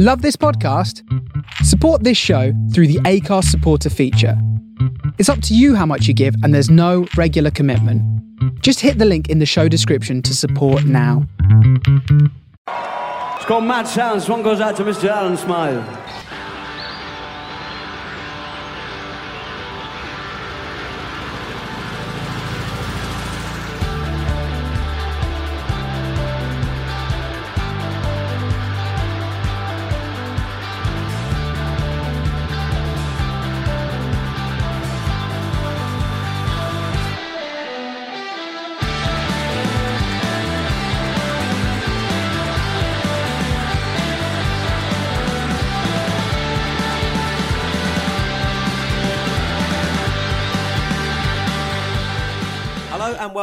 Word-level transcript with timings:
Love 0.00 0.22
this 0.22 0.36
podcast? 0.36 1.02
Support 1.64 2.04
this 2.04 2.16
show 2.16 2.52
through 2.72 2.86
the 2.86 3.00
Acast 3.00 3.46
supporter 3.46 3.90
feature. 3.90 4.40
It's 5.18 5.28
up 5.28 5.42
to 5.42 5.56
you 5.56 5.74
how 5.74 5.86
much 5.86 6.06
you 6.06 6.14
give, 6.14 6.36
and 6.44 6.54
there's 6.54 6.70
no 6.70 7.08
regular 7.16 7.50
commitment. 7.50 8.00
Just 8.62 8.78
hit 8.78 8.98
the 8.98 9.04
link 9.04 9.28
in 9.28 9.40
the 9.40 9.44
show 9.44 9.66
description 9.66 10.22
to 10.22 10.36
support 10.36 10.84
now. 10.84 11.26
It's 12.68 13.44
called 13.46 13.64
Mad 13.64 13.88
Sounds. 13.88 14.28
One 14.28 14.44
goes 14.44 14.60
out 14.60 14.76
to 14.76 14.84
Mr. 14.84 15.08
Alan 15.08 15.36
Smile. 15.36 15.82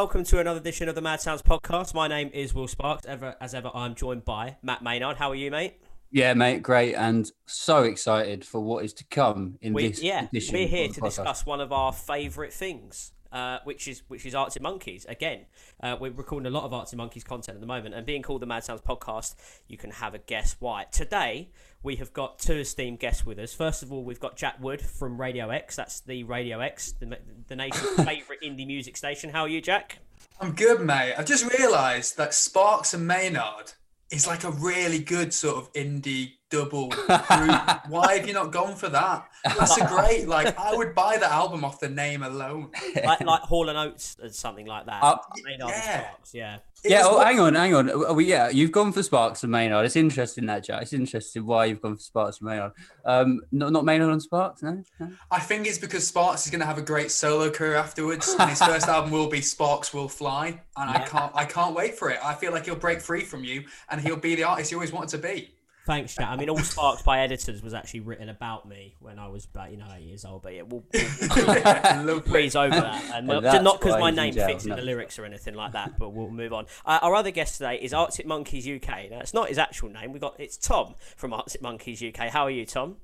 Welcome 0.06 0.24
to 0.24 0.40
another 0.40 0.60
edition 0.60 0.88
of 0.88 0.94
the 0.94 1.02
Mad 1.02 1.20
Sounds 1.20 1.42
podcast. 1.42 1.96
My 1.96 2.08
name 2.08 2.30
is 2.32 2.54
Will 2.54 2.68
Sparks. 2.68 3.08
Ever 3.08 3.36
as 3.42 3.56
ever, 3.56 3.72
I'm 3.74 3.96
joined 3.96 4.24
by 4.24 4.56
Matt 4.62 4.84
Maynard. 4.84 5.18
How 5.18 5.32
are 5.32 5.36
you, 5.36 5.50
mate? 5.50 5.82
Yeah, 6.12 6.36
mate, 6.36 6.62
great, 6.62 6.94
and 6.94 7.32
so 7.48 7.82
excited 7.82 8.46
for 8.46 8.60
what 8.62 8.86
is 8.86 8.94
to 8.94 9.04
come 9.06 9.58
in 9.64 9.74
We, 9.74 9.88
this 9.88 10.04
yeah, 10.04 10.26
edition. 10.26 10.54
we're 10.54 10.68
here 10.68 10.90
to 10.90 11.02
podcast. 11.02 11.06
discuss 11.08 11.46
one 11.48 11.60
of 11.60 11.72
our 11.72 11.92
favourite 11.92 12.54
things, 12.54 13.14
uh, 13.32 13.58
which 13.64 13.88
is 13.88 14.04
which 14.08 14.28
is 14.28 14.36
Arctic 14.36 14.62
Monkeys. 14.62 15.08
Again, 15.10 15.48
uh, 15.82 15.98
we're 16.00 16.12
recording 16.12 16.46
a 16.46 16.52
lot 16.52 16.66
of 16.66 16.72
Arctic 16.72 16.98
Monkeys 16.98 17.24
content 17.24 17.56
at 17.56 17.62
the 17.62 17.66
moment, 17.66 17.96
and 17.96 18.06
being 18.06 18.22
called 18.22 18.44
the 18.44 18.46
Mad 18.46 18.64
Sounds 18.64 18.82
podcast, 18.82 19.34
you 19.68 19.76
can 19.80 19.90
have 19.90 20.14
a 20.14 20.20
guess 20.20 20.56
why. 20.60 20.84
Today 20.92 21.50
we 21.86 21.96
have 21.98 22.12
got 22.14 22.40
two 22.40 22.56
esteemed 22.56 23.00
guests 23.00 23.26
with 23.26 23.38
us. 23.38 23.54
First 23.54 23.84
of 23.84 23.94
all, 23.94 24.04
we've 24.04 24.20
got 24.20 24.36
Jack 24.36 24.56
Wood 24.60 24.82
from 24.82 25.22
Radio 25.22 25.52
X. 25.52 25.76
That's 25.76 26.00
the 26.00 26.24
Radio 26.24 26.60
X, 26.60 26.94
the, 26.94 27.20
the 27.48 27.56
nation's 27.56 27.92
favourite 28.04 28.42
indie 28.42 28.66
music 28.66 28.98
station. 28.98 29.30
How 29.30 29.42
are 29.42 29.48
you, 29.48 29.62
Jack? 29.62 30.00
I'm 30.42 30.54
good, 30.54 30.82
mate. 30.82 31.14
I've 31.16 31.28
just 31.28 31.50
realised 31.58 32.18
that 32.18 32.34
Sparks 32.34 32.96
and 32.96 33.08
Maynard 33.08 33.74
is 34.12 34.26
like 34.26 34.44
a 34.44 34.52
really 34.52 34.98
good 35.00 35.32
sort 35.32 35.58
of 35.58 35.72
indie 35.74 36.32
double 36.50 36.90
group. 36.90 37.10
Why 37.88 38.18
have 38.18 38.28
you 38.28 38.34
not 38.34 38.52
gone 38.52 38.76
for 38.76 38.90
that? 38.90 39.28
That's 39.44 39.78
a 39.78 39.86
great. 39.86 40.28
Like, 40.28 40.58
I 40.58 40.76
would 40.76 40.96
buy 40.96 41.18
the 41.18 41.32
album 41.32 41.64
off 41.64 41.80
the 41.80 41.90
name 41.90 42.24
alone. 42.24 42.72
like 43.04 43.22
like 43.22 43.42
Hall 43.42 43.70
and 43.70 43.78
Oates 43.78 44.18
or 44.22 44.30
something 44.30 44.66
like 44.66 44.88
that. 44.88 45.04
Uh, 45.04 45.18
Maynard 45.44 45.62
and 45.62 45.70
yeah. 45.70 46.00
Sparks, 46.00 46.34
yeah. 46.34 46.58
It 46.86 46.92
Yeah, 46.92 47.02
oh, 47.06 47.16
what- 47.18 47.26
hang 47.28 47.40
on, 47.40 47.56
hang 47.56 47.74
on. 47.74 47.90
Oh, 47.90 48.14
well, 48.14 48.22
yeah, 48.22 48.50
you've 48.50 48.72
gone 48.72 48.92
for 48.92 49.02
Sparks 49.02 49.42
and 49.44 49.52
Maynard. 49.52 49.86
It's 49.86 49.96
interesting 49.96 50.46
that, 50.46 50.64
Jack. 50.64 50.84
It's 50.84 50.94
interesting 50.94 51.46
why 51.46 51.66
you've 51.66 51.82
gone 51.82 51.96
for 51.96 52.02
Sparks 52.02 52.40
and 52.40 52.50
Maynard. 52.50 52.74
Um, 53.06 53.42
not, 53.52 53.72
not 53.72 53.86
Maynard 53.86 54.12
on 54.12 54.20
Sparks, 54.20 54.62
no? 54.62 54.84
no? 55.00 55.10
I 55.32 55.40
think 55.40 55.66
it's 55.66 55.80
because 55.80 56.06
Sparks 56.08 56.46
is 56.46 56.52
going 56.52 56.60
to 56.60 56.66
have 56.68 56.78
a 56.78 56.84
great 56.84 57.10
solo 57.10 57.50
career 57.50 57.76
afterwards, 57.76 58.36
and 58.40 58.50
his 58.50 58.62
first 58.62 58.88
album 58.90 59.10
will 59.12 59.28
be 59.30 59.42
Sparks 59.42 59.94
Will 59.94 60.08
Fly, 60.08 60.48
and 60.78 60.90
I 60.90 61.00
can't, 61.00 61.32
I 61.34 61.46
can't 61.46 61.76
wait 61.76 61.96
for 61.96 62.12
it. 62.12 62.20
I 62.24 62.36
feel 62.36 62.52
like 62.52 62.66
he'll 62.66 62.76
break 62.76 63.02
free 63.02 63.22
from 63.22 63.44
you, 63.44 63.64
and 63.90 64.00
he'll 64.00 64.16
be 64.16 64.36
the 64.36 64.44
artist 64.44 64.70
he 64.70 64.76
always 64.76 64.92
wanted 64.92 65.10
to 65.10 65.18
be. 65.18 65.55
Thanks, 65.86 66.16
Jack. 66.16 66.30
I 66.30 66.36
mean, 66.36 66.50
All 66.50 66.58
Sparks 66.58 67.04
by 67.04 67.20
Editors 67.20 67.62
was 67.62 67.76
actually 67.76 68.00
written 68.00 68.30
about 68.30 68.68
me 68.68 68.96
when 69.00 69.20
I 69.20 69.28
was 69.28 69.46
about, 69.46 69.70
you 69.70 69.78
know, 69.78 69.86
eight 69.96 70.04
years 70.04 70.26
old. 70.26 70.42
But 70.42 70.56
yeah, 70.56 70.64
we'll, 70.64 70.84
we'll, 70.92 71.08
we'll 71.36 71.46
Lovely. 72.06 72.32
breeze 72.32 72.56
over 72.56 72.76
that. 72.76 73.04
And 73.14 73.30
And 73.32 73.44
not- 73.44 73.64
not 73.64 73.80
because 73.80 74.00
my 74.00 74.10
name 74.10 74.34
jail, 74.34 74.48
fits 74.48 74.66
in 74.66 74.72
the 74.72 74.82
lyrics 74.82 75.20
or 75.20 75.26
anything 75.26 75.54
like 75.54 75.74
that, 75.74 76.00
but 76.00 76.10
we'll 76.10 76.32
move 76.32 76.54
on. 76.54 76.66
Uh, 76.86 77.00
our 77.04 77.14
other 77.14 77.30
guest 77.30 77.58
today 77.58 77.76
is 77.80 77.94
Arctic 77.94 78.26
Monkeys 78.26 78.68
UK. 78.68 79.12
Now, 79.12 79.20
it's 79.20 79.34
not 79.34 79.50
his 79.50 79.60
actual 79.60 79.90
name. 79.90 80.12
We've 80.12 80.22
got 80.22 80.40
It's 80.40 80.58
Tom 80.58 80.96
from 81.16 81.34
Arctic 81.34 81.62
Monkeys 81.62 82.02
UK. 82.02 82.30
How 82.30 82.44
are 82.46 82.52
you, 82.52 82.66
Tom? 82.66 82.98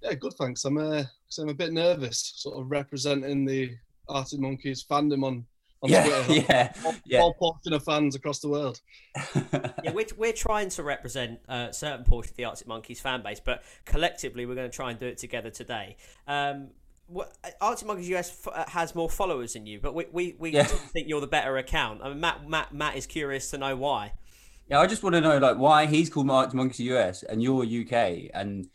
Yeah, 0.00 0.14
good. 0.14 0.32
Thanks. 0.32 0.64
I'm 0.64 0.78
uh, 0.78 1.04
I'm 1.38 1.48
a 1.50 1.54
bit 1.54 1.72
nervous, 1.72 2.32
sort 2.36 2.58
of 2.58 2.70
representing 2.70 3.44
the 3.44 3.76
Arctic 4.08 4.40
Monkeys 4.40 4.84
fandom 4.84 5.22
on 5.22 5.22
on 5.24 5.46
Yeah, 5.90 6.04
Twitter. 6.24 6.44
yeah, 6.48 6.72
All, 6.84 6.94
yeah. 7.04 7.20
all 7.20 7.34
portion 7.34 7.72
of 7.72 7.82
fans 7.84 8.14
across 8.14 8.40
the 8.40 8.48
world. 8.48 8.80
yeah, 9.84 9.92
we're, 9.92 10.06
we're 10.16 10.32
trying 10.32 10.68
to 10.70 10.82
represent 10.82 11.40
a 11.48 11.72
certain 11.72 12.04
portion 12.04 12.30
of 12.32 12.36
the 12.36 12.44
Arctic 12.44 12.66
Monkeys 12.68 13.00
fan 13.00 13.22
base, 13.22 13.40
but 13.44 13.62
collectively 13.84 14.46
we're 14.46 14.54
going 14.54 14.70
to 14.70 14.74
try 14.76 14.90
and 14.90 14.98
do 15.00 15.06
it 15.06 15.18
together 15.18 15.50
today. 15.50 15.96
Um, 16.28 16.68
what, 17.08 17.32
Arctic 17.60 17.86
Monkeys 17.88 18.08
US 18.10 18.46
f- 18.46 18.52
uh, 18.54 18.70
has 18.70 18.94
more 18.94 19.10
followers 19.10 19.54
than 19.54 19.66
you, 19.66 19.80
but 19.80 19.94
we, 19.94 20.06
we, 20.12 20.36
we 20.38 20.50
Yeah. 20.50 20.62
think 20.92 21.08
you're 21.08 21.20
the 21.20 21.26
better 21.26 21.56
account. 21.58 22.00
I 22.02 22.08
mean, 22.10 22.20
Matt, 22.20 22.48
Matt, 22.48 22.72
Matt 22.72 22.96
is 22.96 23.06
curious 23.06 23.50
to 23.50 23.58
know 23.58 23.76
why. 23.76 24.12
Yeah, 24.68 24.80
I 24.80 24.86
just 24.86 25.02
want 25.02 25.14
to 25.16 25.20
know, 25.20 25.38
like, 25.38 25.56
why 25.58 25.86
he's 25.86 26.08
called 26.08 26.26
Mark 26.26 26.54
Monkeys 26.54 26.80
US 26.86 27.22
and 27.24 27.42
you're 27.42 27.64
UK 27.64 28.30
and 28.32 28.68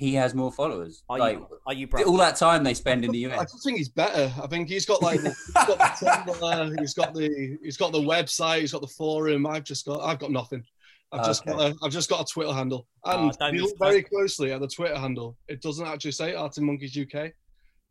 he 0.00 0.14
has 0.14 0.34
more 0.34 0.50
followers. 0.50 1.02
Are 1.10 1.18
like, 1.18 1.38
you 1.38 1.46
are 1.66 1.74
you 1.74 1.86
broke? 1.86 2.06
all 2.06 2.16
that 2.16 2.36
time 2.36 2.64
they 2.64 2.72
spend 2.72 3.04
in 3.04 3.12
the 3.12 3.18
US. 3.26 3.38
I 3.38 3.44
just 3.44 3.62
think 3.62 3.76
he's 3.76 3.90
better. 3.90 4.32
I 4.42 4.46
think 4.46 4.68
he's 4.70 4.86
got 4.86 5.02
like 5.02 5.20
the, 5.20 5.28
he's 5.28 5.52
got 5.52 5.78
the 5.78 6.06
Tumblr, 6.06 6.80
he's 6.80 6.94
got 6.94 7.14
the 7.14 7.58
he's 7.62 7.76
got 7.76 7.92
the 7.92 8.00
website, 8.00 8.60
he's 8.60 8.72
got 8.72 8.80
the 8.80 8.86
forum. 8.88 9.46
I've 9.46 9.64
just 9.64 9.84
got 9.84 10.00
I've 10.00 10.18
got 10.18 10.30
nothing. 10.32 10.64
I've 11.12 11.26
just 11.26 11.42
Okay. 11.42 11.52
got 11.52 11.60
a, 11.72 11.76
I've 11.84 11.92
just 11.92 12.08
got 12.08 12.22
a 12.22 12.32
Twitter 12.32 12.52
handle. 12.54 12.86
Oh, 13.04 13.28
And 13.28 13.38
don't 13.38 13.48
if 13.50 13.54
you 13.60 13.66
look 13.66 13.78
very 13.78 14.02
closely 14.02 14.52
at 14.52 14.60
the 14.62 14.68
Twitter 14.68 14.96
handle, 14.98 15.36
it 15.48 15.60
doesn't 15.60 15.86
actually 15.86 16.12
say 16.12 16.34
Arctic 16.34 16.64
Monkeys 16.64 16.96
UK 16.96 17.32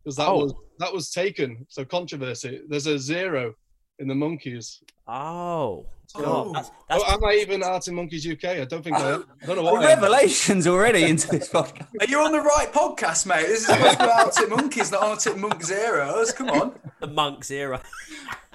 because 0.04 0.16
that 0.16 0.28
Oh. 0.30 0.38
was 0.40 0.54
that 0.80 0.92
was 0.92 1.12
taken. 1.12 1.64
So 1.70 1.86
controversy. 1.86 2.62
There's 2.68 2.88
a 2.88 2.98
zero 2.98 3.54
in 4.00 4.08
the 4.08 4.16
monkeys. 4.16 4.82
Oh, 5.08 5.86
Oh. 6.16 6.46
God, 6.46 6.56
that's, 6.56 6.72
that's 6.88 7.04
oh, 7.06 7.14
am 7.14 7.24
I 7.24 7.34
even 7.36 7.62
Arctic 7.62 7.94
Monkeys 7.94 8.26
UK? 8.28 8.46
I 8.46 8.66
don't 8.66 8.84
think 8.84 8.96
I 8.98 9.12
am. 9.12 9.26
I 9.44 9.46
don't 9.46 9.58
know 9.58 9.64
what 9.72 9.84
revelations 9.84 10.66
already 10.66 11.04
into 11.04 11.28
this 11.28 11.50
podcast. 11.54 11.88
Are 12.00 12.08
you 12.08 12.20
on 12.20 12.32
the 12.32 12.42
right 12.42 12.72
podcast, 12.74 13.28
mate? 13.28 13.46
This 13.46 13.62
is 13.62 13.66
supposed 13.68 13.92
to 13.92 13.98
be 13.98 14.04
about 14.04 14.26
Arctic 14.26 14.50
Monkeys, 14.50 14.92
not 14.92 15.04
Arctic 15.04 15.38
Monk 15.38 15.64
Zeros. 15.64 16.32
Come 16.32 16.50
on. 16.50 16.80
the 17.00 17.08
Monks 17.08 17.52
era. 17.52 17.82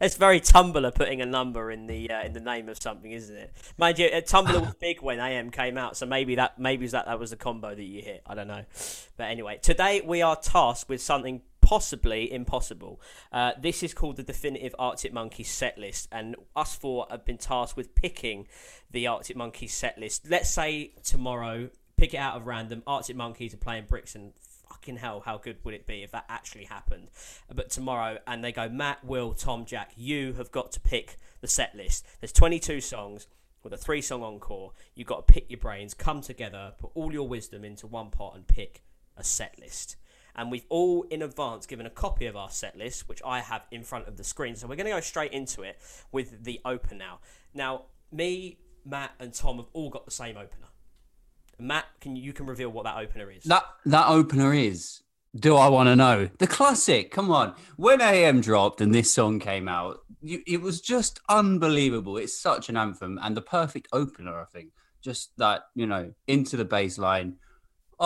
it's 0.00 0.14
very 0.16 0.40
Tumblr 0.40 0.94
putting 0.94 1.20
a 1.20 1.26
number 1.26 1.72
in 1.72 1.86
the 1.86 2.08
uh, 2.08 2.22
in 2.22 2.32
the 2.32 2.40
name 2.40 2.68
of 2.68 2.80
something, 2.80 3.10
isn't 3.10 3.36
it? 3.36 3.52
Mind 3.76 3.98
you, 3.98 4.06
uh, 4.06 4.20
Tumblr 4.20 4.60
was 4.60 4.74
big 4.74 5.02
when 5.02 5.18
AM 5.18 5.50
came 5.50 5.76
out, 5.76 5.96
so 5.96 6.06
maybe 6.06 6.36
that 6.36 6.58
maybe 6.58 6.86
that 6.86 7.06
that 7.06 7.18
was 7.18 7.30
the 7.30 7.36
combo 7.36 7.74
that 7.74 7.82
you 7.82 8.00
hit. 8.00 8.22
I 8.24 8.36
don't 8.36 8.46
know, 8.46 8.64
but 9.16 9.24
anyway, 9.24 9.58
today 9.60 10.02
we 10.04 10.22
are 10.22 10.36
tasked 10.36 10.88
with 10.88 11.02
something 11.02 11.42
possibly 11.64 12.30
impossible. 12.30 13.00
Uh, 13.32 13.52
this 13.58 13.82
is 13.82 13.94
called 13.94 14.16
the 14.16 14.22
definitive 14.22 14.74
Arctic 14.78 15.12
Monkeys 15.12 15.50
set 15.50 15.78
list, 15.78 16.08
and 16.12 16.36
us 16.54 16.76
four 16.76 17.06
have 17.10 17.24
been 17.24 17.38
tasked 17.38 17.76
with 17.76 17.94
picking 17.94 18.46
the 18.90 19.06
Arctic 19.06 19.36
Monkeys 19.36 19.72
set 19.72 19.98
list. 19.98 20.28
Let's 20.28 20.50
say 20.50 20.92
tomorrow, 21.02 21.70
pick 21.96 22.12
it 22.12 22.18
out 22.18 22.36
of 22.36 22.46
random. 22.46 22.82
Arctic 22.86 23.16
Monkeys 23.16 23.54
are 23.54 23.58
playing 23.58 23.86
Brixton 23.88 24.34
fucking 24.68 24.96
hell, 24.96 25.22
how 25.24 25.38
good 25.38 25.56
would 25.64 25.72
it 25.72 25.86
be 25.86 26.02
if 26.02 26.10
that 26.10 26.26
actually 26.28 26.64
happened? 26.64 27.08
But 27.52 27.70
tomorrow, 27.70 28.18
and 28.26 28.44
they 28.44 28.52
go, 28.52 28.68
Matt, 28.68 29.04
Will, 29.04 29.32
Tom, 29.32 29.64
Jack, 29.64 29.92
you 29.96 30.34
have 30.34 30.50
got 30.50 30.72
to 30.72 30.80
pick 30.80 31.16
the 31.40 31.48
set 31.48 31.74
list. 31.74 32.04
There's 32.20 32.32
22 32.32 32.80
songs 32.80 33.26
with 33.62 33.72
a 33.72 33.78
three 33.78 34.02
song 34.02 34.22
encore. 34.22 34.72
You've 34.94 35.08
got 35.08 35.26
to 35.26 35.32
pick 35.32 35.50
your 35.50 35.60
brains, 35.60 35.94
come 35.94 36.20
together, 36.20 36.72
put 36.78 36.90
all 36.94 37.12
your 37.12 37.26
wisdom 37.26 37.64
into 37.64 37.86
one 37.86 38.10
pot, 38.10 38.34
and 38.34 38.46
pick 38.46 38.82
a 39.16 39.24
set 39.24 39.58
list. 39.58 39.96
And 40.36 40.50
we've 40.50 40.66
all 40.68 41.04
in 41.04 41.22
advance 41.22 41.66
given 41.66 41.86
a 41.86 41.90
copy 41.90 42.26
of 42.26 42.36
our 42.36 42.50
set 42.50 42.76
list, 42.76 43.08
which 43.08 43.22
I 43.24 43.40
have 43.40 43.62
in 43.70 43.84
front 43.84 44.08
of 44.08 44.16
the 44.16 44.24
screen. 44.24 44.56
So 44.56 44.66
we're 44.66 44.76
going 44.76 44.86
to 44.86 44.92
go 44.92 45.00
straight 45.00 45.32
into 45.32 45.62
it 45.62 45.78
with 46.10 46.44
the 46.44 46.60
open 46.64 46.98
now. 46.98 47.20
Now, 47.54 47.82
me, 48.10 48.58
Matt, 48.84 49.12
and 49.20 49.32
Tom 49.32 49.56
have 49.56 49.66
all 49.72 49.90
got 49.90 50.04
the 50.04 50.10
same 50.10 50.36
opener. 50.36 50.66
Matt, 51.58 51.86
can 52.00 52.16
you 52.16 52.32
can 52.32 52.46
reveal 52.46 52.68
what 52.68 52.84
that 52.84 52.96
opener 52.96 53.30
is? 53.30 53.44
That 53.44 53.64
that 53.86 54.08
opener 54.08 54.52
is. 54.52 55.02
Do 55.36 55.56
I 55.56 55.68
want 55.68 55.88
to 55.88 55.96
know 55.96 56.28
the 56.38 56.46
classic? 56.46 57.10
Come 57.10 57.30
on, 57.30 57.54
when 57.76 58.00
AM 58.00 58.40
dropped 58.40 58.80
and 58.80 58.94
this 58.94 59.12
song 59.12 59.40
came 59.40 59.68
out, 59.68 59.98
you, 60.20 60.42
it 60.46 60.60
was 60.60 60.80
just 60.80 61.20
unbelievable. 61.28 62.16
It's 62.16 62.38
such 62.38 62.68
an 62.68 62.76
anthem 62.76 63.18
and 63.20 63.36
the 63.36 63.42
perfect 63.42 63.88
opener. 63.92 64.40
I 64.40 64.44
think 64.44 64.70
just 65.02 65.36
that 65.38 65.62
you 65.74 65.86
know 65.86 66.12
into 66.26 66.56
the 66.56 66.64
bass 66.64 66.98
line. 66.98 67.36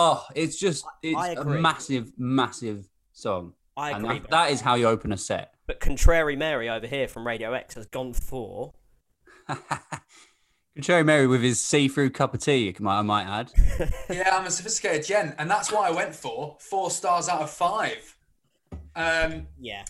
Oh, 0.01 0.25
it's 0.33 0.57
just 0.57 0.85
it's 1.03 1.37
a 1.37 1.43
massive, 1.43 2.13
massive 2.17 2.87
song. 3.11 3.51
I 3.75 3.91
and 3.91 4.05
agree. 4.05 4.19
that, 4.19 4.29
that 4.29 4.51
is 4.51 4.61
how 4.61 4.75
you 4.75 4.87
open 4.87 5.11
a 5.11 5.17
set. 5.17 5.55
But 5.67 5.81
Contrary 5.81 6.37
Mary 6.37 6.69
over 6.69 6.87
here 6.87 7.09
from 7.09 7.27
Radio 7.27 7.51
X 7.51 7.73
has 7.73 7.85
gone 7.85 8.13
for. 8.13 8.73
Contrary 10.75 11.03
Mary 11.03 11.27
with 11.27 11.41
his 11.41 11.59
see-through 11.59 12.11
cup 12.11 12.33
of 12.33 12.39
tea. 12.39 12.73
I 12.79 12.81
might, 12.81 12.99
I 12.99 13.01
might 13.01 13.25
add. 13.25 13.51
Yeah, 14.09 14.29
I'm 14.37 14.45
a 14.45 14.51
sophisticated 14.51 15.05
gent, 15.05 15.35
and 15.37 15.51
that's 15.51 15.69
what 15.69 15.91
I 15.91 15.93
went 15.93 16.15
for. 16.15 16.55
Four 16.61 16.91
stars 16.91 17.27
out 17.27 17.41
of 17.41 17.49
five. 17.49 18.15
Um, 18.95 19.47
Yeah. 19.59 19.83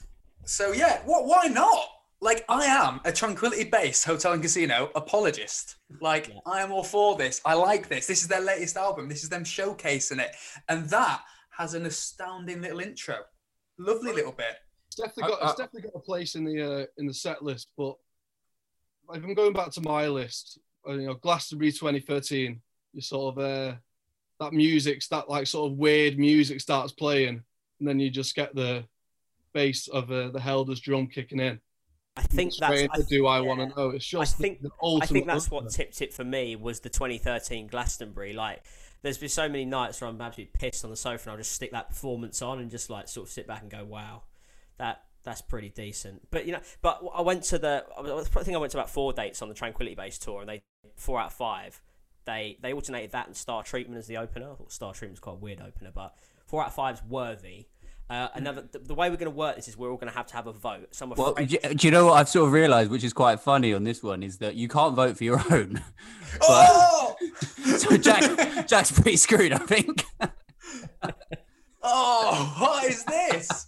so 0.43 0.71
yeah, 0.71 1.01
what? 1.05 1.25
Why 1.25 1.49
not? 1.49 1.85
Like 2.21 2.43
I 2.49 2.65
am 2.65 2.99
a 3.05 3.11
tranquility-based 3.11 4.03
hotel 4.03 4.33
and 4.33 4.41
casino 4.41 4.91
apologist. 4.95 5.77
Like 6.01 6.29
Yeah. 6.29 6.39
I 6.45 6.61
am 6.61 6.71
all 6.71 6.83
for 6.83 7.15
this. 7.15 7.41
I 7.45 7.53
like 7.53 7.87
this. 7.87 8.07
This 8.07 8.21
is 8.21 8.27
their 8.27 8.41
latest 8.41 8.77
album. 8.77 9.07
This 9.07 9.23
is 9.23 9.29
them 9.29 9.43
showcasing 9.43 10.19
it, 10.19 10.35
and 10.67 10.89
that 10.89 11.23
has 11.51 11.73
an 11.73 11.85
astounding 11.85 12.61
little 12.61 12.79
intro. 12.79 13.17
Lovely 13.77 14.11
little 14.11 14.31
bit. 14.31 14.57
It's 14.87 14.97
definitely 14.97 15.31
got 15.31 15.41
Uh, 15.41 15.49
it's 15.49 15.59
uh, 15.59 15.63
definitely 15.63 15.89
got 15.89 15.99
a 15.99 16.03
place 16.03 16.35
in 16.35 16.43
the 16.43 16.61
uh, 16.61 16.85
in 16.97 17.07
the 17.07 17.13
set 17.13 17.41
list. 17.43 17.69
But 17.77 17.95
if 19.13 19.23
I'm 19.23 19.33
going 19.33 19.53
back 19.53 19.71
to 19.71 19.81
my 19.81 20.07
list, 20.07 20.59
uh, 20.87 20.93
you 20.93 21.07
know, 21.07 21.15
Glastonbury 21.15 21.71
2013, 21.71 22.61
you 22.93 23.01
sort 23.01 23.37
of 23.37 23.43
uh, 23.43 23.75
that 24.39 24.53
music's 24.53 25.07
that 25.07 25.29
like 25.29 25.47
sort 25.47 25.71
of 25.71 25.77
weird 25.77 26.19
music 26.19 26.59
starts 26.59 26.91
playing, 26.91 27.43
and 27.79 27.87
then 27.87 27.99
you 27.99 28.09
just 28.09 28.35
get 28.35 28.53
the 28.55 28.83
bass 29.53 29.87
of 29.87 30.11
uh, 30.11 30.29
the 30.29 30.39
Helder's 30.39 30.79
drum 30.79 31.07
kicking 31.07 31.39
in. 31.39 31.59
I 32.17 32.21
think 32.23 32.53
that's. 32.55 32.83
I 32.91 33.01
Do 33.07 33.27
I 33.27 33.39
yeah. 33.39 33.45
Want 33.45 33.59
to 33.61 33.75
Know? 33.75 33.89
It's 33.91 34.05
just 34.05 34.37
the- 34.37 34.43
think- 34.43 34.59
I 35.01 35.05
think 35.05 35.27
that's 35.27 35.49
what 35.49 35.69
tipped 35.69 36.01
it 36.01 36.13
for 36.13 36.23
me 36.23 36.55
was 36.55 36.81
the 36.81 36.89
2013 36.89 37.67
Glastonbury. 37.67 38.33
Like, 38.33 38.61
there's 39.01 39.17
been 39.17 39.29
so 39.29 39.47
many 39.47 39.65
nights 39.65 40.01
where 40.01 40.09
I'm 40.09 40.19
absolutely 40.21 40.51
pissed 40.53 40.83
on 40.83 40.89
the 40.91 40.97
sofa 40.97 41.29
and 41.29 41.31
I'll 41.31 41.37
just 41.37 41.53
stick 41.53 41.71
that 41.71 41.89
performance 41.89 42.41
on 42.41 42.59
and 42.59 42.69
just 42.69 42.89
like 42.89 43.07
sort 43.07 43.27
of 43.27 43.31
sit 43.31 43.47
back 43.47 43.61
and 43.61 43.71
go, 43.71 43.85
wow, 43.85 44.23
that 44.77 45.03
that's 45.23 45.41
pretty 45.41 45.69
decent. 45.69 46.29
But 46.31 46.45
you 46.45 46.53
know, 46.53 46.61
but 46.81 47.01
I 47.13 47.21
went 47.21 47.43
to 47.45 47.57
the. 47.57 47.85
I 47.97 48.43
think 48.43 48.55
I 48.55 48.59
went 48.59 48.71
to 48.71 48.77
about 48.77 48.89
four 48.89 49.13
dates 49.13 49.41
on 49.41 49.49
the 49.49 49.55
Tranquility 49.55 49.95
Base 49.95 50.17
tour, 50.17 50.41
and 50.41 50.49
they 50.49 50.61
four 50.95 51.19
out 51.19 51.27
of 51.27 51.33
five. 51.33 51.81
They 52.25 52.57
they 52.61 52.73
alternated 52.73 53.11
that 53.11 53.27
and 53.27 53.35
Star 53.35 53.63
Treatment 53.63 53.97
as 53.97 54.07
the 54.07 54.17
opener. 54.17 54.51
I 54.51 54.63
Star 54.67 54.93
Treatment's 54.93 55.19
quite 55.19 55.33
a 55.33 55.35
weird 55.35 55.61
opener, 55.61 55.91
but 55.93 56.15
four 56.45 56.61
out 56.61 56.67
of 56.67 56.73
five's 56.73 57.03
worthy. 57.03 57.67
Uh, 58.09 58.27
another 58.33 58.63
the, 58.71 58.79
the 58.79 58.95
way 58.95 59.07
we're 59.09 59.17
going 59.17 59.31
to 59.31 59.37
work 59.37 59.55
this 59.55 59.67
is 59.67 59.77
we're 59.77 59.91
all 59.91 59.97
going 59.97 60.11
to 60.11 60.17
have 60.17 60.25
to 60.25 60.33
have 60.35 60.47
a 60.47 60.51
vote. 60.51 60.87
So 60.95 61.05
I'm 61.05 61.11
Well, 61.11 61.33
do, 61.35 61.45
do 61.45 61.87
you 61.87 61.91
know 61.91 62.07
what 62.07 62.13
I've 62.13 62.29
sort 62.29 62.47
of 62.47 62.53
realised, 62.53 62.89
which 62.89 63.03
is 63.03 63.13
quite 63.13 63.39
funny 63.39 63.71
on 63.73 63.83
this 63.83 64.01
one, 64.01 64.23
is 64.23 64.37
that 64.39 64.55
you 64.55 64.67
can't 64.67 64.95
vote 64.95 65.15
for 65.17 65.23
your 65.23 65.41
own. 65.53 65.81
Oh, 66.43 67.15
so 67.77 67.97
Jack, 67.97 68.67
Jack's 68.67 68.91
pretty 68.91 69.17
screwed, 69.17 69.51
I 69.51 69.57
think. 69.57 70.05
oh, 71.81 72.55
what 72.59 72.83
is 72.85 73.03
this? 73.05 73.65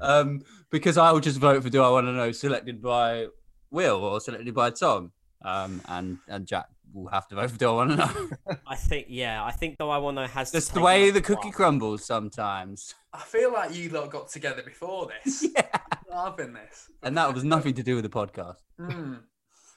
um, 0.00 0.40
because 0.70 0.96
I 0.96 1.12
will 1.12 1.20
just 1.20 1.38
vote 1.38 1.62
for 1.62 1.68
"Do 1.68 1.82
I 1.82 1.90
Want 1.90 2.06
to 2.06 2.12
Know" 2.12 2.32
selected 2.32 2.80
by 2.80 3.26
Will 3.70 4.02
or 4.02 4.20
selected 4.22 4.54
by 4.54 4.70
Tom, 4.70 5.12
um, 5.44 5.82
and 5.86 6.16
and 6.28 6.46
Jack 6.46 6.66
will 6.92 7.08
have 7.08 7.28
to 7.28 7.34
vote 7.34 7.50
for 7.50 7.58
"Do 7.58 7.70
I 7.70 7.72
Want 7.72 7.90
to 7.90 7.96
Know." 7.96 8.56
I 8.66 8.76
think 8.76 9.06
yeah, 9.08 9.44
I 9.44 9.50
think 9.50 9.78
though 9.78 9.90
I 9.90 9.98
want 9.98 10.16
to 10.18 10.26
has 10.26 10.50
to 10.50 10.56
That's 10.56 10.68
the 10.68 10.80
way 10.80 11.10
the 11.10 11.20
cookie 11.20 11.42
spot. 11.48 11.54
crumbles 11.54 12.04
sometimes, 12.04 12.94
I 13.12 13.20
feel 13.20 13.52
like 13.52 13.74
you 13.74 13.88
lot 13.90 14.10
got 14.10 14.28
together 14.30 14.62
before 14.62 15.08
this. 15.24 15.46
yeah. 15.56 15.66
Having 16.12 16.52
this. 16.54 16.90
and 17.02 17.16
that 17.16 17.32
was 17.32 17.42
nothing 17.44 17.74
to 17.74 17.82
do 17.82 17.94
with 17.94 18.04
the 18.04 18.10
podcast. 18.10 18.56
Mm. 18.78 19.20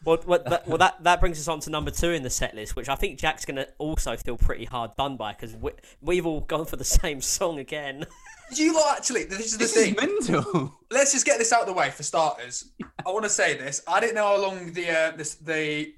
Well, 0.04 0.20
well, 0.28 0.44
that, 0.46 0.68
well, 0.68 0.78
that 0.78 1.02
that 1.04 1.20
brings 1.20 1.40
us 1.40 1.48
on 1.48 1.62
to 1.62 1.70
number 1.72 1.90
two 1.90 2.12
in 2.12 2.22
the 2.22 2.30
set 2.30 2.54
list, 2.54 2.76
which 2.76 2.90
I 2.90 2.96
think 2.96 3.18
Jack's 3.18 3.46
going 3.46 3.56
to 3.56 3.68
also 3.80 4.16
feel 4.18 4.38
pretty 4.38 4.66
hard 4.66 4.96
done 4.98 5.18
by 5.18 5.32
because 5.32 5.56
we, 5.56 5.72
we've 6.02 6.26
all 6.26 6.42
gone 6.42 6.66
for 6.66 6.76
the 6.76 6.84
same 7.02 7.22
song 7.22 7.58
again. 7.58 8.06
Did 8.50 8.60
you 8.60 8.76
lot 8.76 8.98
actually? 8.98 9.24
This 9.24 9.40
is 9.40 9.54
the 9.54 9.58
This 9.60 9.74
thing. 9.74 9.96
is 9.96 10.28
mental. 10.28 10.78
Let's 10.92 11.12
just 11.14 11.26
get 11.26 11.40
this 11.40 11.52
out 11.52 11.62
of 11.62 11.68
the 11.68 11.74
way 11.74 11.90
for 11.90 12.04
starters. 12.04 12.70
I 13.04 13.10
want 13.10 13.24
to 13.24 13.30
say 13.30 13.58
this. 13.58 13.82
I 13.88 14.00
didn't 14.00 14.16
know 14.16 14.28
how 14.28 14.42
long 14.42 14.74
the 14.74 14.90
uh, 14.90 15.12
this, 15.18 15.36
the 15.36 15.94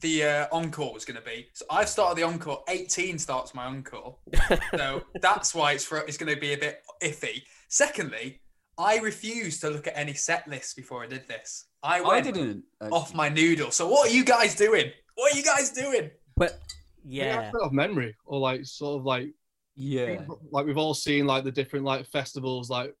the 0.00 0.24
uh, 0.24 0.46
encore 0.52 0.92
was 0.92 1.04
going 1.04 1.16
to 1.18 1.22
be. 1.24 1.46
So 1.52 1.64
I've 1.70 1.88
started 1.88 2.16
the 2.16 2.26
encore. 2.26 2.62
18 2.68 3.18
starts 3.18 3.54
my 3.54 3.64
encore. 3.66 4.16
So 4.76 5.02
that's 5.20 5.54
why 5.54 5.72
it's 5.72 5.84
for, 5.84 5.98
it's 5.98 6.16
going 6.16 6.34
to 6.34 6.40
be 6.40 6.52
a 6.52 6.58
bit 6.58 6.82
iffy. 7.02 7.42
Secondly, 7.68 8.40
I 8.78 8.98
refused 8.98 9.60
to 9.60 9.70
look 9.70 9.86
at 9.86 9.92
any 9.96 10.14
set 10.14 10.48
lists 10.48 10.74
before 10.74 11.02
I 11.04 11.06
did 11.06 11.28
this. 11.28 11.66
I 11.82 11.98
I 11.98 12.00
went 12.00 12.24
didn't. 12.24 12.64
uh, 12.80 12.88
off 12.92 13.14
my 13.14 13.28
noodle. 13.28 13.70
So 13.70 13.88
what 13.88 14.08
are 14.08 14.12
you 14.12 14.24
guys 14.24 14.54
doing? 14.54 14.90
What 15.14 15.32
are 15.32 15.36
you 15.36 15.44
guys 15.44 15.70
doing? 15.70 16.10
But 16.36 16.58
Yeah, 17.04 17.42
yeah, 17.42 17.50
of 17.62 17.72
memory 17.72 18.16
or 18.24 18.40
like 18.40 18.64
sort 18.64 18.98
of 18.98 19.04
like 19.06 19.28
Yeah. 19.76 20.22
like 20.50 20.66
we've 20.66 20.78
all 20.78 20.94
seen 20.94 21.26
like 21.26 21.44
the 21.44 21.52
different 21.52 21.84
like 21.84 22.06
festivals 22.06 22.68
like 22.70 22.94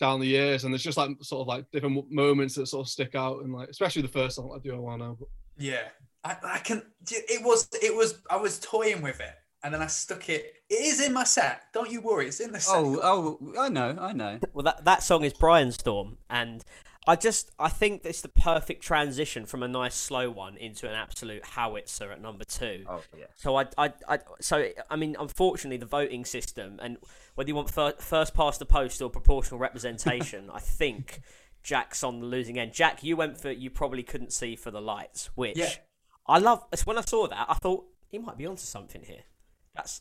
down 0.00 0.20
the 0.20 0.26
years, 0.26 0.64
and 0.64 0.74
there's 0.74 0.82
just 0.82 0.98
like 0.98 1.10
sort 1.22 1.40
of 1.42 1.46
like 1.46 1.70
different 1.70 2.10
moments 2.10 2.54
that 2.56 2.66
sort 2.66 2.84
of 2.86 2.90
stick 2.90 3.14
out, 3.14 3.42
and 3.44 3.54
like 3.54 3.68
especially 3.68 4.02
the 4.02 4.08
first 4.08 4.34
song. 4.36 4.52
I 4.54 4.58
do 4.58 4.74
I 4.74 4.78
want 4.78 5.00
to. 5.02 5.14
But 5.18 5.28
Yeah, 5.56 5.88
I, 6.24 6.36
I 6.42 6.58
can. 6.58 6.82
It 7.10 7.44
was. 7.44 7.68
It 7.82 7.94
was. 7.94 8.22
I 8.30 8.36
was 8.36 8.58
toying 8.58 9.02
with 9.02 9.20
it, 9.20 9.34
and 9.62 9.72
then 9.74 9.82
I 9.82 9.86
stuck 9.86 10.28
it. 10.28 10.54
It 10.70 10.74
is 10.74 11.00
in 11.00 11.12
my 11.12 11.24
set. 11.24 11.62
Don't 11.72 11.90
you 11.90 12.00
worry. 12.00 12.26
It's 12.26 12.40
in 12.40 12.52
the 12.52 12.60
set. 12.60 12.74
Oh, 12.74 12.98
oh, 13.02 13.60
I 13.60 13.68
know, 13.68 13.96
I 14.00 14.12
know. 14.12 14.38
well 14.52 14.64
that 14.64 14.84
that 14.84 15.02
song 15.02 15.24
is 15.24 15.34
Brianstorm, 15.34 16.16
and 16.30 16.64
I 17.06 17.16
just 17.16 17.50
I 17.58 17.68
think 17.68 18.02
it's 18.04 18.22
the 18.22 18.28
perfect 18.30 18.82
transition 18.82 19.44
from 19.44 19.62
a 19.62 19.68
nice 19.68 19.94
slow 19.94 20.30
one 20.30 20.56
into 20.56 20.88
an 20.88 20.94
absolute 20.94 21.44
howitzer 21.44 22.10
at 22.10 22.22
number 22.22 22.44
two. 22.44 22.84
Oh, 22.88 23.02
yeah. 23.16 23.26
So 23.34 23.56
I, 23.56 23.66
I, 23.76 23.92
I, 24.08 24.18
so 24.40 24.68
I 24.90 24.96
mean, 24.96 25.16
unfortunately, 25.20 25.76
the 25.76 25.86
voting 25.86 26.24
system 26.24 26.78
and 26.82 26.96
whether 27.34 27.48
you 27.48 27.54
want 27.54 27.70
fir- 27.70 27.96
first 27.98 28.32
past 28.34 28.58
the 28.58 28.66
post 28.66 29.02
or 29.02 29.10
proportional 29.10 29.60
representation, 29.60 30.48
I 30.54 30.60
think 30.60 31.20
Jack's 31.62 32.02
on 32.02 32.20
the 32.20 32.26
losing 32.26 32.58
end. 32.58 32.72
Jack, 32.72 33.04
you 33.04 33.16
went 33.16 33.36
for 33.38 33.50
you 33.50 33.68
probably 33.68 34.02
couldn't 34.02 34.32
see 34.32 34.56
for 34.56 34.70
the 34.70 34.80
lights, 34.80 35.28
which 35.34 35.58
Yeah. 35.58 35.70
I 36.26 36.38
love. 36.38 36.64
it's 36.72 36.86
When 36.86 36.98
I 36.98 37.02
saw 37.02 37.26
that, 37.28 37.46
I 37.48 37.54
thought 37.54 37.84
he 38.08 38.18
might 38.18 38.36
be 38.38 38.46
onto 38.46 38.62
something 38.62 39.02
here. 39.02 39.24
That's 39.74 40.00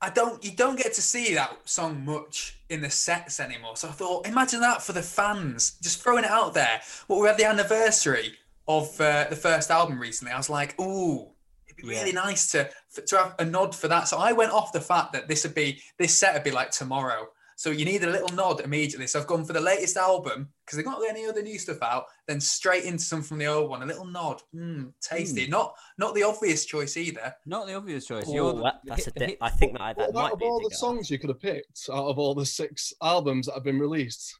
I 0.00 0.10
don't. 0.10 0.44
You 0.44 0.52
don't 0.52 0.76
get 0.78 0.94
to 0.94 1.02
see 1.02 1.34
that 1.34 1.56
song 1.68 2.04
much 2.04 2.60
in 2.68 2.82
the 2.82 2.90
sets 2.90 3.40
anymore. 3.40 3.76
So 3.76 3.88
I 3.88 3.92
thought, 3.92 4.28
imagine 4.28 4.60
that 4.60 4.80
for 4.82 4.92
the 4.92 5.02
fans, 5.02 5.72
just 5.82 6.00
throwing 6.02 6.22
it 6.24 6.30
out 6.30 6.54
there. 6.54 6.80
Well, 7.08 7.20
we 7.20 7.26
had 7.26 7.36
the 7.36 7.46
anniversary 7.46 8.34
of 8.68 9.00
uh, 9.00 9.26
the 9.28 9.34
first 9.34 9.70
album 9.72 9.98
recently. 9.98 10.32
I 10.32 10.36
was 10.36 10.50
like, 10.50 10.78
ooh. 10.80 11.30
It'd 11.66 11.76
be 11.78 11.94
Yeah. 11.94 12.00
really 12.00 12.12
nice 12.12 12.50
to 12.52 12.70
to 13.06 13.16
have 13.18 13.34
a 13.40 13.44
nod 13.44 13.74
for 13.74 13.88
that. 13.88 14.06
So 14.08 14.18
I 14.18 14.32
went 14.32 14.52
off 14.52 14.72
the 14.72 14.80
fact 14.80 15.12
that 15.14 15.26
this 15.26 15.42
would 15.44 15.54
be 15.54 15.82
this 15.98 16.16
set 16.16 16.34
would 16.34 16.44
be 16.44 16.50
like 16.52 16.70
tomorrow. 16.70 17.28
So 17.58 17.70
you 17.70 17.84
need 17.84 18.04
a 18.04 18.06
little 18.08 18.28
nod 18.36 18.60
immediately. 18.60 19.08
So 19.08 19.18
I've 19.18 19.26
gone 19.26 19.44
for 19.44 19.52
the 19.52 19.58
latest 19.60 19.96
album 19.96 20.48
because 20.64 20.76
they've 20.76 20.86
not 20.86 21.00
got 21.00 21.10
any 21.10 21.26
other 21.26 21.42
new 21.42 21.58
stuff 21.58 21.82
out. 21.82 22.04
Then 22.28 22.40
straight 22.40 22.84
into 22.84 23.02
some 23.02 23.20
from 23.20 23.38
the 23.38 23.46
old 23.46 23.68
one. 23.68 23.82
A 23.82 23.86
little 23.86 24.04
nod, 24.04 24.40
mm, 24.54 24.92
tasty. 25.00 25.48
Not 25.48 25.74
not 25.98 26.14
the 26.14 26.22
obvious 26.22 26.64
choice 26.64 26.96
either. 26.96 27.34
Not 27.46 27.66
the 27.66 27.74
obvious 27.74 28.06
choice. 28.06 28.28
Ooh, 28.28 28.32
You're 28.32 28.52
the- 28.52 28.62
that- 28.62 28.80
that's 28.84 29.00
a 29.08 29.10
hit- 29.10 29.14
di- 29.16 29.26
hit- 29.26 29.38
I 29.40 29.48
think 29.50 29.76
that 29.76 29.96
that 29.96 30.12
What 30.12 30.14
might 30.14 30.26
out 30.26 30.32
of 30.34 30.38
be 30.38 30.44
all 30.44 30.60
the 30.68 30.76
songs 30.76 31.10
you 31.10 31.18
could 31.18 31.30
have 31.30 31.40
picked 31.40 31.88
out 31.92 32.06
of 32.06 32.16
all 32.16 32.36
the 32.36 32.46
six 32.46 32.92
albums 33.02 33.46
that 33.46 33.54
have 33.54 33.64
been 33.64 33.80
released, 33.80 34.38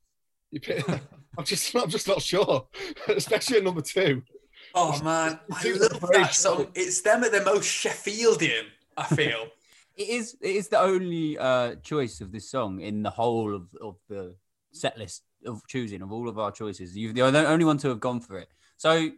you 0.52 0.60
pick, 0.60 0.84
I'm 1.36 1.44
just 1.44 1.74
I'm 1.74 1.90
just 1.90 2.06
not 2.06 2.22
sure, 2.22 2.68
especially 3.08 3.56
at 3.56 3.64
number 3.64 3.82
two. 3.82 4.22
Oh 4.76 5.02
man, 5.02 5.40
I 5.52 5.60
It's 5.64 5.80
love 5.92 6.10
that 6.12 6.34
song. 6.34 6.68
It's 6.76 7.00
them 7.00 7.24
at 7.24 7.32
the 7.32 7.42
most 7.44 7.66
Sheffieldian. 7.66 8.66
I 8.96 9.04
feel. 9.06 9.48
It 9.98 10.08
is. 10.08 10.36
It 10.40 10.54
is 10.56 10.68
the 10.68 10.80
only 10.80 11.36
uh, 11.36 11.74
choice 11.82 12.20
of 12.20 12.30
this 12.30 12.48
song 12.48 12.80
in 12.80 13.02
the 13.02 13.10
whole 13.10 13.54
of, 13.54 13.74
of 13.82 13.96
the 14.08 14.36
set 14.70 14.96
list 14.96 15.24
of 15.44 15.66
choosing 15.66 16.02
of 16.02 16.12
all 16.12 16.28
of 16.28 16.38
our 16.38 16.52
choices. 16.52 16.96
You're 16.96 17.12
the 17.12 17.46
only 17.46 17.64
one 17.64 17.78
to 17.78 17.88
have 17.88 18.00
gone 18.00 18.20
for 18.20 18.38
it. 18.38 18.48
So 18.76 19.10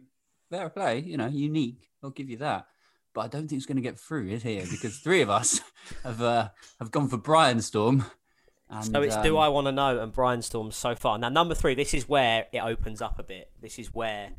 fair 0.49 0.69
play. 0.69 0.99
You 0.99 1.17
know, 1.17 1.27
unique. 1.27 1.89
I'll 2.03 2.09
give 2.09 2.29
you 2.29 2.37
that. 2.37 2.65
But 3.13 3.21
I 3.21 3.27
don't 3.27 3.47
think 3.47 3.59
it's 3.59 3.65
going 3.65 3.75
to 3.75 3.81
get 3.81 3.99
through 3.99 4.29
it 4.29 4.41
here 4.41 4.63
because 4.71 4.97
three 4.97 5.21
of 5.21 5.29
us 5.29 5.61
have 6.03 6.21
uh, 6.21 6.49
have 6.79 6.89
gone 6.89 7.07
for 7.09 7.17
Brianstorm. 7.17 8.05
And, 8.69 8.85
So 8.85 9.01
it's 9.03 9.17
Do 9.17 9.37
um, 9.37 9.43
I 9.43 9.49
Want 9.49 9.67
to 9.67 9.71
Know 9.71 9.99
and 9.99 10.11
Brianstorm 10.11 10.73
so 10.73 10.95
far. 10.95 11.19
Now, 11.19 11.29
number 11.29 11.53
three, 11.53 11.75
this 11.75 11.93
is 11.93 12.07
where 12.09 12.47
it 12.51 12.59
opens 12.59 13.01
up 13.01 13.19
a 13.19 13.23
bit. 13.23 13.51
This 13.61 13.77
is 13.77 13.93
where 13.93 14.31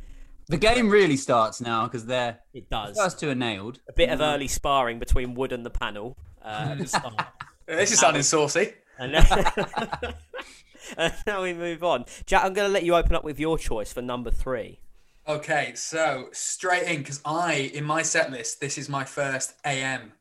The 0.52 0.59
game 0.59 0.90
really 0.90 1.16
starts 1.16 1.62
now 1.62 1.85
because 1.85 2.04
they're 2.04 2.38
it 2.52 2.68
the 2.68 2.76
does. 2.76 2.99
first 2.99 3.18
two 3.18 3.30
are 3.30 3.35
nailed. 3.35 3.80
A 3.88 3.94
bit 3.94 4.11
of 4.11 4.21
early 4.21 4.49
sparring 4.49 4.99
between 4.99 5.32
Wood 5.32 5.50
and 5.50 5.64
the 5.64 5.71
panel 5.71 6.18
uh, 6.42 6.75
the. 6.75 7.26
This 7.66 7.90
is 7.90 8.00
sounding 8.00 8.23
saucy. 8.23 8.75
And 8.99 9.12
now, 9.12 9.25
and 10.99 11.14
now 11.26 11.42
we 11.42 11.54
move 11.54 11.82
on. 11.82 12.04
Jack, 12.26 12.44
I'm 12.44 12.52
going 12.52 12.68
to 12.68 12.73
let 12.73 12.82
you 12.82 12.94
open 12.94 13.14
up 13.14 13.25
with 13.25 13.40
your 13.40 13.56
choice 13.56 13.94
for 13.94 14.02
number 14.02 14.30
three. 14.30 14.80
Okay, 15.26 15.73
so 15.75 16.28
straight 16.32 16.82
in 16.82 16.99
because 16.99 17.23
I, 17.25 17.71
in 17.73 17.85
my 17.85 18.02
set 18.02 18.30
list, 18.30 18.61
this 18.61 18.76
is 18.76 18.90
my 18.90 19.04
first 19.04 19.54
AM 19.64 20.12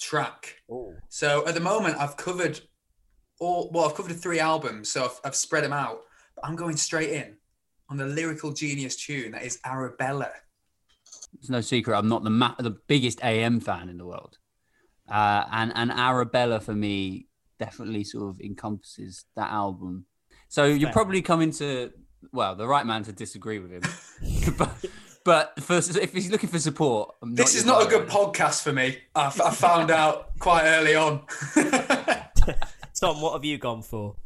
track. 0.00 0.62
So 1.08 1.44
at 1.44 1.54
the 1.54 1.60
moment, 1.60 1.96
I've 1.98 2.16
covered 2.16 2.60
all. 3.40 3.68
Well, 3.72 3.86
I've 3.86 3.96
covered 3.96 4.14
three 4.14 4.38
albums, 4.38 4.92
so 4.92 5.06
I've, 5.06 5.20
I've 5.24 5.34
spread 5.34 5.64
them 5.64 5.72
out. 5.72 6.02
But 6.36 6.46
I'm 6.46 6.54
going 6.54 6.76
straight 6.76 7.10
in 7.10 7.38
on 7.92 7.98
the 7.98 8.06
lyrical 8.06 8.52
genius 8.52 8.96
tune 8.96 9.32
that 9.32 9.42
is 9.42 9.60
Arabella. 9.66 10.30
It's 11.38 11.50
no 11.50 11.60
secret 11.60 11.94
I'm 11.96 12.08
not 12.08 12.24
the 12.24 12.30
ma- 12.30 12.54
the 12.58 12.76
biggest 12.88 13.22
AM 13.22 13.60
fan 13.60 13.90
in 13.90 13.98
the 13.98 14.06
world, 14.06 14.38
uh, 15.10 15.44
and 15.52 15.72
and 15.74 15.90
Arabella 15.92 16.58
for 16.60 16.74
me 16.74 17.26
definitely 17.58 18.02
sort 18.04 18.30
of 18.30 18.40
encompasses 18.40 19.26
that 19.36 19.50
album. 19.50 20.06
So 20.48 20.64
you're 20.64 20.90
probably 20.90 21.20
coming 21.20 21.50
to 21.52 21.90
well 22.32 22.54
the 22.54 22.66
right 22.66 22.86
man 22.86 23.02
to 23.04 23.12
disagree 23.12 23.58
with 23.58 23.72
him, 23.72 23.82
but 24.58 24.74
but 25.24 25.60
for, 25.60 25.76
if 25.76 26.14
he's 26.14 26.30
looking 26.30 26.48
for 26.48 26.58
support, 26.58 27.14
I'm 27.22 27.34
This 27.34 27.54
is 27.54 27.66
not 27.66 27.82
a 27.86 27.86
good 27.86 28.08
right 28.08 28.10
podcast 28.10 28.62
for 28.62 28.72
me. 28.72 28.98
I, 29.14 29.26
f- 29.26 29.40
I 29.40 29.50
found 29.50 29.90
out 29.90 30.38
quite 30.38 30.64
early 30.64 30.94
on. 30.94 31.26
Tom, 32.98 33.20
what 33.20 33.34
have 33.34 33.44
you 33.44 33.58
gone 33.58 33.82
for? 33.82 34.16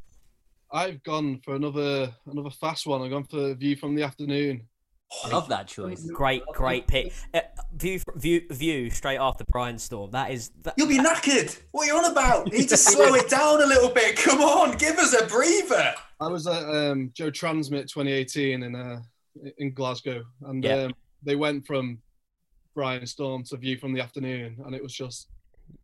I've 0.76 1.02
gone 1.04 1.40
for 1.42 1.54
another 1.54 2.14
another 2.30 2.50
fast 2.50 2.86
one. 2.86 3.00
I've 3.00 3.10
gone 3.10 3.24
for 3.24 3.54
View 3.54 3.76
from 3.76 3.94
the 3.94 4.02
Afternoon. 4.02 4.68
I 5.24 5.28
love 5.30 5.48
that 5.48 5.68
choice. 5.68 6.04
Great, 6.10 6.42
great 6.52 6.86
pick. 6.86 7.14
Uh, 7.32 7.40
view, 7.74 8.00
view, 8.16 8.42
view. 8.50 8.90
Straight 8.90 9.16
after 9.18 9.44
Brianstorm. 9.44 10.10
That 10.10 10.32
is. 10.32 10.50
That, 10.64 10.74
You'll 10.76 10.88
be 10.88 10.98
knackered. 10.98 11.58
What 11.70 11.84
are 11.84 11.86
you 11.86 11.96
on 11.96 12.10
about? 12.12 12.52
You 12.52 12.58
need 12.58 12.68
to 12.68 12.76
slow 12.92 13.14
it 13.14 13.30
down 13.30 13.62
a 13.62 13.66
little 13.66 13.88
bit. 13.88 14.16
Come 14.18 14.40
on, 14.42 14.76
give 14.76 14.96
us 14.98 15.14
a 15.18 15.24
breather. 15.26 15.94
I 16.20 16.28
was 16.28 16.46
at 16.46 16.62
um, 16.64 17.10
Joe 17.14 17.30
TRNSMT 17.30 17.88
2018 17.88 18.62
in 18.62 18.74
uh, 18.74 19.00
in 19.56 19.72
Glasgow, 19.72 20.24
and 20.42 20.62
Yeah. 20.62 20.74
um, 20.84 20.92
they 21.22 21.36
went 21.36 21.66
from 21.66 21.98
Brianstorm 22.76 23.48
to 23.48 23.56
View 23.56 23.78
from 23.78 23.94
the 23.94 24.02
Afternoon, 24.02 24.58
and 24.66 24.74
it 24.74 24.82
was 24.82 24.92
just 24.92 25.28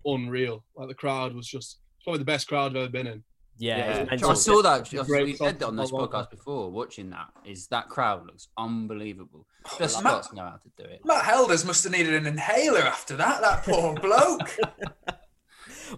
unreal. 0.05 0.65
Like 0.77 0.89
the 0.89 0.95
crowd 0.95 1.35
was 1.35 1.47
just 1.49 1.79
probably 2.05 2.19
the 2.19 2.25
best 2.27 2.47
crowd 2.49 2.73
I've 2.73 2.77
ever 2.77 2.89
been 2.91 3.07
in. 3.07 3.25
Yeah, 3.63 4.07
Yeah, 4.11 4.29
I 4.29 4.35
saw 4.35 4.61
that. 4.63 4.91
Great 5.07 5.25
We 5.27 5.35
said 5.37 5.59
that 5.61 5.67
on 5.67 5.77
this 5.77 5.91
podcast 5.91 6.31
before. 6.31 6.71
Watching 6.71 7.11
that 7.11 7.29
is 7.45 7.69
that 7.69 7.89
crowd 7.89 8.27
looks 8.27 8.49
unbelievable. 8.59 9.47
Just 9.79 10.03
Matt- 10.03 10.25
Scots 10.25 10.33
know 10.35 10.43
how 10.43 10.57
to 10.57 10.69
do 10.77 10.85
it. 10.85 11.03
Matt 11.05 11.25
Helders 11.25 11.65
must 11.65 11.85
have 11.85 11.93
needed 11.93 12.15
an 12.15 12.27
inhaler 12.27 12.81
after 12.81 13.17
that. 13.17 13.41
That 13.41 13.63
poor 13.65 13.95
bloke. 14.01 14.57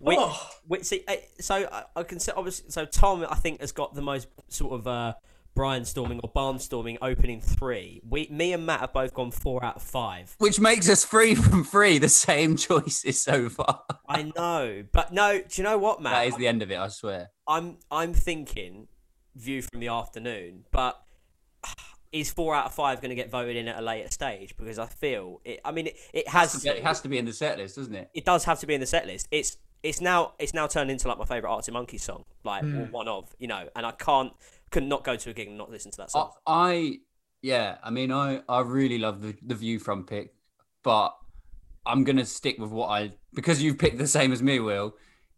We, 0.01 0.17
Oh. 0.19 0.49
we, 0.67 0.83
see, 0.83 1.05
uh, 1.07 1.15
so 1.41 1.55
I, 1.55 1.85
I 1.95 2.03
can 2.03 2.19
say 2.19 2.33
obviously. 2.37 2.69
So 2.71 2.85
Tom, 2.85 3.25
I 3.31 3.37
think, 3.37 3.61
has 3.61 3.71
got 3.71 3.95
the 3.95 4.03
most 4.03 4.27
sort 4.49 4.73
of 4.73 4.87
uh, 4.89 5.15
Brian 5.55 5.85
storming 5.85 6.21
or 6.23 6.33
barnstorming 6.33 6.99
opening 7.01 7.41
three. 7.41 8.03
We, 8.09 8.29
me 8.31 8.53
and 8.53 8.67
Matt 8.67 8.81
have 8.81 8.93
both 8.93 9.15
gone 9.15 9.31
four 9.31 9.65
out 9.65 9.77
of 9.77 9.83
five. 9.83 10.35
Which 10.39 10.59
makes 10.59 10.89
us 10.89 11.05
free 11.05 11.35
from 11.35 11.65
free. 11.65 11.99
The 11.99 12.09
same 12.09 12.57
choices 12.59 13.23
so 13.23 13.49
far. 13.49 13.83
I 14.09 14.33
know, 14.37 14.85
but 14.93 15.13
no. 15.13 15.39
Do 15.39 15.45
you 15.55 15.63
know 15.63 15.79
what, 15.79 16.03
Matt? 16.03 16.13
That 16.13 16.27
is 16.27 16.37
the 16.37 16.49
end 16.49 16.63
of 16.63 16.71
it. 16.71 16.79
I 16.79 16.89
swear. 16.89 17.31
I'm 17.47 17.79
I'm 17.91 18.15
thinking 18.15 18.89
view 19.37 19.63
from 19.63 19.81
the 19.81 19.89
afternoon, 19.89 20.65
but 20.73 21.01
is 22.13 22.31
four 22.31 22.55
out 22.55 22.67
of 22.67 22.75
five 22.75 23.01
going 23.01 23.11
to 23.11 23.17
get 23.17 23.31
voted 23.31 23.57
in 23.57 23.69
at 23.69 23.79
a 23.79 23.83
later 23.83 24.11
stage? 24.11 24.57
Because 24.57 24.79
I 24.79 24.87
feel 24.87 25.41
it. 25.45 25.61
I 25.65 25.71
mean, 25.71 25.89
it, 25.89 25.97
it 26.13 26.29
has. 26.29 26.65
It 26.65 26.83
has 26.83 27.01
to 27.03 27.09
be 27.09 27.19
in 27.19 27.27
the 27.27 27.33
set 27.33 27.59
list, 27.59 27.77
doesn't 27.77 27.95
it? 27.95 28.11
it 28.13 28.25
does 28.25 28.45
have 28.45 28.59
to 28.61 28.67
be 28.67 28.75
in 28.75 28.81
the 28.81 28.87
set 28.87 29.07
list. 29.07 29.29
It's 29.31 29.57
it's 29.85 30.01
now 30.01 30.33
it's 30.39 30.55
now 30.55 30.67
turned 30.67 30.91
into 30.91 31.07
like 31.07 31.19
my 31.19 31.27
favorite 31.27 31.51
Arctic 31.51 31.75
Monkey 31.75 31.99
song, 31.99 32.25
like 32.43 32.63
hmm. 32.63 32.81
or 32.81 32.85
one 32.87 33.07
of 33.07 33.35
you 33.39 33.47
know, 33.47 33.69
and 33.77 33.87
I 33.87 33.93
can't 33.93 34.33
could 34.75 34.85
not 34.95 35.05
go 35.05 35.15
to 35.17 35.31
a 35.31 35.33
gig 35.33 35.49
and 35.49 35.57
not 35.59 35.71
listen 35.71 35.91
to 35.93 35.97
that 35.99 36.09
I, 36.15 36.19
song. 36.19 36.31
I 36.47 36.99
yeah. 37.43 37.79
I 37.83 37.91
mean, 37.91 38.11
I 38.13 38.43
I 38.49 38.61
really 38.61 38.99
love 38.99 39.23
the 39.23 39.35
the 39.51 39.55
view 39.55 39.79
from 39.79 40.05
pick, 40.05 40.35
but 40.83 41.11
I'm 41.87 42.05
gonna 42.05 42.25
stick 42.27 42.57
with 42.59 42.71
what 42.71 42.89
I 42.89 43.13
because 43.35 43.63
you've 43.63 43.79
picked 43.79 43.99
the 43.99 44.07
same 44.19 44.33
as 44.33 44.43
me, 44.43 44.61
Will. 44.61 44.89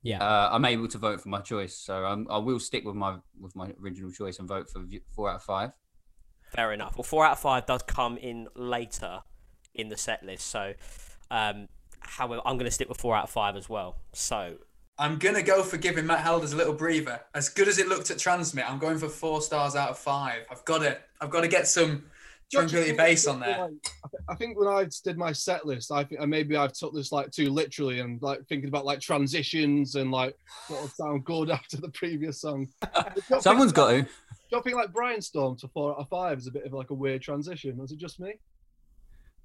yeah, 0.03 0.23
Uh, 0.23 0.49
I'm 0.53 0.65
able 0.65 0.89
to 0.89 0.99
vote 0.99 1.21
for 1.21 1.29
my 1.29 1.41
choice, 1.41 1.75
so 1.77 2.05
I'm, 2.05 2.27
I 2.31 2.39
will 2.39 2.61
stick 2.61 2.85
with 2.85 2.95
my 2.95 3.13
with 3.45 3.55
my 3.57 3.69
original 3.83 4.11
choice 4.13 4.39
and 4.39 4.47
vote 4.49 4.69
for 4.71 4.81
view- 4.81 5.01
four 5.15 5.29
out 5.31 5.37
of 5.37 5.43
five. 5.43 5.71
fair 6.55 6.73
enough. 6.73 6.97
Well, 6.97 7.03
four 7.13 7.25
out 7.27 7.33
of 7.33 7.41
five 7.41 7.67
does 7.67 7.83
come 7.83 8.17
in 8.19 8.49
later 8.55 9.15
in 9.75 9.89
the 9.89 9.97
set 9.97 10.23
list, 10.25 10.47
so 10.47 10.75
um, 11.31 11.69
however, 12.01 12.41
I'm 12.47 12.57
going 12.57 12.67
to 12.73 12.77
stick 12.79 12.89
with 12.89 13.01
four 13.01 13.17
out 13.17 13.25
of 13.25 13.31
five 13.31 13.57
as 13.57 13.69
well. 13.69 13.97
So 14.13 14.59
I'm 14.99 15.19
gonna 15.19 15.43
go 15.43 15.63
for 15.63 15.77
giving 15.77 16.07
Matt 16.07 16.21
Helders 16.21 16.53
a 16.53 16.57
little 16.57 16.73
breather. 16.73 17.21
As 17.35 17.49
good 17.49 17.69
as 17.69 17.79
it 17.79 17.89
looked 17.89 18.11
at 18.11 18.17
TRNSMT, 18.17 18.69
I'm 18.69 18.79
going 18.79 18.99
for 18.99 19.09
four 19.09 19.43
stars 19.43 19.77
out 19.77 19.91
of 19.91 19.99
five. 19.99 20.47
I've 20.51 20.65
got 20.65 20.79
to, 20.79 20.99
I've 21.21 21.31
got 21.31 21.43
to 21.43 21.49
get 21.49 21.69
some 21.69 22.05
tranquility 22.51 22.93
base 22.93 23.27
on 23.27 23.41
there. 23.41 23.69
I 24.29 24.35
think 24.37 24.59
when 24.59 24.69
I 24.69 24.87
did 25.05 25.19
my 25.19 25.33
set 25.33 25.67
list, 25.67 25.93
I 25.93 26.05
think 26.05 26.21
and 26.21 26.31
maybe 26.31 26.57
I've 26.57 26.73
took 26.73 26.95
this 26.95 27.13
like 27.13 27.31
too 27.31 27.51
literally 27.51 28.01
and 28.01 28.21
like 28.23 28.47
thinking 28.49 28.69
about 28.69 28.85
like 28.85 29.01
transitions 29.01 29.97
and 29.97 30.11
like 30.11 30.37
what 30.69 30.83
would 30.83 30.93
sound 30.93 31.25
good 31.25 31.51
after 31.51 31.77
the 31.77 31.91
previous 31.91 32.41
song. 32.41 32.69
Someone's 33.41 33.73
got 33.73 33.91
to. 33.91 34.03
Do 34.03 34.09
you 34.53 34.63
think 34.63 34.77
like 34.77 34.93
Brianstorm 34.93 35.59
to 35.61 35.69
four 35.69 35.93
out 35.93 35.99
of 35.99 36.09
five 36.09 36.39
is 36.39 36.47
a 36.47 36.53
bit 36.53 36.65
of 36.65 36.73
like 36.73 36.91
a 36.91 36.95
weird 36.95 37.21
transition? 37.21 37.77
Was 37.77 37.93
it 37.93 37.99
just 37.99 38.21
me? 38.21 38.35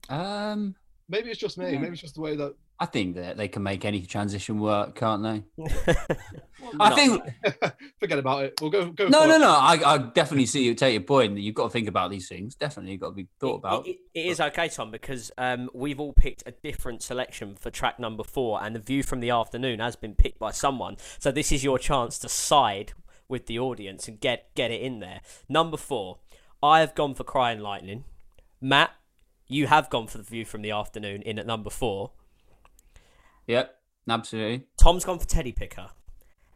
Um, 0.10 0.75
Maybe 1.12 1.30
it's 1.30 1.39
just 1.39 1.58
me. 1.58 1.74
Yeah. 1.74 1.80
Maybe 1.80 1.91
it's 1.91 2.01
just 2.01 2.15
the 2.15 2.22
way 2.22 2.38
that. 2.38 2.56
I 2.80 2.86
think 2.86 3.15
that 3.15 3.36
they 3.36 3.50
can 3.50 3.63
make 3.63 3.84
any 3.84 4.06
transition 4.06 4.60
work, 4.60 4.96
can't 4.96 5.22
they? 5.22 5.44
No. 6.74 6.86
I 6.86 6.96
think 6.96 7.24
Forget 8.00 8.20
about 8.20 8.46
it. 8.46 8.53
We'll 8.62 8.70
go. 8.70 8.91
go 8.91 9.08
no, 9.08 9.22
for 9.22 9.27
no, 9.27 9.36
it. 9.36 9.39
no. 9.39 9.50
I, 9.50 9.82
I 9.84 9.98
definitely 9.98 10.46
see 10.46 10.63
you 10.63 10.75
take 10.75 10.94
your 10.94 11.01
point 11.01 11.34
that 11.34 11.41
you've 11.41 11.56
got 11.56 11.63
to 11.63 11.70
think 11.72 11.88
about 11.88 12.12
these 12.12 12.30
things. 12.30 12.53
Definitely, 12.53 12.96
got 12.98 13.10
to 13.10 13.15
be 13.15 13.27
thought 13.39 13.56
about. 13.56 13.88
It, 13.88 13.98
it, 14.13 14.20
it 14.20 14.25
is 14.27 14.39
okay, 14.39 14.70
Tom, 14.70 14.91
because 14.91 15.32
um, 15.39 15.70
we've 15.74 16.00
all 16.00 16.13
picked 16.13 16.44
a 16.46 16.51
different 16.51 17.01
selection 17.01 17.56
for 17.56 17.72
track 17.72 18.00
number 18.00 18.24
four, 18.24 18.63
and 18.63 18.75
the 18.75 18.80
view 18.80 19.01
from 19.01 19.22
the 19.22 19.32
afternoon 19.32 19.80
has 19.80 19.96
been 19.96 20.13
picked 20.13 20.38
by 20.38 20.51
someone. 20.51 20.98
So 21.20 21.32
this 21.32 21.51
is 21.51 21.63
your 21.63 21.80
chance 21.80 22.20
to 22.20 22.30
side 22.30 22.94
with 23.27 23.48
the 23.48 23.58
audience 23.58 24.08
and 24.08 24.20
get 24.20 24.53
get 24.56 24.70
it 24.70 24.82
in 24.82 25.00
there. 25.00 25.22
Number 25.50 25.77
four, 25.77 26.20
I 26.63 26.80
have 26.82 26.96
gone 26.96 27.15
for 27.15 27.24
Crying 27.24 27.60
Lightning. 27.60 28.06
Matt, 28.62 28.91
you 29.51 29.67
have 29.67 29.89
gone 29.89 30.08
for 30.08 30.17
the 30.17 30.24
view 30.24 30.46
from 30.46 30.62
the 30.62 30.72
afternoon 30.72 31.22
in 31.24 31.38
at 31.38 31.46
number 31.46 31.70
four. 31.70 32.12
Yep, 33.48 33.75
absolutely. 34.10 34.65
Tom's 34.79 35.05
gone 35.05 35.20
for 35.20 35.27
Teddy 35.27 35.51
Picker, 35.51 35.89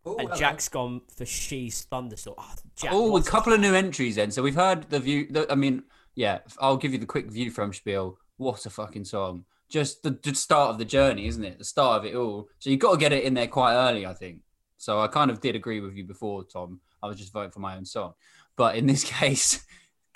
Ooh, 0.08 0.18
and 0.18 0.28
hello. 0.30 0.36
Jack's 0.40 0.70
gone 0.70 1.02
for 1.16 1.26
She's 1.26 1.84
Thunderstorm. 1.84 2.36
Oh, 2.38 2.44
ah, 2.48 2.56
Jack, 2.76 2.92
Oh, 2.94 3.08
a 3.08 3.12
what's- 3.12 3.30
couple 3.30 3.54
of 3.54 3.60
new 3.60 3.74
entries 3.74 4.16
then. 4.16 4.32
So 4.32 4.42
we've 4.42 4.56
heard 4.56 4.90
the 4.90 5.00
view. 5.00 5.28
The, 5.30 5.52
I 5.52 5.56
mean, 5.56 5.84
yeah, 6.16 6.40
I'll 6.60 6.78
give 6.78 6.94
you 6.94 7.00
the 7.00 7.06
quick 7.06 7.30
view 7.32 7.52
from 7.52 7.74
Spiel. 7.74 8.18
What 8.38 8.66
a 8.66 8.70
fucking 8.70 9.06
song! 9.06 9.46
Just 9.70 10.04
the, 10.04 10.12
the 10.22 10.36
start 10.36 10.70
of 10.72 10.78
the 10.78 10.86
journey, 10.86 11.28
isn't 11.28 11.44
it? 11.44 11.58
The 11.58 11.66
start 11.66 12.00
of 12.00 12.06
it 12.06 12.16
all. 12.16 12.48
So 12.60 12.70
you've 12.70 12.80
got 12.80 12.92
to 12.94 12.98
get 12.98 13.14
it 13.14 13.24
in 13.24 13.34
there 13.34 13.48
quite 13.48 13.74
early, 13.76 14.06
I 14.06 14.14
think. 14.14 14.40
So 14.78 15.00
I 15.00 15.08
kind 15.08 15.32
of 15.32 15.42
did 15.42 15.56
agree 15.56 15.80
with 15.80 15.96
you 15.96 16.04
before, 16.04 16.44
Tom. 16.44 16.80
I 17.02 17.08
was 17.08 17.18
just 17.18 17.34
voting 17.34 17.52
for 17.52 17.60
my 17.60 17.76
own 17.76 17.86
song, 17.86 18.14
but 18.56 18.76
in 18.76 18.86
this 18.86 19.04
case, 19.10 19.66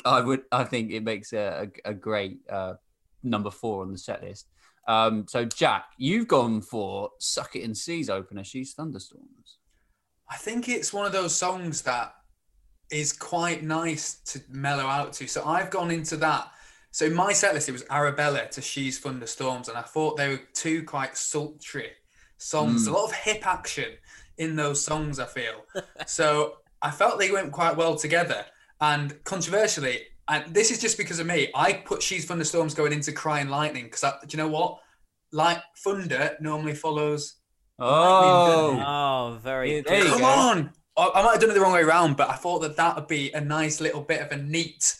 I 0.05 0.21
would. 0.21 0.43
I 0.51 0.63
think 0.63 0.91
it 0.91 1.03
makes 1.03 1.33
a, 1.33 1.69
a, 1.85 1.89
a 1.89 1.93
great 1.93 2.39
uh, 2.49 2.75
number 3.23 3.51
four 3.51 3.81
on 3.81 3.91
the 3.91 3.97
set 3.97 4.23
list. 4.23 4.47
Um, 4.87 5.25
so 5.27 5.45
Jack, 5.45 5.85
you've 5.97 6.27
gone 6.27 6.61
for 6.61 7.11
"Suck 7.19 7.55
It 7.55 7.63
and 7.63 7.77
Seas" 7.77 8.09
opener. 8.09 8.43
She's 8.43 8.73
thunderstorms. 8.73 9.57
I 10.29 10.35
think 10.37 10.69
it's 10.69 10.93
one 10.93 11.05
of 11.05 11.11
those 11.11 11.35
songs 11.35 11.81
that 11.83 12.13
is 12.91 13.13
quite 13.13 13.63
nice 13.63 14.15
to 14.25 14.41
mellow 14.49 14.85
out 14.85 15.13
to. 15.13 15.27
So 15.27 15.43
I've 15.45 15.69
gone 15.69 15.91
into 15.91 16.17
that. 16.17 16.51
So 16.91 17.05
in 17.05 17.13
my 17.13 17.33
set 17.33 17.53
list, 17.53 17.69
it 17.69 17.73
was 17.73 17.85
Arabella 17.89 18.47
to 18.49 18.61
She's 18.61 18.99
Thunderstorms, 18.99 19.69
and 19.69 19.77
I 19.77 19.83
thought 19.83 20.17
they 20.17 20.29
were 20.29 20.41
two 20.53 20.83
quite 20.83 21.17
sultry 21.17 21.91
songs. 22.37 22.87
A 22.87 22.91
lot 22.91 23.05
of 23.05 23.13
hip 23.13 23.45
action 23.45 23.91
in 24.37 24.55
those 24.55 24.83
songs, 24.83 25.19
I 25.19 25.25
feel. 25.25 25.65
so 26.07 26.55
I 26.81 26.89
felt 26.89 27.19
they 27.19 27.31
went 27.31 27.51
quite 27.51 27.77
well 27.77 27.95
together. 27.95 28.45
And 28.81 29.21
controversially, 29.23 30.01
and 30.27 30.53
this 30.53 30.71
is 30.71 30.79
just 30.79 30.97
because 30.97 31.19
of 31.19 31.27
me, 31.27 31.49
I 31.55 31.73
put 31.73 32.01
She's 32.01 32.25
Thunderstorms 32.25 32.73
going 32.73 32.93
into 32.93 33.11
Crying 33.11 33.49
Lightning 33.49 33.85
because 33.85 34.01
do 34.01 34.09
you 34.29 34.37
know 34.37 34.47
what? 34.47 34.79
Like 35.31 35.59
thunder 35.77 36.37
normally 36.39 36.75
follows. 36.75 37.35
Oh, 37.77 38.81
Oh, 38.85 39.39
very 39.41 39.75
Yeah, 39.75 39.81
there 39.85 40.03
good. 40.03 40.13
Come 40.13 40.23
on! 40.23 40.71
I, 40.97 41.11
I 41.15 41.23
might 41.23 41.31
have 41.31 41.41
done 41.41 41.51
it 41.51 41.53
the 41.53 41.61
wrong 41.61 41.73
way 41.73 41.81
around, 41.81 42.17
but 42.17 42.29
I 42.29 42.35
thought 42.35 42.59
that 42.59 42.75
that 42.77 42.95
would 42.95 43.07
be 43.07 43.31
a 43.31 43.41
nice 43.41 43.79
little 43.79 44.01
bit 44.01 44.21
of 44.21 44.31
a 44.31 44.41
neat 44.41 44.95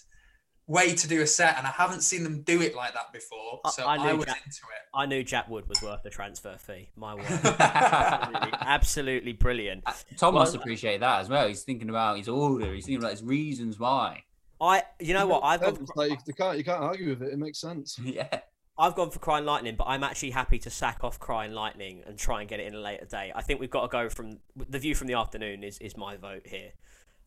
way 0.70 0.94
to 0.94 1.08
do 1.08 1.22
a 1.22 1.28
set, 1.28 1.58
and 1.58 1.68
I 1.68 1.72
haven't 1.72 2.02
seen 2.02 2.24
them 2.24 2.44
do 2.44 2.62
it 2.62 2.76
like 2.76 2.94
that 2.94 3.12
before. 3.12 3.60
So 3.72 3.84
I 3.84 3.96
I, 3.96 4.12
knew 4.12 4.18
was 4.18 4.28
that. 4.28 4.38
into 4.46 4.62
it. 4.62 4.88
I 4.94 5.06
knew 5.08 5.24
Jack 5.24 5.50
Wood 5.50 5.68
was 5.68 5.82
worth 5.82 6.04
the 6.04 6.12
transfer 6.12 6.56
fee. 6.58 6.90
My 6.96 7.16
word, 7.16 7.26
absolutely, 7.60 8.60
absolutely 8.62 9.34
brilliant. 9.34 9.84
Tom 10.16 10.36
must 10.36 10.56
appreciate 10.56 11.00
that 11.00 11.22
as 11.22 11.30
well. 11.30 11.48
He's 11.48 11.64
thinking 11.64 11.90
about 11.90 12.18
his 12.18 12.30
order. 12.30 12.74
He's 12.74 12.86
thinking 12.86 13.02
about 13.02 13.12
his 13.12 13.24
reasons 13.24 13.80
why. 13.80 14.24
I, 14.62 14.84
you 15.00 15.14
know 15.14 15.26
what, 15.26 15.44
I've 15.44 15.62
gone, 15.62 15.78
It's 15.82 15.92
like 15.96 16.20
you 16.26 16.34
can't 16.34 16.58
you 16.58 16.64
can't 16.64 16.82
argue 16.82 17.10
with 17.10 17.24
it. 17.24 17.34
It 17.34 17.40
makes 17.40 17.60
sense. 17.60 18.00
yeah. 18.04 18.42
I've 18.78 18.96
gone 18.96 19.10
for 19.10 19.20
Crying 19.20 19.44
Lightning, 19.44 19.76
but 19.76 19.86
I'm 19.86 20.04
actually 20.04 20.32
happy 20.32 20.58
to 20.60 20.70
sack 20.70 21.04
off 21.04 21.20
Crying 21.20 21.52
Lightning 21.52 22.02
and 22.08 22.18
try 22.18 22.40
and 22.40 22.50
get 22.50 22.62
it 22.62 22.68
in 22.68 22.76
a 22.76 22.80
later 22.80 23.04
day. 23.06 23.30
I 23.36 23.42
think 23.42 23.60
we've 23.60 23.70
got 23.70 23.82
to 23.82 23.88
go 23.90 24.08
from 24.08 24.38
the 24.56 24.80
view 24.80 24.96
from 24.96 25.08
the 25.08 25.16
afternoon 25.16 25.64
is 25.64 25.80
is 25.80 25.98
my 25.98 26.16
vote 26.16 26.46
here, 26.46 26.72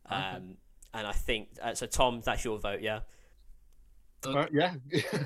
um, 0.09 0.57
and 0.95 1.07
I 1.07 1.13
think 1.13 1.49
uh, 1.61 1.75
so. 1.75 1.87
Tom, 1.87 2.23
that's 2.25 2.45
your 2.45 2.59
vote, 2.59 2.81
yeah. 2.81 3.01
Uh, 4.25 4.29
All 4.29 4.35
right, 4.37 4.51
oh, 4.53 4.57
yeah. 4.57 4.75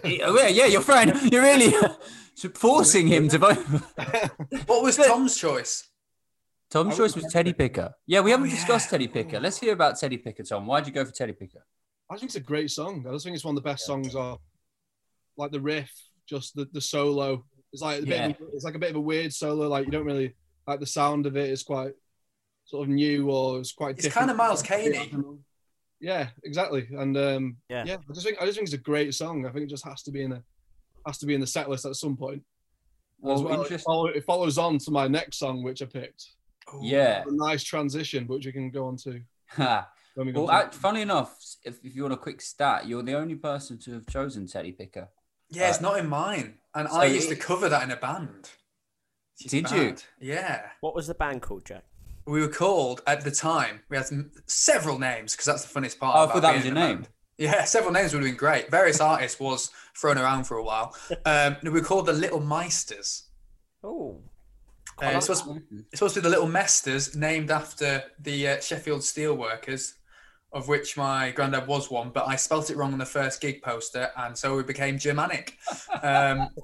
Yeah, 0.05 0.49
yeah, 0.49 0.67
your 0.67 0.81
friend. 0.81 1.13
You're 1.31 1.43
really 1.43 1.75
forcing 2.55 3.07
him 3.07 3.29
to 3.29 3.39
vote. 3.39 3.59
What 4.67 4.83
was 4.83 4.97
Tom's 4.97 5.37
choice? 5.37 5.89
Tom's 6.71 6.97
choice 6.97 7.15
was 7.15 7.33
Teddy 7.33 7.53
Picker. 7.53 7.95
Yeah, 8.07 8.21
we 8.21 8.31
haven't 8.31 8.49
Oh, 8.49 8.51
discussed 8.51 8.87
yeah. 8.87 8.91
Teddy 8.93 9.09
Picker. 9.09 9.41
Let's 9.41 9.59
hear 9.59 9.73
about 9.73 9.99
Teddy 9.99 10.19
Picker, 10.19 10.43
Tom. 10.43 10.67
Why'd 10.67 10.87
you 10.87 10.93
go 10.93 11.05
for 11.05 11.13
Teddy 11.13 11.33
Picker? 11.33 11.65
I 12.11 12.15
think 12.15 12.25
it's 12.31 12.37
a 12.37 12.41
great 12.41 12.71
song. 12.71 13.05
I 13.09 13.13
just 13.13 13.25
think 13.25 13.35
it's 13.37 13.45
one 13.45 13.57
of 13.57 13.63
the 13.63 13.69
best 13.69 13.85
songs 13.87 14.15
of 14.15 14.39
like 15.37 15.51
the 15.53 15.61
riff, 15.61 15.91
just 16.29 16.55
the, 16.57 16.67
the 16.73 16.81
solo. 16.81 17.45
It's 17.73 17.83
like 17.83 18.03
a 18.03 18.07
bit 18.07 18.21
of 18.21 18.31
a, 18.41 18.47
it's 18.55 18.65
like 18.65 18.75
a 18.75 18.79
bit 18.79 18.91
of 18.91 18.97
a 18.97 19.01
weird 19.01 19.33
solo. 19.33 19.69
Like 19.69 19.87
you 19.87 19.93
don't 19.93 20.07
really 20.07 20.35
like 20.67 20.81
the 20.81 20.87
sound 20.87 21.27
of 21.27 21.37
it. 21.37 21.51
It's 21.51 21.63
quite 21.63 21.93
sort 22.65 22.89
of 22.89 22.95
new 22.95 23.31
or 23.31 23.61
it's 23.61 23.73
quite. 23.73 23.97
It's 23.97 24.05
different. 24.05 24.29
kind 24.29 24.31
of 24.31 24.37
Miles 24.37 24.63
Caney. 24.63 25.13
Yeah, 26.01 26.29
exactly. 26.45 26.87
And 26.93 27.17
um, 27.17 27.57
Yeah. 27.69 27.85
yeah, 27.87 27.97
I 28.09 28.13
just 28.13 28.27
think 28.27 28.39
I 28.41 28.45
just 28.47 28.57
think 28.57 28.67
it's 28.67 28.75
a 28.75 28.79
great 28.79 29.15
song. 29.15 29.47
I 29.47 29.51
think 29.51 29.65
it 29.65 29.71
just 29.71 29.85
has 29.87 30.03
to 30.05 30.11
be 30.13 30.23
in 30.23 30.33
a 30.33 30.43
has 31.07 31.19
to 31.19 31.27
be 31.27 31.35
in 31.35 31.41
the 31.41 31.47
set 31.47 31.69
list 31.71 31.87
at 31.87 31.95
some 31.97 32.17
point. 32.17 32.43
Well, 33.21 33.35
As 33.37 33.43
well, 33.43 33.63
it, 33.63 33.81
follow, 33.81 34.07
it 34.09 34.25
follows 34.25 34.59
on 34.59 34.79
to 34.79 34.91
my 34.91 35.09
next 35.09 35.39
song, 35.39 35.63
which 35.63 35.81
I 35.81 35.87
picked. 35.87 36.27
Ooh. 36.75 36.81
Yeah. 36.83 37.23
A 37.27 37.31
nice 37.31 37.63
transition, 37.63 38.27
which 38.27 38.45
we 38.45 38.53
can 38.53 38.71
go 38.71 38.87
on 38.87 38.97
to. 38.99 39.21
We 40.17 40.33
go 40.33 40.45
well, 40.47 40.69
to- 40.71 40.77
funny 40.77 41.03
enough, 41.03 41.37
if, 41.63 41.79
if 41.85 41.95
you 41.95 42.01
want 42.03 42.15
a 42.15 42.17
quick 42.17 42.41
stat, 42.41 42.87
you're 42.87 43.03
the 43.03 43.13
only 43.19 43.35
person 43.35 43.79
to 43.81 43.93
have 43.93 44.07
chosen 44.07 44.47
Teddy 44.47 44.73
Picker. 44.73 45.09
Yeah, 45.51 45.69
it's 45.69 45.79
Uh, 45.79 45.83
not 45.83 45.99
in 45.99 46.09
mine. 46.09 46.55
And 46.75 46.89
so 46.89 46.97
I 46.97 47.05
used 47.05 47.29
to 47.29 47.37
cover 47.37 47.69
that 47.69 47.83
in 47.83 47.91
a 47.91 47.97
band. 47.97 48.49
It's 49.39 49.51
Did 49.51 49.71
you? 49.71 49.95
Yeah. 50.19 50.71
What 50.81 50.95
was 50.95 51.07
the 51.07 51.15
band 51.15 51.43
called, 51.43 51.67
Jack? 51.67 51.85
We 52.27 52.41
were 52.41 52.49
called 52.49 53.03
at 53.07 53.23
the 53.23 53.31
time. 53.31 53.81
We 53.89 53.97
had 53.97 54.07
some, 54.07 54.31
several 54.47 54.99
names 54.99 55.33
because 55.33 55.47
that's 55.47 55.63
the 55.63 55.69
funniest 55.69 55.99
part. 56.01 56.17
Oh, 56.17 56.25
I 56.29 56.33
thought 56.33 56.43
that 56.43 56.55
was 56.57 56.65
your 56.65 56.75
name. 56.75 56.97
band. 56.97 57.09
Yeah, 57.39 57.65
several 57.77 57.93
names 57.93 58.13
would 58.13 58.23
have 58.23 58.29
been 58.31 58.37
great. 58.39 58.71
Various 58.71 59.01
artists 59.01 59.39
was 59.39 59.71
thrown 59.97 60.19
around 60.19 60.45
for 60.45 60.57
a 60.57 60.63
while. 60.65 60.95
Um, 61.25 61.57
we 61.63 61.71
were 61.71 61.81
called 61.83 62.07
the 62.07 62.13
Little 62.13 62.41
Meisters. 62.41 63.23
Oh, 63.85 64.21
Uh, 65.01 65.07
it's, 65.15 65.27
supposed, 65.27 65.61
it's 65.93 65.99
supposed 65.99 66.15
to 66.15 66.21
be 66.21 66.25
the 66.25 66.31
Little 66.31 66.49
Mesters, 66.49 67.15
named 67.15 67.51
after 67.51 68.03
the 68.19 68.49
uh, 68.49 68.61
Sheffield 68.61 69.03
Steelworkers, 69.03 69.93
of 70.53 70.69
which 70.69 70.97
my 70.97 71.31
granddad 71.33 71.67
was 71.67 71.91
one, 71.91 72.09
but 72.11 72.27
I 72.27 72.37
spelt 72.37 72.71
it 72.71 72.77
wrong 72.77 72.93
on 72.95 72.99
the 72.99 73.05
first 73.07 73.41
gig 73.43 73.61
poster, 73.63 74.11
and 74.17 74.37
so 74.37 74.57
we 74.57 74.63
became 74.63 74.99
Germanic. 74.99 75.59
Um, 76.03 76.49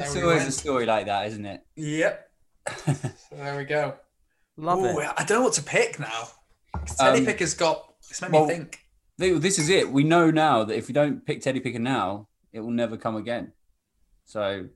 It's 0.00 0.14
there 0.14 0.22
we 0.24 0.30
always 0.30 0.46
a 0.46 0.52
story 0.52 0.86
like 0.86 1.06
that, 1.06 1.26
isn't 1.28 1.44
it? 1.46 1.60
Yep. 1.76 2.30
So 2.86 3.36
there 3.36 3.56
we 3.58 3.64
go. 3.64 3.94
Love 4.58 4.80
Ooh, 4.80 4.98
it. 5.00 5.08
I 5.16 5.24
don't 5.24 5.38
know 5.38 5.44
what 5.44 5.54
to 5.54 5.62
pick 5.62 5.98
now. 5.98 6.28
Teddy 6.98 7.20
Um, 7.20 7.26
Picker's 7.26 7.54
got. 7.54 7.94
It's 8.10 8.20
made 8.20 8.32
well- 8.32 8.46
me 8.46 8.54
think. 8.54 8.80
This 9.18 9.58
is 9.58 9.68
it. 9.68 9.90
We 9.90 10.04
know 10.04 10.30
now 10.30 10.62
that 10.62 10.76
if 10.76 10.86
we 10.86 10.94
don't 10.94 11.26
pick 11.26 11.40
Teddy 11.40 11.58
Picker 11.58 11.80
now, 11.80 12.28
it 12.52 12.60
will 12.60 12.70
never 12.70 12.96
come 12.96 13.16
again. 13.16 13.52
So 14.26 14.68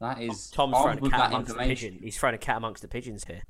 that 0.00 0.20
is 0.20 0.50
Tom's 0.50 0.74
armed 0.74 0.98
throwing 0.98 1.12
a 1.12 1.16
cat 1.16 1.28
amongst 1.28 1.48
the 1.48 1.54
information. 1.54 1.88
pigeons. 1.90 2.04
He's 2.04 2.18
throwing 2.18 2.34
a 2.34 2.38
cat 2.38 2.56
amongst 2.56 2.82
the 2.82 2.88
pigeons 2.88 3.24
here. 3.24 3.42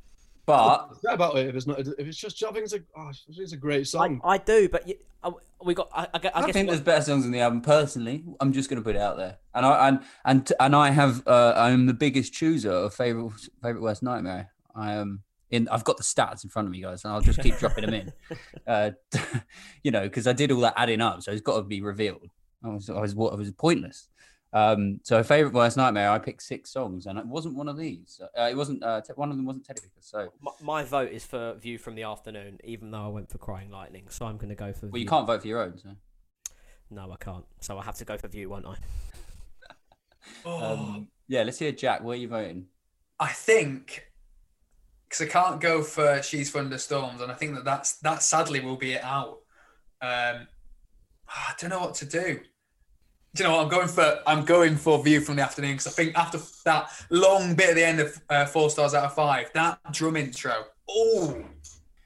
But 0.45 0.89
Forget 0.97 1.15
about 1.15 1.39
it 1.39 1.47
if 1.49 1.55
it's 1.55 1.67
not. 1.67 1.79
If 1.79 1.89
it's 1.99 2.19
just, 2.19 2.43
I 2.45 2.51
think 2.53 2.65
it's 2.65 2.75
a, 2.75 2.81
oh, 2.97 3.11
it's 3.29 3.53
a 3.53 3.57
great 3.57 3.87
song. 3.87 4.21
I 4.25 4.37
do, 4.39 4.69
but 4.69 4.87
you, 4.87 4.97
I, 5.23 5.31
we 5.65 5.75
got. 5.75 5.89
I, 5.95 6.09
I, 6.13 6.19
gu- 6.19 6.29
I 6.35 6.39
I, 6.41 6.47
guess 6.47 6.53
think 6.53 6.67
we 6.69 6.75
there's 6.75 6.81
better 6.85 7.05
songs 7.05 7.25
on 7.25 7.31
the 7.33 7.41
album. 7.41 7.61
Personally, 7.63 8.25
I'm 8.41 8.53
just 8.53 8.69
going 8.71 8.81
to 8.81 8.85
put 8.85 8.97
it 8.97 9.01
out 9.03 9.17
there, 9.17 9.39
and 9.55 9.65
I 9.67 9.89
and 9.89 10.01
and 10.25 10.53
and 10.61 10.77
I 10.77 10.91
have 10.91 11.27
uh, 11.27 11.55
I'm 11.57 11.87
the 11.87 11.95
biggest 11.95 12.33
chooser 12.35 12.71
of 12.71 12.95
favorite 12.95 13.33
favorite 13.63 13.83
worst 13.83 14.03
nightmare. 14.03 14.51
I 14.75 14.93
am 14.93 15.23
in. 15.51 15.69
I've 15.69 15.85
got 15.85 15.97
the 15.97 16.03
stats 16.03 16.45
in 16.45 16.51
front 16.51 16.67
of 16.67 16.73
me, 16.73 16.81
guys, 16.83 17.05
and 17.05 17.13
I'll 17.13 17.21
just 17.21 17.41
keep 17.41 17.59
dropping 17.59 17.85
them 17.85 17.95
in. 17.95 18.13
Uh, 18.67 18.91
you 19.83 19.91
know, 19.91 20.03
because 20.03 20.27
I 20.27 20.35
did 20.35 20.53
all 20.53 20.61
that 20.61 20.75
adding 20.77 21.01
up, 21.01 21.23
so 21.23 21.33
it's 21.33 21.41
got 21.41 21.57
to 21.57 21.63
be 21.63 21.81
revealed. 21.81 22.29
I 22.63 22.69
was 22.69 22.91
I 22.91 23.01
was 23.01 23.15
what 23.15 23.33
I 23.33 23.37
was 23.37 23.51
pointless. 23.53 24.09
Um, 24.53 25.01
so 25.03 25.23
favorite 25.23 25.55
worst 25.55 25.77
nightmare, 25.77 26.11
I 26.11 26.19
picked 26.19 26.43
six 26.43 26.71
songs, 26.71 27.07
and 27.07 27.19
it 27.19 27.27
wasn't 27.27 27.55
one 27.55 27.69
of 27.69 27.79
these. 27.79 28.21
Uh, 28.39 28.43
it 28.51 28.57
wasn't 28.57 28.83
uh, 28.83 29.01
te- 29.01 29.15
one 29.15 29.31
of 29.31 29.37
them 29.37 29.47
wasn't 29.47 29.65
Teddy 29.65 29.81
Picker. 29.81 30.01
So 30.01 30.33
my, 30.41 30.53
my 30.63 30.85
vote 30.85 31.13
is 31.13 31.25
for 31.25 31.55
View 31.55 31.79
from 31.79 31.95
the 31.95 32.03
Afternoon, 32.03 32.59
even 32.65 32.91
though 32.91 33.05
I 33.05 33.09
went 33.09 33.31
for 33.31 33.39
Crying 33.39 33.71
Lightning. 33.71 34.07
So 34.11 34.27
I'm 34.27 34.37
going 34.37 34.49
to 34.51 34.55
go 34.55 34.73
for. 34.73 34.89
well, 34.89 35.01
you 35.01 35.07
can't 35.07 35.27
vote 35.27 35.41
for 35.43 35.49
your 35.49 35.63
own. 35.63 35.79
So. 35.79 35.91
No, 36.91 37.11
I 37.13 37.17
can't. 37.17 37.45
So 37.61 37.79
I 37.79 37.85
have 37.85 37.97
to 37.97 38.05
go 38.05 38.17
for 38.17 38.29
View, 38.29 38.49
won't 38.51 38.67
I? 38.67 38.75
Oh, 40.45 40.65
Um, 40.73 41.09
yeah, 41.27 41.43
let's 41.43 41.59
hear 41.59 41.73
Jack. 41.73 42.03
Where 42.03 42.13
are 42.13 42.17
you 42.21 42.29
voting? 42.29 42.67
I 43.21 43.29
think 43.29 44.08
because 45.09 45.27
I 45.27 45.31
can't 45.31 45.61
go 45.61 45.83
for 45.83 46.23
She's 46.23 46.51
Thunderstorms, 46.51 47.21
and 47.21 47.33
I 47.33 47.35
think 47.35 47.55
that 47.55 47.65
that's 47.65 47.99
that 48.01 48.23
sadly 48.23 48.61
will 48.61 48.77
be 48.77 48.93
it 48.93 49.03
out. 49.03 49.39
Um, 50.03 50.47
I 51.29 51.53
don't 51.59 51.71
know 51.71 51.81
what 51.81 51.95
to 51.97 52.07
do. 52.07 52.41
Do 53.35 53.43
you 53.43 53.49
know 53.49 53.57
what 53.57 53.65
I'm 53.65 53.69
going 53.69 53.89
for? 53.89 54.21
I'm 54.27 54.45
going 54.45 54.77
for 54.77 55.03
View 55.03 55.21
from 55.21 55.37
the 55.37 55.43
Afternoon 55.43 55.73
because 55.73 55.87
I 55.87 55.91
think 55.91 56.17
after 56.17 56.39
that 56.65 56.91
long 57.11 57.55
bit 57.55 57.71
at 57.71 57.75
the 57.75 57.85
end 57.85 58.01
of 58.01 58.21
uh, 58.29 58.47
four 58.47 58.71
stars 58.71 58.95
out 58.95 59.05
of 59.05 59.15
five, 59.15 59.51
that 59.55 59.79
drum 59.93 60.17
intro. 60.17 60.65
Oh, 60.89 61.45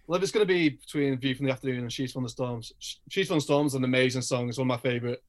Well, 0.07 0.17
if 0.17 0.23
it's 0.23 0.33
going 0.33 0.47
to 0.47 0.53
be 0.53 0.71
between 0.71 1.17
View 1.19 1.35
from 1.35 1.47
the 1.47 1.53
Afternoon 1.53 1.81
and 1.81 1.93
She's 1.93 2.13
Thunderstorms, 2.13 2.73
She's 3.09 3.29
Thunderstorms 3.29 3.73
is 3.73 3.77
an 3.77 3.85
amazing 3.85 4.23
song. 4.23 4.49
It's 4.49 4.59
one 4.59 4.71
of 4.71 4.83
my 4.83 4.91
favorite 4.91 5.23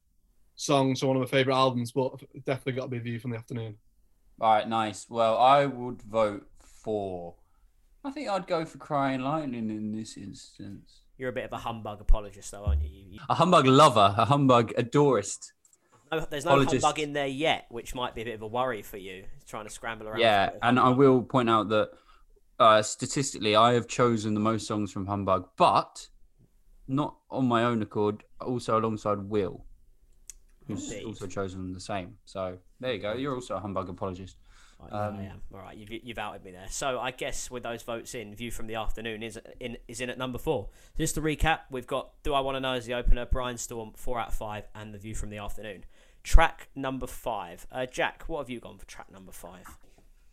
songs, 0.56 1.02
or 1.02 1.08
one 1.08 1.16
of 1.16 1.22
my 1.22 1.28
favorite 1.28 1.54
albums, 1.54 1.92
but 1.92 2.20
definitely 2.44 2.72
got 2.72 2.84
to 2.84 2.88
be 2.88 2.98
View 2.98 3.20
from 3.20 3.30
the 3.30 3.36
Afternoon. 3.36 3.76
All 4.40 4.52
right, 4.52 4.68
nice. 4.68 5.06
Well, 5.08 5.38
I 5.38 5.66
would 5.66 6.02
vote 6.02 6.46
for. 6.82 7.34
I 8.04 8.10
think 8.10 8.28
I'd 8.28 8.46
go 8.46 8.64
for 8.64 8.78
Crying 8.78 9.20
Lightning 9.20 9.70
in 9.70 9.92
this 9.92 10.16
instance. 10.16 11.00
You're 11.16 11.30
a 11.30 11.32
bit 11.32 11.44
of 11.44 11.52
a 11.52 11.58
humbug 11.58 12.00
apologist, 12.00 12.50
though, 12.50 12.64
aren't 12.64 12.82
you? 12.82 12.88
you, 12.90 13.04
you 13.12 13.18
A 13.30 13.34
humbug 13.34 13.66
lover, 13.66 14.14
a 14.18 14.24
humbug 14.24 14.72
adorist. 14.76 15.52
no, 16.12 16.20
there's 16.28 16.44
no 16.44 16.52
Apologist. 16.52 16.84
humbug 16.84 16.98
in 16.98 17.12
there 17.12 17.26
yet, 17.26 17.66
which 17.70 17.94
might 17.94 18.14
be 18.14 18.22
a 18.22 18.24
bit 18.24 18.34
of 18.34 18.42
a 18.42 18.46
worry 18.46 18.82
for 18.82 18.96
you. 18.98 19.24
Trying 19.46 19.64
to 19.64 19.70
scramble 19.70 20.08
around. 20.08 20.20
Yeah, 20.20 20.50
and 20.62 20.78
I 20.78 20.90
will 20.90 21.22
point 21.22 21.48
out 21.48 21.68
that 21.70 21.90
uh, 22.58 22.82
statistically, 22.82 23.56
I 23.56 23.72
have 23.74 23.86
chosen 23.88 24.34
the 24.34 24.40
most 24.40 24.66
songs 24.66 24.92
from 24.92 25.06
Humbug, 25.06 25.48
but 25.56 26.08
not 26.88 27.16
on 27.30 27.46
my 27.46 27.64
own 27.64 27.80
accord. 27.80 28.22
Also 28.40 28.78
alongside 28.78 29.18
Will, 29.18 29.64
who's 30.66 30.90
Indeed. 30.92 31.06
also 31.06 31.26
chosen 31.26 31.72
the 31.72 31.80
same. 31.80 32.16
So 32.26 32.58
there 32.80 32.92
you 32.92 33.00
go. 33.00 33.14
You're 33.14 33.34
also 33.34 33.56
a 33.56 33.60
humbug 33.60 33.88
apologist. 33.88 34.36
Right, 34.90 34.92
yeah, 34.92 35.06
Um, 35.08 35.16
I 35.18 35.22
am. 35.24 35.42
All 35.52 35.60
right, 35.60 35.76
you've, 35.76 35.90
you've 36.04 36.18
outed 36.18 36.44
me 36.44 36.50
there. 36.50 36.66
So 36.70 36.98
I 37.00 37.10
guess 37.10 37.50
with 37.50 37.62
those 37.62 37.82
votes 37.82 38.14
in, 38.14 38.34
View 38.34 38.50
from 38.50 38.66
the 38.66 38.74
Afternoon 38.76 39.22
is 39.22 39.38
in 39.60 39.76
is 39.88 40.00
in 40.00 40.10
at 40.10 40.18
number 40.18 40.38
four. 40.38 40.68
Just 40.98 41.14
to 41.16 41.20
recap, 41.20 41.60
we've 41.70 41.86
got 41.86 42.10
Do 42.22 42.34
I 42.34 42.40
Want 42.40 42.56
to 42.56 42.60
Know 42.60 42.72
as 42.74 42.86
the 42.86 42.94
opener, 42.94 43.26
Brianstorm, 43.26 43.96
four 43.96 44.18
out 44.20 44.28
of 44.28 44.34
five, 44.34 44.68
and 44.74 44.92
The 44.94 44.98
View 44.98 45.14
from 45.14 45.30
the 45.30 45.38
Afternoon. 45.38 45.84
Track 46.22 46.68
number 46.74 47.06
five. 47.06 47.66
Uh, 47.70 47.86
Jack, 47.86 48.24
what 48.28 48.38
have 48.38 48.50
you 48.50 48.60
gone 48.60 48.78
for 48.78 48.86
track 48.86 49.10
number 49.12 49.32
five? 49.32 49.64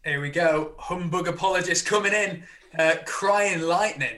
here 0.03 0.19
we 0.21 0.29
go. 0.31 0.73
Humbug 0.79 1.27
apologist 1.27 1.85
coming 1.85 2.11
in. 2.13 2.43
Uh, 2.77 2.95
Crying 3.05 3.61
Lightning. 3.61 4.15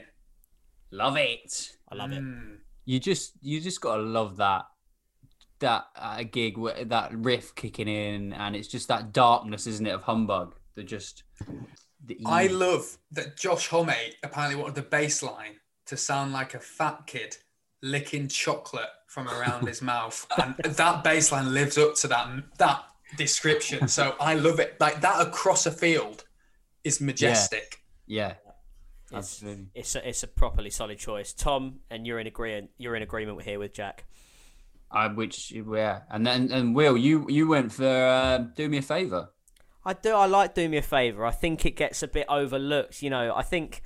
Love 0.92 1.18
it. 1.18 1.76
I 1.90 1.96
love 1.96 2.12
it. 2.12 2.20
Hmm. 2.20 2.56
you 2.86 3.00
just 3.00 3.34
you 3.42 3.60
just 3.60 3.82
gotta 3.82 4.04
love 4.04 4.38
that 4.38 4.66
that 5.60 5.86
uh, 5.96 6.24
gig 6.24 6.58
where 6.58 6.84
that 6.86 7.14
riff 7.14 7.56
kicking 7.56 7.88
in 7.88 8.34
and 8.34 8.56
it's 8.56 8.68
just 8.68 8.88
that 8.88 9.14
darkness 9.14 9.66
isn't 9.68 9.86
it 9.86 9.92
of 9.92 10.04
humbug 10.04 10.56
that 10.76 10.86
just 10.86 11.24
the 12.06 12.20
I 12.26 12.48
love 12.48 12.98
that 13.12 13.38
Josh 13.38 13.68
Homme 13.68 13.94
apparently 14.24 14.60
wanted 14.60 14.76
the 14.76 14.82
bass 14.82 15.24
line 15.24 15.56
to 15.86 15.98
sound 15.98 16.34
like 16.34 16.54
a 16.54 16.60
fat 16.60 17.04
kid 17.08 17.38
licking 17.82 18.28
chocolate 18.28 18.90
from 19.08 19.28
around 19.28 19.68
his 19.68 19.82
mouth, 19.82 20.26
and 20.38 20.56
that 20.58 21.04
bass 21.04 21.32
line 21.32 21.54
lives 21.54 21.78
up 21.78 21.96
to 21.96 22.08
that 22.08 22.28
that 22.58 22.84
description. 23.18 23.88
So 23.88 24.16
I 24.20 24.34
love 24.36 24.60
it. 24.60 24.78
Like 24.80 25.02
that 25.02 25.26
across 25.26 25.66
a 25.66 25.72
field 25.72 26.26
is 26.84 27.00
majestic. 27.00 27.80
yeah 28.06 28.34
It's, 29.06 29.14
absolutely 29.14 29.68
it's 29.76 29.96
a, 29.96 30.10
it's 30.10 30.24
a 30.24 30.28
properly 30.28 30.70
solid 30.70 30.98
choice. 30.98 31.34
Tom, 31.34 31.80
and 31.90 32.06
you're 32.06 32.20
in 32.20 32.28
agreement. 32.28 32.72
You're 32.78 32.96
in 32.96 33.04
agreement 33.04 33.42
here 33.44 33.60
with 33.60 33.74
Jack. 33.74 34.06
I, 34.94 35.08
which 35.08 35.52
yeah 35.52 36.02
and 36.10 36.26
then 36.26 36.52
and 36.52 36.76
will 36.76 36.98
you 36.98 37.26
you 37.30 37.48
went 37.48 37.72
for 37.72 37.88
uh, 37.88 38.38
do 38.56 38.70
me 38.70 38.78
a 38.78 38.82
favor 38.82 39.30
I 39.86 39.94
do. 39.94 40.14
I 40.14 40.26
like 40.28 40.56
Do 40.56 40.68
Me 40.70 40.78
a 40.78 40.82
Favor. 40.82 41.26
I 41.26 41.32
think 41.32 41.66
it 41.66 41.76
gets 41.76 42.04
a 42.04 42.08
bit 42.08 42.26
overlooked. 42.30 43.02
You 43.02 43.10
know, 43.10 43.34
I 43.36 43.42
think, 43.42 43.82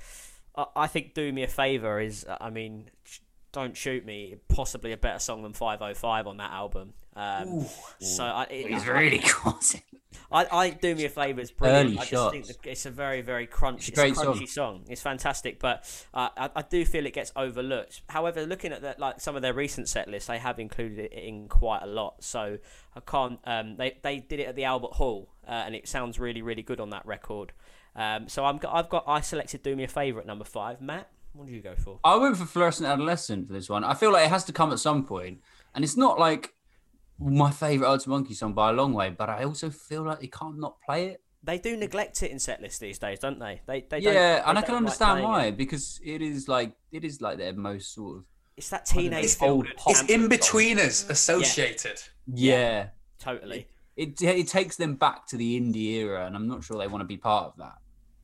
I, 0.56 0.66
I 0.76 0.86
think 0.86 1.14
Do 1.14 1.32
Me 1.32 1.42
a 1.42 1.48
Favor 1.48 2.00
is. 2.00 2.24
I 2.40 2.50
mean, 2.50 2.90
don't 3.52 3.76
shoot 3.76 4.04
me. 4.04 4.36
Possibly 4.48 4.92
a 4.92 4.96
better 4.96 5.18
song 5.18 5.42
than 5.42 5.52
505 5.52 6.26
on 6.26 6.36
that 6.36 6.52
album. 6.52 6.94
Um, 7.18 7.66
so 8.00 8.24
I, 8.24 8.44
it, 8.44 8.68
he's 8.68 8.88
I- 8.88 8.92
really 8.92 9.18
causing 9.24 9.82
I, 10.30 10.46
I 10.50 10.70
do 10.70 10.94
me 10.94 11.06
a 11.06 11.08
favour. 11.08 11.40
It's 11.40 11.50
brilliant. 11.50 11.90
Early 11.90 11.98
I 11.98 12.04
just 12.04 12.30
think 12.32 12.44
shots. 12.46 12.58
that 12.58 12.70
it's 12.70 12.86
a 12.86 12.90
very, 12.90 13.22
very 13.22 13.46
crunchy, 13.46 13.78
It's 13.78 13.88
a 13.88 13.92
great 13.92 14.10
it's 14.12 14.20
a 14.20 14.26
crunchy 14.26 14.48
song. 14.48 14.84
It's 14.88 15.00
fantastic, 15.00 15.58
but 15.58 15.84
uh, 16.12 16.28
I, 16.36 16.50
I 16.56 16.62
do 16.62 16.84
feel 16.84 17.06
it 17.06 17.14
gets 17.14 17.32
overlooked. 17.34 18.02
However, 18.10 18.44
looking 18.44 18.72
at 18.72 18.82
that, 18.82 18.98
like 18.98 19.20
some 19.20 19.36
of 19.36 19.42
their 19.42 19.54
recent 19.54 19.88
set 19.88 20.06
lists, 20.08 20.28
they 20.28 20.38
have 20.38 20.58
included 20.58 20.98
it 20.98 21.12
in 21.12 21.48
quite 21.48 21.82
a 21.82 21.86
lot. 21.86 22.22
So 22.22 22.58
I 22.94 23.00
can't. 23.00 23.38
Um, 23.44 23.76
they 23.76 23.98
they 24.02 24.18
did 24.18 24.40
it 24.40 24.48
at 24.48 24.56
the 24.56 24.64
Albert 24.64 24.92
Hall, 24.92 25.30
uh, 25.46 25.52
and 25.52 25.74
it 25.74 25.88
sounds 25.88 26.18
really, 26.18 26.42
really 26.42 26.62
good 26.62 26.80
on 26.80 26.90
that 26.90 27.06
record. 27.06 27.52
Um, 27.96 28.28
so 28.28 28.44
I'm, 28.44 28.60
I've 28.68 28.90
got 28.90 29.04
I 29.06 29.22
selected 29.22 29.62
"Do 29.62 29.74
Me 29.74 29.84
a 29.84 29.88
Favor 29.88 30.20
at 30.20 30.26
number 30.26 30.44
five. 30.44 30.82
Matt, 30.82 31.08
what 31.32 31.46
did 31.46 31.54
you 31.54 31.62
go 31.62 31.74
for? 31.74 32.00
I 32.04 32.16
went 32.16 32.36
for 32.36 32.44
fluorescent 32.44 32.86
adolescent 32.86 33.46
for 33.46 33.54
this 33.54 33.68
one 33.70 33.82
I 33.82 33.94
feel 33.94 34.12
like 34.12 34.26
it 34.26 34.30
has 34.30 34.44
to 34.44 34.52
come 34.52 34.72
at 34.72 34.78
some 34.78 35.04
point 35.04 35.40
and 35.74 35.84
it's 35.84 35.96
not 35.96 36.18
like 36.18 36.54
my 37.18 37.50
favorite 37.50 37.88
Arctic 37.88 38.08
Monkey 38.08 38.34
song 38.34 38.52
by 38.54 38.70
a 38.70 38.72
long 38.72 38.92
way 38.94 39.10
but 39.10 39.28
I 39.28 39.44
also 39.44 39.70
feel 39.70 40.02
like 40.04 40.20
they 40.20 40.28
can't 40.28 40.58
not 40.58 40.76
play 40.86 41.08
it 41.08 41.20
They 41.42 41.58
do 41.58 41.76
neglect 41.76 42.22
it 42.22 42.30
in 42.30 42.38
set 42.38 42.60
lists 42.60 42.78
these 42.78 42.98
days, 42.98 43.18
don't 43.20 43.38
they? 43.38 43.60
They, 43.66 43.80
they 43.88 44.00
don't- 44.00 44.12
yeah, 44.14 44.36
they 44.36 44.42
and 44.42 44.58
I 44.58 44.62
can 44.62 44.74
understand 44.74 45.18
playing 45.20 45.28
why 45.28 45.44
it. 45.46 45.56
because 45.56 46.00
it 46.04 46.20
is 46.22 46.48
like 46.48 46.72
it 46.92 47.04
is 47.04 47.20
like 47.20 47.38
their 47.38 47.52
most 47.54 47.94
sort 47.94 48.18
of 48.18 48.24
It's 48.56 48.70
that 48.70 48.84
don't 48.86 49.02
teenage 49.02 49.24
it's 49.24 49.42
old 49.42 49.66
pop. 49.76 49.90
It's 49.92 50.02
camp- 50.02 50.30
Inbetweeners 50.32 51.08
associated. 51.10 52.02
yeah. 52.26 52.88
Totally. 53.18 53.66
It 53.96 54.20
it 54.22 54.46
takes 54.48 54.76
them 54.76 54.94
back 54.94 55.26
to 55.28 55.36
the 55.36 55.60
indie 55.60 55.94
era, 56.02 56.24
and 56.26 56.36
I'm 56.36 56.46
not 56.46 56.62
sure 56.64 56.78
they 56.78 56.86
want 56.86 57.00
to 57.02 57.06
be 57.06 57.16
part 57.16 57.46
of 57.46 57.56
that 57.58 57.78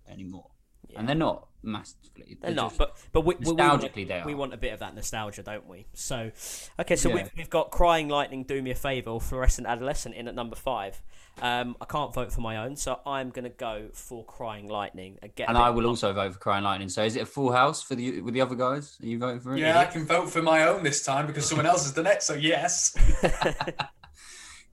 anymore. 0.08 0.50
And 0.96 1.08
they're 1.08 1.16
not. 1.16 1.48
Massively. 1.64 2.36
They're 2.40 2.52
not, 2.52 2.76
but 2.76 2.96
but 3.12 3.22
we, 3.22 3.34
we, 3.36 3.46
we, 3.46 3.52
want, 3.54 3.82
nostalgically 3.82 4.06
they 4.06 4.22
we 4.24 4.34
want 4.34 4.54
a 4.54 4.56
bit 4.56 4.72
of 4.72 4.80
that 4.80 4.94
nostalgia, 4.94 5.42
don't 5.42 5.66
we? 5.68 5.86
So, 5.94 6.30
okay, 6.78 6.96
so 6.96 7.08
Yeah. 7.08 7.14
we've, 7.14 7.30
we've 7.36 7.50
got 7.50 7.70
Crying 7.70 8.08
Lightning, 8.08 8.44
Do 8.44 8.60
Me 8.62 8.70
a 8.70 8.74
Favour, 8.74 9.10
or 9.10 9.20
Fluorescent 9.20 9.66
Adolescent 9.66 10.14
in 10.14 10.28
at 10.28 10.34
number 10.34 10.56
five. 10.56 11.02
Um, 11.42 11.76
I 11.80 11.84
can't 11.86 12.14
vote 12.14 12.32
for 12.32 12.40
my 12.42 12.58
own, 12.58 12.76
so 12.76 13.00
I'm 13.04 13.30
going 13.30 13.42
to 13.44 13.50
go 13.50 13.88
for 13.92 14.24
Crying 14.24 14.68
Lightning. 14.68 15.18
And, 15.20 15.34
get 15.34 15.46
a 15.46 15.48
and 15.50 15.58
I 15.58 15.70
will 15.70 15.86
also 15.86 16.12
vote 16.12 16.32
for 16.34 16.38
Crying 16.38 16.62
Lightning. 16.62 16.88
So 16.88 17.02
is 17.02 17.16
it 17.16 17.22
a 17.22 17.26
full 17.26 17.50
house 17.50 17.82
for 17.82 17.96
the 17.96 18.20
with 18.20 18.34
the 18.34 18.40
other 18.40 18.54
guys? 18.54 18.96
Are 19.02 19.06
you 19.06 19.18
voting 19.18 19.40
for 19.40 19.56
it? 19.56 19.60
Yeah, 19.60 19.80
I 19.80 19.86
can 19.86 20.06
vote 20.06 20.30
for 20.30 20.42
my 20.42 20.68
own 20.68 20.84
this 20.84 21.04
time 21.04 21.26
because 21.26 21.46
someone 21.48 21.66
else 21.66 21.82
has 21.84 21.92
done 21.92 22.06
it. 22.06 22.22
So 22.22 22.34
yes. 22.34 22.94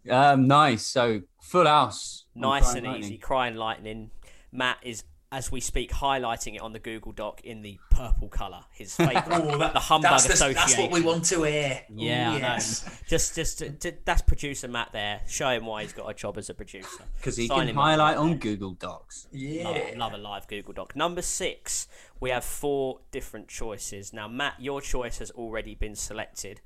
Um, 0.09 0.47
nice. 0.47 0.85
So 0.85 1.21
full 1.41 1.65
house. 1.65 2.25
nice 2.35 2.63
Crying 2.63 2.77
and 2.77 2.87
Lightning. 2.87 3.03
easy. 3.03 3.17
Crying 3.17 3.55
Lightning. 3.55 4.11
Matt 4.51 4.77
is, 4.81 5.03
as 5.33 5.49
we 5.51 5.61
speak, 5.61 5.91
highlighting 5.91 6.55
it 6.55 6.61
on 6.61 6.73
the 6.73 6.79
Google 6.79 7.13
Doc 7.13 7.41
in 7.45 7.61
the 7.61 7.79
purple 7.89 8.27
colour. 8.27 8.61
His 8.71 8.93
favourite, 8.97 9.23
Oh, 9.31 9.57
that, 9.59 9.73
the 9.73 9.79
Humbug 9.79 10.11
that's, 10.11 10.27
the, 10.27 10.33
Association. 10.33 10.55
that's 10.55 10.77
what 10.77 10.91
we 10.91 11.01
want 11.01 11.23
to 11.25 11.43
hear. 11.43 11.81
Ooh, 11.89 11.93
Yeah, 11.95 12.31
I 12.33 12.37
yes. 12.37 12.85
know. 12.85 12.91
Just, 13.07 13.35
just 13.35 13.59
to, 13.59 13.69
to- 13.71 13.93
that's 14.03 14.21
producer 14.21 14.67
Matt 14.67 14.89
there. 14.91 15.21
Show 15.27 15.49
him 15.49 15.65
why 15.65 15.83
he's 15.83 15.93
got 15.93 16.09
a 16.09 16.13
job 16.13 16.37
as 16.37 16.49
a 16.49 16.53
producer. 16.53 17.03
because 17.17 17.37
he 17.37 17.47
Sign 17.47 17.67
can 17.67 17.75
highlight 17.75 18.17
on 18.17 18.37
Google 18.39 18.71
Docs. 18.73 19.27
Yeah. 19.31 19.69
Love, 19.69 19.97
love 19.97 20.13
a 20.13 20.17
live 20.17 20.47
Google 20.47 20.73
Doc. 20.73 20.95
Number 20.95 21.21
six, 21.21 21.87
we 22.19 22.29
have 22.31 22.43
four 22.43 22.99
different 23.11 23.47
choices. 23.47 24.11
Now, 24.11 24.27
Matt, 24.27 24.55
your 24.59 24.81
choice 24.81 25.19
has 25.19 25.31
already 25.31 25.75
been 25.75 25.95
selected 25.95 26.59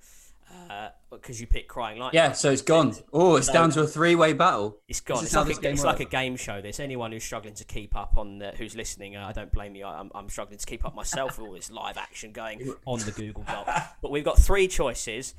because 1.11 1.39
you 1.39 1.47
picked 1.47 1.67
Crying 1.69 1.97
Lightning. 1.99 2.21
Yeah, 2.21 2.31
so 2.33 2.51
it's 2.51 2.61
gone. 2.61 2.93
Oh, 3.13 3.35
it's 3.37 3.47
down 3.47 3.69
to 3.71 3.81
a 3.81 3.87
three-way 3.87 4.33
battle. 4.33 4.77
It's 4.87 4.99
gone. 5.01 5.23
This 5.23 5.33
is 5.33 5.35
It's, 5.35 5.47
like, 5.47 5.57
a, 5.57 5.61
game 5.61 5.73
it's 5.73 5.83
like 5.83 5.99
a 6.01 6.05
game 6.05 6.35
show. 6.35 6.61
This 6.61 6.79
anyone 6.79 7.11
who's 7.11 7.23
struggling 7.23 7.53
to 7.55 7.63
keep 7.63 7.95
up 7.95 8.17
on 8.17 8.39
the, 8.39 8.51
who's 8.57 8.75
listening, 8.75 9.15
uh, 9.15 9.25
I 9.27 9.31
don't 9.31 9.51
blame 9.51 9.75
you. 9.75 9.85
I- 9.85 9.99
I'm, 9.99 10.11
I'm 10.13 10.29
struggling 10.29 10.57
to 10.59 10.65
keep 10.65 10.85
up 10.85 10.93
myself 10.95 11.37
with 11.37 11.47
all 11.47 11.53
this 11.53 11.71
live 11.71 11.97
action 11.97 12.31
going 12.31 12.73
on 12.85 12.99
the 12.99 13.11
Google 13.11 13.43
Doc. 13.43 13.67
But 14.01 14.11
we've 14.11 14.25
got 14.25 14.37
three 14.37 14.67
choices. 14.67 15.33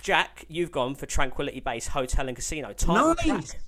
Jack, 0.00 0.44
you've 0.48 0.70
gone 0.70 0.94
for 0.94 1.06
Tranquility 1.06 1.60
Base 1.60 1.88
Hotel 1.88 2.28
and 2.28 2.36
Casino. 2.36 2.72
Title 2.72 3.14
Nice. 3.16 3.50
track. 3.50 3.60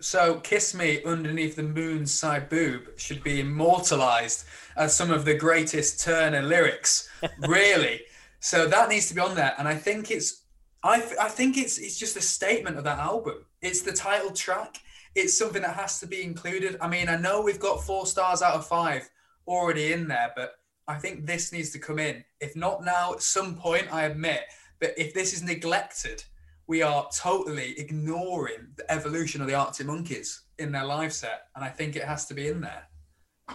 So, 0.00 0.40
Kiss 0.40 0.74
Me 0.74 1.04
Underneath 1.04 1.54
the 1.54 1.62
Moon's 1.62 2.12
Side 2.12 2.48
Boob 2.48 2.88
should 2.98 3.22
be 3.22 3.38
immortalized 3.38 4.44
as 4.76 4.96
some 4.96 5.12
of 5.12 5.24
the 5.24 5.34
greatest 5.34 6.00
Turner 6.02 6.42
lyrics, 6.42 7.08
really. 7.46 8.00
So 8.46 8.68
that 8.68 8.88
needs 8.88 9.08
to 9.08 9.14
be 9.16 9.20
on 9.20 9.34
there. 9.34 9.56
And 9.58 9.66
I 9.66 9.74
think 9.74 10.12
it's, 10.12 10.44
I, 10.84 11.02
I 11.20 11.28
think 11.28 11.58
it's, 11.58 11.78
it's 11.78 11.98
just 11.98 12.16
a 12.16 12.20
statement 12.20 12.78
of 12.78 12.84
that 12.84 13.00
album. 13.00 13.44
It's 13.60 13.82
the 13.82 13.90
title 13.92 14.30
track. 14.30 14.78
It's 15.16 15.36
something 15.36 15.62
that 15.62 15.74
has 15.74 15.98
to 15.98 16.06
be 16.06 16.22
included. 16.22 16.76
I 16.80 16.86
mean, 16.86 17.08
I 17.08 17.16
know 17.16 17.40
we've 17.40 17.58
got 17.58 17.82
four 17.82 18.06
stars 18.06 18.42
out 18.42 18.54
of 18.54 18.64
five 18.64 19.10
already 19.48 19.92
in 19.92 20.06
there, 20.06 20.30
but 20.36 20.52
I 20.86 20.94
think 20.94 21.26
this 21.26 21.52
needs 21.52 21.70
to 21.70 21.80
come 21.80 21.98
in. 21.98 22.22
If 22.40 22.54
not 22.54 22.84
now, 22.84 23.14
at 23.14 23.20
some 23.20 23.56
point, 23.56 23.92
I 23.92 24.04
admit. 24.04 24.42
But 24.78 24.94
if 24.96 25.12
this 25.12 25.32
is 25.32 25.42
neglected, 25.42 26.22
we 26.68 26.82
are 26.82 27.08
totally 27.12 27.76
ignoring 27.80 28.68
the 28.76 28.88
evolution 28.92 29.40
of 29.40 29.48
the 29.48 29.54
Arctic 29.54 29.88
Monkeys 29.88 30.42
in 30.60 30.70
their 30.70 30.84
live 30.84 31.12
set, 31.12 31.48
and 31.56 31.64
I 31.64 31.68
think 31.68 31.96
it 31.96 32.04
has 32.04 32.26
to 32.26 32.34
be 32.34 32.46
in 32.46 32.60
there. 32.60 32.84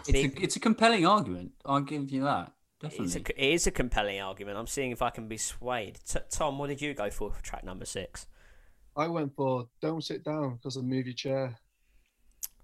It's 0.06 0.20
a, 0.20 0.44
it's 0.44 0.56
a 0.58 0.60
compelling 0.60 1.06
argument. 1.06 1.54
I'll 1.66 1.80
give 1.80 2.12
you 2.12 2.26
that. 2.26 2.52
It's 2.84 3.16
a, 3.16 3.20
it 3.20 3.54
is 3.54 3.68
a 3.68 3.72
compelling 3.72 4.20
argument. 4.20 4.58
I'm 4.58 4.68
seeing 4.68 4.92
if 4.92 5.02
I 5.02 5.10
can 5.10 5.28
be 5.28 5.38
swayed. 5.38 6.00
T- 6.08 6.20
Tom, 6.30 6.58
what 6.58 6.68
did 6.68 6.82
you 6.82 6.94
go 6.94 7.10
for 7.10 7.32
for 7.32 7.44
track 7.44 7.64
number 7.64 7.86
six? 7.86 8.28
I 8.96 9.08
went 9.08 9.36
for 9.36 9.68
"Don't 9.82 10.04
Sit 10.04 10.24
Down" 10.24 10.56
because 10.56 10.76
of 10.76 10.84
Move 10.84 11.06
Your 11.06 11.14
Chair. 11.14 11.58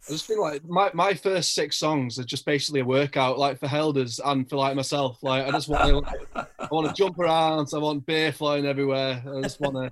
I 0.08 0.12
just 0.12 0.26
feel 0.26 0.42
like 0.42 0.64
my, 0.66 0.90
my 0.94 1.14
first 1.14 1.54
six 1.54 1.78
songs 1.78 2.20
are 2.20 2.24
just 2.24 2.46
basically 2.46 2.82
a 2.82 2.86
workout, 2.86 3.38
like 3.38 3.60
for 3.60 3.68
Helders 3.68 4.20
and 4.24 4.50
for 4.50 4.58
like 4.58 4.76
myself. 4.76 5.22
Like 5.22 5.46
I 5.46 5.52
just 5.52 5.70
want 5.70 6.06
to, 6.06 6.48
I 6.60 6.68
want 6.72 6.88
to 6.88 6.94
jump 7.02 7.20
around. 7.20 7.70
I 7.74 7.78
want 7.78 8.06
beer 8.06 8.32
flying 8.32 8.66
everywhere. 8.66 9.24
I 9.26 9.42
just 9.42 9.60
want 9.60 9.76
to. 9.76 9.92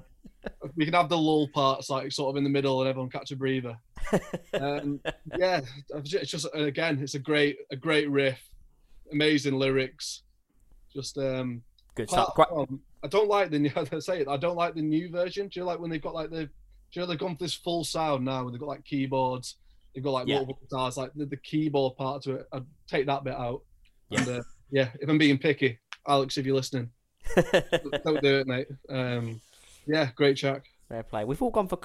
We 0.75 0.85
can 0.85 0.93
have 0.93 1.09
the 1.09 1.17
lull 1.17 1.47
parts 1.53 1.89
like 1.89 2.11
sort 2.11 2.29
of 2.29 2.37
in 2.37 2.43
the 2.43 2.49
middle, 2.49 2.81
and 2.81 2.89
everyone 2.89 3.09
catch 3.09 3.31
a 3.31 3.35
breather. 3.35 3.77
Um, 4.53 5.01
yeah, 5.35 5.61
it's 5.89 6.31
just 6.31 6.47
again, 6.53 6.99
it's 7.01 7.15
a 7.15 7.19
great 7.19 7.57
a 7.71 7.75
great 7.75 8.09
riff, 8.09 8.39
amazing 9.11 9.55
lyrics. 9.55 10.23
Just 10.93 11.17
um, 11.17 11.61
Good 11.95 12.09
stuff. 12.09 12.33
From- 12.35 12.81
I 13.03 13.07
don't 13.07 13.27
like 13.29 13.51
the 13.51 13.59
new. 13.59 13.71
I 13.91 13.99
say 13.99 14.21
it. 14.21 14.27
I 14.27 14.37
don't 14.37 14.55
like 14.55 14.73
the 14.75 14.81
new 14.81 15.09
version. 15.09 15.47
Do 15.47 15.59
you 15.59 15.63
like 15.65 15.79
when 15.79 15.89
they've 15.91 16.01
got 16.01 16.13
like 16.15 16.29
the? 16.31 16.45
Do 16.45 16.49
you 16.91 17.01
know 17.01 17.05
they've 17.07 17.19
gone 17.19 17.35
for 17.35 17.43
this 17.43 17.53
full 17.53 17.83
sound 17.83 18.25
now? 18.25 18.43
When 18.43 18.53
they've 18.53 18.59
got 18.59 18.69
like 18.69 18.85
keyboards, 18.85 19.55
they've 19.93 20.03
got 20.03 20.11
like 20.11 20.27
Yeah. 20.27 20.35
multiple 20.37 20.59
guitars, 20.61 20.97
like 20.97 21.11
the, 21.15 21.25
the 21.25 21.37
keyboard 21.37 21.95
part 21.97 22.23
to 22.23 22.35
it. 22.35 22.47
I'd 22.51 22.65
take 22.87 23.05
that 23.07 23.23
bit 23.23 23.33
out. 23.35 23.61
Yeah. 24.09 24.19
And, 24.19 24.29
uh, 24.29 24.43
yeah. 24.71 24.89
If 24.99 25.09
I'm 25.09 25.17
being 25.17 25.37
picky, 25.37 25.79
Alex, 26.07 26.37
if 26.37 26.45
you're 26.45 26.55
listening, 26.55 26.89
don't 27.35 28.21
do 28.21 28.39
it, 28.39 28.47
mate. 28.47 28.67
Um, 28.89 29.41
yeah, 29.87 30.09
great 30.15 30.37
track. 30.37 30.63
Fair 30.89 31.03
play. 31.03 31.25
We've 31.25 31.41
all 31.41 31.49
gone 31.51 31.67
for, 31.67 31.77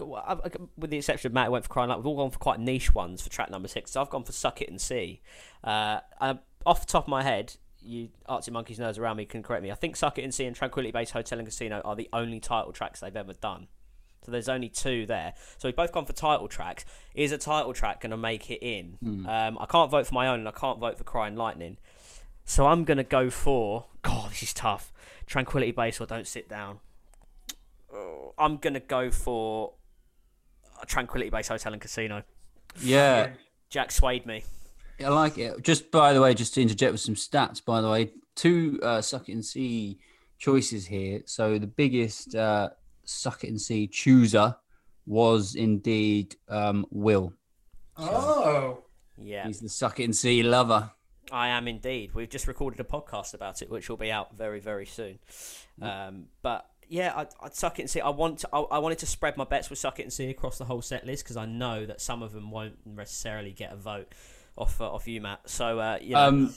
with 0.76 0.90
the 0.90 0.98
exception 0.98 1.28
of 1.28 1.33
Matt, 1.35 1.46
who 1.46 1.52
went 1.52 1.64
for 1.64 1.70
crying 1.70 1.90
out. 1.90 1.98
We've 1.98 2.06
all 2.06 2.16
gone 2.16 2.30
for 2.30 2.38
quite 2.38 2.61
niche 2.61 2.94
ones 2.94 3.22
for 3.22 3.30
track 3.30 3.50
number 3.50 3.66
six. 3.68 3.90
So 3.92 4.00
I've 4.00 4.11
gone 4.11 4.24
for 4.24 4.33
"Suck 4.33 4.61
It 4.61 4.68
and 4.68 4.80
See." 4.80 5.22
Uh, 5.64 6.00
uh, 6.20 6.35
off 6.66 6.80
the 6.80 6.86
top 6.86 7.04
of 7.04 7.08
my 7.08 7.22
head, 7.22 7.56
you 7.82 8.08
Artsy 8.28 8.50
Monkeys 8.50 8.78
nerds 8.78 8.98
around 8.98 9.16
me 9.16 9.24
can 9.24 9.42
correct 9.42 9.62
me. 9.62 9.70
I 9.70 9.74
think 9.74 9.96
"Suck 9.96 10.18
It 10.18 10.22
and 10.22 10.34
See" 10.34 10.44
and 10.44 10.54
"Tranquility 10.54 10.92
Base 10.92 11.10
Hotel 11.10 11.38
and 11.38 11.46
Casino" 11.48 11.80
are 11.84 11.96
the 11.96 12.08
only 12.12 12.40
title 12.40 12.72
tracks 12.72 13.00
they've 13.00 13.16
ever 13.16 13.32
done. 13.32 13.68
So 14.24 14.30
there's 14.30 14.50
only 14.50 14.68
two 14.68 15.06
there. 15.06 15.32
So 15.56 15.66
we've 15.66 15.76
both 15.76 15.92
gone 15.92 16.04
for 16.04 16.12
title 16.12 16.46
tracks. 16.46 16.84
Is 17.14 17.32
a 17.32 17.38
title 17.38 17.72
track 17.72 18.02
going 18.02 18.10
to 18.10 18.18
make 18.18 18.50
it 18.50 18.62
in? 18.62 18.98
Um, 19.26 19.56
I 19.58 19.64
can't 19.66 19.90
vote 19.90 20.06
for 20.06 20.14
my 20.14 20.28
own, 20.28 20.40
and 20.40 20.48
I 20.48 20.52
can't 20.52 20.78
vote 20.78 20.98
for 20.98 21.04
"Crying 21.04 21.36
Lightning." 21.36 21.78
So 22.44 22.66
I'm 22.66 22.84
going 22.84 22.98
to 22.98 23.04
go 23.04 23.30
for. 23.30 23.86
God, 24.02 24.30
this 24.30 24.42
is 24.42 24.52
tough. 24.52 24.92
Tranquility 25.26 25.72
Base 25.72 26.00
or 26.00 26.06
Don't 26.06 26.26
Sit 26.26 26.48
Down. 26.48 26.80
Oh, 27.92 28.34
I'm 28.38 28.56
going 28.58 28.74
to 28.74 28.80
go 28.80 29.10
for 29.10 29.72
a 30.82 30.86
Tranquility 30.86 31.30
Base 31.30 31.48
Hotel 31.48 31.72
and 31.72 31.80
Casino. 31.80 32.22
Yeah, 32.80 33.30
Jack 33.68 33.90
swayed 33.90 34.26
me. 34.26 34.44
I 35.04 35.08
like 35.08 35.38
it. 35.38 35.62
Just 35.62 35.90
by 35.90 36.12
the 36.12 36.20
way, 36.20 36.34
just 36.34 36.54
to 36.54 36.62
interject 36.62 36.92
with 36.92 37.00
some 37.00 37.14
stats, 37.14 37.64
by 37.64 37.80
the 37.80 37.88
way, 37.88 38.12
two 38.34 38.78
uh, 38.82 39.00
suck 39.00 39.28
it 39.28 39.32
and 39.32 39.44
see 39.44 39.98
choices 40.38 40.86
here. 40.86 41.22
So 41.26 41.58
the 41.58 41.66
biggest 41.66 42.34
uh, 42.34 42.70
suck 43.04 43.44
it 43.44 43.48
and 43.48 43.60
see 43.60 43.86
chooser 43.86 44.56
was 45.06 45.54
indeed 45.54 46.36
um, 46.48 46.86
Will. 46.90 47.32
Oh, 47.96 48.84
Yeah, 49.18 49.46
He's 49.46 49.60
the 49.60 49.68
suck 49.68 50.00
it 50.00 50.04
and 50.04 50.16
see 50.16 50.42
lover. 50.42 50.90
I 51.32 51.48
am 51.48 51.68
indeed. 51.68 52.12
We've 52.14 52.28
just 52.28 52.46
recorded 52.48 52.80
a 52.80 52.84
podcast 52.84 53.34
about 53.34 53.62
it, 53.62 53.70
which 53.70 53.88
will 53.88 53.96
be 53.96 54.10
out 54.10 54.36
very, 54.36 54.60
very 54.60 54.86
soon. 54.86 55.18
Um, 55.80 56.26
but 56.42 56.66
yeah, 56.88 57.12
I'd, 57.14 57.28
I'd 57.40 57.54
suck 57.54 57.78
it 57.78 57.82
and 57.82 57.90
see. 57.90 58.00
I 58.00 58.08
want 58.08 58.40
to, 58.40 58.48
I, 58.52 58.60
I 58.60 58.78
wanted 58.78 58.98
to 58.98 59.06
spread 59.06 59.36
my 59.36 59.44
bets 59.44 59.70
with 59.70 59.78
suck 59.78 60.00
it 60.00 60.02
and 60.02 60.12
see 60.12 60.28
across 60.28 60.58
the 60.58 60.64
whole 60.64 60.82
set 60.82 61.06
list 61.06 61.24
because 61.24 61.36
I 61.36 61.46
know 61.46 61.86
that 61.86 62.00
some 62.00 62.22
of 62.22 62.32
them 62.32 62.50
won't 62.50 62.84
necessarily 62.84 63.52
get 63.52 63.72
a 63.72 63.76
vote 63.76 64.12
off 64.60 64.80
uh, 64.80 64.92
off 64.92 65.08
you, 65.08 65.20
Matt. 65.20 65.40
So 65.48 65.78
uh, 65.78 65.98
you 66.00 66.14
know, 66.14 66.28
Um, 66.28 66.54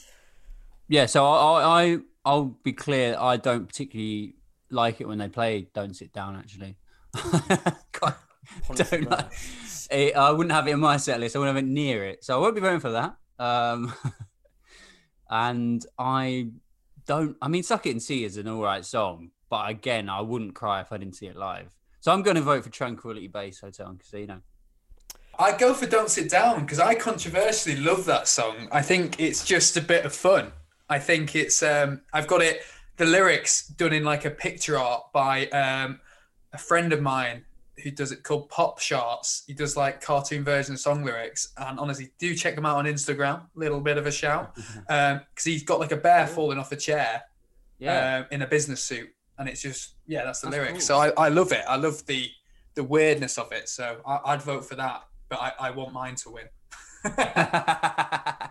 yeah, 0.87 1.05
so 1.05 1.25
I, 1.25 1.83
I 1.83 1.97
I'll 2.25 2.45
be 2.63 2.73
clear. 2.73 3.15
I 3.19 3.37
don't 3.37 3.65
particularly 3.67 4.35
like 4.69 5.01
it 5.01 5.07
when 5.07 5.17
they 5.17 5.29
play 5.29 5.67
"Don't 5.73 5.95
Sit 5.95 6.11
Down." 6.13 6.35
Actually, 6.35 6.75
honestly, 8.69 8.99
don't 8.99 9.09
like- 9.09 9.31
it- 9.91 10.15
I 10.15 10.31
wouldn't 10.31 10.51
have 10.53 10.67
it 10.67 10.71
in 10.71 10.79
my 10.79 10.97
set 10.97 11.19
list. 11.19 11.35
I 11.35 11.39
wouldn't 11.39 11.55
have 11.55 11.63
it 11.65 11.67
near 11.69 12.03
it, 12.05 12.23
so 12.23 12.35
I 12.37 12.41
won't 12.41 12.55
be 12.55 12.61
voting 12.61 12.79
for 12.79 12.91
that. 12.91 13.15
Um, 13.39 13.93
and 15.29 15.85
I 15.97 16.49
don't. 17.05 17.37
I 17.41 17.47
mean, 17.47 17.63
"Suck 17.63 17.85
It 17.85 17.91
and 17.91 18.01
See" 18.03 18.23
is 18.23 18.37
an 18.37 18.47
all 18.47 18.61
right 18.61 18.85
song, 18.85 19.31
but 19.49 19.69
again, 19.69 20.09
I 20.09 20.21
wouldn't 20.21 20.55
cry 20.55 20.81
if 20.81 20.91
I 20.91 20.97
didn't 20.97 21.15
see 21.15 21.27
it 21.27 21.35
live. 21.35 21.75
So 22.01 22.11
I'm 22.11 22.21
going 22.21 22.35
to 22.35 22.41
vote 22.41 22.63
for 22.63 22.69
"Tranquility 22.69 23.27
Base 23.27 23.59
Hotel 23.61 23.87
and 23.87 23.99
Casino." 23.99 24.41
I 25.43 25.58
go 25.58 25.73
for 25.73 25.86
"Don't 25.86 26.10
Sit 26.10 26.29
Down" 26.29 26.62
because 26.62 26.79
I 26.79 26.95
controversially 26.95 27.75
love 27.75 28.06
that 28.06 28.27
song. 28.27 28.67
I 28.71 28.82
think 28.82 29.19
it's 29.19 29.43
just 29.45 29.75
a 29.77 29.82
bit 29.82 30.06
of 30.06 30.13
fun. 30.13 30.51
I 30.89 30.99
think 30.99 31.36
it's. 31.36 31.62
Um, 31.62 32.01
I've 32.13 32.27
got 32.27 32.41
it. 32.41 32.62
The 32.97 33.06
lyrics 33.06 33.67
done 33.67 33.93
in 33.93 34.03
like 34.03 34.25
a 34.25 34.29
picture 34.32 34.77
art 34.77 35.12
by 35.13 35.47
um, 35.47 35.99
a 36.53 36.58
friend 36.58 36.93
of 36.93 37.01
mine 37.01 37.43
who 37.84 37.89
does 37.89 38.12
it 38.12 38.23
called 38.23 38.47
Pop 38.49 38.79
Charts. 38.79 39.43
He 39.47 39.53
does 39.53 39.75
like 39.75 39.99
cartoon 39.99 40.43
version 40.43 40.75
of 40.75 40.79
song 40.79 41.03
lyrics, 41.03 41.51
and 41.58 41.79
honestly, 41.79 42.12
do 42.19 42.36
check 42.36 42.56
him 42.58 42.65
out 42.65 42.77
on 42.77 42.86
Instagram. 42.86 43.41
Little 43.56 43.82
bit 43.82 43.97
of 43.97 44.06
a 44.06 44.12
shout 44.12 44.56
because 44.88 45.43
he's 45.43 45.63
got 45.63 45.79
like 45.79 45.91
a 45.91 45.97
bear 45.97 46.27
falling 46.27 46.58
off 46.60 46.71
a 46.71 46.75
chair 46.77 47.23
Yeah, 47.79 48.17
um, 48.19 48.25
in 48.32 48.41
a 48.43 48.47
business 48.47 48.84
suit, 48.84 49.10
and 49.39 49.49
it's 49.49 49.62
just 49.62 49.95
yeah, 50.08 50.23
that's 50.23 50.39
the 50.41 50.47
That's 50.47 50.58
lyrics. 50.58 50.73
cool. 50.73 50.82
So 50.82 50.97
I, 51.17 51.25
I 51.25 51.29
love 51.29 51.51
it. 51.51 51.65
I 51.67 51.75
love 51.77 52.06
the 52.06 52.29
the 52.75 52.84
weirdness 52.84 53.38
of 53.38 53.51
it. 53.51 53.67
So 53.69 53.97
I, 54.06 54.19
I'd 54.25 54.41
vote 54.41 54.65
for 54.65 54.75
that, 54.75 55.03
but 55.34 55.41
I, 55.60 55.67
I 55.67 55.72
want 55.72 55.93
mine 55.93 56.15
to 56.15 56.30
win. 56.30 56.46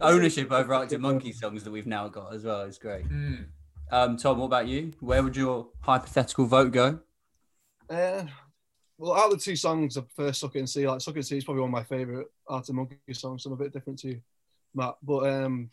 Ownership 0.00 0.52
over 0.52 0.74
Arctic 0.74 1.00
Monkey 1.00 1.32
songs 1.32 1.64
that 1.64 1.70
we've 1.70 1.86
now 1.86 2.08
got 2.08 2.34
as 2.34 2.44
well 2.44 2.62
is 2.62 2.76
great. 2.76 3.08
Mm. 3.08 3.46
Um, 3.90 4.16
Tom, 4.18 4.38
what 4.38 4.46
about 4.46 4.68
you? 4.68 4.92
Where 5.00 5.22
would 5.22 5.34
your 5.36 5.68
hypothetical 5.80 6.44
vote 6.44 6.72
go? 6.72 6.98
Uh, 7.88 8.24
well, 8.98 9.14
out 9.14 9.32
of 9.32 9.38
the 9.38 9.44
two 9.44 9.56
songs, 9.56 9.96
I 9.96 10.02
first 10.14 10.40
"Suck 10.40 10.56
It 10.56 10.58
and 10.60 10.68
See." 10.68 10.86
Like 10.86 11.00
"Suck 11.00 11.14
It 11.14 11.18
and 11.20 11.26
See" 11.26 11.38
is 11.38 11.44
probably 11.44 11.62
one 11.62 11.70
of 11.70 11.72
my 11.72 11.84
favorite 11.84 12.26
Arctic 12.46 12.74
Monkey 12.74 12.98
songs. 13.12 13.42
So 13.42 13.50
I'm 13.50 13.54
a 13.54 13.64
bit 13.64 13.72
different 13.72 13.98
to 14.00 14.08
you. 14.08 14.20
Matt. 14.74 14.96
But 15.02 15.26
um, 15.26 15.70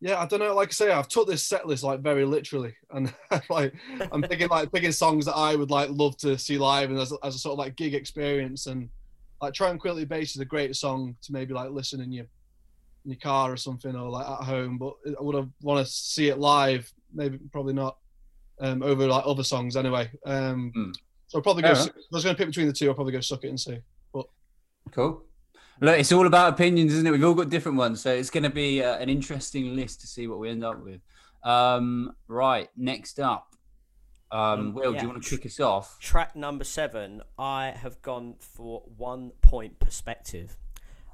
yeah, 0.00 0.20
I 0.20 0.26
don't 0.26 0.40
know. 0.40 0.54
Like 0.54 0.68
I 0.68 0.72
say, 0.72 0.92
I've 0.92 1.08
took 1.08 1.26
this 1.26 1.42
set 1.42 1.66
list 1.66 1.82
like 1.82 2.00
very 2.00 2.24
literally, 2.24 2.74
and 2.90 3.12
like 3.50 3.74
I'm 4.12 4.22
picking 4.22 4.48
like 4.48 4.70
picking 4.70 4.92
songs 4.92 5.26
that 5.26 5.34
I 5.34 5.56
would 5.56 5.70
like 5.70 5.90
love 5.90 6.16
to 6.18 6.38
see 6.38 6.58
live 6.58 6.90
and 6.90 6.98
as, 7.00 7.12
as 7.24 7.34
a 7.34 7.38
sort 7.38 7.54
of 7.54 7.58
like 7.58 7.74
gig 7.76 7.94
experience. 7.94 8.66
And 8.66 8.90
like 9.44 9.54
Tranquility 9.54 10.04
Base 10.04 10.34
is 10.34 10.40
a 10.40 10.44
great 10.44 10.74
song 10.76 11.16
to 11.22 11.32
maybe 11.32 11.54
like 11.54 11.70
listen 11.70 12.00
in 12.00 12.12
your 12.12 12.26
in 13.04 13.10
your 13.10 13.20
car 13.20 13.52
or 13.52 13.56
something 13.56 13.94
or 13.94 14.08
like 14.08 14.26
at 14.26 14.44
home. 14.44 14.78
But 14.78 14.94
I 15.06 15.22
would 15.22 15.34
have 15.34 15.48
want 15.62 15.86
to 15.86 15.92
see 15.92 16.28
it 16.28 16.38
live. 16.38 16.90
Maybe 17.12 17.38
probably 17.52 17.74
not 17.74 17.98
um, 18.60 18.82
over 18.82 19.06
like 19.06 19.24
other 19.26 19.44
songs 19.44 19.76
anyway. 19.76 20.10
Um, 20.26 20.72
Hmm. 20.74 20.90
So 21.28 21.38
I'll 21.38 21.42
probably 21.42 21.62
go. 21.62 21.72
If 21.72 21.88
I 21.88 21.90
was 22.12 22.22
going 22.24 22.36
to 22.36 22.38
pick 22.38 22.48
between 22.48 22.66
the 22.66 22.72
two, 22.72 22.88
I'll 22.88 22.94
probably 22.94 23.12
go 23.12 23.20
suck 23.20 23.44
it 23.44 23.48
and 23.48 23.58
see. 23.58 23.78
But 24.12 24.26
Cool. 24.92 25.22
Look, 25.80 25.98
it's 25.98 26.12
all 26.12 26.26
about 26.26 26.52
opinions, 26.52 26.92
isn't 26.92 27.06
it? 27.06 27.10
We've 27.10 27.24
all 27.24 27.34
got 27.34 27.48
different 27.48 27.76
ones, 27.78 28.00
so 28.00 28.14
it's 28.14 28.30
going 28.30 28.44
to 28.44 28.50
be 28.50 28.82
uh, 28.82 28.96
an 28.98 29.08
interesting 29.08 29.74
list 29.74 30.00
to 30.02 30.06
see 30.06 30.28
what 30.28 30.38
we 30.38 30.48
end 30.50 30.64
up 30.64 30.82
with. 30.82 31.00
Um, 31.42 32.12
right, 32.28 32.68
next 32.76 33.18
up, 33.18 33.48
um, 34.30 34.40
Um, 34.40 34.74
Will, 34.74 34.92
do 34.92 35.00
you 35.02 35.08
want 35.08 35.22
to 35.22 35.30
kick 35.36 35.46
us 35.46 35.60
off? 35.60 35.98
Track 36.00 36.34
number 36.36 36.64
seven, 36.64 37.22
I 37.38 37.74
have 37.76 38.00
gone 38.02 38.34
for 38.38 38.82
one 38.96 39.32
point 39.42 39.78
perspective. 39.78 40.56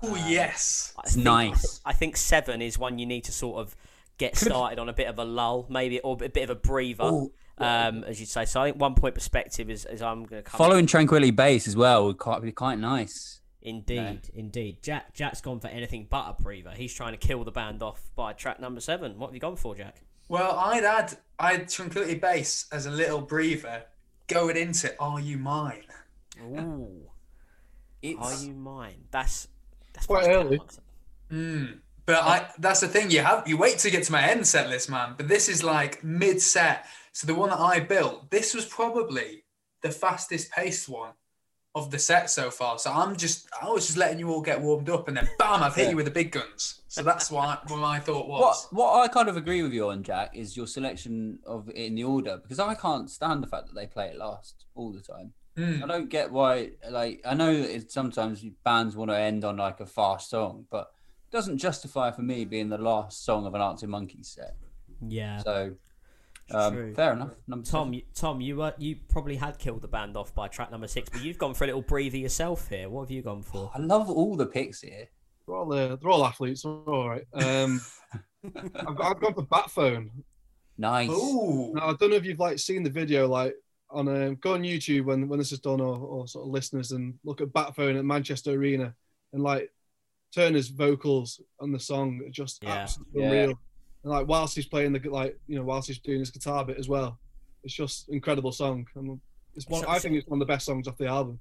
Oh 0.03 0.16
yes. 0.29 0.94
I 0.96 1.03
It's 1.05 1.14
think, 1.14 1.25
nice. 1.25 1.81
I 1.85 1.92
think 1.92 2.16
seven 2.16 2.62
is 2.62 2.79
one 2.79 2.99
you 2.99 3.07
need 3.07 3.25
to 3.25 3.33
sort 3.33 3.59
of 3.59 3.77
get 4.16 4.37
started 4.37 4.79
on 4.79 4.88
a 4.88 4.92
bit 4.92 5.09
of 5.09 5.18
a 5.18 5.25
lull, 5.25 5.66
maybe, 5.68 6.01
or 6.01 6.14
a 6.23 6.29
bit 6.29 6.42
of 6.42 6.51
a 6.51 6.55
breather, 6.55 7.05
Ooh. 7.05 7.33
um, 7.59 8.05
as 8.05 8.20
you'd 8.20 8.29
say. 8.29 8.44
So 8.46 8.62
I 8.62 8.66
think 8.66 8.81
one 8.81 8.94
point 8.94 9.14
perspective 9.14 9.68
is, 9.70 9.85
is 9.87 10.01
I'm 10.03 10.25
going 10.25 10.42
to 10.42 10.51
come. 10.51 10.59
Following 10.59 10.87
Tranquility 10.87 11.31
Base 11.31 11.68
as 11.68 11.77
well 11.77 12.07
would 12.07 12.18
quite 12.18 12.40
be 12.42 12.53
quite 12.53 12.79
nice. 12.79 13.40
Indeed, 13.62 14.20
indeed. 14.35 14.83
Jack 14.83 15.12
Jack's 15.12 15.42
gone 15.42 15.61
for 15.61 15.68
anything 15.68 16.07
but 16.09 16.35
a 16.38 16.42
breather. 16.42 16.70
He's 16.70 16.94
trying 16.94 17.12
to 17.12 17.18
kill 17.18 17.44
the 17.44 17.51
band 17.51 17.83
off 17.83 18.11
by 18.16 18.33
track 18.33 18.59
number 18.59 18.81
seven. 18.81 19.18
What 19.18 19.29
have 19.29 19.35
you 19.35 19.40
gone 19.40 19.57
for, 19.57 19.75
Jack? 19.75 20.01
Well, 20.31 20.57
I'd 20.57 20.85
add 20.85 21.19
I'd 21.40 21.69
Tranquility 21.69 22.14
Base 22.14 22.66
as 22.71 22.87
a 22.87 22.90
little 22.90 23.21
breather 23.21 23.83
going 24.29 24.57
into 24.57 24.95
Are 25.01 25.19
You 25.19 25.38
Mine? 25.38 25.83
Ooh, 26.40 27.11
It's 28.01 28.43
are 28.43 28.47
you 28.47 28.55
mine? 28.55 29.03
That's 29.11 29.49
that's 29.93 30.07
Quite 30.07 30.29
early. 30.29 30.61
Mm. 31.33 31.81
But 32.07 32.23
I 32.23 32.49
that's 32.61 32.79
the 32.79 32.87
thing, 32.87 33.11
you 33.11 33.23
have 33.23 33.47
you 33.49 33.57
wait 33.57 33.79
to 33.79 33.90
get 33.90 34.05
to 34.05 34.12
my 34.12 34.23
end 34.23 34.47
set 34.47 34.71
list, 34.71 34.88
man. 34.88 35.14
But 35.16 35.27
this 35.27 35.49
is 35.49 35.64
like 35.64 36.05
mid 36.05 36.40
set. 36.40 36.87
So 37.11 37.27
the 37.27 37.35
one 37.35 37.51
that 37.51 37.59
I 37.59 37.81
built, 37.81 38.31
this 38.31 38.55
was 38.55 38.64
probably 38.64 39.43
the 39.83 39.90
fastest 39.90 40.53
paced 40.53 40.88
one 40.88 41.14
of 41.75 41.91
the 41.91 41.99
set 41.99 42.29
so 42.31 42.51
far. 42.51 42.79
So 42.79 42.93
I'm 42.93 43.17
just 43.17 43.49
I 43.61 43.69
was 43.69 43.87
just 43.87 43.99
letting 43.99 44.19
you 44.19 44.31
all 44.31 44.43
get 44.43 44.61
warmed 44.61 44.91
up 44.91 45.09
and 45.09 45.17
then 45.17 45.29
bam, 45.39 45.63
I've 45.63 45.75
hit 45.75 45.91
you 45.91 45.97
with 45.97 46.07
the 46.07 46.11
big 46.11 46.33
guns. 46.33 46.81
So 46.89 47.03
that's 47.03 47.31
what, 47.31 47.71
what 47.71 47.79
my 47.79 48.01
thought 48.01 48.29
what 48.29 48.41
was. 48.41 48.67
what 48.71 49.01
I 49.01 49.09
kind 49.09 49.29
of 49.29 49.37
agree 49.37 49.63
with 49.63 49.73
you 49.73 49.91
on, 49.91 50.03
Jack, 50.03 50.37
is 50.37 50.57
your 50.57 50.67
selection 50.67 51.39
of 51.47 51.69
it 51.69 51.77
in 51.77 51.95
the 51.95 52.05
order 52.05 52.39
because 52.43 52.59
I 52.59 52.75
can't 52.75 53.09
stand 53.09 53.43
the 53.43 53.47
fact 53.47 53.69
that 53.69 53.75
they 53.75 53.87
play 53.87 54.07
it 54.07 54.17
last 54.17 54.65
all 54.75 54.93
the 54.93 55.01
time. 55.01 55.33
Mm. 55.57 55.83
I 55.83 55.87
don't 55.87 56.09
get 56.09 56.33
why. 56.33 56.71
Like, 56.89 57.21
I 57.25 57.35
know 57.35 57.55
that 57.55 57.75
it's 57.75 57.93
sometimes 57.93 58.45
bands 58.65 58.97
want 58.97 59.11
to 59.11 59.19
end 59.19 59.45
on 59.45 59.57
like 59.57 59.81
a 59.81 59.87
fast 59.87 60.31
song, 60.31 60.67
but 60.71 60.91
it 61.29 61.37
doesn't 61.37 61.59
justify 61.59 62.11
for 62.11 62.23
me 62.23 62.45
being 62.45 62.69
the 62.69 62.79
last 62.79 63.25
song 63.25 63.47
of 63.47 63.55
an 63.55 63.61
Arctic 63.61 63.89
Monkeys 63.89 64.29
set. 64.29 64.57
Yeah. 65.07 65.39
So, 65.39 65.75
um, 66.55 66.95
fair 66.95 67.13
enough. 67.13 67.31
Number 67.47 67.65
Tom, 67.67 67.93
you, 67.93 68.03
Tom, 68.15 68.41
you 68.41 68.63
uh, 68.63 68.73
you 68.79 68.97
probably 69.09 69.37
had 69.37 69.59
killed 69.59 69.83
the 69.83 69.89
band 69.89 70.17
off 70.17 70.35
by 70.35 70.49
track 70.49 70.71
number 70.71 70.89
six, 70.89 71.09
but 71.09 71.23
you've 71.23 71.39
gone 71.39 71.55
for 71.55 71.65
a 71.65 71.67
little 71.69 71.83
breather 71.83 72.17
yourself 72.19 72.69
here. 72.69 72.89
What 72.89 73.03
have 73.03 73.11
you 73.11 73.23
gone 73.23 73.43
for? 73.43 73.71
I 73.75 73.79
love 73.79 74.09
all 74.11 74.37
the 74.37 74.47
picks 74.47 74.81
here. 74.81 75.09
they're 75.47 75.57
all 75.57 75.73
uh, 75.73 75.97
they're 75.97 76.11
all 76.11 76.25
athletes. 76.25 76.65
All 76.65 77.09
right. 77.09 77.25
Um, 77.35 77.81
I've, 78.57 79.01
I've 79.01 79.21
gone 79.21 79.35
for 79.35 79.45
Batphone. 79.47 80.11
Nice. 80.79 81.11
Ooh. 81.11 81.73
Now 81.75 81.91
I 81.91 81.95
don't 81.95 82.11
know 82.11 82.17
if 82.17 82.25
you've 82.25 82.39
like 82.39 82.59
seen 82.59 82.83
the 82.83 82.91
video 82.91 83.29
like 83.29 83.55
on 83.91 84.09
um, 84.09 84.37
go 84.37 84.55
on 84.55 84.63
YouTube 84.63 85.05
when 85.05 85.29
when 85.29 85.39
this 85.39 85.53
is 85.53 85.59
done 85.61 85.81
or, 85.81 85.97
or 85.99 86.27
sort 86.29 86.47
of 86.47 86.51
listeners 86.53 86.93
and 86.93 87.15
look 87.25 87.41
at 87.41 87.49
Batphone 87.49 87.99
at 87.99 88.05
Manchester 88.05 88.53
Arena 88.53 88.95
and 89.33 89.43
like 89.43 89.71
Turner's 90.35 90.69
vocals 90.69 91.41
on 91.59 91.73
the 91.73 91.81
song 91.81 92.21
are 92.25 92.31
just 92.31 92.63
Yeah. 92.63 92.71
absolutely 92.71 93.21
Yeah. 93.23 93.27
unreal. 93.29 93.61
And 94.03 94.13
like 94.13 94.27
whilst 94.27 94.55
he's 94.57 94.67
playing 94.67 94.93
the 94.93 95.01
like 95.11 95.39
you 95.47 95.57
know 95.57 95.65
whilst 95.65 95.89
he's 95.89 95.99
doing 95.99 96.21
his 96.21 96.31
guitar 96.31 96.65
bit 96.65 96.79
as 96.79 96.89
well, 96.89 97.19
it's 97.65 97.75
just 97.75 98.09
incredible 98.09 98.53
song. 98.53 98.87
And 98.95 99.21
it's 99.55 99.69
one 99.69 99.83
So- 99.83 99.89
I 99.89 99.99
think 99.99 100.17
it's 100.17 100.27
one 100.29 100.41
of 100.41 100.47
the 100.47 100.53
best 100.53 100.65
songs 100.67 100.89
off 100.89 100.97
the 100.97 101.07
album. 101.07 101.39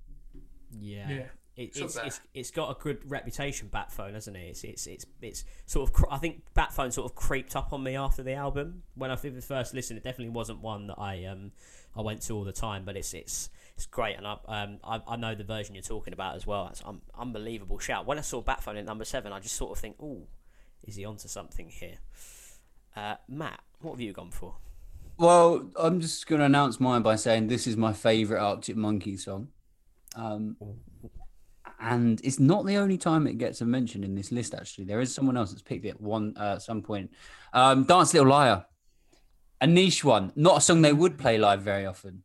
Yeah. 0.77 1.09
Yeah. 1.09 1.25
It, 1.55 1.61
It's 1.75 1.77
up 1.79 1.85
it's, 1.85 1.95
there. 1.95 2.05
it's, 2.05 2.21
it's 2.33 2.51
got 2.51 2.71
a 2.77 2.81
good 2.81 2.99
reputation, 3.09 3.69
Batphone, 3.69 4.13
hasn't 4.13 4.37
it? 4.37 4.41
It's 4.47 4.63
it's 4.63 4.87
it's, 4.87 5.05
it's 5.21 5.43
sort 5.65 5.89
of. 5.89 5.93
cr- 5.93 6.05
I 6.09 6.17
think 6.17 6.43
Batphone 6.55 6.93
sort 6.93 7.11
of 7.11 7.15
creeped 7.15 7.53
up 7.55 7.73
on 7.73 7.83
me 7.83 7.95
after 7.97 8.23
the 8.23 8.33
album. 8.33 8.83
When 8.95 9.11
I 9.11 9.15
first 9.17 9.73
listened, 9.73 9.97
it 9.97 10.03
definitely 10.03 10.29
wasn't 10.29 10.61
one 10.61 10.87
that 10.87 10.97
I 10.97 11.25
um 11.25 11.51
I 11.97 12.01
went 12.01 12.21
to 12.23 12.33
all 12.33 12.45
the 12.45 12.53
time. 12.53 12.85
But 12.85 12.95
it's 12.95 13.13
it's 13.13 13.49
it's 13.75 13.85
great, 13.85 14.15
and 14.15 14.25
I 14.25 14.37
um 14.47 14.79
I, 14.85 15.01
I 15.05 15.15
know 15.17 15.35
the 15.35 15.43
version 15.43 15.75
you're 15.75 15.81
talking 15.81 16.13
about 16.13 16.35
as 16.37 16.47
well. 16.47 16.67
It's 16.71 16.81
un- 16.85 17.01
unbelievable 17.17 17.77
shout. 17.79 18.05
When 18.05 18.17
I 18.17 18.21
saw 18.21 18.41
Batphone 18.41 18.77
at 18.79 18.85
number 18.85 19.03
seven, 19.03 19.33
I 19.33 19.39
just 19.41 19.55
sort 19.55 19.71
of 19.71 19.79
think, 19.79 19.97
oh, 20.01 20.27
is 20.83 20.95
he 20.95 21.03
onto 21.03 21.27
something 21.27 21.67
here? 21.67 21.97
Uh, 22.95 23.15
Matt, 23.27 23.61
what 23.81 23.91
have 23.91 24.01
you 24.01 24.13
gone 24.13 24.31
for? 24.31 24.55
Well, 25.17 25.69
I'm 25.77 25.99
just 25.99 26.27
going 26.27 26.39
to 26.39 26.45
announce 26.45 26.79
mine 26.79 27.01
by 27.01 27.15
saying 27.15 27.47
this 27.47 27.67
is 27.67 27.75
my 27.75 27.93
favorite 27.93 28.39
Arctic 28.39 28.75
Monkey 28.77 29.17
song. 29.17 29.49
Um, 30.15 30.55
and 31.79 32.19
it's 32.23 32.39
not 32.39 32.65
the 32.65 32.77
only 32.77 32.97
time 32.97 33.27
it 33.27 33.37
gets 33.37 33.61
a 33.61 33.65
mention 33.65 34.03
in 34.03 34.15
this 34.15 34.31
list. 34.31 34.53
Actually, 34.53 34.85
there 34.85 35.01
is 35.01 35.13
someone 35.13 35.37
else 35.37 35.51
that's 35.51 35.61
picked 35.61 35.85
it 35.85 35.89
at 35.89 36.01
one 36.01 36.33
uh, 36.37 36.53
at 36.55 36.61
some 36.61 36.81
point. 36.81 37.11
Um, 37.53 37.83
Dance 37.83 38.13
Little 38.13 38.29
Liar, 38.29 38.65
a 39.61 39.67
niche 39.67 40.03
one, 40.03 40.31
not 40.35 40.57
a 40.57 40.61
song 40.61 40.81
they 40.81 40.93
would 40.93 41.17
play 41.17 41.37
live 41.37 41.61
very 41.61 41.85
often, 41.85 42.23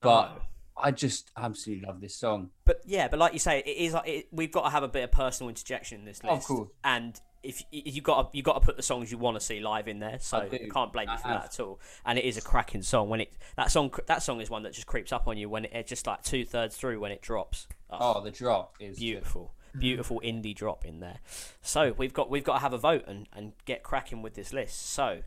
but 0.00 0.32
Oh. 0.36 0.42
I 0.80 0.90
just 0.92 1.32
absolutely 1.36 1.86
love 1.86 2.00
this 2.00 2.14
song. 2.14 2.50
But 2.64 2.82
yeah, 2.86 3.08
but 3.08 3.18
like 3.18 3.32
you 3.32 3.40
say, 3.40 3.58
it 3.66 3.68
is. 3.70 3.96
It, 4.06 4.28
we've 4.30 4.52
got 4.52 4.62
to 4.62 4.70
have 4.70 4.84
a 4.84 4.88
bit 4.88 5.02
of 5.02 5.10
personal 5.10 5.48
interjection 5.48 5.98
in 6.00 6.04
this 6.04 6.22
list. 6.22 6.34
Of 6.34 6.44
course. 6.44 6.68
And 6.84 7.20
if 7.42 7.62
you 7.70 8.02
got 8.02 8.34
you 8.34 8.42
got 8.42 8.54
to 8.54 8.60
put 8.60 8.76
the 8.76 8.82
songs 8.82 9.10
you 9.12 9.18
want 9.18 9.38
to 9.38 9.40
see 9.44 9.60
live 9.60 9.86
in 9.88 10.00
there, 10.00 10.18
so 10.20 10.38
I 10.38 10.48
do. 10.48 10.58
you 10.60 10.70
can't 10.70 10.92
blame 10.92 11.08
you 11.08 11.16
for 11.18 11.28
have. 11.28 11.42
that 11.42 11.54
at 11.54 11.60
all. 11.60 11.80
And 12.04 12.18
it 12.18 12.24
is 12.24 12.36
a 12.36 12.42
cracking 12.42 12.82
song. 12.82 13.08
When 13.08 13.20
it 13.20 13.32
that 13.56 13.70
song 13.70 13.92
that 14.06 14.22
song 14.22 14.40
is 14.40 14.50
one 14.50 14.62
that 14.64 14.72
just 14.72 14.86
creeps 14.86 15.12
up 15.12 15.28
on 15.28 15.36
you 15.38 15.48
when 15.48 15.64
it, 15.66 15.70
it's 15.72 15.88
just 15.88 16.06
like 16.06 16.22
two 16.22 16.44
thirds 16.44 16.76
through 16.76 16.98
when 17.00 17.12
it 17.12 17.22
drops. 17.22 17.66
Oh, 17.90 18.14
Oh, 18.16 18.20
the 18.24 18.30
drop 18.30 18.74
is 18.80 18.90
just- 18.90 19.00
beautiful, 19.00 19.54
beautiful 19.78 20.20
indie 20.24 20.54
drop 20.54 20.84
in 20.84 21.00
there. 21.00 21.20
So 21.62 21.94
we've 21.96 22.12
got 22.12 22.28
we've 22.30 22.44
got 22.44 22.54
to 22.54 22.58
have 22.60 22.72
a 22.72 22.78
vote 22.78 23.04
and, 23.06 23.28
and 23.32 23.52
get 23.64 23.82
cracking 23.82 24.20
with 24.22 24.34
this 24.34 24.52
list. 24.52 24.90
So, 24.90 25.22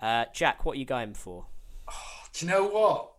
uh, 0.00 0.24
Jack, 0.34 0.64
what 0.64 0.76
are 0.76 0.78
you 0.80 0.84
going 0.86 1.14
for? 1.14 1.46
Do 2.32 2.44
you 2.46 2.50
know 2.52 2.66
what? 2.66 3.12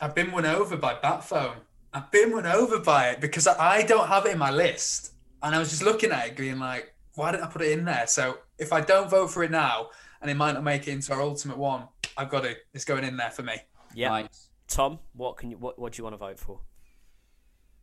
I've 0.00 0.14
been 0.14 0.32
won 0.32 0.46
over 0.46 0.76
by 0.76 0.94
Batphone. 0.94 1.56
I've 1.92 2.10
been 2.10 2.32
won 2.32 2.46
over 2.46 2.78
by 2.78 3.10
it 3.10 3.20
because 3.20 3.46
I 3.46 3.76
I 3.78 3.82
don't 3.82 4.08
have 4.08 4.26
it 4.26 4.32
in 4.32 4.38
my 4.38 4.50
list. 4.50 5.12
And 5.42 5.54
I 5.54 5.58
was 5.58 5.70
just 5.70 5.82
looking 5.82 6.10
at 6.12 6.26
it 6.28 6.36
going 6.36 6.58
like, 6.58 6.92
why 7.14 7.32
didn't 7.32 7.44
I 7.44 7.48
put 7.48 7.62
it 7.62 7.72
in 7.78 7.84
there? 7.84 8.06
So 8.06 8.38
if 8.58 8.72
I 8.72 8.80
don't 8.80 9.10
vote 9.10 9.30
for 9.30 9.42
it 9.42 9.50
now 9.50 9.88
and 10.20 10.30
it 10.30 10.34
might 10.34 10.52
not 10.52 10.64
make 10.64 10.88
it 10.88 10.92
into 10.92 11.12
our 11.12 11.20
ultimate 11.20 11.58
one, 11.58 11.88
I've 12.16 12.30
got 12.30 12.42
to, 12.42 12.54
it's 12.74 12.84
going 12.84 13.04
in 13.04 13.16
there 13.16 13.30
for 13.30 13.42
me. 13.42 13.54
Yeah, 13.94 14.08
Nice. 14.10 14.50
Tom, 14.70 15.00
what 15.14 15.36
can 15.36 15.50
you 15.50 15.58
what, 15.58 15.78
what 15.78 15.92
do 15.92 15.98
you 15.98 16.04
want 16.04 16.14
to 16.14 16.18
vote 16.18 16.38
for? 16.38 16.60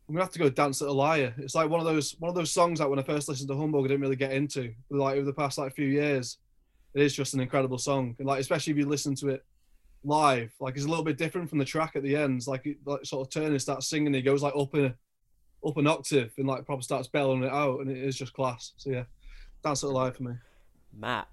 I'm 0.07 0.15
gonna 0.15 0.23
have 0.23 0.31
to 0.33 0.39
go 0.39 0.49
dance 0.49 0.81
at 0.81 0.87
a 0.87 0.91
liar. 0.91 1.33
It's 1.37 1.53
like 1.53 1.69
one 1.69 1.81
of 1.81 1.85
those 1.85 2.15
one 2.19 2.29
of 2.29 2.35
those 2.35 2.51
songs 2.51 2.79
that 2.79 2.89
when 2.89 2.97
I 2.97 3.03
first 3.03 3.27
listened 3.27 3.49
to 3.49 3.57
Humbug, 3.57 3.83
I 3.83 3.87
didn't 3.89 4.01
really 4.01 4.15
get 4.15 4.31
into. 4.31 4.73
But 4.89 4.99
like 4.99 5.17
over 5.17 5.25
the 5.25 5.33
past 5.33 5.57
like 5.57 5.75
few 5.75 5.87
years, 5.87 6.37
it 6.93 7.01
is 7.01 7.13
just 7.13 7.33
an 7.33 7.41
incredible 7.41 7.77
song. 7.77 8.15
And 8.19 8.27
like 8.27 8.39
especially 8.39 8.71
if 8.71 8.77
you 8.77 8.85
listen 8.85 9.15
to 9.15 9.27
it 9.29 9.45
live, 10.05 10.53
like 10.61 10.77
it's 10.77 10.85
a 10.85 10.87
little 10.87 11.03
bit 11.03 11.17
different 11.17 11.49
from 11.49 11.59
the 11.59 11.65
track 11.65 11.97
at 11.97 12.03
the 12.03 12.15
ends. 12.15 12.47
Like 12.47 12.65
it 12.65 12.77
like 12.85 13.03
sort 13.03 13.27
of 13.27 13.33
Turner 13.33 13.59
starts 13.59 13.89
singing, 13.89 14.13
he 14.13 14.21
goes 14.21 14.41
like 14.41 14.55
up 14.55 14.73
a 14.75 14.95
up 15.65 15.75
an 15.75 15.87
octave 15.87 16.31
and 16.37 16.47
like 16.47 16.65
probably 16.65 16.83
starts 16.83 17.09
bellowing 17.09 17.43
it 17.43 17.51
out, 17.51 17.81
and 17.81 17.91
it 17.91 17.97
is 17.97 18.15
just 18.15 18.31
class. 18.31 18.71
So 18.77 18.91
yeah, 18.91 19.03
dance 19.67 19.83
at 19.83 19.89
a 19.89 19.93
liar 19.93 20.11
for 20.11 20.23
me. 20.23 20.33
Matt. 20.97 21.27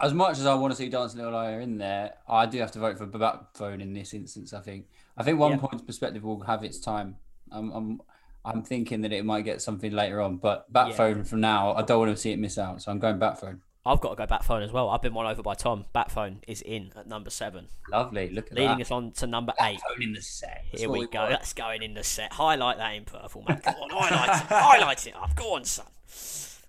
As 0.00 0.14
much 0.14 0.38
as 0.38 0.46
I 0.46 0.54
want 0.54 0.72
to 0.72 0.76
see 0.76 0.88
Dance 0.88 1.14
Little 1.14 1.32
Liar 1.32 1.60
in 1.60 1.76
there, 1.76 2.14
I 2.26 2.46
do 2.46 2.58
have 2.58 2.72
to 2.72 2.78
vote 2.78 2.96
for 2.96 3.06
Batphone 3.06 3.82
in 3.82 3.92
this 3.92 4.14
instance. 4.14 4.54
I 4.54 4.60
think. 4.60 4.86
I 5.16 5.22
think 5.22 5.38
one 5.38 5.52
Yeah. 5.52 5.58
point's 5.58 5.82
perspective 5.84 6.22
will 6.24 6.40
have 6.44 6.64
its 6.64 6.78
time. 6.78 7.16
I'm, 7.52 7.70
I'm, 7.72 8.00
I'm 8.44 8.62
thinking 8.62 9.02
that 9.02 9.12
it 9.12 9.26
might 9.26 9.42
get 9.42 9.60
something 9.60 9.92
later 9.92 10.22
on, 10.22 10.36
but 10.38 10.72
Batphone 10.72 11.26
from 11.26 11.40
now, 11.42 11.74
I 11.74 11.82
don't 11.82 11.98
want 11.98 12.10
to 12.12 12.16
see 12.16 12.32
it 12.32 12.38
miss 12.38 12.56
out. 12.56 12.80
So 12.80 12.90
I'm 12.90 12.98
going 12.98 13.18
Batphone. 13.18 13.58
I've 13.84 14.00
got 14.00 14.10
to 14.10 14.16
go 14.16 14.26
Batphone 14.26 14.62
as 14.64 14.72
well. 14.72 14.88
I've 14.88 15.02
been 15.02 15.12
won 15.12 15.26
over 15.26 15.42
by 15.42 15.52
Tom. 15.54 15.84
Batphone 15.94 16.36
is 16.46 16.62
in 16.62 16.92
at 16.96 17.06
number 17.06 17.28
seven, 17.28 17.68
Lovely. 17.90 18.30
Look 18.30 18.46
at 18.46 18.54
leading 18.54 18.78
that. 18.78 18.82
us 18.86 18.90
on 18.90 19.10
to 19.12 19.26
number 19.26 19.52
eight. 19.60 19.80
Batphone 19.80 20.02
in 20.04 20.12
the 20.14 20.22
set. 20.22 20.64
That's 20.70 20.80
Here 20.82 20.88
what 20.88 20.98
we 21.00 21.06
go. 21.08 21.18
want. 21.18 21.30
That's 21.32 21.52
going 21.52 21.82
in 21.82 21.92
the 21.92 22.04
set. 22.04 22.32
Highlight 22.32 22.78
that 22.78 22.94
in 22.94 23.04
purple, 23.04 23.44
man. 23.46 23.58
Come 23.62 23.74
on, 23.74 23.90
highlight 23.90 24.40
it. 24.42 24.46
Highlight 24.48 25.06
it 25.08 25.14
up. 25.16 25.34
Go 25.36 25.54
on, 25.56 25.64
son. 25.64 25.86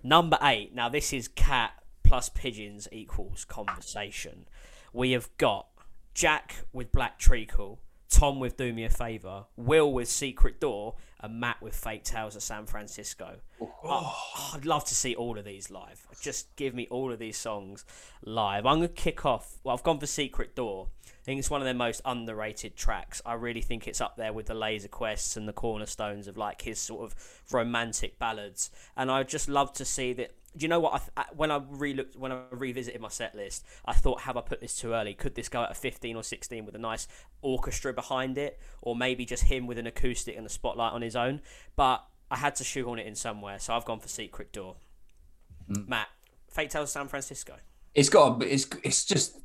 Number 0.04 0.38
eight. 0.42 0.74
Now 0.74 0.90
this 0.90 1.14
is 1.14 1.28
cat 1.28 1.74
plus 2.04 2.30
pigeons 2.30 2.88
equals 2.92 3.46
conversation. 3.46 4.46
We 4.94 5.12
have 5.12 5.30
got 5.38 5.68
Jack 6.14 6.66
with 6.74 6.92
Black 6.92 7.18
Treacle, 7.18 7.80
Tom 8.12 8.40
with 8.40 8.58
Do 8.58 8.72
Me 8.74 8.84
a 8.84 8.90
Favor, 8.90 9.46
Will 9.56 9.92
with 9.92 10.08
Secret 10.08 10.60
Door, 10.60 10.96
and 11.22 11.40
Matt 11.40 11.62
with 11.62 11.76
Fake 11.76 12.04
Tales 12.04 12.36
of 12.36 12.44
San 12.44 12.66
Francisco. 12.66 13.38
Oh, 13.84 14.52
I'd 14.54 14.66
love 14.66 14.86
to 14.86 14.96
see 14.96 15.16
all 15.16 15.38
of 15.38 15.46
these 15.46 15.72
live. 15.72 16.06
Just 16.22 16.56
give 16.56 16.76
me 16.76 16.88
all 16.92 17.12
of 17.12 17.20
these 17.20 17.38
songs 17.38 17.86
live. 18.24 18.66
I'm 18.66 18.80
going 18.80 18.90
to 18.90 18.94
kick 18.94 19.26
off. 19.26 19.58
Well, 19.64 19.74
I've 19.76 19.84
gone 19.84 20.00
for 20.00 20.08
Secret 20.08 20.56
Door. 20.56 20.90
I 21.06 21.24
think 21.24 21.40
it's 21.40 21.50
one 21.50 21.62
of 21.62 21.66
their 21.66 21.74
most 21.74 22.02
underrated 22.04 22.76
tracks. 22.76 23.22
I 23.26 23.34
really 23.34 23.62
think 23.62 23.88
it's 23.88 24.02
up 24.02 24.18
there 24.18 24.34
with 24.34 24.48
the 24.48 24.56
Laser 24.56 24.88
Quests 24.88 25.38
and 25.38 25.48
the 25.48 25.54
cornerstones 25.54 26.28
of 26.28 26.38
like 26.38 26.64
his 26.64 26.80
sort 26.80 27.04
of 27.04 27.16
romantic 27.52 28.20
ballads. 28.20 28.72
And 28.98 29.10
I'd 29.12 29.30
just 29.30 29.48
love 29.48 29.72
to 29.74 29.86
see 29.86 30.14
that. 30.14 30.36
Do 30.56 30.64
you 30.64 30.68
know 30.68 30.80
what? 30.80 30.94
I 30.94 30.98
th- 31.24 31.28
when 31.36 31.50
I 31.50 31.60
relooked, 31.60 32.18
when 32.18 32.32
I 32.32 32.42
revisited 32.52 33.00
my 33.00 33.08
set 33.08 33.36
list, 33.36 33.66
I 33.86 33.94
thought, 33.94 34.22
have 34.22 34.36
I 34.36 34.42
put 34.42 34.60
this 34.60 34.76
too 34.76 34.94
early? 34.94 35.14
Could 35.14 35.36
this 35.36 35.48
go 35.48 35.64
at 35.64 35.72
a 35.72 35.74
15 35.74 36.16
or 36.16 36.24
16 36.24 36.66
with 36.66 36.76
a 36.76 36.80
nice 36.80 37.08
orchestra 37.42 37.94
behind 37.94 38.38
it, 38.38 38.60
or 38.82 38.96
maybe 38.96 39.26
just 39.26 39.44
him 39.44 39.66
with 39.66 39.78
an 39.78 39.88
acoustic 39.88 40.36
and 40.36 40.46
the 40.46 40.50
spotlight 40.50 40.92
on 40.92 41.02
his 41.02 41.16
own? 41.16 41.42
But 41.78 42.04
I 42.30 42.38
had 42.38 42.56
to 42.56 42.64
shoehorn 42.66 43.00
it 43.00 43.08
in 43.08 43.16
somewhere, 43.16 43.60
so 43.60 43.74
I've 43.74 43.86
gone 43.86 44.00
for 44.00 44.10
Secret 44.10 44.52
Door. 44.52 44.76
Matt, 45.88 46.08
Fake 46.50 46.70
Tales 46.70 46.84
of 46.84 46.90
San 46.90 47.08
Francisco. 47.08 47.56
It's 47.94 48.10
got. 48.10 48.42
It's 48.44 48.68
it's 48.84 49.06
just 49.06 49.38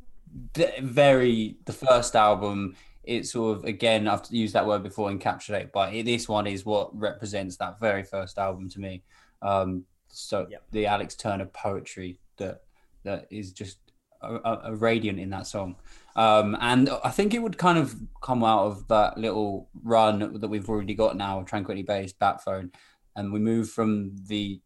very 0.80 1.56
the 1.64 1.72
first 1.72 2.14
album. 2.14 2.76
It 3.02 3.26
sort 3.26 3.58
of 3.58 3.64
again 3.64 4.08
I've 4.08 4.22
used 4.30 4.54
that 4.54 4.66
word 4.66 4.82
before 4.82 5.10
encapsulate, 5.10 5.72
but 5.72 5.94
it, 5.94 6.04
this 6.04 6.28
one 6.28 6.46
is 6.46 6.64
what 6.64 6.96
represents 6.98 7.56
that 7.56 7.80
very 7.80 8.02
first 8.02 8.38
album 8.38 8.68
to 8.70 8.80
me. 8.80 9.02
Um, 9.42 9.84
so 10.08 10.46
Yep. 10.50 10.62
the 10.72 10.86
Alex 10.86 11.14
Turner 11.14 11.46
poetry 11.46 12.18
that 12.38 12.62
that 13.04 13.26
is 13.30 13.52
just 13.52 13.78
a, 14.22 14.34
a, 14.34 14.60
a 14.72 14.76
radiant 14.76 15.18
in 15.20 15.30
that 15.30 15.46
song. 15.46 15.76
Um, 16.16 16.56
and 16.60 16.88
I 17.04 17.10
think 17.10 17.34
it 17.34 17.42
would 17.42 17.58
kind 17.58 17.78
of 17.78 17.94
come 18.22 18.42
out 18.42 18.66
of 18.66 18.88
that 18.88 19.18
little 19.18 19.68
run 19.82 20.40
that 20.40 20.48
we've 20.48 20.68
already 20.68 20.94
got 20.94 21.16
now, 21.16 21.42
Tranquility 21.42 21.82
Base, 21.82 22.12
Batphone, 22.12 22.72
and 23.14 23.32
we 23.32 23.38
move 23.38 23.68
from 23.70 24.16
the 24.26 24.60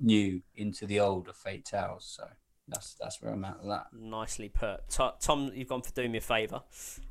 new 0.00 0.42
into 0.54 0.86
the 0.86 1.00
old 1.00 1.28
of 1.28 1.36
Fake 1.36 1.64
Tales. 1.64 2.04
So 2.16 2.28
that's 2.68 2.94
that's 2.94 3.20
where 3.20 3.32
I'm 3.32 3.44
at 3.44 3.58
with 3.58 3.68
that. 3.68 3.86
Nicely 3.92 4.48
put. 4.48 4.88
Tom, 4.88 5.50
you've 5.54 5.68
gone 5.68 5.82
for 5.82 5.92
Do 5.92 6.08
Me 6.08 6.18
a 6.18 6.20
Favour, 6.20 6.62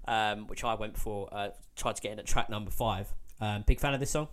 um, 0.08 0.48
which 0.48 0.64
I 0.64 0.74
went 0.76 0.98
for. 0.98 1.28
Uh, 1.32 1.50
tried 1.76 1.98
to 1.98 2.02
get 2.02 2.14
in 2.14 2.20
at 2.20 2.26
track 2.26 2.50
number 2.50 2.72
five. 2.72 3.14
Um, 3.40 3.64
big 3.68 3.80
fan 3.80 3.94
of 3.94 4.00
this 4.00 4.12
song. 4.12 4.30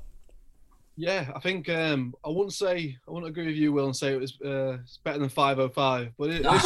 Yeah, 1.00 1.30
I 1.32 1.38
think 1.38 1.68
um, 1.68 2.12
I 2.24 2.28
wouldn't 2.28 2.54
say 2.54 2.96
I 3.06 3.10
wouldn't 3.12 3.30
agree 3.30 3.46
with 3.46 3.54
you, 3.54 3.72
Will, 3.72 3.86
and 3.86 3.94
say 3.96 4.14
it 4.14 4.20
was 4.20 4.36
uh, 4.44 4.78
it's 4.82 4.98
better 5.04 5.20
than 5.20 5.28
505, 5.28 6.12
but 6.18 6.30
it, 6.30 6.42
this 6.42 6.64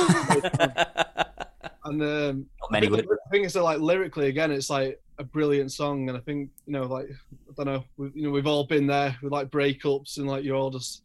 and 1.84 2.02
um, 2.02 2.46
Not 2.62 2.70
many 2.70 2.88
would. 2.88 3.04
I 3.04 3.30
think 3.30 3.44
it's 3.44 3.56
uh, 3.56 3.62
like 3.62 3.80
lyrically 3.80 4.28
again, 4.28 4.50
it's 4.50 4.70
like 4.70 4.98
a 5.18 5.24
brilliant 5.24 5.70
song, 5.70 6.08
and 6.08 6.16
I 6.16 6.20
think 6.22 6.48
you 6.64 6.72
know, 6.72 6.84
like 6.84 7.10
I 7.10 7.52
don't 7.62 7.66
know, 7.66 7.84
we, 7.98 8.10
you 8.14 8.22
know, 8.22 8.30
we've 8.30 8.46
all 8.46 8.64
been 8.64 8.86
there 8.86 9.14
with 9.22 9.32
like 9.32 9.50
breakups, 9.50 10.16
and 10.16 10.26
like 10.26 10.44
you're 10.44 10.56
all 10.56 10.70
just 10.70 11.02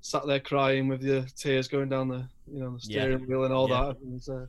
sat 0.00 0.26
there 0.26 0.40
crying 0.40 0.88
with 0.88 1.02
your 1.02 1.26
tears 1.36 1.68
going 1.68 1.90
down 1.90 2.08
the 2.08 2.26
you 2.50 2.60
know 2.60 2.70
the 2.70 2.80
Yeah. 2.88 3.02
steering 3.02 3.26
wheel 3.28 3.44
and 3.44 3.52
all 3.52 3.68
Yeah. 3.68 3.82
that. 3.88 3.96
And 3.98 4.22
uh, 4.26 4.46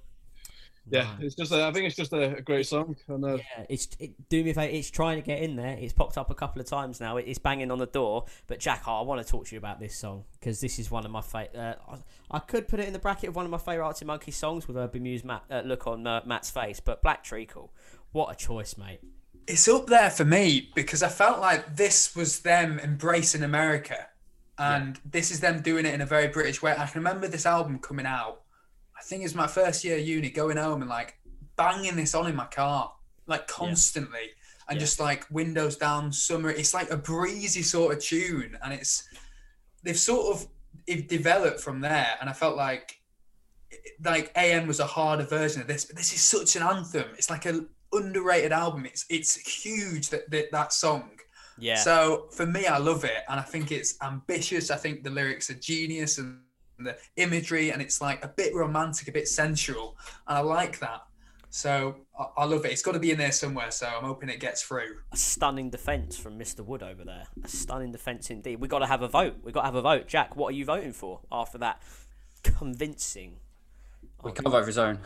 yeah, 0.89 1.15
it's 1.19 1.35
just 1.35 1.51
a, 1.51 1.63
I 1.65 1.71
think 1.71 1.85
it's 1.85 1.95
just 1.95 2.11
a, 2.11 2.37
a 2.37 2.41
great 2.41 2.65
song, 2.65 2.95
and 3.07 3.23
uh, 3.23 3.35
Yeah, 3.37 3.65
it's 3.69 3.87
it, 3.99 4.29
do 4.29 4.43
me 4.43 4.49
a 4.49 4.53
favour. 4.53 4.75
It's 4.75 4.89
trying 4.89 5.21
to 5.21 5.25
get 5.25 5.41
in 5.41 5.55
there. 5.55 5.77
It's 5.79 5.93
popped 5.93 6.17
up 6.17 6.29
a 6.31 6.35
couple 6.35 6.59
of 6.61 6.67
times 6.67 6.99
now. 6.99 7.17
It- 7.17 7.25
It's 7.27 7.39
banging 7.39 7.71
on 7.71 7.77
the 7.77 7.85
door. 7.85 8.25
But 8.47 8.59
Jack, 8.59 8.83
I 8.87 9.01
want 9.01 9.25
to 9.25 9.29
talk 9.31 9.45
to 9.47 9.55
you 9.55 9.59
about 9.59 9.79
this 9.79 9.95
song 9.95 10.25
because 10.39 10.59
this 10.59 10.79
is 10.79 10.89
one 10.89 11.05
of 11.05 11.11
my 11.11 11.21
favorite. 11.21 11.55
Uh, 11.55 11.75
I, 11.89 11.97
I 12.37 12.39
could 12.39 12.67
put 12.67 12.79
it 12.79 12.87
in 12.87 12.93
the 12.93 12.99
bracket 12.99 13.29
of 13.29 13.35
one 13.35 13.45
of 13.45 13.51
my 13.51 13.57
favourite 13.57 13.85
Arctic 13.87 14.07
Monkey 14.07 14.31
songs 14.31 14.67
with 14.67 14.75
a 14.77 14.87
bemused 14.87 15.23
Matt, 15.23 15.43
uh, 15.51 15.61
look 15.63 15.85
on 15.87 16.05
uh, 16.07 16.21
Matt's 16.25 16.49
face. 16.49 16.79
But 16.79 17.01
Black 17.01 17.23
Treacle, 17.23 17.71
what 18.11 18.31
a 18.31 18.35
choice, 18.35 18.75
mate. 18.77 18.99
It's 19.47 19.67
up 19.67 19.87
there 19.87 20.09
for 20.09 20.23
me 20.25 20.69
because 20.75 21.01
I 21.03 21.09
felt 21.09 21.39
like 21.39 21.75
this 21.75 22.15
was 22.15 22.39
them 22.39 22.79
embracing 22.79 23.43
America, 23.43 24.07
and 24.57 24.99
this 25.03 25.31
is 25.31 25.39
them 25.39 25.61
doing 25.61 25.85
it 25.85 25.93
in 25.93 26.01
a 26.01 26.05
very 26.05 26.27
British 26.27 26.61
way. 26.61 26.71
I 26.77 26.85
can 26.85 26.99
remember 27.01 27.27
this 27.27 27.45
album 27.45 27.79
coming 27.79 28.05
out. 28.05 28.40
I 29.01 29.03
think 29.03 29.23
it's 29.25 29.33
my 29.33 29.47
first 29.47 29.83
year 29.83 29.97
uni, 29.97 30.29
going 30.29 30.57
home 30.57 30.81
and 30.81 30.89
like 30.89 31.17
banging 31.57 31.95
this 31.95 32.13
on 32.13 32.27
in 32.27 32.35
my 32.35 32.45
car, 32.45 32.93
like 33.25 33.47
constantly, 33.47 34.29
and 34.69 34.75
Yeah. 34.77 34.79
just 34.85 34.99
like 34.99 35.25
windows 35.31 35.75
down, 35.75 36.13
summer. 36.13 36.51
It's 36.51 36.73
like 36.75 36.91
a 36.91 36.97
breezy 36.97 37.63
sort 37.63 37.95
of 37.95 38.03
tune, 38.03 38.57
and 38.63 38.71
it's 38.73 39.09
they've 39.83 39.97
sort 39.99 40.35
of 40.35 40.47
it 40.85 41.07
developed 41.07 41.59
from 41.59 41.81
there, 41.81 42.15
and 42.21 42.29
I 42.29 42.33
felt 42.33 42.55
like 42.55 43.01
like 44.03 44.31
AM 44.35 44.67
was 44.67 44.79
a 44.79 44.85
harder 44.85 45.23
version 45.25 45.61
of 45.61 45.67
this, 45.67 45.85
but 45.85 45.95
this 45.95 46.13
is 46.13 46.21
such 46.21 46.55
an 46.55 46.61
anthem. 46.63 47.05
It's 47.17 47.29
like 47.29 47.45
an 47.45 47.69
underrated 47.91 48.51
album. 48.51 48.85
It's 48.85 49.05
it's 49.09 49.35
huge 49.63 50.09
that 50.09 50.29
that, 50.29 50.51
that 50.51 50.73
song. 50.73 51.09
Yeah, 51.57 51.75
So 51.75 52.27
for 52.31 52.45
me, 52.45 52.65
I 52.67 52.77
love 52.77 53.03
it, 53.03 53.23
and 53.29 53.39
I 53.39 53.43
think 53.43 53.71
it's 53.71 53.95
ambitious. 54.01 54.69
I 54.71 54.77
think 54.77 55.03
the 55.03 55.09
lyrics 55.09 55.49
are 55.49 55.55
genius, 55.55 56.17
and 56.19 56.39
the 56.83 56.97
imagery, 57.15 57.71
and 57.71 57.81
it's 57.81 58.01
like 58.01 58.23
a 58.23 58.27
bit 58.27 58.53
romantic, 58.53 59.07
a 59.07 59.11
bit 59.11 59.27
sensual, 59.27 59.97
and 60.27 60.37
I 60.37 60.41
like 60.41 60.79
that. 60.79 61.01
So 61.49 61.97
I, 62.17 62.27
I 62.37 62.45
love 62.45 62.65
it. 62.65 62.71
It's 62.71 62.81
got 62.81 62.93
to 62.93 62.99
be 62.99 63.11
in 63.11 63.17
there 63.17 63.31
somewhere. 63.33 63.71
So 63.71 63.85
I'm 63.85 64.05
hoping 64.05 64.29
it 64.29 64.39
gets 64.39 64.63
through. 64.63 64.97
a 65.11 65.17
stunning 65.17 65.69
defence 65.69 66.17
from 66.17 66.39
Mr. 66.39 66.65
Wood 66.65 66.81
over 66.81 67.03
there. 67.03 67.25
A 67.43 67.47
stunning 67.47 67.91
defence 67.91 68.29
indeed. 68.29 68.59
We 68.61 68.67
got 68.67 68.79
to 68.79 68.87
have 68.87 69.01
a 69.01 69.09
vote. 69.09 69.35
We 69.43 69.51
got 69.51 69.61
to 69.61 69.65
have 69.65 69.75
a 69.75 69.81
vote. 69.81 70.07
Jack, 70.07 70.35
what 70.35 70.53
are 70.53 70.55
you 70.55 70.63
voting 70.65 70.93
for 70.93 71.19
after 71.31 71.57
that 71.59 71.81
convincing? 72.43 73.35
We 74.23 74.31
can't 74.31 74.47
vote 74.47 74.61
for 74.61 74.67
his 74.67 74.77
own. 74.77 74.99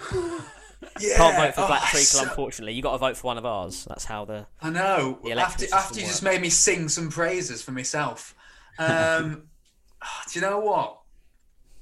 Yeah. 1.00 1.18
Can't 1.18 1.36
vote 1.36 1.56
for 1.56 1.62
oh, 1.62 1.68
Black 1.68 1.84
Treacle, 1.90 2.06
so- 2.06 2.24
unfortunately. 2.24 2.74
You 2.74 2.84
got 2.84 2.92
to 2.92 2.98
vote 3.00 3.18
for 3.18 3.28
one 3.28 3.38
of 3.40 3.46
ours. 3.46 3.86
That's 3.86 4.06
how 4.06 4.26
the 4.26 4.46
I 4.62 4.70
know. 4.70 5.20
The 5.24 5.32
After 5.32 5.66
after 5.74 6.00
you 6.00 6.06
just 6.06 6.24
made 6.24 6.42
me 6.42 6.50
sing 6.50 6.90
some 6.90 7.10
praises 7.10 7.64
for 7.64 7.72
myself. 7.72 8.36
Um, 8.78 9.44
do 10.32 10.40
you 10.40 10.42
know 10.42 10.60
what? 10.60 11.00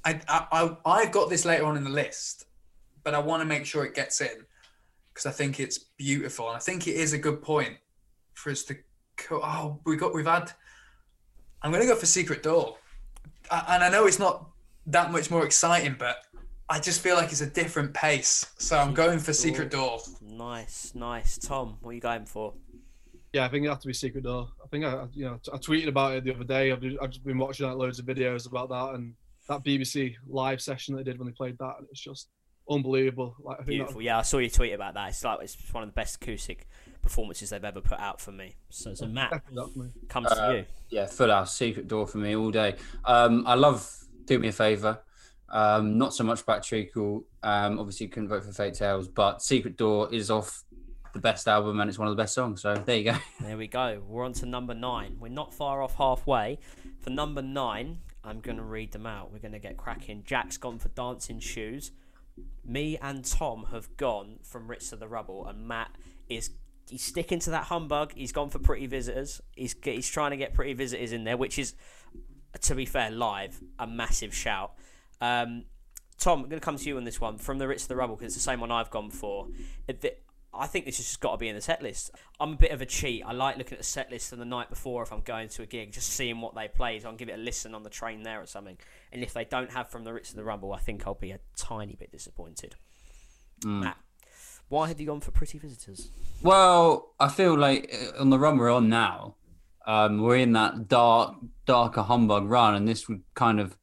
I, 0.04 0.20
I 0.28 0.46
I 0.52 0.76
I've 0.84 1.12
got 1.12 1.30
this 1.30 1.44
later 1.44 1.64
on 1.64 1.76
in 1.76 1.84
the 1.84 1.90
list, 1.90 2.46
but 3.02 3.14
I 3.14 3.18
want 3.18 3.40
to 3.42 3.44
make 3.46 3.64
sure 3.66 3.84
it 3.84 3.94
gets 3.94 4.20
in 4.20 4.44
because 5.12 5.26
I 5.26 5.30
think 5.30 5.60
it's 5.60 5.78
beautiful 5.78 6.48
and 6.48 6.56
I 6.56 6.60
think 6.60 6.86
it 6.86 6.96
is 6.96 7.12
a 7.12 7.18
good 7.18 7.42
point 7.42 7.76
for 8.34 8.50
us 8.50 8.62
to. 8.64 8.76
Co- 9.16 9.40
oh, 9.42 9.80
we 9.84 9.96
got 9.96 10.14
we've 10.14 10.26
had. 10.26 10.52
I'm 11.62 11.72
gonna 11.72 11.86
go 11.86 11.96
for 11.96 12.06
Secret 12.06 12.42
Door, 12.42 12.76
I, 13.50 13.64
and 13.76 13.84
I 13.84 13.88
know 13.88 14.06
it's 14.06 14.18
not 14.18 14.50
that 14.86 15.10
much 15.12 15.30
more 15.30 15.46
exciting, 15.46 15.96
but 15.98 16.16
I 16.68 16.80
just 16.80 17.00
feel 17.00 17.14
like 17.16 17.30
it's 17.30 17.40
a 17.40 17.46
different 17.48 17.94
pace. 17.94 18.44
So 18.58 18.76
I'm 18.78 18.92
going 18.92 19.18
for 19.18 19.32
Secret 19.32 19.70
Door. 19.70 20.00
nice, 20.20 20.92
nice. 20.94 21.38
Tom, 21.38 21.78
what 21.80 21.90
are 21.90 21.94
you 21.94 22.00
going 22.00 22.26
for? 22.26 22.52
yeah, 23.32 23.44
I 23.44 23.48
think 23.48 23.64
it 23.66 23.68
has 23.68 23.78
to 23.78 23.86
be 23.86 23.92
Secret 23.94 24.24
Door. 24.24 24.48
I 24.62 24.66
think 24.68 24.84
I, 24.84 24.94
I- 24.94 25.08
you 25.12 25.24
know, 25.24 25.40
I 25.52 25.56
tweeted 25.56 25.88
about 25.88 26.12
it 26.16 26.24
the 26.24 26.34
other 26.34 26.44
day. 26.44 26.70
I've 26.72 26.84
I've 27.00 27.10
just 27.10 27.24
been 27.24 27.38
watching 27.38 27.66
like 27.66 27.76
loads 27.76 27.98
of 27.98 28.04
videos 28.06 28.46
about 28.46 28.68
that 28.68 28.94
and 28.96 29.14
that 29.48 29.62
BBC 29.64 30.14
live 30.26 30.60
session 30.60 30.94
that 30.96 31.04
they 31.04 31.10
did 31.10 31.18
when 31.18 31.26
they 31.28 31.32
played 31.34 31.58
that, 31.58 31.74
and 31.78 31.86
it's 31.90 32.00
just 32.00 32.28
unbelievable. 32.70 33.36
Like 33.42 33.56
I 33.60 33.64
think 33.64 33.66
that, 33.66 33.72
Beautiful. 33.72 34.02
Yeah, 34.02 34.18
I 34.18 34.22
saw 34.22 34.38
you 34.38 34.50
tweet 34.50 34.72
about 34.72 34.94
that. 34.94 35.08
It's 35.10 35.22
like 35.24 35.38
it's 35.42 35.56
one 35.72 35.82
of 35.82 35.88
the 35.88 35.94
best 35.94 36.16
acoustic 36.16 36.66
performances 37.02 37.50
they've 37.50 37.64
ever 37.64 37.80
put 37.80 37.98
out 38.00 38.20
for 38.20 38.32
me. 38.32 38.56
So, 38.70 38.94
so 38.94 39.06
Matt 39.06 39.30
definitely 39.32 39.56
that 39.66 39.72
for 39.72 39.78
me. 39.80 39.90
comes 40.08 40.26
Uh, 40.32 40.52
to 40.52 40.58
you. 40.58 40.64
Yeah, 40.90 41.06
full 41.06 41.30
house, 41.30 41.56
secret 41.56 41.88
door 41.88 42.06
for 42.06 42.18
me 42.18 42.34
all 42.34 42.50
day. 42.50 42.76
Um, 43.04 43.44
I 43.46 43.54
love 43.54 43.86
Do 44.24 44.38
Me 44.38 44.48
a 44.48 44.52
Favor. 44.52 45.00
Um, 45.50 45.98
not 45.98 46.14
so 46.14 46.24
much 46.24 46.44
Black 46.46 46.62
Treacle. 46.62 47.24
Um, 47.42 47.78
obviously, 47.78 48.08
couldn't 48.08 48.28
vote 48.30 48.44
for 48.44 48.52
Fake 48.52 48.74
Tales, 48.74 49.06
but 49.08 49.42
Secret 49.42 49.76
Door 49.76 50.12
is 50.14 50.30
off 50.30 50.64
the 51.12 51.20
best 51.20 51.46
album 51.46 51.78
and 51.78 51.88
it's 51.88 51.96
one 51.98 52.08
of 52.08 52.16
the 52.16 52.20
best 52.20 52.34
songs. 52.34 52.62
So 52.62 52.74
there 52.74 52.96
you 52.96 53.04
go. 53.04 53.16
There 53.40 53.56
we 53.56 53.68
go. 53.68 54.02
We're 54.04 54.24
on 54.24 54.32
to 54.34 54.46
number 54.46 54.74
nine. 54.74 55.16
We're 55.20 55.28
not 55.28 55.54
far 55.54 55.80
off 55.82 55.94
halfway. 55.94 56.58
For 57.02 57.10
number 57.10 57.40
nine, 57.42 57.98
I'm 58.24 58.40
going 58.40 58.56
to 58.56 58.62
read 58.62 58.92
them 58.92 59.06
out. 59.06 59.32
We're 59.32 59.38
going 59.38 59.52
to 59.52 59.58
get 59.58 59.76
cracking. 59.76 60.22
Jack's 60.24 60.56
gone 60.56 60.78
for 60.78 60.88
Dancing 60.88 61.38
Shoes. 61.40 61.92
Me 62.64 62.98
and 63.00 63.24
Tom 63.24 63.66
have 63.70 63.96
gone 63.96 64.38
from 64.42 64.68
Ritz 64.68 64.90
to 64.90 64.96
the 64.96 65.06
Rubble, 65.06 65.46
and 65.46 65.68
Matt 65.68 65.90
is 66.28 66.50
he's 66.88 67.02
sticking 67.02 67.38
to 67.40 67.50
that 67.50 67.64
humbug. 67.64 68.12
He's 68.14 68.32
gone 68.32 68.50
for 68.50 68.58
Pretty 68.58 68.86
Visitors. 68.86 69.40
He's 69.54 69.76
he's 69.84 70.08
trying 70.08 70.30
to 70.32 70.36
get 70.36 70.54
Pretty 70.54 70.72
Visitors 70.72 71.12
in 71.12 71.24
there, 71.24 71.36
which 71.36 71.58
is, 71.58 71.74
to 72.62 72.74
be 72.74 72.86
fair, 72.86 73.10
live 73.10 73.62
a 73.78 73.86
massive 73.86 74.34
shout. 74.34 74.72
Um, 75.20 75.64
Tom, 76.18 76.40
I'm 76.42 76.48
going 76.48 76.60
to 76.60 76.64
come 76.64 76.76
to 76.76 76.84
you 76.88 76.96
on 76.96 77.04
this 77.04 77.20
one 77.20 77.38
from 77.38 77.58
the 77.58 77.68
Ritz 77.68 77.84
to 77.84 77.88
the 77.88 77.96
Rubble 77.96 78.16
because 78.16 78.34
it's 78.34 78.44
the 78.44 78.50
same 78.50 78.60
one 78.60 78.70
I've 78.72 78.90
gone 78.90 79.10
for. 79.10 79.48
It- 79.86 80.00
the- 80.00 80.16
I 80.56 80.66
think 80.66 80.84
this 80.84 80.98
has 80.98 81.06
just 81.06 81.20
got 81.20 81.32
to 81.32 81.36
be 81.38 81.48
in 81.48 81.54
the 81.54 81.60
set 81.60 81.82
list. 81.82 82.10
I'm 82.38 82.52
a 82.52 82.56
bit 82.56 82.70
of 82.70 82.80
a 82.80 82.86
cheat. 82.86 83.22
I 83.24 83.32
like 83.32 83.56
looking 83.56 83.74
at 83.74 83.78
the 83.78 83.84
set 83.84 84.10
list 84.10 84.32
and 84.32 84.40
the 84.40 84.46
night 84.46 84.70
before 84.70 85.02
if 85.02 85.12
I'm 85.12 85.20
going 85.20 85.48
to 85.48 85.62
a 85.62 85.66
gig, 85.66 85.92
just 85.92 86.08
seeing 86.10 86.40
what 86.40 86.54
they 86.54 86.68
play. 86.68 87.00
So 87.00 87.08
I'll 87.08 87.16
give 87.16 87.28
it 87.28 87.38
a 87.38 87.42
listen 87.42 87.74
on 87.74 87.82
the 87.82 87.90
train 87.90 88.22
there 88.22 88.40
or 88.40 88.46
something. 88.46 88.78
And 89.12 89.22
if 89.22 89.32
they 89.32 89.44
don't 89.44 89.70
have 89.72 89.90
from 89.90 90.04
the 90.04 90.12
Ritz 90.12 90.30
to 90.30 90.36
the 90.36 90.44
Rubble, 90.44 90.72
I 90.72 90.78
think 90.78 91.06
I'll 91.06 91.14
be 91.14 91.32
a 91.32 91.40
tiny 91.56 91.96
bit 91.96 92.12
disappointed. 92.12 92.76
Matt, 93.64 93.96
why 94.68 94.88
have 94.88 95.00
you 95.00 95.06
gone 95.06 95.20
for 95.20 95.30
Pretty 95.30 95.58
Visitors? 95.58 96.10
Well, 96.42 97.14
I 97.18 97.28
feel 97.28 97.56
like 97.56 97.94
uh, 97.94 98.20
on 98.20 98.30
the 98.30 98.38
run 98.38 98.58
we're 98.58 98.72
on 98.72 98.88
now, 98.88 99.36
um, 99.86 100.22
we're 100.22 100.36
in 100.36 100.52
that 100.52 100.88
dark, 100.88 101.36
darker 101.66 102.02
humbug 102.02 102.48
run, 102.48 102.74
and 102.74 102.88
this 102.88 103.08
would 103.08 103.22
kind 103.34 103.60
of 103.60 103.76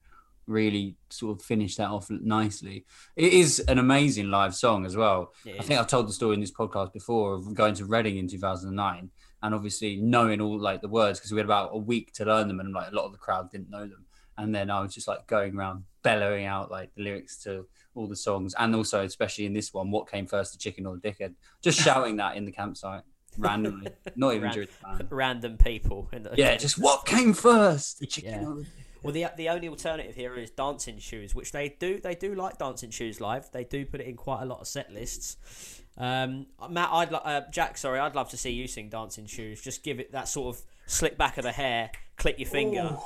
really 0.51 0.95
sort 1.09 1.37
of 1.39 1.43
finished 1.45 1.77
that 1.77 1.89
off 1.89 2.09
nicely. 2.09 2.85
It 3.15 3.33
is 3.33 3.59
an 3.61 3.79
amazing 3.79 4.29
live 4.29 4.53
song 4.55 4.85
as 4.85 4.95
well. 4.95 5.31
I 5.47 5.63
think 5.63 5.79
I've 5.79 5.87
told 5.87 6.07
the 6.07 6.13
story 6.13 6.35
in 6.35 6.41
this 6.41 6.51
podcast 6.51 6.93
before 6.93 7.33
of 7.33 7.53
going 7.53 7.73
to 7.75 7.85
Reading 7.85 8.17
in 8.17 8.27
2009 8.27 9.09
and 9.43 9.55
obviously 9.55 9.95
knowing 9.95 10.39
all 10.41 10.59
like 10.59 10.81
the 10.81 10.87
words 10.87 11.19
because 11.19 11.31
we 11.31 11.37
had 11.37 11.45
about 11.45 11.71
a 11.73 11.77
week 11.77 12.13
to 12.13 12.25
learn 12.25 12.47
them 12.47 12.59
and 12.59 12.73
like 12.73 12.91
a 12.91 12.95
lot 12.95 13.05
of 13.05 13.11
the 13.11 13.17
crowd 13.17 13.49
didn't 13.51 13.69
know 13.69 13.87
them. 13.87 14.05
And 14.37 14.53
then 14.53 14.69
I 14.69 14.81
was 14.81 14.93
just 14.93 15.07
like 15.07 15.25
going 15.27 15.55
around 15.55 15.83
bellowing 16.03 16.45
out 16.45 16.69
like 16.71 16.93
the 16.95 17.03
lyrics 17.03 17.37
to 17.43 17.65
all 17.95 18.07
the 18.07 18.15
songs 18.15 18.53
and 18.57 18.75
also 18.75 19.03
especially 19.03 19.45
in 19.45 19.53
this 19.53 19.73
one, 19.73 19.91
what 19.91 20.09
came 20.09 20.25
first, 20.27 20.51
the 20.53 20.57
chicken 20.59 20.85
or 20.85 20.95
the 20.97 21.01
dickhead? 21.11 21.33
Just 21.61 21.79
shouting 21.83 22.17
that 22.17 22.35
in 22.35 22.45
the 22.45 22.51
campsite 22.51 23.01
randomly, 23.37 23.87
not 24.15 24.31
even 24.31 24.43
Ran- 24.43 24.53
during 24.53 24.67
the 24.69 24.97
band. 24.97 25.07
Random 25.11 25.57
people. 25.57 26.09
In 26.11 26.23
the, 26.23 26.33
Yeah, 26.37 26.55
just 26.57 26.77
what 26.77 27.05
came 27.05 27.33
first, 27.33 27.99
the 27.99 28.05
chicken 28.05 28.31
Yeah. 28.41 28.47
or 28.47 28.55
the 28.55 28.65
Well, 29.03 29.13
the 29.13 29.27
the 29.35 29.49
only 29.49 29.67
alternative 29.67 30.15
here 30.15 30.35
is 30.35 30.51
dancing 30.51 30.99
shoes, 30.99 31.33
which 31.33 31.51
they 31.51 31.75
do 31.79 31.99
they 31.99 32.15
do 32.15 32.35
like 32.35 32.57
dancing 32.57 32.91
shoes 32.91 33.19
live. 33.19 33.49
They 33.51 33.63
do 33.63 33.85
put 33.85 34.01
it 34.01 34.07
in 34.07 34.15
quite 34.15 34.43
a 34.43 34.45
lot 34.45 34.61
of 34.61 34.67
set 34.67 34.91
lists. 34.93 35.81
Um, 35.97 36.47
Matt, 36.69 36.89
I'd 36.91 37.13
uh, 37.13 37.41
Jack, 37.51 37.77
sorry, 37.77 37.99
I'd 37.99 38.15
love 38.15 38.29
to 38.29 38.37
see 38.37 38.51
you 38.51 38.67
sing 38.67 38.89
dancing 38.89 39.25
shoes. 39.25 39.61
Just 39.61 39.83
give 39.83 39.99
it 39.99 40.11
that 40.11 40.27
sort 40.27 40.55
of 40.55 40.61
slick 40.85 41.17
back 41.17 41.37
of 41.37 41.43
the 41.43 41.51
hair, 41.51 41.91
click 42.17 42.39
your 42.39 42.47
finger. 42.49 42.97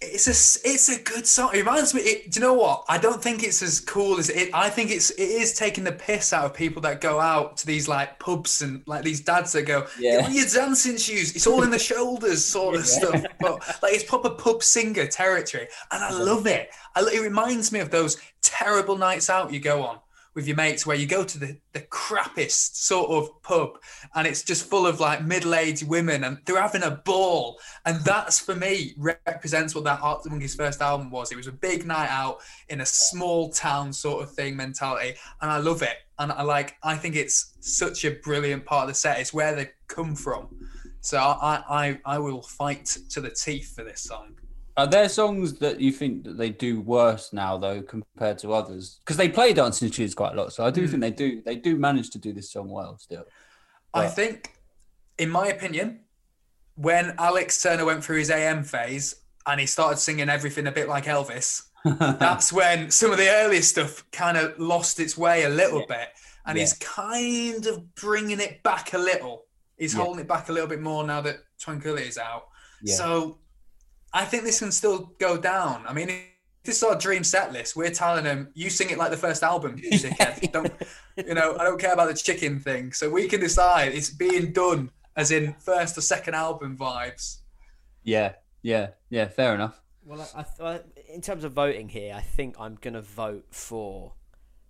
It's 0.00 0.28
a 0.28 0.68
it's 0.68 0.88
a 0.88 1.02
good 1.02 1.26
song. 1.26 1.50
It 1.52 1.58
reminds 1.58 1.92
me. 1.92 2.02
It, 2.02 2.30
do 2.30 2.38
you 2.38 2.46
know 2.46 2.54
what? 2.54 2.84
I 2.88 2.98
don't 2.98 3.20
think 3.20 3.42
it's 3.42 3.62
as 3.62 3.80
cool 3.80 4.20
as 4.20 4.30
it. 4.30 4.50
I 4.54 4.70
think 4.70 4.92
it's 4.92 5.10
it 5.10 5.22
is 5.22 5.54
taking 5.54 5.82
the 5.82 5.90
piss 5.90 6.32
out 6.32 6.44
of 6.44 6.54
people 6.54 6.80
that 6.82 7.00
go 7.00 7.18
out 7.18 7.56
to 7.58 7.66
these 7.66 7.88
like 7.88 8.20
pubs 8.20 8.62
and 8.62 8.84
like 8.86 9.02
these 9.02 9.20
dads 9.20 9.50
that 9.52 9.62
go, 9.62 9.88
Yeah. 9.98 10.24
On 10.24 10.32
your 10.32 10.46
dancing 10.46 10.98
shoes." 10.98 11.34
It's 11.34 11.48
all 11.48 11.64
in 11.64 11.70
the 11.70 11.80
shoulders, 11.80 12.44
sort 12.44 12.76
of 12.76 12.86
stuff. 12.98 13.24
But 13.40 13.60
like 13.82 13.92
it's 13.92 14.04
proper 14.04 14.30
pub 14.30 14.62
singer 14.62 15.08
territory, 15.08 15.66
and 15.90 16.04
I 16.04 16.12
love 16.12 16.46
it. 16.46 16.70
I, 16.94 17.00
it 17.00 17.20
reminds 17.20 17.72
me 17.72 17.80
of 17.80 17.90
those 17.90 18.18
terrible 18.40 18.96
nights 18.96 19.28
out 19.28 19.52
you 19.52 19.58
go 19.58 19.82
on 19.82 19.98
with 20.34 20.46
your 20.46 20.56
mates 20.56 20.86
where 20.86 20.96
you 20.96 21.06
go 21.06 21.24
to 21.24 21.38
the, 21.38 21.58
the 21.72 21.80
crappiest 21.80 22.76
sort 22.76 23.10
of 23.10 23.42
pub 23.42 23.78
and 24.14 24.26
it's 24.26 24.42
just 24.42 24.68
full 24.68 24.86
of 24.86 25.00
like 25.00 25.24
middle-aged 25.24 25.88
women 25.88 26.24
and 26.24 26.38
they're 26.44 26.60
having 26.60 26.82
a 26.82 26.90
ball. 26.90 27.58
And 27.84 28.00
that's 28.04 28.38
for 28.38 28.54
me 28.54 28.94
represents 28.96 29.74
what 29.74 29.84
that 29.84 30.00
Arctic 30.00 30.32
Monkeys 30.32 30.54
first 30.54 30.80
album 30.80 31.10
was. 31.10 31.32
It 31.32 31.36
was 31.36 31.46
a 31.46 31.52
big 31.52 31.86
night 31.86 32.10
out 32.10 32.38
in 32.68 32.80
a 32.80 32.86
small 32.86 33.50
town 33.50 33.92
sort 33.92 34.22
of 34.22 34.32
thing 34.32 34.56
mentality 34.56 35.14
and 35.40 35.50
I 35.50 35.58
love 35.58 35.82
it. 35.82 35.96
And 36.18 36.32
I 36.32 36.42
like 36.42 36.76
I 36.82 36.96
think 36.96 37.14
it's 37.14 37.54
such 37.60 38.04
a 38.04 38.10
brilliant 38.10 38.64
part 38.64 38.82
of 38.84 38.88
the 38.88 38.94
set. 38.94 39.20
It's 39.20 39.32
where 39.32 39.54
they 39.54 39.70
come 39.86 40.14
from. 40.14 40.48
So 41.00 41.18
I 41.18 41.62
I, 41.68 42.00
I 42.04 42.18
will 42.18 42.42
fight 42.42 42.96
to 43.10 43.20
the 43.20 43.30
teeth 43.30 43.74
for 43.74 43.84
this 43.84 44.00
song 44.00 44.34
Are 44.78 44.86
there 44.86 45.08
songs 45.08 45.54
that 45.54 45.80
you 45.80 45.90
think 45.90 46.22
that 46.22 46.38
they 46.38 46.50
do 46.50 46.80
worse 46.80 47.32
now 47.32 47.58
though 47.58 47.82
compared 47.82 48.38
to 48.38 48.52
others? 48.52 49.00
Because 49.00 49.16
they 49.16 49.28
play 49.28 49.52
Dancing 49.52 49.90
Shoes 49.90 50.14
quite 50.14 50.34
a 50.34 50.36
lot, 50.36 50.52
so 50.52 50.64
I 50.64 50.70
do 50.70 50.82
hmm. 50.82 50.90
think 50.92 51.00
they 51.00 51.10
do 51.10 51.42
they 51.44 51.56
do 51.56 51.76
manage 51.76 52.10
to 52.10 52.18
do 52.18 52.32
this 52.32 52.52
song 52.52 52.70
well 52.70 52.96
still. 52.96 53.24
I 53.92 54.06
think, 54.06 54.52
in 55.18 55.30
my 55.30 55.48
opinion, 55.48 56.00
when 56.76 57.14
Alex 57.18 57.60
Turner 57.60 57.84
went 57.84 58.04
through 58.04 58.18
his 58.18 58.30
AM 58.30 58.62
phase 58.62 59.16
and 59.46 59.58
he 59.58 59.66
started 59.66 59.96
singing 59.96 60.28
everything 60.28 60.68
a 60.68 60.72
bit 60.72 60.88
like 60.88 61.06
Elvis, 61.06 61.64
that's 61.84 62.52
when 62.52 62.92
some 62.92 63.10
of 63.10 63.18
the 63.18 63.28
earlier 63.28 63.62
stuff 63.62 64.08
kind 64.12 64.36
of 64.36 64.56
lost 64.60 65.00
its 65.00 65.18
way 65.18 65.42
a 65.42 65.48
little 65.48 65.84
bit. 65.88 66.10
And 66.46 66.56
he's 66.56 66.74
kind 66.74 67.66
of 67.66 67.94
bringing 67.96 68.38
it 68.40 68.62
back 68.62 68.94
a 68.94 68.98
little. 68.98 69.46
He's 69.76 69.94
Yeah. 69.94 70.02
holding 70.04 70.20
it 70.20 70.28
back 70.28 70.48
a 70.48 70.52
little 70.52 70.68
bit 70.68 70.80
more 70.80 71.04
now 71.04 71.20
that 71.22 71.38
Tranquility 71.58 72.06
is 72.08 72.16
out. 72.16 72.46
Yeah. 72.82 72.94
So 72.94 73.38
I 74.12 74.24
think 74.24 74.44
this 74.44 74.60
can 74.60 74.72
still 74.72 75.12
go 75.18 75.36
down. 75.36 75.84
I 75.86 75.92
mean, 75.92 76.08
if 76.08 76.24
this 76.64 76.76
is 76.78 76.82
our 76.82 76.96
dream 76.96 77.24
set 77.24 77.52
list, 77.52 77.76
we're 77.76 77.90
telling 77.90 78.24
them, 78.24 78.48
you 78.54 78.70
sing 78.70 78.90
it 78.90 78.98
like 78.98 79.10
the 79.10 79.16
first 79.16 79.42
album, 79.42 79.76
you 79.82 79.90
dickhead. 79.90 80.52
Don't, 80.52 80.72
you 81.16 81.34
know, 81.34 81.56
I 81.58 81.64
don't 81.64 81.80
care 81.80 81.92
about 81.92 82.08
the 82.08 82.14
chicken 82.14 82.58
thing. 82.60 82.92
So 82.92 83.10
we 83.10 83.28
can 83.28 83.40
decide 83.40 83.92
it's 83.92 84.10
being 84.10 84.52
done 84.52 84.90
as 85.16 85.30
in 85.30 85.54
first 85.58 85.98
or 85.98 86.00
second 86.00 86.34
album 86.34 86.76
vibes. 86.76 87.38
yeah, 88.04 88.34
yeah, 88.62 88.88
yeah. 89.10 89.28
Fair 89.28 89.54
enough. 89.54 89.80
Well, 90.04 90.26
I, 90.34 90.44
I, 90.64 90.80
in 91.12 91.20
terms 91.20 91.44
of 91.44 91.52
voting 91.52 91.88
here, 91.88 92.14
I 92.14 92.20
think 92.20 92.56
I'm 92.58 92.78
gonna 92.80 93.02
vote 93.02 93.46
for 93.50 94.14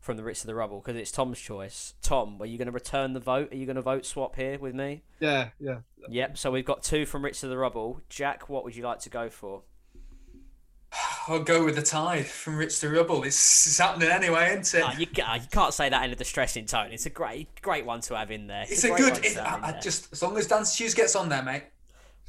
from 0.09 0.17
the 0.17 0.25
Ritz 0.25 0.41
to 0.41 0.47
the 0.47 0.55
Rubble 0.55 0.81
because 0.81 0.97
it's 0.99 1.11
Tom's 1.13 1.39
choice. 1.39 1.93
Tom, 2.01 2.39
are 2.41 2.47
you 2.47 2.57
gonna 2.57 2.71
return 2.71 3.13
the 3.13 3.21
vote? 3.21 3.53
Are 3.53 3.57
you 3.57 3.67
gonna 3.67 3.83
vote 3.83 4.07
swap 4.07 4.37
here 4.37 4.59
with 4.59 4.75
me? 4.75 5.03
Yeah, 5.21 5.51
yeah. 5.61 5.81
Yep. 6.09 6.39
So 6.39 6.51
we've 6.51 6.65
got 6.65 6.83
two 6.83 7.05
from 7.05 7.27
Ritz 7.27 7.41
to 7.41 7.49
the 7.49 7.59
Rubble. 7.59 8.01
Jack, 8.09 8.49
what 8.49 8.65
would 8.65 8.75
you 8.75 8.83
like 8.83 9.01
to 9.01 9.11
go 9.11 9.29
for? 9.29 9.65
I'll 11.29 11.43
go 11.43 11.63
with 11.63 11.77
the 11.77 11.83
tide 11.83 12.25
from 12.25 12.57
Rich 12.57 12.81
to 12.81 12.89
Rubble. 12.89 13.23
It's, 13.25 13.67
it's 13.67 13.77
happening 13.77 14.09
anyway, 14.09 14.59
isn't 14.59 14.81
it? 14.81 14.99
You, 14.99 15.07
ca- 15.09 15.35
you 15.43 15.49
can't 15.53 15.75
say 15.75 15.91
that 15.91 16.03
in 16.07 16.11
a 16.11 16.17
distressing 16.17 16.65
tone. 16.65 16.91
It's 16.91 17.05
a 17.05 17.11
great, 17.11 17.61
great 17.61 17.85
one 17.85 18.01
to 18.01 18.17
have 18.17 18.31
in 18.31 18.47
there. 18.47 18.65
it's 18.67 18.85
a 18.85 18.89
great 18.89 19.01
good. 19.01 19.25
It, 19.27 19.37
I, 19.37 19.61
I 19.63 19.79
just 19.79 20.11
as 20.11 20.23
long 20.23 20.39
as 20.39 20.47
Dance 20.47 20.75
Shoes 20.75 20.95
gets 20.95 21.17
on 21.17 21.29
there, 21.29 21.43
mate. 21.43 21.65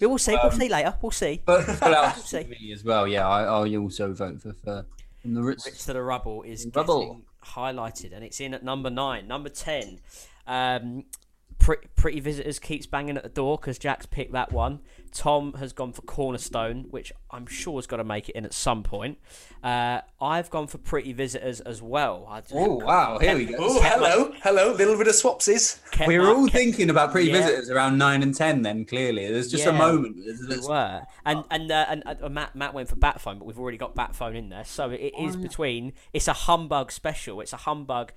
We 0.02 0.08
will 0.08 0.18
see. 0.18 0.34
we'll 0.34 0.52
um, 0.52 0.60
see 0.60 0.68
later. 0.68 0.96
We'll 1.02 1.12
see. 1.12 1.42
But 1.46 1.64
full 1.64 1.96
uh, 1.96 1.98
out 2.08 2.18
See. 2.18 2.44
me 2.44 2.74
as 2.74 2.84
well. 2.84 3.08
Yeah, 3.08 3.26
I, 3.26 3.44
I 3.44 3.76
also 3.78 4.12
vote 4.12 4.42
for, 4.42 4.52
for 4.52 4.86
from 5.22 5.34
the 5.34 5.44
Ritz. 5.44 5.66
Ritz 5.66 5.86
to 5.86 5.94
the 5.94 6.04
Rubble 6.04 6.44
is 6.44 6.68
Rubble. 6.76 7.00
getting 7.00 7.26
highlighted, 7.44 8.14
and 8.14 8.24
it's 8.24 8.40
in 8.40 8.54
at 8.54 8.64
number 8.64 8.90
nine. 8.90 9.28
Number 9.28 9.50
ten, 9.50 10.00
um, 10.48 11.06
Pretty, 11.60 11.88
Pretty 11.96 12.20
Visitors 12.22 12.58
keeps 12.58 12.86
banging 12.88 13.18
at 13.18 13.24
the 13.24 13.30
door 13.30 13.58
because 13.58 13.78
Jack's 13.78 14.06
picked 14.06 14.32
that 14.32 14.52
one. 14.52 14.80
Tom 15.12 15.54
has 15.54 15.74
gone 15.74 15.92
for 15.92 16.02
Cornerstone, 16.04 16.86
which 16.90 17.12
I'm 17.32 17.46
sure 17.48 17.76
has 17.78 17.86
got 17.86 17.98
to 17.98 18.04
make 18.04 18.30
it 18.30 18.36
in 18.36 18.46
at 18.46 18.54
some 18.54 18.82
point. 18.82 19.18
Uh, 19.64 20.00
I've 20.22 20.50
gone 20.50 20.68
for 20.68 20.78
Pretty 20.78 21.12
Visitors 21.14 21.60
as 21.62 21.82
well. 21.82 22.26
Oh 22.54 22.76
wow, 22.76 23.20
here 23.20 23.36
we 23.36 23.46
go. 23.46 23.56
Oh, 23.60 23.82
hello, 23.82 24.32
hello, 24.42 24.72
little 24.74 24.98
bit 24.98 25.08
of 25.08 25.14
swapsies. 25.16 25.80
We 26.08 26.18
were 26.18 26.26
my- 26.26 26.30
all 26.32 26.46
kept- 26.46 26.56
thinking 26.56 26.90
about 26.90 27.12
pretty 27.12 27.28
Yeah. 27.30 27.42
visitors 27.42 27.70
around 27.70 27.98
nine 27.98 28.24
and 28.24 28.34
ten. 28.34 28.62
Then 28.62 28.86
clearly, 28.86 29.28
there's 29.28 29.50
just 29.52 29.66
a 29.66 29.74
moment. 29.74 30.16
There's, 30.26 30.62
We 30.62 30.68
were, 30.68 31.02
and 31.26 31.44
and 31.52 31.72
uh, 31.72 31.86
and 31.90 32.04
uh, 32.06 32.30
Matt 32.30 32.56
Matt 32.56 32.74
went 32.74 32.88
for 32.88 32.96
Batphone, 32.96 33.40
but 33.40 33.46
we've 33.46 33.60
already 33.60 33.78
got 33.78 33.96
Batphone 33.96 34.36
in 34.36 34.50
there, 34.50 34.64
so 34.66 34.90
it 34.92 35.14
is 35.20 35.36
between. 35.36 35.94
It's 36.14 36.28
a 36.30 36.34
humbug 36.34 36.92
special. 36.92 37.42
It's 37.42 37.54
a 37.54 37.58
humbug 37.58 38.14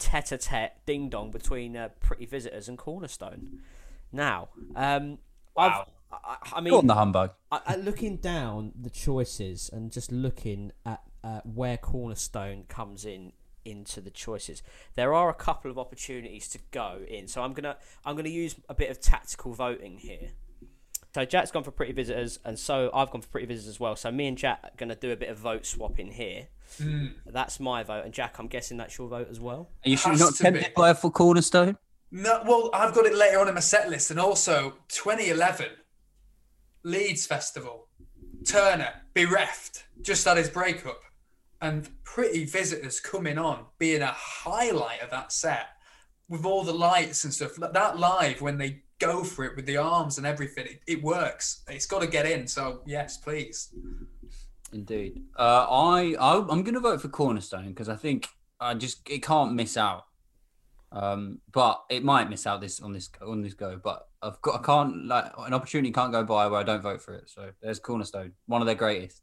tete-a-tete 0.00 0.72
ding 0.86 1.08
dong 1.08 1.30
between 1.30 1.76
uh, 1.76 1.90
Pretty 2.00 2.26
Visitors 2.26 2.68
and 2.68 2.76
Cornerstone. 2.76 3.60
Now, 4.12 4.48
um, 4.74 5.18
Wow. 5.54 5.86
I've, 6.10 6.18
I, 6.24 6.36
I 6.42 6.50
Go 6.50 6.56
on 6.56 6.64
mean, 6.64 6.86
the 6.86 6.94
humbug. 6.94 7.30
I, 7.52 7.60
I, 7.66 7.76
looking 7.76 8.16
down 8.16 8.72
the 8.80 8.90
choices 8.90 9.70
and 9.72 9.92
just 9.92 10.10
looking 10.10 10.72
at 10.84 11.02
uh, 11.22 11.40
where 11.44 11.76
Cornerstone 11.76 12.64
comes 12.68 13.04
in 13.04 13.32
into 13.64 14.00
the 14.00 14.10
choices, 14.10 14.62
there 14.94 15.12
are 15.14 15.28
a 15.28 15.34
couple 15.34 15.70
of 15.70 15.78
opportunities 15.78 16.48
to 16.48 16.58
go 16.70 17.00
in. 17.06 17.28
So 17.28 17.42
I'm 17.42 17.52
gonna 17.52 17.76
I'm 18.04 18.16
gonna 18.16 18.28
use 18.28 18.56
a 18.68 18.74
bit 18.74 18.90
of 18.90 19.00
tactical 19.00 19.52
voting 19.52 19.98
here. 19.98 20.30
So 21.14 21.24
Jack's 21.24 21.50
gone 21.50 21.64
for 21.64 21.72
Pretty 21.72 21.92
Visitors, 21.92 22.38
and 22.44 22.58
so 22.58 22.90
I've 22.94 23.10
gone 23.10 23.20
for 23.20 23.28
Pretty 23.28 23.46
Visitors 23.46 23.68
as 23.68 23.80
well. 23.80 23.94
So 23.96 24.10
me 24.10 24.26
and 24.26 24.38
Jack 24.38 24.60
are 24.64 24.70
gonna 24.76 24.96
do 24.96 25.12
a 25.12 25.16
bit 25.16 25.28
of 25.28 25.38
vote 25.38 25.66
swapping 25.66 26.12
here. 26.12 26.48
Mm. 26.78 27.12
That's 27.26 27.58
my 27.60 27.82
vote, 27.82 28.04
and 28.04 28.14
Jack, 28.14 28.38
I'm 28.38 28.46
guessing 28.46 28.76
that's 28.76 28.96
your 28.98 29.08
vote 29.08 29.28
as 29.30 29.40
well. 29.40 29.70
Are 29.84 29.88
you 29.88 29.96
sure 29.96 30.12
Has 30.12 30.20
you're 30.20 30.28
not 30.28 30.36
to 30.36 30.42
tempted 30.42 30.64
be. 30.66 30.72
by 30.76 30.90
a 30.90 30.94
full 30.94 31.10
cornerstone? 31.10 31.76
No, 32.10 32.42
well, 32.46 32.70
I've 32.72 32.94
got 32.94 33.06
it 33.06 33.14
later 33.14 33.38
on 33.40 33.48
in 33.48 33.54
my 33.54 33.60
set 33.60 33.88
list, 33.90 34.10
and 34.10 34.18
also 34.20 34.74
2011 34.88 35.66
Leeds 36.82 37.26
Festival, 37.26 37.88
Turner 38.46 38.92
bereft, 39.14 39.84
just 40.02 40.24
had 40.24 40.36
his 40.38 40.48
breakup, 40.48 41.00
and 41.60 41.88
Pretty 42.04 42.44
Visitors 42.46 43.00
coming 43.00 43.38
on, 43.38 43.66
being 43.78 44.02
a 44.02 44.06
highlight 44.16 45.02
of 45.02 45.10
that 45.10 45.32
set 45.32 45.68
with 46.28 46.44
all 46.44 46.62
the 46.64 46.72
lights 46.72 47.24
and 47.24 47.32
stuff. 47.34 47.54
That- 47.56 47.72
That 47.74 47.98
live 47.98 48.40
when 48.40 48.58
they 48.58 48.82
go 48.98 49.22
for 49.24 49.44
it 49.44 49.56
with 49.56 49.66
the 49.66 49.76
arms 49.76 50.18
and 50.18 50.26
everything, 50.26 50.66
it, 50.66 50.80
it 50.86 51.02
works. 51.02 51.62
It's 51.68 51.86
got 51.86 52.00
to 52.00 52.06
get 52.06 52.26
in. 52.26 52.46
So 52.46 52.82
yes, 52.86 53.16
please. 53.18 53.72
Indeed. 54.72 55.22
Uh, 55.38 55.66
I, 55.68 56.14
I 56.18 56.36
I'm 56.36 56.62
going 56.62 56.74
to 56.74 56.80
vote 56.80 57.00
for 57.00 57.08
Cornerstone 57.08 57.68
because 57.68 57.88
I 57.88 57.96
think 57.96 58.28
I 58.60 58.74
just 58.74 59.08
it 59.08 59.22
can't 59.22 59.54
miss 59.54 59.76
out. 59.76 60.04
Um, 60.92 61.40
but 61.52 61.84
it 61.88 62.02
might 62.02 62.28
miss 62.28 62.46
out 62.46 62.60
this 62.60 62.80
on 62.80 62.92
this 62.92 63.08
on 63.22 63.42
this 63.42 63.54
go. 63.54 63.80
But 63.82 64.08
I've 64.22 64.40
got 64.42 64.60
I 64.60 64.62
can't 64.62 65.06
like 65.06 65.32
an 65.38 65.54
opportunity 65.54 65.92
can't 65.92 66.12
go 66.12 66.24
by 66.24 66.46
where 66.48 66.60
I 66.60 66.62
don't 66.62 66.82
vote 66.82 67.00
for 67.00 67.14
it. 67.14 67.28
So 67.30 67.50
there's 67.62 67.78
Cornerstone, 67.78 68.32
one 68.46 68.60
of 68.60 68.66
their 68.66 68.74
greatest. 68.74 69.22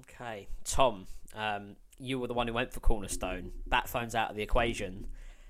Okay, 0.00 0.48
Tom, 0.64 1.06
um, 1.34 1.76
you 1.98 2.18
were 2.18 2.26
the 2.26 2.34
one 2.34 2.48
who 2.48 2.54
went 2.54 2.72
for 2.72 2.80
Cornerstone. 2.80 3.52
Batphone's 3.68 4.14
out 4.14 4.30
of 4.30 4.36
the 4.36 4.42
equation. 4.42 5.06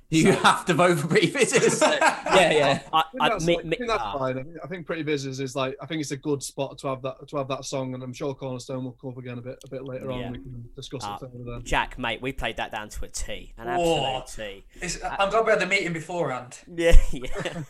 You 0.08 0.32
have 0.32 0.64
to 0.66 0.74
vote 0.74 0.98
for 1.00 1.08
Pretty 1.08 1.30
Visitors. 1.30 1.80
yeah, 1.82 2.52
yeah. 2.52 2.80
I, 2.92 2.98
I 2.98 3.02
think 3.10 3.22
I, 3.22 3.28
that's, 3.28 3.44
me- 3.46 3.58
I 3.58 3.62
think 3.62 3.78
that's 3.88 4.02
ah. 4.02 4.18
fine. 4.18 4.38
I 4.38 4.42
think- 4.42 4.56
I 4.62 4.66
think 4.68 4.86
Pretty 4.86 5.02
Visitors 5.02 5.40
is 5.40 5.56
like 5.56 5.76
I 5.80 5.86
think 5.86 6.00
it's 6.00 6.12
a 6.12 6.16
good 6.16 6.42
spot 6.42 6.78
to 6.78 6.88
have 6.88 7.02
that 7.02 7.26
to 7.28 7.36
have 7.38 7.48
that 7.48 7.64
song, 7.64 7.94
and 7.94 8.02
I'm 8.02 8.12
sure 8.12 8.34
Cornerstone 8.34 8.84
will 8.84 8.92
come 9.00 9.10
up 9.10 9.18
again 9.18 9.38
a 9.38 9.42
bit 9.42 9.58
a 9.64 9.68
bit 9.68 9.84
later 9.84 10.10
on. 10.12 10.20
Yeah. 10.20 10.30
We 10.30 10.38
can 10.38 10.68
discuss 10.76 11.02
Ah. 11.04 11.16
it 11.16 11.20
further 11.20 11.44
then. 11.44 11.64
Jack, 11.64 11.98
mate, 11.98 12.22
we 12.22 12.32
played 12.32 12.56
that 12.58 12.70
down 12.70 12.88
to 12.90 13.04
a 13.04 13.08
T, 13.08 13.52
an 13.58 13.66
Whoa. 13.66 14.18
absolute 14.18 14.48
T. 14.48 14.64
It's, 14.80 15.02
I'm 15.02 15.30
glad 15.30 15.44
we 15.44 15.50
had 15.50 15.60
the 15.60 15.66
meeting 15.66 15.92
beforehand. 15.92 16.58
Yeah, 16.72 16.96
yeah. 17.12 17.62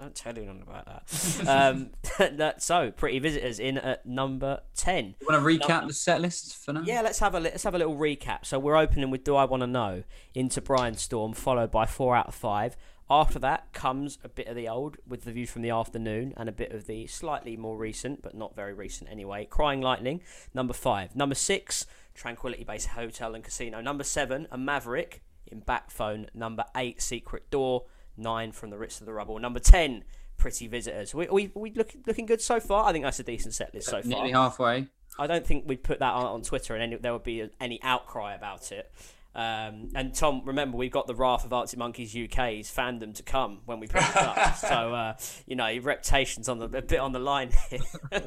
I'm 0.00 0.12
telling 0.12 0.44
you 0.44 0.62
about 0.62 0.86
that. 0.86 1.48
Um, 1.48 1.90
that- 2.36 2.62
so, 2.62 2.90
Pretty 2.92 3.18
Visitors 3.18 3.58
in 3.58 3.78
at 3.78 4.06
number 4.06 4.60
ten. 4.76 5.14
You 5.20 5.26
want 5.28 5.42
to 5.42 5.66
recap 5.66 5.86
the 5.88 5.92
set 5.92 6.20
list 6.20 6.56
for 6.64 6.72
now? 6.72 6.82
Yeah, 6.84 7.00
let's 7.02 7.18
have 7.18 7.34
a 7.34 7.40
let's 7.40 7.64
have 7.64 7.74
a 7.74 7.78
little 7.78 7.96
recap. 7.96 8.44
So 8.44 8.58
we're 8.58 8.76
opening 8.76 9.10
with 9.10 9.24
"Do 9.24 9.34
I 9.36 9.44
Want 9.44 9.62
to 9.62 9.66
Know" 9.66 10.04
into 10.34 10.60
Brianstorm, 10.60 11.34
followed 11.34 11.70
by 11.70 11.79
four 11.86 12.16
out 12.16 12.28
of 12.28 12.34
five. 12.34 12.76
After 13.08 13.40
that 13.40 13.72
comes 13.72 14.18
a 14.22 14.28
bit 14.28 14.46
of 14.46 14.54
the 14.54 14.68
old 14.68 14.96
with 15.06 15.24
the 15.24 15.32
view 15.32 15.46
from 15.46 15.62
the 15.62 15.70
afternoon, 15.70 16.32
and 16.36 16.48
a 16.48 16.52
bit 16.52 16.70
of 16.70 16.86
the 16.86 17.06
slightly 17.08 17.56
more 17.56 17.76
recent, 17.76 18.22
but 18.22 18.34
not 18.34 18.54
very 18.54 18.72
recent 18.72 19.10
anyway. 19.10 19.46
Crying 19.50 19.80
Lightning, 19.80 20.20
number 20.54 20.72
five. 20.72 21.16
Number 21.16 21.34
six, 21.34 21.86
Tranquility 22.14 22.62
Base 22.62 22.86
Hotel 22.86 23.34
and 23.34 23.42
Casino. 23.42 23.80
Number 23.80 24.04
seven, 24.04 24.46
a 24.52 24.58
Maverick 24.58 25.22
in 25.46 25.60
Batphone. 25.60 26.28
Number 26.34 26.64
eight, 26.76 27.02
Secret 27.02 27.50
Door. 27.50 27.86
Nine 28.16 28.52
from 28.52 28.70
the 28.70 28.76
Ritz 28.76 29.00
of 29.00 29.06
the 29.06 29.12
Rubble. 29.12 29.38
Number 29.38 29.60
ten, 29.60 30.04
Pretty 30.36 30.68
Visitors. 30.68 31.14
We 31.14 31.26
we, 31.28 31.50
we 31.54 31.72
look, 31.72 31.92
looking 32.06 32.26
good 32.26 32.40
so 32.40 32.60
far. 32.60 32.84
I 32.86 32.92
think 32.92 33.04
that's 33.04 33.18
a 33.18 33.24
decent 33.24 33.54
set 33.54 33.74
list 33.74 33.88
so 33.88 34.02
far. 34.02 34.08
Nearly 34.08 34.32
halfway. 34.32 34.88
I 35.18 35.26
don't 35.26 35.46
think 35.46 35.64
we'd 35.66 35.82
put 35.82 35.98
that 35.98 36.12
on, 36.12 36.26
on 36.26 36.42
Twitter 36.42 36.74
and 36.74 36.82
any, 36.82 36.96
there 36.96 37.12
would 37.12 37.24
be 37.24 37.48
any 37.60 37.82
outcry 37.82 38.34
about 38.34 38.72
it. 38.72 38.92
Um, 39.34 39.90
and 39.94 40.12
Tom, 40.12 40.42
remember 40.44 40.76
we've 40.76 40.90
got 40.90 41.06
the 41.06 41.14
Wrath 41.14 41.44
of 41.44 41.52
Arctic 41.52 41.78
Monkeys 41.78 42.16
UK's 42.16 42.70
fandom 42.70 43.14
to 43.14 43.22
come 43.22 43.60
when 43.64 43.78
we 43.78 43.86
put 43.86 44.02
it 44.02 44.16
up. 44.16 44.56
so 44.56 44.94
uh, 44.94 45.16
you 45.46 45.54
know 45.54 45.68
your 45.68 45.82
reputation's 45.84 46.48
on 46.48 46.58
the 46.58 46.64
a 46.64 46.82
bit 46.82 46.98
on 46.98 47.12
the 47.12 47.20
line 47.20 47.52
here. 47.68 47.80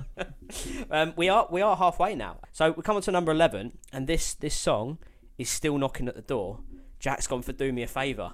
um, 0.92 1.14
we 1.18 1.28
are 1.28 1.48
we 1.52 1.62
are 1.62 1.76
halfway 1.76 2.16
now. 2.16 2.38
So 2.54 2.72
we 2.72 2.84
come 2.84 2.96
on 2.96 3.02
to 3.02 3.12
number 3.12 3.32
eleven, 3.32 3.78
and 3.92 4.08
this 4.08 4.34
this 4.34 4.56
song 4.56 4.98
is 5.38 5.50
still 5.50 5.78
knocking 5.78 6.08
at 6.08 6.16
the 6.16 6.22
door. 6.22 6.60
Jack's 7.00 7.28
gone 7.28 7.42
for 7.42 7.52
"Do 7.52 7.74
Me 7.74 7.84
a 7.84 7.88
Favour." 7.88 8.34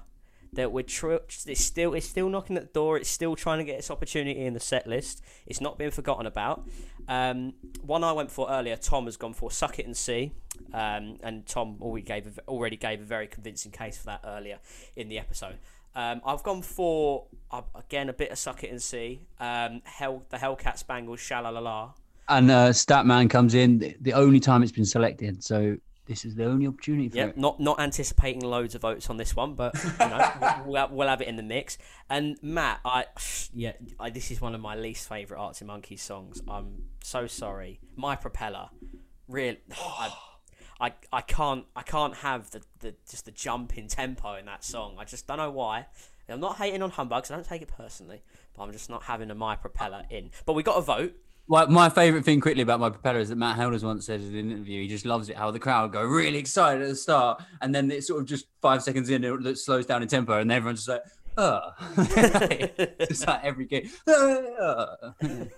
That 0.53 0.71
we're 0.71 0.83
tr- 0.83 1.17
it's 1.45 1.63
still 1.63 1.93
it's 1.93 2.07
still 2.07 2.29
knocking 2.29 2.57
at 2.57 2.63
the 2.63 2.73
door. 2.73 2.97
It's 2.97 3.09
still 3.09 3.35
trying 3.35 3.59
to 3.59 3.63
get 3.63 3.77
its 3.77 3.91
opportunity 3.91 4.45
in 4.45 4.53
the 4.53 4.59
set 4.59 4.87
list. 4.87 5.23
It's 5.45 5.61
not 5.61 5.77
being 5.77 5.91
forgotten 5.91 6.25
about. 6.25 6.67
Um, 7.07 7.53
one 7.81 8.03
I 8.03 8.11
went 8.11 8.31
for 8.31 8.49
earlier, 8.49 8.75
Tom 8.75 9.05
has 9.05 9.17
gone 9.17 9.33
for 9.33 9.51
"Suck 9.51 9.79
It 9.79 9.85
and 9.85 9.95
See," 9.95 10.31
um, 10.73 11.17
and 11.21 11.45
Tom 11.45 11.77
already 11.81 12.05
gave 12.05 12.25
a, 12.27 12.41
already 12.47 12.77
gave 12.77 13.01
a 13.01 13.05
very 13.05 13.27
convincing 13.27 13.71
case 13.71 13.97
for 13.97 14.05
that 14.07 14.21
earlier 14.25 14.59
in 14.95 15.09
the 15.09 15.19
episode. 15.19 15.57
Um, 15.95 16.21
I've 16.25 16.43
gone 16.43 16.61
for 16.61 17.25
uh, 17.51 17.61
again 17.75 18.09
a 18.09 18.13
bit 18.13 18.31
of 18.31 18.37
"Suck 18.37 18.63
It 18.63 18.71
and 18.71 18.81
See," 18.81 19.27
um, 19.39 19.81
Hell 19.85 20.23
the 20.29 20.37
Hellcat 20.37 20.77
Spangled, 20.77 21.19
"Shalalala." 21.19 21.93
And 22.27 22.51
uh, 22.51 22.69
Statman 22.69 23.29
comes 23.29 23.55
in 23.55 23.95
the 23.99 24.13
only 24.13 24.39
time 24.39 24.61
it's 24.61 24.71
been 24.71 24.85
selected. 24.85 25.43
So 25.43 25.77
this 26.09 26.25
is 26.25 26.33
the 26.33 26.43
only 26.43 26.65
opportunity 26.65 27.07
for 27.07 27.17
Yep, 27.17 27.29
it. 27.29 27.37
not 27.37 27.59
not 27.59 27.79
anticipating 27.79 28.41
loads 28.41 28.73
of 28.73 28.81
votes 28.81 29.09
on 29.11 29.17
this 29.17 29.35
one, 29.35 29.53
but 29.53 29.75
you 29.83 29.91
know 29.99 30.63
we'll, 30.65 30.89
we'll, 30.89 31.07
have, 31.07 31.21
it 31.21 31.27
in 31.27 31.35
the 31.35 31.43
mix. 31.43 31.77
And 32.09 32.37
Matt, 32.41 32.79
I 32.83 33.05
yeah, 33.53 33.73
I, 33.99 34.09
this 34.09 34.31
is 34.31 34.41
one 34.41 34.55
of 34.55 34.59
my 34.59 34.75
least 34.75 35.07
favorite 35.07 35.39
Arctic 35.39 35.67
Monkeys 35.67 36.01
songs. 36.01 36.41
I'm 36.47 36.85
so 37.03 37.27
sorry. 37.27 37.79
My 37.95 38.15
propeller, 38.15 38.69
real. 39.27 39.55
I, 39.71 40.11
I, 40.81 40.93
I 41.13 41.21
can't 41.21 41.65
I 41.75 41.83
can't 41.83 42.15
have 42.15 42.49
the, 42.51 42.61
the 42.79 42.95
just 43.07 43.25
the 43.25 43.31
jump 43.31 43.77
in 43.77 43.87
tempo 43.87 44.33
in 44.33 44.45
that 44.45 44.63
song. 44.63 44.95
I 44.97 45.05
just 45.05 45.27
don't 45.27 45.37
know 45.37 45.51
why. 45.51 45.85
I'm 46.27 46.39
not 46.39 46.57
hating 46.57 46.81
on 46.81 46.89
humbugs. 46.91 47.29
I 47.29 47.35
don't 47.35 47.45
take 47.45 47.61
it 47.61 47.71
personally, 47.75 48.23
but 48.55 48.63
I'm 48.63 48.71
just 48.71 48.89
not 48.89 49.03
having 49.03 49.29
a 49.29 49.35
my 49.35 49.55
propeller 49.55 50.03
in. 50.09 50.31
But 50.45 50.53
we 50.53 50.63
got 50.63 50.77
a 50.77 50.81
vote. 50.81 51.13
Well, 51.49 51.67
my 51.67 51.89
favourite 51.89 52.23
thing 52.23 52.41
quickly 52.41 52.61
about 52.61 52.79
my 52.79 52.91
propeller 52.91 53.17
is 53.17 53.29
that 53.29 53.35
Matt 53.35 53.55
Helders 53.55 53.83
once 53.83 54.05
said 54.05 54.21
in 54.21 54.35
an 54.35 54.51
interview 54.51 54.83
he 54.83 54.87
just 54.87 55.03
loves 55.03 55.29
it 55.29 55.35
how 55.35 55.49
the 55.49 55.57
crowd 55.57 55.91
go 55.91 56.03
really 56.03 56.37
excited 56.37 56.83
at 56.83 56.89
the 56.89 56.95
start 56.95 57.41
and 57.59 57.73
then 57.73 57.89
it's 57.89 58.05
sort 58.05 58.21
of 58.21 58.27
just 58.27 58.45
five 58.61 58.83
seconds 58.83 59.09
in 59.09 59.23
it, 59.23 59.45
it 59.47 59.57
slows 59.57 59.87
down 59.87 60.03
in 60.03 60.07
tempo 60.07 60.39
and 60.39 60.51
everyone's 60.51 60.85
just 60.85 60.89
like, 60.89 61.01
oh. 61.39 61.71
it's 61.97 63.25
like 63.25 63.43
every 63.43 63.65
game. 63.65 63.89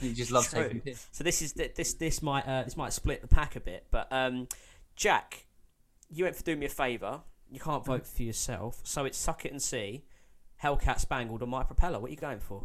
He 0.00 0.12
just 0.12 0.32
loves 0.32 0.50
True. 0.50 0.64
taking 0.64 0.80
piss. 0.80 1.06
So 1.12 1.22
this 1.22 1.40
is 1.40 1.52
this 1.52 1.94
this 1.94 2.20
might 2.20 2.46
uh, 2.46 2.64
this 2.64 2.76
might 2.76 2.92
split 2.92 3.20
the 3.20 3.28
pack 3.28 3.54
a 3.56 3.60
bit, 3.60 3.86
but 3.90 4.06
um, 4.12 4.48
Jack, 4.96 5.46
you 6.10 6.24
went 6.24 6.36
for 6.36 6.42
doing 6.42 6.58
me 6.58 6.66
a 6.66 6.68
favour. 6.68 7.20
You 7.50 7.60
can't 7.60 7.84
vote 7.84 8.06
for 8.06 8.22
yourself, 8.22 8.80
so 8.84 9.04
it's 9.04 9.18
suck 9.18 9.44
it 9.44 9.52
and 9.52 9.62
see. 9.62 10.04
Hellcat 10.62 11.00
Spangled 11.00 11.42
on 11.42 11.48
My 11.48 11.62
Propeller. 11.62 11.98
What 11.98 12.08
are 12.08 12.12
you 12.12 12.16
going 12.16 12.40
for? 12.40 12.64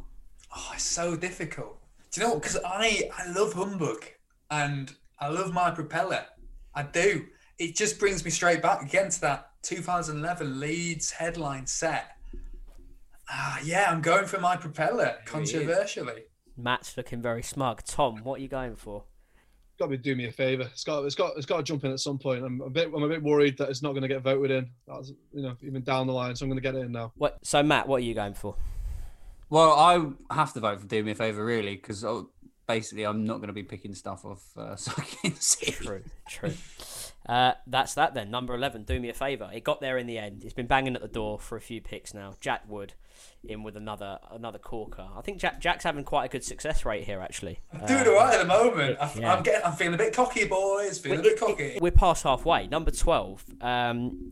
Oh, 0.56 0.72
it's 0.74 0.84
so 0.84 1.16
difficult. 1.16 1.83
Do 2.14 2.22
you 2.22 2.28
know 2.28 2.34
what? 2.36 2.43
Because 2.43 2.59
I 2.64 3.09
I 3.18 3.32
love 3.32 3.53
humbug 3.53 4.05
and 4.51 4.93
I 5.20 5.30
love 5.30 5.51
my 5.51 5.72
propeller. 5.72 6.24
I 6.76 6.84
do. 6.84 7.26
It 7.57 7.76
just 7.76 7.99
brings 7.99 8.24
me 8.24 8.30
straight 8.30 8.61
back 8.61 8.84
again 8.84 9.09
to 9.09 9.22
that 9.22 9.49
2011 9.64 10.59
Leeds 10.59 11.09
headline 11.09 11.66
set. 11.66 12.18
Ah, 13.30 13.59
yeah, 13.64 13.89
I'm 13.89 14.01
going 14.01 14.26
for 14.26 14.39
my 14.39 14.55
propeller. 14.55 15.16
Controversially, 15.26 16.26
Matt's 16.55 16.95
looking 16.97 17.20
very 17.20 17.41
smug. 17.41 17.84
Tom, 17.84 18.18
what 18.24 18.39
are 18.39 18.43
you 18.43 18.47
going 18.47 18.76
for? 18.76 19.05
got 19.80 19.86
to 19.86 19.89
be 19.89 19.97
do 19.97 20.16
me 20.16 20.28
a 20.28 20.32
favor. 20.32 20.70
It's 20.72 20.84
got 20.84 21.03
it's 21.05 21.16
got 21.16 21.36
it's 21.36 21.47
got 21.47 21.57
to 21.57 21.64
jump 21.64 21.84
in 21.84 21.91
at 21.91 21.99
some 21.99 22.20
point. 22.20 22.45
I'm 22.45 22.61
a 22.61 22.70
bit 22.70 22.91
I'm 22.95 23.01
a 23.01 23.09
bit 23.09 23.24
worried 23.24 23.57
that 23.57 23.70
it's 23.70 23.82
not 23.82 23.91
going 23.91 24.03
to 24.03 24.07
get 24.07 24.22
voted 24.22 24.51
in. 24.51 24.70
That's 24.88 25.11
you 25.34 25.41
know 25.41 25.55
even 25.64 25.82
down 25.82 26.05
the 26.05 26.14
line, 26.14 26.36
so 26.36 26.45
I'm 26.45 26.49
going 26.49 26.61
to 26.61 26.61
get 26.61 26.76
it 26.76 26.86
in 26.86 26.91
now. 26.91 27.11
What? 27.16 27.39
So 27.43 27.64
Matt, 27.64 27.88
what 27.88 27.97
are 27.97 28.05
you 28.05 28.14
going 28.14 28.36
for? 28.36 28.55
Well, 29.54 29.74
I 29.78 30.34
have 30.34 30.51
to 30.54 30.62
vote 30.62 30.82
for 30.82 30.88
Do 30.88 31.04
Me 31.04 31.12
a 31.12 31.16
Favour, 31.16 31.45
really, 31.45 31.76
because 31.76 32.04
basically 32.68 33.04
I'm 33.04 33.24
not 33.24 33.36
going 33.36 33.49
to 33.49 33.54
be 33.54 33.62
picking 33.62 33.93
stuff 33.93 34.26
off 34.26 34.41
uh, 34.58 34.76
Sucking 34.78 35.36
True, 35.74 36.01
true. 36.28 36.54
Uh, 37.30 37.51
that's 37.68 37.93
that 37.93 38.16
then. 38.16 38.32
Number 38.32 38.56
eleven. 38.56 38.82
Do 38.82 38.99
me 38.99 39.10
a 39.10 39.14
favour. 39.14 39.51
It 39.54 39.64
got 39.64 39.80
there 39.80 39.99
in 39.99 40.08
the 40.08 40.18
end. 40.18 40.43
It's 40.43 40.56
been 40.56 40.66
banging 40.66 40.95
at 40.95 41.04
the 41.04 41.08
door 41.08 41.38
for 41.38 41.56
a 41.56 41.62
few 41.62 41.82
picks 41.82 42.16
now. 42.16 42.34
Jack 42.41 42.64
Wood 42.68 42.95
in 43.43 43.62
with 43.62 43.78
another 43.78 44.18
another 44.32 44.58
corker. 44.58 45.08
I 45.16 45.22
think 45.22 45.38
Jack 45.38 45.62
Jack's 45.62 45.84
having 45.84 46.04
quite 46.04 46.26
a 46.26 46.30
good 46.30 46.43
success 46.43 46.84
rate 46.84 47.04
here 47.04 47.22
actually. 47.22 47.60
I'm 47.72 47.86
doing 47.86 48.08
all 48.08 48.16
right 48.16 48.34
at 48.34 48.39
the 48.39 48.47
moment. 48.47 48.97
I, 48.99 49.12
yeah. 49.20 49.36
I'm 49.36 49.43
getting, 49.43 49.64
I'm 49.64 49.74
feeling 49.74 49.93
a 49.93 49.97
bit 49.97 50.16
cocky, 50.16 50.45
boys. 50.45 50.97
Feeling 50.97 51.20
a 51.20 51.22
bit 51.22 51.39
cocky. 51.39 51.78
We're 51.80 51.91
past 51.91 52.24
halfway. 52.24 52.66
Number 52.66 52.89
twelve. 52.89 53.45
Um, 53.62 54.32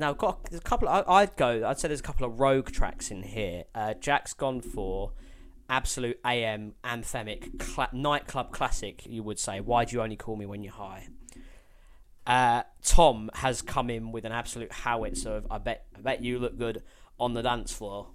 now, 0.00 0.14
got 0.14 0.44
there's 0.44 0.60
a 0.60 0.64
couple. 0.64 0.88
I, 0.88 1.04
I'd 1.06 1.36
go. 1.36 1.66
I'd 1.66 1.78
say 1.78 1.88
there's 1.88 2.00
a 2.00 2.02
couple 2.02 2.26
of 2.26 2.40
rogue 2.40 2.72
tracks 2.72 3.10
in 3.10 3.22
here. 3.22 3.64
Uh, 3.74 3.94
Jack's 3.94 4.32
gone 4.32 4.60
for 4.62 5.12
absolute 5.68 6.18
AM 6.24 6.74
anthemic 6.82 7.58
cla- 7.60 7.90
nightclub 7.92 8.50
classic. 8.50 9.06
You 9.06 9.22
would 9.22 9.38
say. 9.38 9.60
Why 9.60 9.84
do 9.84 9.94
you 9.94 10.02
only 10.02 10.16
call 10.16 10.36
me 10.36 10.46
when 10.46 10.64
you're 10.64 10.72
high? 10.72 11.08
Uh, 12.26 12.62
Tom 12.82 13.30
has 13.34 13.60
come 13.60 13.90
in 13.90 14.10
with 14.10 14.24
an 14.24 14.32
absolute 14.32 14.72
howitzer 14.72 15.30
of 15.30 15.46
I 15.50 15.58
bet 15.58 15.86
I 15.96 16.00
bet 16.00 16.22
you 16.22 16.38
look 16.38 16.58
good 16.58 16.82
on 17.18 17.34
the 17.34 17.42
dance 17.42 17.72
floor. 17.72 18.08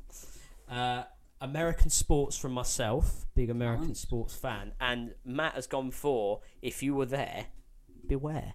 Uh, 0.70 1.04
American 1.42 1.92
sports 1.92 2.36
from 2.38 2.54
myself, 2.54 3.26
big 3.36 3.52
American 3.52 3.94
sports 3.94 4.36
fan, 4.36 4.74
and 4.82 5.14
Matt 5.24 5.54
has 5.54 5.68
gone 5.68 5.92
for 5.92 6.42
if 6.62 6.82
you 6.82 6.96
were 6.96 7.06
there, 7.06 7.48
beware. 8.08 8.54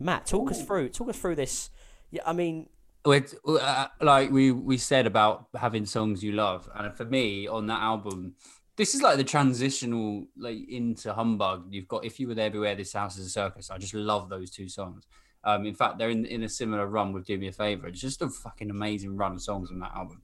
Matt, 0.00 0.26
talk 0.26 0.50
us 0.50 0.64
through 0.64 0.88
talk 0.88 1.08
us 1.08 1.18
through 1.18 1.36
this. 1.36 1.70
Yeah, 2.14 2.22
I 2.24 2.32
mean, 2.32 2.68
With, 3.04 3.34
uh, 3.44 3.88
like 4.00 4.30
we 4.30 4.52
we 4.52 4.78
said 4.78 5.08
about 5.08 5.48
having 5.56 5.84
songs 5.84 6.22
you 6.22 6.30
love, 6.30 6.70
and 6.72 6.96
for 6.96 7.04
me 7.04 7.48
on 7.48 7.66
that 7.66 7.82
album, 7.82 8.36
this 8.76 8.94
is 8.94 9.02
like 9.02 9.16
the 9.16 9.24
transitional 9.24 10.28
like 10.36 10.58
into 10.68 11.12
humbug. 11.12 11.66
You've 11.70 11.88
got 11.88 12.04
if 12.04 12.20
you 12.20 12.28
were 12.28 12.36
there, 12.36 12.50
beware. 12.50 12.76
This 12.76 12.92
house 12.92 13.18
is 13.18 13.26
a 13.26 13.30
circus. 13.30 13.68
I 13.68 13.78
just 13.78 13.94
love 13.94 14.28
those 14.28 14.52
two 14.52 14.68
songs. 14.68 15.08
Um, 15.42 15.66
in 15.66 15.74
fact, 15.74 15.98
they're 15.98 16.08
in, 16.08 16.24
in 16.24 16.44
a 16.44 16.48
similar 16.48 16.86
run 16.86 17.12
with 17.12 17.26
Do 17.26 17.36
Me 17.36 17.48
a 17.48 17.52
Favor. 17.52 17.88
It's 17.88 18.00
just 18.00 18.22
a 18.22 18.28
fucking 18.28 18.70
amazing 18.70 19.16
run 19.16 19.32
of 19.32 19.42
songs 19.42 19.72
on 19.72 19.80
that 19.80 19.92
album. 19.92 20.22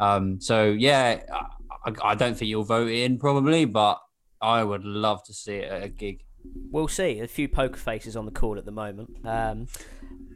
Um, 0.00 0.40
so 0.40 0.64
yeah, 0.70 1.20
I, 1.32 1.90
I, 1.90 2.10
I 2.10 2.14
don't 2.16 2.36
think 2.36 2.48
you'll 2.48 2.64
vote 2.64 2.90
in 2.90 3.16
probably, 3.16 3.64
but 3.64 4.00
I 4.42 4.64
would 4.64 4.84
love 4.84 5.22
to 5.26 5.32
see 5.32 5.54
it 5.54 5.70
at 5.70 5.84
a 5.84 5.88
gig. 5.88 6.24
we'll 6.72 6.88
see. 6.88 7.20
A 7.20 7.28
few 7.28 7.48
poker 7.48 7.78
faces 7.78 8.16
on 8.16 8.26
the 8.26 8.32
call 8.32 8.58
at 8.58 8.64
the 8.64 8.72
moment. 8.72 9.16
Um, 9.24 9.68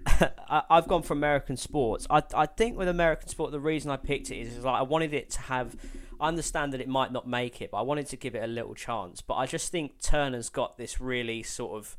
I, 0.52 0.62
I've 0.68 0.86
gone 0.86 1.02
for 1.02 1.14
American 1.14 1.56
sports. 1.56 2.06
I, 2.10 2.22
I 2.34 2.46
think 2.46 2.76
with 2.76 2.86
American 2.86 3.28
sport, 3.28 3.50
the 3.52 3.60
reason 3.60 3.90
I 3.90 3.96
picked 3.96 4.30
it 4.30 4.36
is, 4.36 4.58
is 4.58 4.64
like 4.64 4.78
I 4.78 4.82
wanted 4.82 5.14
it 5.14 5.30
to 5.30 5.40
have. 5.40 5.74
I 6.20 6.28
understand 6.28 6.72
that 6.74 6.80
it 6.80 6.88
might 6.88 7.10
not 7.10 7.26
make 7.26 7.60
it, 7.62 7.72
but 7.72 7.78
I 7.78 7.82
wanted 7.82 8.06
to 8.08 8.16
give 8.16 8.36
it 8.36 8.44
a 8.44 8.46
little 8.46 8.74
chance. 8.74 9.22
But 9.22 9.34
I 9.36 9.46
just 9.46 9.72
think 9.72 10.00
Turner's 10.00 10.50
got 10.50 10.76
this 10.76 11.00
really 11.00 11.42
sort 11.42 11.72
of 11.76 11.96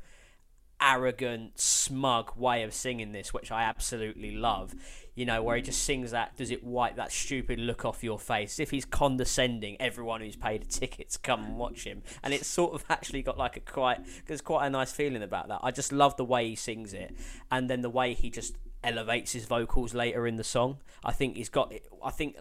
arrogant, 0.79 1.59
smug 1.59 2.37
way 2.37 2.63
of 2.63 2.73
singing 2.73 3.11
this, 3.11 3.33
which 3.33 3.51
I 3.51 3.63
absolutely 3.63 4.31
love. 4.31 4.75
You 5.15 5.25
know, 5.25 5.43
where 5.43 5.55
he 5.55 5.61
just 5.61 5.83
sings 5.83 6.11
that, 6.11 6.35
does 6.37 6.49
it 6.49 6.63
wipe 6.63 6.95
that 6.95 7.11
stupid 7.11 7.59
look 7.59 7.85
off 7.85 8.03
your 8.03 8.19
face? 8.19 8.59
If 8.59 8.71
he's 8.71 8.85
condescending 8.85 9.77
everyone 9.79 10.21
who's 10.21 10.35
paid 10.35 10.63
a 10.63 10.65
ticket 10.65 11.11
to 11.11 11.19
come 11.19 11.43
and 11.43 11.57
watch 11.57 11.83
him, 11.83 12.01
and 12.23 12.33
it's 12.33 12.47
sort 12.47 12.73
of 12.73 12.83
actually 12.89 13.21
got 13.21 13.37
like 13.37 13.55
a 13.55 13.59
quite, 13.59 13.99
there's 14.25 14.41
quite 14.41 14.65
a 14.65 14.69
nice 14.71 14.91
feeling 14.91 15.21
about 15.21 15.49
that. 15.49 15.59
I 15.61 15.69
just 15.69 15.91
love 15.91 16.17
the 16.17 16.25
way 16.25 16.49
he 16.49 16.55
sings 16.55 16.93
it, 16.93 17.15
and 17.51 17.69
then 17.69 17.81
the 17.81 17.91
way 17.91 18.15
he 18.15 18.31
just 18.31 18.55
elevates 18.83 19.31
his 19.31 19.45
vocals 19.45 19.93
later 19.93 20.25
in 20.25 20.35
the 20.35 20.43
song. 20.43 20.77
I 21.03 21.11
think 21.11 21.37
he's 21.37 21.49
got. 21.49 21.73
I 22.03 22.09
think 22.09 22.37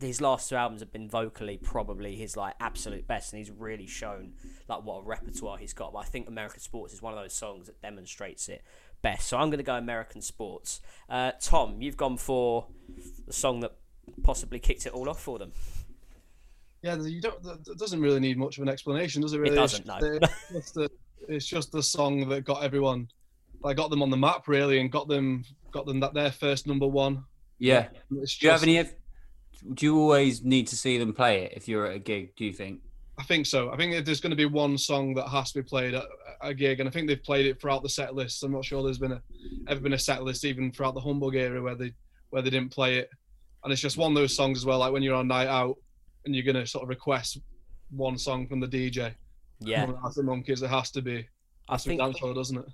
his 0.00 0.20
last 0.20 0.48
two 0.48 0.56
albums 0.56 0.80
have 0.80 0.92
been 0.92 1.08
vocally 1.08 1.58
probably 1.58 2.16
his 2.16 2.36
like 2.36 2.54
absolute 2.60 3.06
best, 3.06 3.32
and 3.32 3.38
he's 3.38 3.50
really 3.50 3.86
shown 3.86 4.34
like 4.68 4.84
what 4.84 4.98
a 4.98 5.02
repertoire 5.02 5.58
he's 5.58 5.72
got. 5.72 5.92
But 5.92 6.00
I 6.00 6.04
think 6.04 6.28
American 6.28 6.60
Sports 6.60 6.94
is 6.94 7.02
one 7.02 7.12
of 7.12 7.18
those 7.18 7.34
songs 7.34 7.66
that 7.66 7.80
demonstrates 7.82 8.48
it 8.48 8.62
best. 9.02 9.28
So 9.28 9.38
I'm 9.38 9.48
going 9.48 9.58
to 9.58 9.64
go 9.64 9.74
American 9.74 10.22
Sports. 10.22 10.80
Uh, 11.08 11.32
Tom, 11.40 11.80
you've 11.80 11.96
gone 11.96 12.16
for 12.16 12.66
the 13.26 13.32
song 13.32 13.60
that 13.60 13.72
possibly 14.22 14.58
kicked 14.58 14.86
it 14.86 14.92
all 14.92 15.08
off 15.08 15.20
for 15.20 15.38
them. 15.38 15.52
Yeah, 16.82 16.96
you 16.96 17.20
don't. 17.20 17.44
It 17.44 17.78
doesn't 17.78 18.00
really 18.00 18.20
need 18.20 18.38
much 18.38 18.56
of 18.56 18.62
an 18.62 18.68
explanation, 18.68 19.20
does 19.22 19.34
it? 19.34 19.38
Really, 19.38 19.52
it 19.52 19.56
doesn't, 19.56 19.88
It's 19.88 20.02
no. 20.02 20.18
it's 20.18 20.52
just 20.52 20.74
the, 20.74 20.90
it's 21.28 21.46
just 21.46 21.72
the 21.72 21.82
song 21.82 22.28
that 22.30 22.44
got 22.44 22.62
everyone, 22.62 23.08
like, 23.62 23.76
got 23.76 23.90
them 23.90 24.02
on 24.02 24.08
the 24.08 24.16
map 24.16 24.48
really, 24.48 24.80
and 24.80 24.90
got 24.90 25.06
them, 25.06 25.44
got 25.72 25.84
them 25.84 26.00
that 26.00 26.14
their 26.14 26.32
first 26.32 26.66
number 26.66 26.86
one. 26.86 27.24
Yeah. 27.58 27.88
It's 28.12 28.38
Do 28.38 28.46
you 28.46 28.52
have 28.52 28.62
any? 28.62 28.82
Do 29.74 29.84
you 29.84 29.98
always 29.98 30.42
need 30.42 30.68
to 30.68 30.76
see 30.76 30.96
them 30.96 31.12
play 31.12 31.42
it 31.42 31.52
if 31.54 31.68
you're 31.68 31.86
at 31.86 31.96
a 31.96 31.98
gig? 31.98 32.34
Do 32.36 32.46
you 32.46 32.52
think? 32.54 32.80
I 33.20 33.22
think 33.24 33.44
so. 33.44 33.70
I 33.70 33.76
think 33.76 34.06
there's 34.06 34.20
going 34.20 34.30
to 34.30 34.36
be 34.36 34.46
one 34.46 34.78
song 34.78 35.12
that 35.14 35.28
has 35.28 35.52
to 35.52 35.62
be 35.62 35.68
played 35.68 35.92
at 35.92 36.04
a 36.40 36.54
gig, 36.54 36.80
and 36.80 36.88
I 36.88 36.92
think 36.92 37.06
they've 37.06 37.22
played 37.22 37.44
it 37.44 37.60
throughout 37.60 37.82
the 37.82 37.88
set 37.88 38.14
list. 38.14 38.42
I'm 38.42 38.50
not 38.50 38.64
sure 38.64 38.82
there's 38.82 38.98
been 38.98 39.12
a 39.12 39.20
ever 39.68 39.80
been 39.80 39.92
a 39.92 39.98
set 39.98 40.22
list 40.22 40.46
even 40.46 40.72
throughout 40.72 40.94
the 40.94 41.02
Humbug 41.02 41.34
era 41.34 41.60
where 41.60 41.74
they 41.74 41.92
where 42.30 42.40
they 42.40 42.48
didn't 42.48 42.72
play 42.72 42.96
it. 42.96 43.10
And 43.62 43.70
it's 43.70 43.82
just 43.82 43.98
one 43.98 44.12
of 44.12 44.16
those 44.16 44.34
songs 44.34 44.56
as 44.56 44.64
well, 44.64 44.78
like 44.78 44.90
when 44.90 45.02
you're 45.02 45.16
on 45.16 45.28
night 45.28 45.48
out 45.48 45.76
and 46.24 46.34
you're 46.34 46.50
gonna 46.50 46.66
sort 46.66 46.82
of 46.82 46.88
request 46.88 47.38
one 47.90 48.16
song 48.16 48.46
from 48.46 48.58
the 48.58 48.66
DJ. 48.66 49.14
Yeah, 49.60 49.84
From 49.84 49.98
Arctic 50.02 50.24
Monkeys, 50.24 50.62
it 50.62 50.70
has 50.70 50.90
to 50.92 51.02
be. 51.02 51.28
I 51.68 51.74
Has 51.74 51.82
to 51.82 51.90
be 51.90 51.98
think 51.98 52.16
dancehall, 52.16 52.34
doesn't 52.34 52.56
it? 52.56 52.64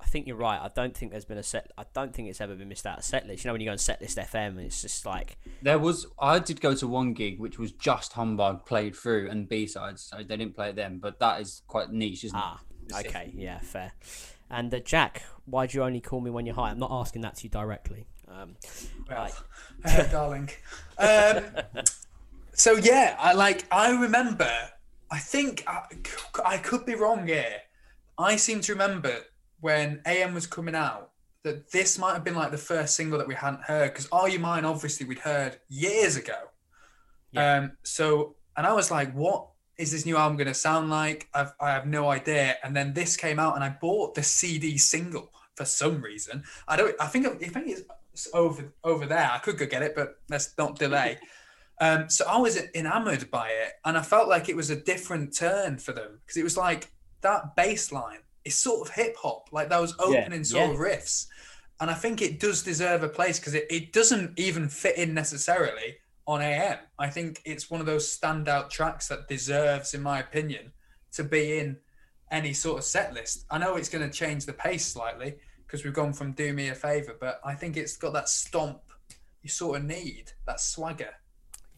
I 0.00 0.06
think 0.06 0.26
you're 0.26 0.36
right. 0.36 0.60
I 0.60 0.70
don't 0.74 0.96
think 0.96 1.12
there's 1.12 1.24
been 1.24 1.38
a 1.38 1.42
set. 1.42 1.70
I 1.76 1.84
don't 1.92 2.14
think 2.14 2.28
it's 2.28 2.40
ever 2.40 2.54
been 2.54 2.68
missed 2.68 2.86
out 2.86 2.98
of 2.98 3.04
set 3.04 3.26
list. 3.26 3.44
You 3.44 3.48
know 3.48 3.54
when 3.54 3.60
you 3.60 3.66
go 3.66 3.72
on 3.72 3.78
set 3.78 4.00
list 4.00 4.16
FM 4.16 4.48
and 4.48 4.60
it's 4.60 4.82
just 4.82 5.04
like 5.04 5.38
There 5.62 5.78
was. 5.78 6.06
I 6.18 6.38
did 6.38 6.60
go 6.60 6.74
to 6.74 6.86
one 6.86 7.14
gig 7.14 7.38
which 7.38 7.58
was 7.58 7.72
just 7.72 8.12
humbug 8.12 8.64
played 8.64 8.94
through 8.94 9.28
and 9.28 9.48
B 9.48 9.66
sides, 9.66 10.02
so 10.02 10.18
they 10.18 10.36
didn't 10.36 10.54
play 10.54 10.70
it 10.70 10.76
then. 10.76 10.98
But 10.98 11.18
that 11.18 11.40
is 11.40 11.62
quite 11.66 11.90
niche, 11.90 12.24
isn't 12.24 12.38
ah, 12.38 12.60
it? 12.90 13.06
okay, 13.06 13.32
yeah, 13.34 13.58
fair. 13.60 13.92
And 14.50 14.72
uh, 14.72 14.78
Jack, 14.78 15.24
why 15.44 15.66
do 15.66 15.76
you 15.76 15.84
only 15.84 16.00
call 16.00 16.20
me 16.20 16.30
when 16.30 16.46
you're 16.46 16.54
high? 16.54 16.70
I'm 16.70 16.78
not 16.78 16.90
asking 16.92 17.22
that 17.22 17.36
to 17.36 17.44
you 17.44 17.50
directly. 17.50 18.06
Um, 18.28 18.56
Well, 19.08 19.30
uh, 19.84 20.02
darling. 20.10 20.50
Um, 20.98 21.44
so 22.52 22.72
yeah, 22.72 23.16
I 23.18 23.32
like. 23.32 23.64
I 23.70 23.90
remember. 23.90 24.50
I 25.10 25.18
think 25.18 25.64
I, 25.66 25.84
I 26.44 26.58
could 26.58 26.84
be 26.84 26.94
wrong 26.94 27.26
here. 27.26 27.62
I 28.18 28.36
seem 28.36 28.60
to 28.62 28.72
remember 28.72 29.24
when 29.60 30.00
AM 30.06 30.34
was 30.34 30.46
coming 30.46 30.74
out 30.74 31.10
that 31.44 31.70
this 31.70 31.98
might 31.98 32.12
have 32.12 32.24
been 32.24 32.34
like 32.34 32.50
the 32.50 32.58
first 32.58 32.94
single 32.94 33.18
that 33.18 33.28
we 33.28 33.34
hadn't 33.34 33.62
heard 33.62 33.92
because 33.92 34.08
"Are 34.12 34.28
You 34.28 34.38
Mine" 34.38 34.64
obviously 34.64 35.06
we'd 35.06 35.20
heard 35.20 35.58
years 35.68 36.16
ago. 36.16 36.38
Yeah. 37.32 37.56
Um. 37.56 37.72
So 37.82 38.36
and 38.56 38.66
I 38.66 38.72
was 38.72 38.90
like, 38.90 39.12
what 39.14 39.46
is 39.78 39.92
this 39.92 40.04
new 40.04 40.16
album 40.16 40.36
going 40.36 40.48
to 40.48 40.54
sound 40.54 40.90
like? 40.90 41.28
I've, 41.32 41.52
I 41.60 41.70
have 41.70 41.86
no 41.86 42.10
idea. 42.10 42.56
And 42.64 42.74
then 42.74 42.92
this 42.92 43.16
came 43.16 43.38
out, 43.38 43.54
and 43.54 43.62
I 43.62 43.76
bought 43.80 44.16
the 44.16 44.22
CD 44.24 44.76
single 44.76 45.30
for 45.54 45.64
some 45.64 46.02
reason. 46.02 46.42
I 46.66 46.76
don't. 46.76 46.94
I 47.00 47.06
think. 47.06 47.26
I 47.26 47.48
think 47.48 47.68
it's 48.12 48.28
over 48.34 48.72
over 48.82 49.06
there. 49.06 49.30
I 49.32 49.38
could 49.38 49.56
go 49.56 49.66
get 49.66 49.82
it, 49.82 49.94
but 49.94 50.16
let's 50.28 50.54
not 50.58 50.78
delay. 50.78 51.18
Um, 51.80 52.10
so 52.10 52.26
I 52.26 52.38
was 52.38 52.60
enamored 52.74 53.30
by 53.30 53.50
it, 53.50 53.74
and 53.84 53.96
I 53.96 54.02
felt 54.02 54.28
like 54.28 54.48
it 54.48 54.56
was 54.56 54.68
a 54.68 54.74
different 54.74 55.32
turn 55.32 55.78
for 55.78 55.92
them 55.92 56.18
because 56.20 56.36
it 56.36 56.42
was 56.42 56.56
like 56.56 56.90
that 57.20 57.54
bass 57.54 57.92
line 57.92 58.18
is 58.48 58.58
sort 58.58 58.86
of 58.88 58.94
hip 58.94 59.16
hop, 59.16 59.48
like 59.52 59.68
those 59.68 59.94
opening 59.98 60.44
sort 60.44 60.66
yeah. 60.66 60.72
of 60.72 60.78
riffs. 60.78 61.26
And 61.80 61.90
I 61.90 61.94
think 61.94 62.20
it 62.20 62.40
does 62.40 62.62
deserve 62.62 63.02
a 63.04 63.08
place 63.08 63.38
because 63.38 63.54
it, 63.54 63.66
it 63.70 63.92
doesn't 63.92 64.38
even 64.38 64.68
fit 64.68 64.98
in 64.98 65.14
necessarily 65.14 65.96
on 66.26 66.42
AM. 66.42 66.78
I 66.98 67.08
think 67.08 67.40
it's 67.44 67.70
one 67.70 67.80
of 67.80 67.86
those 67.86 68.18
standout 68.18 68.70
tracks 68.70 69.08
that 69.08 69.28
deserves, 69.28 69.94
in 69.94 70.02
my 70.02 70.18
opinion, 70.18 70.72
to 71.12 71.22
be 71.22 71.58
in 71.58 71.76
any 72.30 72.52
sort 72.52 72.78
of 72.78 72.84
set 72.84 73.14
list. 73.14 73.46
I 73.50 73.58
know 73.58 73.76
it's 73.76 73.88
going 73.88 74.08
to 74.08 74.14
change 74.14 74.44
the 74.44 74.52
pace 74.52 74.86
slightly 74.86 75.36
because 75.66 75.84
we've 75.84 75.94
gone 75.94 76.12
from 76.12 76.32
Do 76.32 76.52
Me 76.52 76.68
a 76.68 76.74
Favor, 76.74 77.16
but 77.18 77.40
I 77.44 77.54
think 77.54 77.76
it's 77.76 77.96
got 77.96 78.12
that 78.14 78.28
stomp 78.28 78.80
you 79.42 79.48
sort 79.48 79.78
of 79.78 79.84
need, 79.84 80.32
that 80.46 80.60
swagger. 80.60 81.14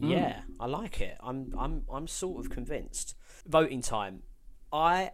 Hmm. 0.01 0.11
Yeah, 0.11 0.41
I 0.59 0.66
like 0.66 1.01
it. 1.01 1.16
I'm 1.21 1.53
I'm 1.59 1.83
I'm 1.93 2.07
sort 2.07 2.45
of 2.45 2.51
convinced. 2.51 3.14
Voting 3.47 3.83
time. 3.83 4.23
I 4.73 5.12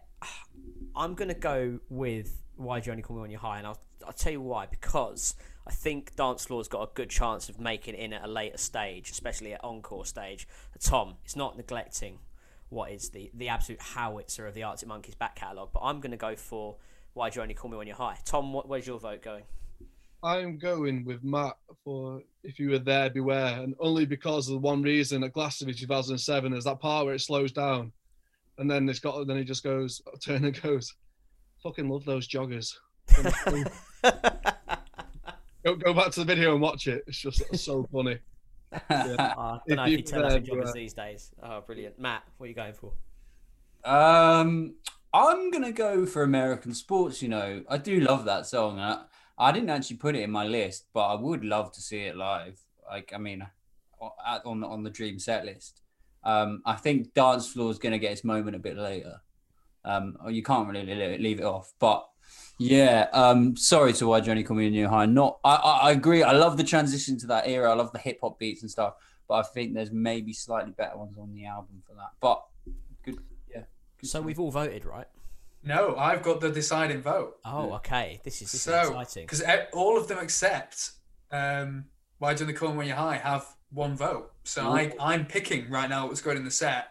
I'm 0.97 1.15
gonna 1.15 1.35
go 1.35 1.79
with 1.89 2.43
why 2.57 2.81
do 2.81 2.87
you 2.87 2.93
only 2.93 3.03
call 3.03 3.17
me 3.17 3.23
when 3.23 3.31
you're 3.31 3.41
high, 3.41 3.59
and 3.59 3.67
I'll 3.67 3.81
I'll 4.07 4.13
tell 4.13 4.33
you 4.33 4.41
why 4.41 4.67
because 4.67 5.35
I 5.67 5.73
think 5.73 6.15
dance 6.17 6.47
floor's 6.47 6.69
got 6.69 6.83
a 6.83 6.91
good 6.95 7.11
chance 7.11 7.49
of 7.49 7.61
making 7.61 7.95
it 7.95 8.01
in 8.01 8.13
at 8.13 8.25
a 8.25 8.29
later 8.29 8.59
stage, 8.59 9.11
especially 9.11 9.53
at 9.53 9.63
encore 9.65 10.07
stage. 10.07 10.47
Tom, 10.81 11.15
it's 11.25 11.37
not 11.37 11.57
neglecting 11.57 12.19
what 12.69 12.91
is 12.91 13.11
the 13.11 13.31
the 13.35 13.49
absolute 13.49 13.81
howitzer 13.81 14.47
of 14.47 14.55
the 14.55 14.63
Arctic 14.63 14.89
Monkeys 14.89 15.15
back 15.15 15.37
catalogue, 15.37 15.71
but 15.73 15.81
I'm 15.83 16.01
gonna 16.01 16.17
go 16.17 16.35
for 16.37 16.77
why 17.15 17.31
do 17.31 17.39
you 17.39 17.43
only 17.43 17.55
call 17.55 17.71
me 17.71 17.77
when 17.77 17.87
you're 17.87 17.97
high. 17.97 18.19
Tom, 18.25 18.53
what, 18.53 18.69
where's 18.69 18.87
your 18.87 18.99
vote 18.99 19.23
going? 19.23 19.45
I'm 20.23 20.59
going 20.59 21.05
with 21.05 21.25
Matt 21.25 21.57
for 21.85 22.21
If 22.43 22.59
You 22.59 22.71
Were 22.71 22.79
There, 22.79 23.09
Beware, 23.09 23.63
and 23.63 23.75
only 23.79 24.05
because 24.05 24.49
of 24.49 24.55
the 24.55 24.59
one 24.59 24.83
reason 24.83 25.25
at 25.25 25.33
Glastonbury 25.33 25.77
2007 25.77 26.53
is 26.53 26.65
that 26.65 26.81
part 26.81 27.07
where 27.07 27.15
it 27.15 27.21
slows 27.21 27.53
down, 27.53 27.93
and 28.59 28.71
then 28.71 28.89
it's 28.89 28.99
got, 28.99 29.27
then 29.27 29.37
he 29.37 29.45
just 29.45 29.65
goes, 29.65 30.01
turn 30.25 30.45
and 30.45 30.61
goes, 30.63 30.95
fucking 31.63 31.89
love 31.89 32.05
those 32.05 32.29
joggers. 32.29 32.75
go, 35.65 35.77
go 35.77 35.95
back 35.95 36.11
to 36.13 36.21
the 36.21 36.27
video 36.27 36.53
and 36.53 36.61
watch 36.61 36.87
it. 36.87 37.05
It's 37.07 37.19
just 37.19 37.57
so 37.57 37.87
funny. 37.93 38.19
I 38.91 39.59
If 39.67 39.77
don't 39.77 39.77
know 39.77 39.85
if 39.85 39.91
you 39.91 39.97
you 39.99 40.03
turn 40.03 40.25
up 40.25 40.33
in 40.33 40.45
there, 40.45 40.55
joggers 40.55 40.73
these 40.73 40.93
days. 40.93 41.33
Oh, 41.43 41.61
brilliant, 41.61 41.99
Matt. 41.99 42.25
What 42.37 42.47
are 42.47 42.49
you 42.49 42.55
going 42.55 42.75
for? 42.75 42.93
Um, 43.85 44.75
I'm 45.15 45.51
gonna 45.51 45.73
go 45.73 46.05
for 46.05 46.23
American 46.23 46.75
sports. 46.75 47.23
You 47.23 47.29
know, 47.29 47.63
I 47.69 47.79
do 47.79 48.01
love 48.01 48.25
that 48.25 48.47
song. 48.47 48.81
I, 48.81 49.05
I 49.39 49.53
didn't 49.53 49.71
actually 49.71 49.97
put 49.97 50.17
it 50.17 50.23
in 50.23 50.31
my 50.31 50.47
list, 50.47 50.87
but 50.93 51.07
I 51.07 51.15
would 51.15 51.45
love 51.45 51.73
to 51.73 51.81
see 51.81 52.01
it 52.01 52.17
live. 52.17 52.61
Like, 52.89 53.13
I 53.15 53.19
mean, 53.19 53.47
on 54.01 54.65
on 54.65 54.83
the 54.83 54.91
dream 54.91 55.19
set 55.19 55.45
list. 55.45 55.83
Um, 56.27 56.61
I 56.67 56.75
think 56.75 57.15
dance 57.15 57.49
floor 57.53 57.71
is 57.71 57.79
gonna 57.79 57.99
get 57.99 58.13
its 58.13 58.25
moment 58.25 58.57
a 58.57 58.59
bit 58.59 58.77
later. 58.77 59.21
Um, 59.85 60.17
or 60.23 60.31
you 60.33 60.43
can't 60.43 60.69
really 60.69 61.19
leave 61.19 61.39
it, 61.41 61.45
off, 61.45 61.73
but. 61.79 62.07
Yeah, 62.59 63.07
um, 63.13 63.57
sorry 63.57 63.93
to 63.95 64.07
why 64.09 64.21
Johnny 64.21 64.43
Call 64.43 64.57
Me 64.57 64.67
a 64.67 64.71
New 64.71 64.89
High. 64.89 65.07
Not, 65.07 65.39
I, 65.45 65.55
I, 65.57 65.77
I 65.89 65.91
agree. 65.93 66.23
I 66.23 66.33
love 66.33 66.57
the 66.57 66.65
transition 66.65 67.19
to 67.19 67.27
that 67.29 67.47
era. 67.47 67.71
I 67.71 67.75
love 67.75 67.93
the 67.93 67.99
hip 67.99 68.19
hop 68.23 68.39
beats 68.39 68.63
and 68.63 68.71
stuff. 68.71 68.95
But 69.29 69.35
I 69.35 69.43
think 69.43 69.75
there's 69.75 69.93
maybe 69.93 70.33
slightly 70.33 70.73
better 70.73 70.97
ones 70.97 71.19
on 71.19 71.33
the 71.35 71.45
album 71.47 71.83
for 71.87 71.95
that. 71.95 72.13
But 72.21 72.43
good, 73.05 73.19
yeah. 73.51 73.65
Good 74.01 74.09
So 74.09 74.19
song. 74.19 74.25
we've 74.27 74.41
all 74.41 74.51
voted, 74.51 74.85
right? 74.87 75.07
No, 75.63 75.97
I've 75.97 76.23
got 76.23 76.41
the 76.41 76.51
deciding 76.51 77.03
vote. 77.03 77.37
Oh, 77.45 77.73
okay. 77.75 78.21
This 78.25 78.37
is 78.37 78.53
this 78.53 78.55
is 78.55 78.63
so, 78.63 78.81
exciting. 78.81 79.25
because 79.25 79.43
all 79.73 79.99
of 79.99 80.09
them 80.09 80.19
except 80.21 80.93
um, 81.31 81.87
Why 82.19 82.35
Do 82.35 82.45
They 82.45 82.53
Call 82.53 82.73
When 82.73 82.87
You're 82.87 82.97
High 82.97 83.17
have 83.19 83.47
one 83.71 83.97
vote. 83.97 84.33
So 84.47 84.69
I, 84.73 84.93
I'm 85.01 85.27
picking 85.27 85.69
right 85.71 85.91
now 85.91 86.07
what's 86.07 86.21
going 86.21 86.37
in 86.37 86.45
the 86.45 86.51
set. 86.51 86.89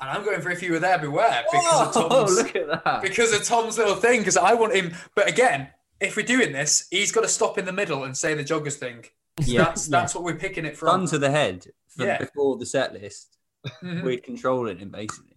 And 0.00 0.08
I'm 0.08 0.24
going 0.24 0.40
for 0.40 0.50
If 0.50 0.62
You 0.62 0.72
Were 0.72 0.78
There, 0.78 0.98
Beware 0.98 1.44
because 1.50 1.96
of 1.96 2.02
Oh, 2.02 2.08
Tom's, 2.26 2.36
look 2.36 2.56
at 2.56 2.84
that. 2.84 3.02
because 3.02 3.32
of 3.32 3.42
Tom's 3.44 3.76
little 3.78 3.96
thing. 3.96 4.20
Because 4.20 4.36
I 4.36 4.54
want 4.54 4.74
him, 4.74 4.94
but 5.14 5.28
again, 5.28 5.68
if 6.00 6.16
we're 6.16 6.24
doing 6.24 6.52
this, 6.52 6.86
he's 6.90 7.10
got 7.12 7.22
to 7.22 7.28
stop 7.28 7.58
in 7.58 7.64
the 7.64 7.72
middle 7.72 8.04
and 8.04 8.16
say 8.16 8.34
the 8.34 8.44
joggers 8.44 8.74
thing. 8.74 9.04
Yeah. 9.40 9.62
That's 9.66 9.86
that's 9.86 10.14
what 10.16 10.24
we're 10.24 10.34
picking 10.34 10.64
it 10.64 10.78
Gun 10.80 11.00
from. 11.02 11.06
to 11.08 11.18
the 11.18 11.30
head 11.30 11.66
Yeah. 11.96 12.18
before 12.18 12.56
the 12.56 12.66
set 12.66 12.92
list. 12.92 13.36
Mhm, 13.84 14.02
We're 14.02 14.18
controlling 14.18 14.78
him 14.78 14.88
basically. 14.90 15.27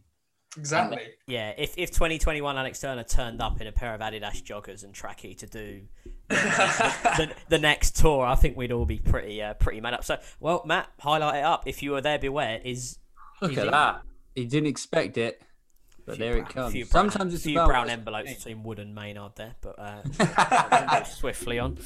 Exactly. 0.58 1.02
Yeah, 1.28 1.54
if, 1.58 1.74
if 1.78 1.91
2021 1.91 2.58
Alex 2.58 2.80
Turner 2.80 3.04
turned 3.04 3.41
up 3.41 3.62
in 3.62 3.68
a 3.68 3.72
pair 3.72 3.93
of 3.93 4.02
Adidas 4.02 4.43
joggers 4.43 4.84
and 4.84 4.93
tracky 4.93 5.38
to 5.38 5.47
do 5.47 5.82
the, 6.30 7.32
the 7.49 7.60
next 7.60 7.95
tour, 7.97 8.26
I 8.26 8.36
think 8.36 8.58
we'd 8.58 8.72
all 8.72 8.86
be 8.86 8.99
pretty 8.99 9.41
uh, 9.41 9.54
pretty 9.56 9.82
mad 9.82 9.93
up. 9.93 10.04
So, 10.04 10.18
well, 10.39 10.64
Matt, 10.66 10.89
highlight 10.99 11.38
it 11.38 11.43
up. 11.43 11.68
If 11.68 11.82
you 11.84 11.91
were 11.91 12.02
there, 12.02 12.20
beware. 12.20 12.60
Is 12.64 12.97
Look 13.41 13.52
is 13.54 13.58
at 13.58 13.68
it- 13.68 13.72
that. 13.72 14.02
He 14.36 14.45
didn't 14.45 14.68
expect 14.70 15.18
it, 15.18 15.41
but 16.06 16.18
there 16.18 16.34
brown- 16.34 16.45
it 16.45 16.49
comes. 16.49 16.89
Sometimes 16.89 17.34
it's 17.34 17.43
few 17.43 17.54
about 17.58 17.68
brown 17.68 17.89
envelopes 17.89 18.34
between 18.34 18.64
Wood 18.64 18.80
and 18.80 18.93
Maynard 18.95 19.34
there, 19.36 19.56
but 19.62 19.76
uh, 19.80 21.04
swiftly 21.04 21.60
on. 21.60 21.78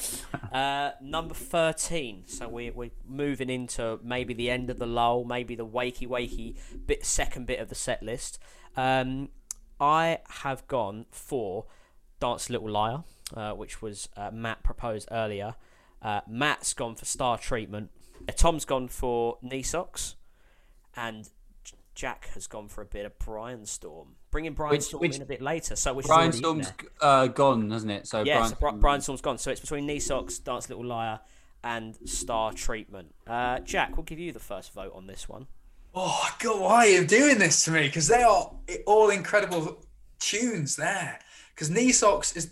Uh, 0.51 0.91
number 1.01 1.33
thirteen. 1.33 2.23
So 2.27 2.47
we 2.47 2.69
we're 2.71 2.91
moving 3.07 3.49
into 3.49 3.99
maybe 4.03 4.33
the 4.33 4.49
end 4.49 4.69
of 4.69 4.79
the 4.79 4.85
lull, 4.87 5.23
maybe 5.23 5.55
the 5.55 5.65
wakey 5.65 6.07
wakey 6.07 6.55
bit 6.85 7.05
second 7.05 7.45
bit 7.47 7.59
of 7.59 7.69
the 7.69 7.75
set 7.75 8.01
list. 8.03 8.39
Um, 8.75 9.29
I 9.79 10.19
have 10.41 10.67
gone 10.67 11.05
for 11.11 11.65
Dance 12.19 12.49
Little 12.49 12.69
Liar, 12.69 13.03
uh, 13.35 13.51
which 13.53 13.81
was 13.81 14.09
uh, 14.15 14.31
Matt 14.31 14.63
proposed 14.63 15.07
earlier. 15.11 15.55
Uh, 16.01 16.21
Matt's 16.27 16.73
gone 16.73 16.95
for 16.95 17.05
Star 17.05 17.37
Treatment. 17.37 17.89
Uh, 18.27 18.31
Tom's 18.31 18.65
gone 18.65 18.87
for 18.87 19.37
Knee 19.41 19.63
Socks, 19.63 20.15
and 20.95 21.29
Jack 21.95 22.29
has 22.33 22.45
gone 22.45 22.67
for 22.67 22.81
a 22.81 22.85
bit 22.85 23.05
of 23.05 23.17
Brianstorm. 23.19 24.07
bringing 24.29 24.53
Brian 24.53 24.71
Which- 24.71 24.83
Storm 24.83 24.99
which- 25.01 25.15
in 25.15 25.21
a 25.21 25.25
bit 25.25 25.41
later. 25.41 25.75
So 25.77 25.93
which 25.93 26.05
is 26.05 26.07
Brian 26.09 26.23
already 26.23 26.37
in 26.37 26.43
Storm's 26.43 26.73
uh, 27.01 27.27
gone, 27.27 27.71
hasn't 27.71 27.91
it? 27.91 28.05
So 28.05 28.21
Yeah, 28.23 28.39
Brian, 28.39 28.49
so 28.49 28.55
Bri- 28.59 28.71
Brianstorm's 28.81 29.21
gone. 29.21 29.37
So 29.37 29.49
it's 29.51 29.61
between 29.61 29.85
Knee 29.87 29.99
Socks, 30.01 30.37
Dance 30.39 30.67
Little 30.67 30.83
Liar, 30.85 31.21
and 31.63 31.97
Star 32.07 32.51
Treatment. 32.51 33.15
Uh, 33.25 33.59
Jack, 33.59 33.95
we'll 33.95 34.03
give 34.03 34.19
you 34.19 34.33
the 34.33 34.39
first 34.39 34.73
vote 34.73 34.91
on 34.93 35.07
this 35.07 35.29
one. 35.29 35.47
Oh 35.95 36.29
God, 36.39 36.59
why 36.59 36.75
are 36.85 36.89
you 36.89 37.05
doing 37.07 37.39
this 37.39 37.63
to 37.63 37.71
me? 37.71 37.83
Because 37.83 38.07
they 38.09 38.21
are 38.23 38.51
all 38.85 39.09
incredible 39.09 39.81
tunes 40.19 40.75
there. 40.75 41.19
Because 41.53 41.69
Knee 41.69 41.93
Socks 41.93 42.35
is, 42.35 42.51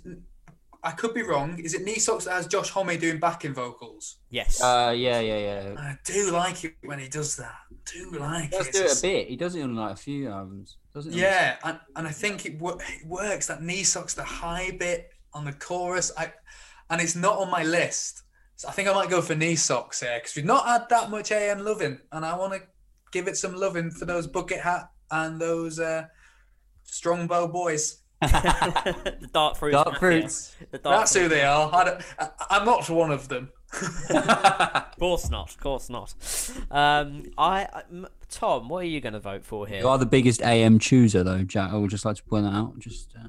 I 0.86 0.92
could 0.92 1.14
be 1.14 1.22
wrong. 1.24 1.60
Is 1.60 1.74
it 1.74 1.84
Knee 1.84 1.98
Socks 2.00 2.26
that 2.26 2.34
has 2.34 2.48
Josh 2.48 2.70
Homme 2.70 2.98
doing 2.98 3.18
backing 3.20 3.54
vocals? 3.54 4.18
Yes. 4.30 4.62
Uh, 4.62 4.94
yeah, 4.96 5.20
yeah, 5.22 5.38
yeah. 5.40 5.76
I 5.78 5.98
do 6.04 6.32
like 6.32 6.64
it 6.66 6.76
when 6.84 7.00
he 7.00 7.08
does 7.08 7.38
that. 7.38 7.56
do 7.86 8.12
like 8.20 8.52
He 8.52 8.58
does 8.58 8.68
it. 8.68 8.74
do 8.74 8.84
it 8.84 8.98
a 8.98 9.02
bit. 9.02 9.28
He 9.30 9.36
does 9.38 9.56
it 9.56 9.62
on 9.62 9.76
like 9.76 9.94
a 9.94 9.96
few 9.96 10.30
albums. 10.30 10.78
Doesn't 10.94 11.14
he? 11.14 11.22
Yeah, 11.22 11.56
and, 11.64 11.80
and 11.96 12.08
I 12.08 12.12
think 12.12 12.46
it, 12.46 12.60
wo- 12.60 12.78
it 12.80 13.08
works. 13.08 13.48
That 13.48 13.64
knee 13.64 13.84
socks, 13.84 14.14
the 14.14 14.24
high 14.24 14.72
bit 14.72 15.10
on 15.34 15.46
the 15.46 15.54
chorus, 15.54 16.12
I, 16.18 16.34
and 16.90 17.02
it's 17.02 17.16
not 17.16 17.38
on 17.40 17.50
my 17.50 17.64
list. 17.64 18.24
So 18.58 18.68
I 18.68 18.72
think 18.74 18.88
I 18.90 18.94
might 18.94 19.10
go 19.10 19.22
for 19.22 19.36
knee 19.36 19.56
socks 19.56 20.02
here 20.02 20.20
because 20.20 20.36
we've 20.36 20.46
not 20.46 20.66
had 20.68 20.88
that 20.90 21.10
much 21.10 21.32
AM 21.32 21.64
loving, 21.64 21.98
and 22.12 22.26
I 22.26 22.38
want 22.38 22.54
to 22.54 22.62
give 23.12 23.28
it 23.28 23.38
some 23.38 23.56
loving 23.56 23.90
for 23.90 24.06
those 24.06 24.28
bucket 24.28 24.60
hat 24.60 24.90
and 25.12 25.40
those 25.40 25.80
uh, 25.80 26.04
strongbow 26.84 27.48
boys. 27.48 28.00
The 28.28 29.30
Dark 29.34 29.58
Fruits. 29.58 29.74
Dark 29.74 30.00
Fruits. 30.00 30.56
The 30.72 30.78
Dark 30.78 31.00
That's 31.02 31.14
who 31.16 31.28
they 31.28 31.44
are. 31.44 31.70
I 31.74 32.00
I, 32.20 32.30
I'm 32.50 32.66
not 32.66 32.90
one 32.90 33.12
of 33.12 33.28
them. 33.28 33.52
Of 34.10 35.00
course 35.00 35.30
not. 35.30 35.50
Of 35.50 35.60
course 35.60 35.90
not. 35.90 36.14
Um, 36.72 37.24
I, 37.38 37.64
I- 37.74 37.84
M- 37.92 38.08
Tom, 38.30 38.70
what 38.70 38.84
are 38.84 38.88
you 38.88 39.02
going 39.02 39.14
to 39.14 39.20
vote 39.20 39.44
for 39.44 39.68
here? 39.68 39.80
You 39.80 39.88
are 39.90 39.98
the 39.98 40.06
biggest 40.06 40.42
AM 40.42 40.80
chooser, 40.80 41.24
though, 41.24 41.44
Jack. 41.44 41.72
I 41.72 41.76
would 41.78 41.90
just 41.90 42.06
like 42.06 42.16
to 42.18 42.24
point 42.24 42.46
that 42.46 42.54
out. 42.54 42.78
Just, 42.80 43.14
uh, 43.20 43.28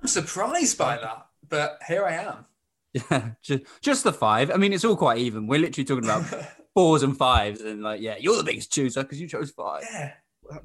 I'm 0.00 0.06
surprised 0.08 0.78
by 0.78 0.96
that, 0.98 1.26
but 1.48 1.78
here 1.88 2.04
I 2.04 2.12
am. 2.14 2.44
yeah, 2.92 3.30
just, 3.42 3.64
just 3.80 4.04
the 4.04 4.12
five. 4.12 4.50
I 4.50 4.56
mean, 4.56 4.72
it's 4.72 4.84
all 4.84 4.96
quite 4.96 5.18
even. 5.18 5.46
We're 5.46 5.58
literally 5.60 5.84
talking 5.84 6.04
about 6.04 6.24
fours 6.74 7.02
and 7.02 7.16
fives, 7.16 7.60
and 7.60 7.82
like, 7.82 8.00
yeah, 8.00 8.16
you're 8.18 8.36
the 8.36 8.44
biggest 8.44 8.72
chooser 8.72 9.02
because 9.02 9.20
you 9.20 9.26
chose 9.28 9.50
five. 9.50 9.82
Yeah. 9.90 10.12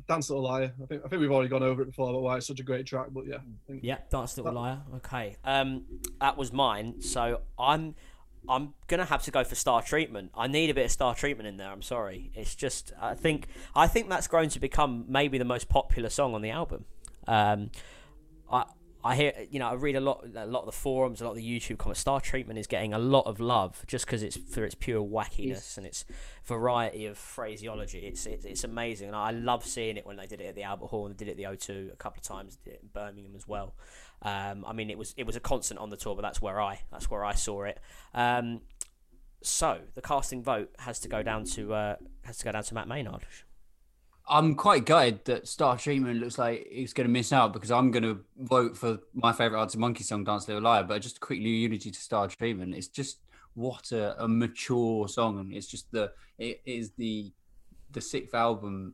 Dance 0.08 0.30
Little 0.30 0.44
Liar. 0.44 0.74
I 0.82 0.86
think 0.86 1.02
I 1.06 1.08
think 1.08 1.22
we've 1.22 1.32
already 1.32 1.50
gone 1.50 1.64
over 1.64 1.82
it 1.82 1.86
before 1.86 2.10
about 2.10 2.22
why 2.22 2.38
it's 2.38 2.48
such 2.48 2.60
a 2.60 2.64
great 2.64 2.86
track. 2.86 3.08
But 3.12 3.26
yeah, 3.28 3.38
Yeah, 3.82 3.98
Dance 4.10 4.38
Little 4.38 4.54
Liar. 4.54 4.80
Okay. 4.98 5.36
Um, 5.44 5.86
that 6.20 6.38
was 6.38 6.52
mine. 6.52 7.02
So 7.02 7.42
I'm, 7.58 7.96
I'm 8.48 8.74
gonna 8.88 9.06
have 9.06 9.24
to 9.24 9.32
go 9.32 9.44
for 9.44 9.56
Star 9.56 9.82
Treatment. 9.82 10.32
I 10.36 10.48
need 10.48 10.70
a 10.70 10.74
bit 10.74 10.86
of 10.86 10.92
Star 10.92 11.16
Treatment 11.16 11.48
in 11.48 11.58
there. 11.58 11.70
I'm 11.70 11.82
sorry. 11.82 12.32
It's 12.36 12.56
just 12.56 12.94
I 13.00 13.14
think 13.16 13.48
I 13.76 13.88
think 13.88 14.10
that's 14.10 14.28
grown 14.28 14.50
to 14.50 14.60
become 14.60 15.06
maybe 15.08 15.38
the 15.38 15.46
most 15.46 15.70
popular 15.70 16.10
song 16.10 16.34
on 16.34 16.42
the 16.42 16.52
album. 16.52 16.86
Um, 17.28 17.72
I. 18.52 18.66
I 19.02 19.16
hear, 19.16 19.34
you 19.50 19.60
know, 19.60 19.70
I 19.70 19.76
read 19.76 19.96
a 19.96 20.02
lot, 20.02 20.26
a 20.36 20.46
lot 20.46 20.62
of 20.62 20.66
the 20.66 20.72
forums, 20.74 21.22
a 21.22 21.24
lot 21.24 21.32
of 21.32 21.38
the 21.38 21.44
YouTube 21.60 21.78
comments. 21.78 22.02
Star 22.02 22.20
Treatment 22.20 22.60
is 22.60 22.68
getting 22.68 22.94
a 22.94 23.00
lot 23.00 23.26
of 23.28 23.40
love 23.40 23.86
just 23.88 24.06
because 24.06 24.22
it's 24.22 24.36
for 24.36 24.66
its 24.66 24.76
pure 24.76 25.02
wackiness 25.02 25.78
and 25.78 25.86
its 25.86 26.04
variety 26.44 27.06
of 27.06 27.18
phraseology. 27.18 28.00
It's, 28.00 28.26
it's 28.26 28.44
it's 28.44 28.66
amazing, 28.66 29.08
and 29.08 29.16
I 29.16 29.32
love 29.32 29.66
seeing 29.66 29.96
it 29.96 30.06
when 30.06 30.18
they 30.18 30.28
did 30.28 30.42
it 30.42 30.48
at 30.48 30.56
the 30.56 30.64
Albert 30.64 30.88
Hall 30.88 31.06
and 31.06 31.16
they 31.16 31.26
did 31.26 31.30
it 31.30 31.32
at 31.32 31.38
the 31.38 31.44
O2 31.44 31.94
a 31.94 31.96
couple 31.96 32.20
of 32.20 32.24
times, 32.24 32.58
did 32.58 32.74
it 32.74 32.80
in 32.84 32.90
Birmingham 32.90 33.36
as 33.36 33.48
well. 33.48 33.74
Um, 34.22 34.66
I 34.68 34.74
mean, 34.74 34.90
it 34.90 34.98
was 34.98 35.14
it 35.16 35.26
was 35.26 35.38
a 35.38 35.40
constant 35.40 35.80
on 35.80 35.90
the 35.90 35.98
tour, 35.98 36.16
but 36.16 36.22
that's 36.22 36.42
where 36.42 36.60
I 36.60 36.82
that's 36.92 37.10
where 37.10 37.24
I 37.24 37.36
saw 37.36 37.64
it. 37.64 37.80
Um, 38.14 38.62
so 39.42 39.80
the 39.96 40.02
casting 40.02 40.44
vote 40.44 40.72
has 40.80 41.00
to 41.00 41.08
go 41.08 41.24
down 41.24 41.46
to 41.46 41.74
uh, 41.74 41.96
has 42.26 42.38
to 42.40 42.46
go 42.46 42.52
down 42.52 42.64
to 42.64 42.74
Matt 42.74 42.90
Maynard. 42.90 43.26
I'm 44.30 44.56
quite 44.56 44.86
gutted 44.86 45.26
that 45.26 45.48
Star 45.48 45.78
Treatment 45.78 46.20
looks 46.20 46.38
like 46.38 46.68
it's 46.70 46.94
going 46.94 47.08
to 47.08 47.12
miss 47.12 47.34
out 47.34 47.52
because 47.54 47.72
I'm 47.72 47.90
going 47.92 48.04
to 48.04 48.20
vote 48.38 48.78
for 48.78 49.00
my 49.14 49.32
favorite 49.32 49.60
Arctic 49.60 49.80
Monkey 49.80 50.04
song, 50.04 50.24
Dance 50.24 50.48
Little 50.48 50.64
Liar. 50.64 50.84
But 50.84 51.02
just 51.02 51.20
quickly, 51.20 51.50
unity 51.50 51.90
to 51.92 52.00
Star 52.00 52.28
Treatment. 52.28 52.76
It's 52.76 52.88
just 52.88 53.20
what 53.56 53.92
a, 53.92 54.24
a 54.24 54.28
mature 54.28 55.08
song, 55.08 55.40
and 55.40 55.52
it's 55.54 55.68
just 55.68 55.92
the 55.92 56.12
it 56.38 56.62
is 56.66 56.92
the 56.92 57.32
the 57.92 58.02
sixth 58.02 58.36
album 58.36 58.94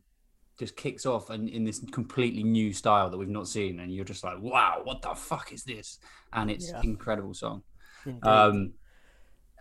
just 0.57 0.77
kicks 0.77 1.05
off 1.05 1.29
and 1.29 1.49
in 1.49 1.65
this 1.65 1.81
completely 1.91 2.41
new 2.41 2.71
style 2.71 3.09
that 3.09 3.17
we've 3.17 3.27
not 3.27 3.47
seen, 3.47 3.81
and 3.81 3.93
you're 3.93 4.05
just 4.05 4.23
like, 4.23 4.39
wow, 4.39 4.79
what 4.85 5.01
the 5.01 5.13
fuck 5.13 5.51
is 5.51 5.63
this? 5.65 5.99
And 6.31 6.49
it's 6.49 6.69
Yeah. 6.69 6.79
incredible 6.81 7.33
song. 7.33 7.61
Indeed. 8.05 8.23
Um, 8.23 8.73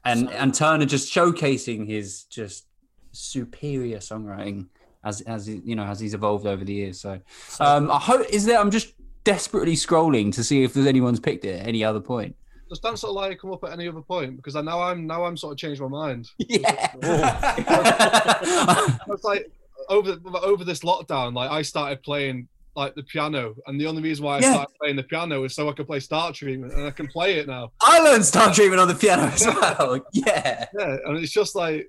and 0.05 0.21
So- 0.21 0.29
and 0.29 0.55
Turner 0.55 0.85
just 0.87 1.13
showcasing 1.13 1.89
his 1.89 2.25
just 2.25 2.67
superior 3.11 3.99
songwriting 3.99 4.69
as 5.05 5.21
as 5.23 5.49
you 5.49 5.75
know 5.77 5.85
as 5.85 6.01
he's 6.01 6.15
evolved 6.15 6.47
over 6.47 6.65
the 6.65 6.73
years. 6.73 7.01
So 7.01 7.21
um, 7.61 7.91
I 7.91 7.99
hope 7.99 8.27
is 8.31 8.45
there. 8.45 8.59
I'm 8.59 8.71
just 8.71 8.95
desperately 9.25 9.75
scrolling 9.75 10.33
to 10.35 10.45
see 10.45 10.65
if 10.65 10.75
there's 10.75 10.87
anyone's 10.87 11.21
picked 11.21 11.45
it 11.45 11.61
at 11.61 11.67
any 11.67 11.83
other 11.85 12.01
point. 12.01 12.37
does 12.69 12.81
Dance 12.81 13.03
Little 13.03 13.17
Liar 13.17 13.35
come 13.35 13.53
up 13.53 13.65
at 13.65 13.73
any 13.73 13.89
other 13.89 14.03
point? 14.03 14.37
Because 14.37 14.57
I 14.57 14.61
now 14.63 14.81
I'm 14.83 15.07
now 15.07 15.25
I'm 15.25 15.37
sort 15.37 15.53
of 15.53 15.59
changed 15.59 15.81
my 15.81 15.89
mind. 15.89 16.29
Yeah. 16.39 16.93
It's 19.09 19.25
like 19.25 19.51
over 19.89 20.17
over 20.43 20.65
this 20.65 20.81
lockdown, 20.81 21.35
like 21.35 21.51
I 21.51 21.63
started 21.63 22.03
playing 22.03 22.49
like 22.77 22.95
the 22.97 23.05
piano, 23.05 23.55
and 23.69 23.81
the 23.81 23.87
only 23.87 24.03
reason 24.03 24.25
why 24.25 24.39
I 24.39 24.41
Yeah. 24.41 24.53
started 24.55 24.75
playing 24.81 24.97
the 24.97 25.05
piano 25.05 25.45
is 25.45 25.55
so 25.55 25.69
I 25.69 25.73
could 25.73 25.87
play 25.87 26.01
Star 26.01 26.33
Treatment, 26.33 26.73
and 26.73 26.85
I 26.87 26.91
can 26.91 27.07
play 27.07 27.39
it 27.39 27.47
now. 27.47 27.71
I 27.81 28.01
learned 28.01 28.25
Star 28.25 28.53
Treatment 28.53 28.81
on 28.81 28.89
the 28.89 28.95
piano 28.97 29.23
as 29.25 29.47
well. 29.47 30.01
Yeah. 30.13 30.67
Yeah, 30.77 30.97
and 31.07 31.17
it's 31.19 31.31
just 31.33 31.55
like 31.55 31.89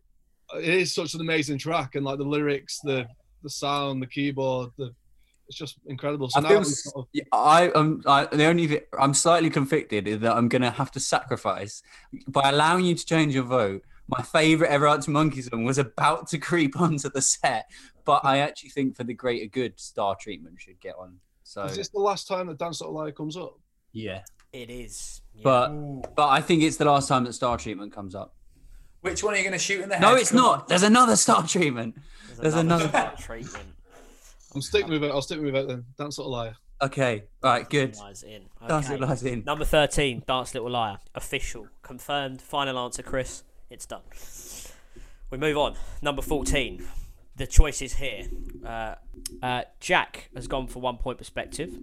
it 0.57 0.73
is 0.73 0.93
such 0.93 1.13
an 1.13 1.21
amazing 1.21 1.57
track, 1.57 1.95
and 1.95 2.05
like 2.05 2.17
the 2.17 2.23
lyrics, 2.25 2.79
the 2.83 3.07
the 3.43 3.49
sound, 3.49 4.01
the 4.01 4.07
keyboard, 4.07 4.71
the 4.77 4.93
it's 5.47 5.57
just 5.57 5.77
incredible. 5.85 6.29
So 6.29 6.39
I 6.39 6.43
now 6.43 6.49
feel 6.49 6.57
I'm 6.57 6.63
sort 6.65 7.07
of, 7.15 7.27
I 7.31 7.71
am. 7.75 8.01
I, 8.05 8.25
the 8.25 8.45
only 8.45 8.67
thi- 8.67 8.81
I'm 8.97 9.13
slightly 9.13 9.49
conflicted 9.49 10.07
is 10.07 10.19
that 10.21 10.35
I'm 10.35 10.49
going 10.49 10.61
to 10.61 10.71
have 10.71 10.91
to 10.91 10.99
sacrifice 10.99 11.83
by 12.27 12.49
allowing 12.49 12.85
you 12.85 12.95
to 12.95 13.05
change 13.05 13.35
your 13.35 13.43
vote. 13.43 13.83
My 14.07 14.21
favorite 14.21 14.69
ever 14.69 14.87
Arctic 14.87 15.09
Monkey 15.09 15.41
song 15.41 15.63
was 15.63 15.77
about 15.77 16.27
to 16.27 16.37
creep 16.37 16.79
onto 16.81 17.09
the 17.09 17.21
set, 17.21 17.69
but 18.05 18.21
I 18.23 18.39
actually 18.39 18.69
think 18.69 18.95
for 18.95 19.03
the 19.03 19.13
greater 19.13 19.47
good, 19.47 19.79
Star 19.79 20.15
Treatment 20.19 20.59
should 20.59 20.79
get 20.79 20.95
on. 20.97 21.17
So 21.43 21.63
is 21.63 21.75
this 21.75 21.89
the 21.89 21.99
last 21.99 22.27
time 22.27 22.47
that 22.47 22.57
Dance 22.57 22.81
Little 22.81 22.95
Liar 22.95 23.11
comes 23.11 23.37
up? 23.37 23.59
yeah, 23.93 24.21
it 24.51 24.69
is. 24.69 25.21
Yeah. 25.35 25.41
but 25.43 26.15
but 26.15 26.29
I 26.29 26.41
think 26.41 26.63
it's 26.63 26.77
the 26.77 26.85
last 26.85 27.07
time 27.07 27.23
that 27.25 27.33
Star 27.33 27.57
Treatment 27.57 27.93
comes 27.93 28.15
up. 28.15 28.35
Which 29.05 29.23
one 29.23 29.35
are 29.35 29.37
you 29.37 29.43
going 29.43 29.53
to 29.53 29.59
shoot 29.59 29.81
in 29.81 29.89
the 29.89 29.95
head? 29.95 30.01
No, 30.01 30.15
it's 30.15 30.31
Come 30.31 30.37
not. 30.37 30.59
on. 30.61 30.65
There's 30.67 30.81
another 30.81 31.15
Star 31.15 31.45
Treatment. 31.47 31.95
there's 32.39 32.55
another- 32.55 32.87
Star 32.87 33.13
treatment. 33.19 33.65
I'm 34.55 34.61
sticking 34.63 34.89
with 34.89 35.03
it. 35.03 35.11
I'll 35.11 35.21
stick 35.21 35.39
with 35.39 35.55
it 35.55 35.67
then. 35.67 35.85
Dance 35.95 36.17
Little 36.17 36.31
Liar. 36.31 36.55
Okay, 36.81 37.23
all 37.43 37.51
right, 37.51 37.69
good. 37.69 37.95
Lies 37.97 38.23
in. 38.23 38.45
Dance 38.67 38.89
Little 38.89 39.07
Lies 39.07 39.21
in. 39.23 39.43
Number 39.45 39.63
13, 39.63 40.23
Dance 40.27 40.55
Little 40.55 40.71
Liar. 40.71 40.97
Official. 41.13 41.67
Confirmed. 41.83 42.41
Final 42.41 42.79
answer, 42.79 43.03
Chris. 43.03 43.43
It's 43.69 43.85
done. 43.85 44.01
We 45.29 45.37
move 45.37 45.55
on. 45.57 45.75
Number 46.01 46.23
14. 46.23 46.83
The 47.35 47.45
choice 47.45 47.81
is 47.83 47.93
here. 47.95 48.23
Uh, 48.65 48.95
uh, 49.43 49.63
Jack 49.79 50.29
has 50.35 50.47
gone 50.47 50.65
for 50.67 50.79
one 50.79 50.97
point 50.97 51.19
perspective. 51.19 51.77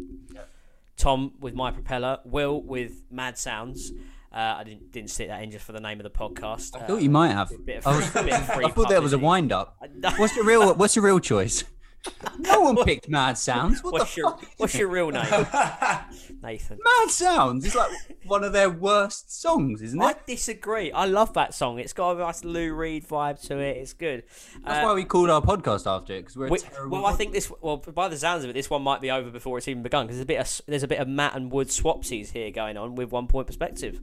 Tom 0.96 1.34
with 1.40 1.54
My 1.54 1.70
Propeller. 1.70 2.18
Will 2.24 2.60
with 2.60 3.02
Mad 3.12 3.38
Sounds. 3.38 3.92
Uh, 4.33 4.57
I 4.59 4.64
didn't 4.64 4.91
didn't 4.93 5.11
stick 5.11 5.28
that 5.28 5.43
in 5.43 5.51
just 5.51 5.64
for 5.66 5.72
the 5.72 5.80
name 5.80 6.01
of 6.01 6.05
the 6.05 6.11
podcast. 6.11 6.74
I 6.80 6.87
thought 6.87 7.03
you 7.03 7.11
might 7.11 7.33
have. 7.33 7.53
bit 7.66 7.78
of 7.78 7.87
I, 7.87 7.97
was- 7.97 8.11
bit 8.11 8.33
of 8.33 8.51
I 8.51 8.70
thought 8.70 8.89
there 8.89 9.03
was 9.03 9.12
a 9.12 9.18
wind 9.18 9.53
up. 9.53 9.76
What's 10.16 10.35
your 10.37 10.47
real 10.47 10.74
What's 10.74 10.97
your 10.97 11.05
real 11.05 11.20
choice? 11.20 11.64
No 12.38 12.61
one 12.62 12.76
picked 12.84 13.09
Mad 13.09 13.38
Sounds. 13.38 13.82
What 13.84 13.92
What's 13.92 14.14
the 14.14 14.20
your 14.22 14.30
fuck? 14.30 14.44
What's 14.57 14.74
your 14.74 14.88
real 14.88 15.11
name, 15.11 15.24
Nathan? 16.42 16.78
Mad 16.82 17.11
Sounds 17.11 17.64
is 17.64 17.74
like 17.74 17.90
one 18.24 18.42
of 18.42 18.53
their 18.53 18.70
worst 18.70 19.40
songs, 19.40 19.82
isn't 19.82 20.00
it? 20.00 20.05
I 20.05 20.14
disagree. 20.26 20.90
I 20.92 21.05
love 21.05 21.34
that 21.34 21.55
song. 21.55 21.78
It's 21.78 21.92
got 21.92 22.16
a 22.16 22.18
nice 22.18 22.42
Lou 22.44 22.72
Reed 22.74 23.07
vibe 23.07 23.40
to 23.48 23.59
it. 23.59 23.76
It's 23.76 23.92
good. 23.92 24.24
That's 24.64 24.82
Uh, 24.84 24.86
why 24.88 24.94
we 24.94 25.05
called 25.05 25.30
our 25.30 25.40
podcast 25.42 25.86
after 25.86 26.14
it 26.14 26.20
because 26.22 26.36
we're 26.36 26.46
a 26.46 26.50
we- 26.50 26.59
terrible. 26.59 26.98
well, 27.03 27.07
I 27.07 27.12
think 27.12 27.32
this. 27.32 27.53
Well, 27.61 27.76
by 27.76 28.09
the 28.09 28.16
sounds 28.16 28.44
of 28.44 28.50
it, 28.50 28.55
this 28.55 28.70
one 28.70 28.82
might 28.82 29.00
be 29.00 29.11
over 29.11 29.30
before 29.30 29.59
it's 29.59 29.68
even 29.68 29.82
begun 29.82 30.07
because 30.07 30.16
there's 30.16 30.24
a 30.24 30.26
bit 30.26 30.40
of 30.40 30.61
there's 30.66 30.82
a 30.82 30.88
bit 30.88 30.98
of 31.00 31.09
Matt 31.09 31.36
and 31.36 31.53
Wood 31.53 31.68
swapsies 31.68 32.30
here 32.32 32.50
going 32.50 32.76
on 32.76 32.94
with 32.94 33.12
one 33.12 33.26
point 33.28 33.46
perspective. 33.46 34.00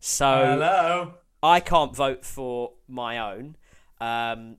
So 0.00 0.26
Hello. 0.46 1.14
I 1.42 1.60
can't 1.60 1.94
vote 1.94 2.24
for 2.24 2.72
my 2.88 3.18
own. 3.18 3.56
Um, 4.00 4.56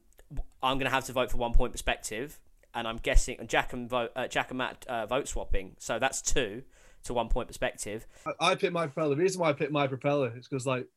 I'm 0.62 0.78
going 0.78 0.86
to 0.86 0.90
have 0.90 1.06
to 1.06 1.14
vote 1.14 1.32
for 1.32 1.38
one 1.38 1.54
point 1.54 1.72
perspective, 1.72 2.40
and 2.74 2.88
I'm 2.88 2.98
guessing 2.98 3.38
and 3.40 3.50
Jack 3.50 3.74
and 3.74 3.90
vote 3.90 4.12
uh, 4.16 4.28
Jack 4.28 4.52
and 4.52 4.58
Matt 4.60 4.86
uh, 4.88 5.06
vote 5.06 5.28
swapping. 5.28 5.76
So 5.80 6.00
that's 6.00 6.22
two 6.22 6.64
to 7.04 7.14
one 7.14 7.30
point 7.30 7.48
perspective. 7.48 8.06
I, 8.26 8.52
I 8.52 8.56
picked 8.56 8.74
my 8.74 8.88
propeller. 8.88 9.16
The 9.16 9.22
reason 9.22 9.42
why 9.42 9.50
I 9.50 9.54
picked 9.54 9.72
my 9.72 9.88
propeller 9.88 10.34
is 10.38 10.48
because 10.48 10.66
like 10.66 10.88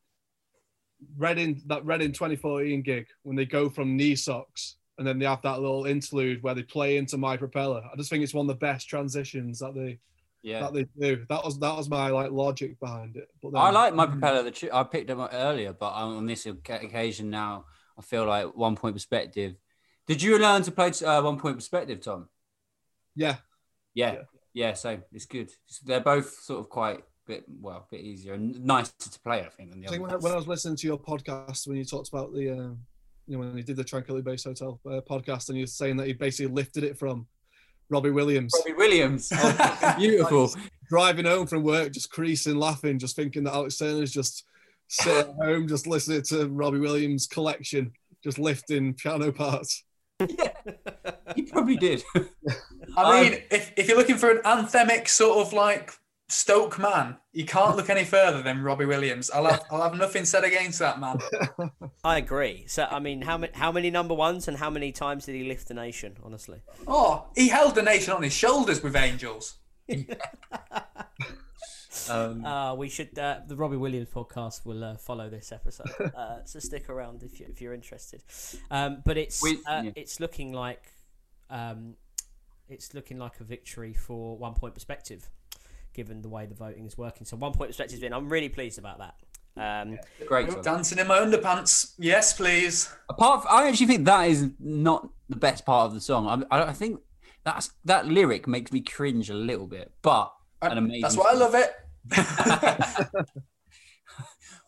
Reading 1.16 1.62
that 1.66 1.84
Reading 1.84 2.12
2014 2.12 2.82
gig 2.82 3.06
when 3.22 3.36
they 3.36 3.46
go 3.46 3.70
from 3.70 3.96
knee 3.96 4.14
socks 4.14 4.76
and 4.98 5.06
then 5.06 5.18
they 5.18 5.24
have 5.24 5.40
that 5.42 5.60
little 5.60 5.86
interlude 5.86 6.42
where 6.42 6.54
they 6.54 6.62
play 6.62 6.98
into 6.98 7.16
my 7.16 7.36
propeller. 7.36 7.82
I 7.90 7.96
just 7.96 8.10
think 8.10 8.22
it's 8.22 8.34
one 8.34 8.44
of 8.44 8.48
the 8.48 8.66
best 8.66 8.86
transitions 8.88 9.58
that 9.60 9.74
they 9.74 9.98
yeah. 10.42 10.60
that 10.60 10.74
they 10.74 10.86
do. 11.00 11.24
That 11.28 11.44
was 11.44 11.58
that 11.60 11.76
was 11.76 11.88
my 11.88 12.08
like 12.08 12.30
logic 12.30 12.78
behind 12.80 13.16
it. 13.16 13.28
But 13.42 13.52
then, 13.52 13.62
I 13.62 13.70
like 13.70 13.94
my 13.94 14.06
propeller. 14.06 14.42
The 14.42 14.50
tu- 14.50 14.70
I 14.72 14.82
picked 14.84 15.08
them 15.08 15.20
up 15.20 15.30
earlier, 15.32 15.72
but 15.72 15.90
on 15.90 16.26
this 16.26 16.46
occasion 16.46 17.30
now, 17.30 17.64
I 17.98 18.02
feel 18.02 18.26
like 18.26 18.54
one 18.54 18.76
point 18.76 18.94
perspective. 18.94 19.56
Did 20.10 20.22
you 20.22 20.36
learn 20.40 20.62
to 20.62 20.72
play 20.72 20.90
uh, 21.06 21.22
one 21.22 21.38
point 21.38 21.54
perspective, 21.54 22.00
Tom? 22.00 22.28
Yeah, 23.14 23.36
Yeah. 23.94 24.12
Yeah. 24.12 24.18
Yeah, 24.52 24.72
same. 24.74 25.04
It's 25.12 25.26
good. 25.26 25.52
They're 25.84 26.00
both 26.00 26.32
sort 26.42 26.58
of 26.58 26.68
quite 26.68 26.98
a 26.98 27.02
bit 27.28 27.44
well, 27.60 27.76
a 27.76 27.94
bit 27.94 28.00
easier 28.00 28.34
and 28.34 28.58
nicer 28.64 28.90
to 28.98 29.20
play. 29.20 29.42
I 29.42 29.48
think 29.50 29.70
than 29.70 29.80
the 29.82 29.86
I 29.86 29.90
think 29.90 30.02
other. 30.02 30.14
when, 30.14 30.20
I- 30.20 30.24
when 30.24 30.32
I 30.32 30.36
was 30.36 30.48
listening 30.48 30.74
to 30.78 30.86
your 30.88 30.98
podcast 30.98 31.68
when 31.68 31.76
you 31.76 31.84
talked 31.84 32.08
about 32.08 32.32
the, 32.34 32.50
uh, 32.50 32.54
you 33.28 33.36
know, 33.36 33.38
when 33.38 33.56
you 33.56 33.62
did 33.62 33.76
the 33.76 33.84
Tranquility 33.84 34.24
Base 34.24 34.42
Hotel 34.42 34.80
uh, 34.84 35.00
podcast, 35.08 35.48
and 35.48 35.56
you 35.58 35.62
were 35.62 35.68
saying 35.68 35.96
that 35.98 36.08
he 36.08 36.12
basically 36.14 36.52
lifted 36.52 36.82
it 36.82 36.98
from 36.98 37.28
Robbie 37.88 38.10
Williams 38.10 38.52
Robbie 38.58 38.76
Williams, 38.76 39.30
Oh, 39.36 39.94
beautiful. 39.98 40.52
driving 40.88 41.26
home 41.26 41.46
from 41.46 41.62
work, 41.62 41.92
just 41.92 42.10
creasing, 42.10 42.56
laughing, 42.56 42.98
just 42.98 43.14
thinking 43.14 43.44
that 43.44 43.54
Alex 43.54 43.76
Turner's 43.78 44.10
just 44.10 44.42
sitting 44.88 45.30
at 45.30 45.36
home, 45.46 45.68
just 45.68 45.86
listening 45.86 46.22
to 46.22 46.48
Robbie 46.48 46.80
Williams' 46.80 47.28
collection, 47.28 47.92
just 48.24 48.40
lifting 48.40 48.94
piano 48.94 49.30
parts. 49.30 49.84
he 51.36 51.42
probably 51.42 51.76
did. 51.76 52.02
I 52.96 53.02
um, 53.02 53.22
mean, 53.22 53.42
if, 53.50 53.72
if 53.76 53.88
you're 53.88 53.96
looking 53.96 54.16
for 54.16 54.30
an 54.30 54.42
anthemic 54.44 55.08
sort 55.08 55.46
of 55.46 55.52
like 55.52 55.92
Stoke 56.28 56.78
man, 56.78 57.16
you 57.32 57.44
can't 57.44 57.76
look 57.76 57.90
any 57.90 58.04
further 58.04 58.40
than 58.40 58.62
Robbie 58.62 58.84
Williams. 58.84 59.30
I'll 59.30 59.46
have, 59.46 59.64
I'll 59.70 59.82
have 59.82 59.94
nothing 59.94 60.24
said 60.24 60.44
against 60.44 60.78
that 60.78 61.00
man. 61.00 61.18
I 62.04 62.18
agree. 62.18 62.64
So 62.68 62.86
I 62.88 63.00
mean, 63.00 63.22
how 63.22 63.36
many 63.36 63.52
how 63.52 63.72
many 63.72 63.90
number 63.90 64.14
ones 64.14 64.46
and 64.46 64.56
how 64.56 64.70
many 64.70 64.92
times 64.92 65.26
did 65.26 65.34
he 65.34 65.44
lift 65.44 65.66
the 65.66 65.74
nation? 65.74 66.16
Honestly, 66.22 66.62
Oh, 66.86 67.26
he 67.34 67.48
held 67.48 67.74
the 67.74 67.82
nation 67.82 68.12
on 68.12 68.22
his 68.22 68.32
shoulders 68.32 68.82
with 68.82 68.94
angels. 68.94 69.56
Um, 72.08 72.44
uh, 72.44 72.74
we 72.74 72.88
should. 72.88 73.18
Uh, 73.18 73.40
the 73.46 73.56
Robbie 73.56 73.76
Williams 73.76 74.08
podcast 74.08 74.64
will 74.64 74.82
uh, 74.84 74.96
follow 74.96 75.28
this 75.28 75.52
episode, 75.52 75.90
uh, 76.16 76.44
so 76.44 76.58
stick 76.60 76.88
around 76.88 77.22
if 77.22 77.40
you 77.40 77.46
if 77.48 77.60
you're 77.60 77.74
interested. 77.74 78.22
Um, 78.70 79.02
but 79.04 79.16
it's 79.18 79.42
We- 79.42 79.60
uh, 79.68 79.82
yeah. 79.84 79.90
it's 79.96 80.20
looking 80.20 80.52
like 80.52 80.84
um, 81.50 81.94
it's 82.68 82.94
looking 82.94 83.18
like 83.18 83.40
a 83.40 83.44
victory 83.44 83.92
for 83.92 84.36
one 84.38 84.54
point 84.54 84.74
perspective, 84.74 85.28
given 85.92 86.22
the 86.22 86.28
way 86.28 86.46
the 86.46 86.54
voting 86.54 86.86
is 86.86 86.96
working. 86.96 87.26
So 87.26 87.36
one 87.36 87.52
point 87.52 87.70
perspective 87.70 88.02
in. 88.02 88.12
I'm 88.12 88.28
really 88.28 88.48
pleased 88.48 88.78
about 88.78 88.98
that. 88.98 89.14
Um, 89.56 89.98
great. 90.26 90.50
song. 90.50 90.62
Dancing 90.62 90.98
in 90.98 91.06
my 91.08 91.18
underpants. 91.18 91.94
Yes, 91.98 92.32
please. 92.32 92.88
Apart, 93.08 93.42
from, 93.42 93.50
I 93.52 93.68
actually 93.68 93.86
think 93.88 94.04
that 94.06 94.28
is 94.28 94.48
not 94.60 95.08
the 95.28 95.36
best 95.36 95.66
part 95.66 95.86
of 95.88 95.94
the 95.94 96.00
song. 96.00 96.46
I, 96.50 96.62
I 96.68 96.72
think 96.72 97.00
that's 97.44 97.72
that 97.84 98.06
lyric 98.06 98.46
makes 98.46 98.72
me 98.72 98.80
cringe 98.80 99.28
a 99.28 99.34
little 99.34 99.66
bit, 99.66 99.92
but 100.02 100.32
an 100.62 100.78
amazing. 100.78 101.02
That's 101.02 101.16
why 101.16 101.30
I 101.30 101.34
love 101.34 101.54
it. 101.54 101.72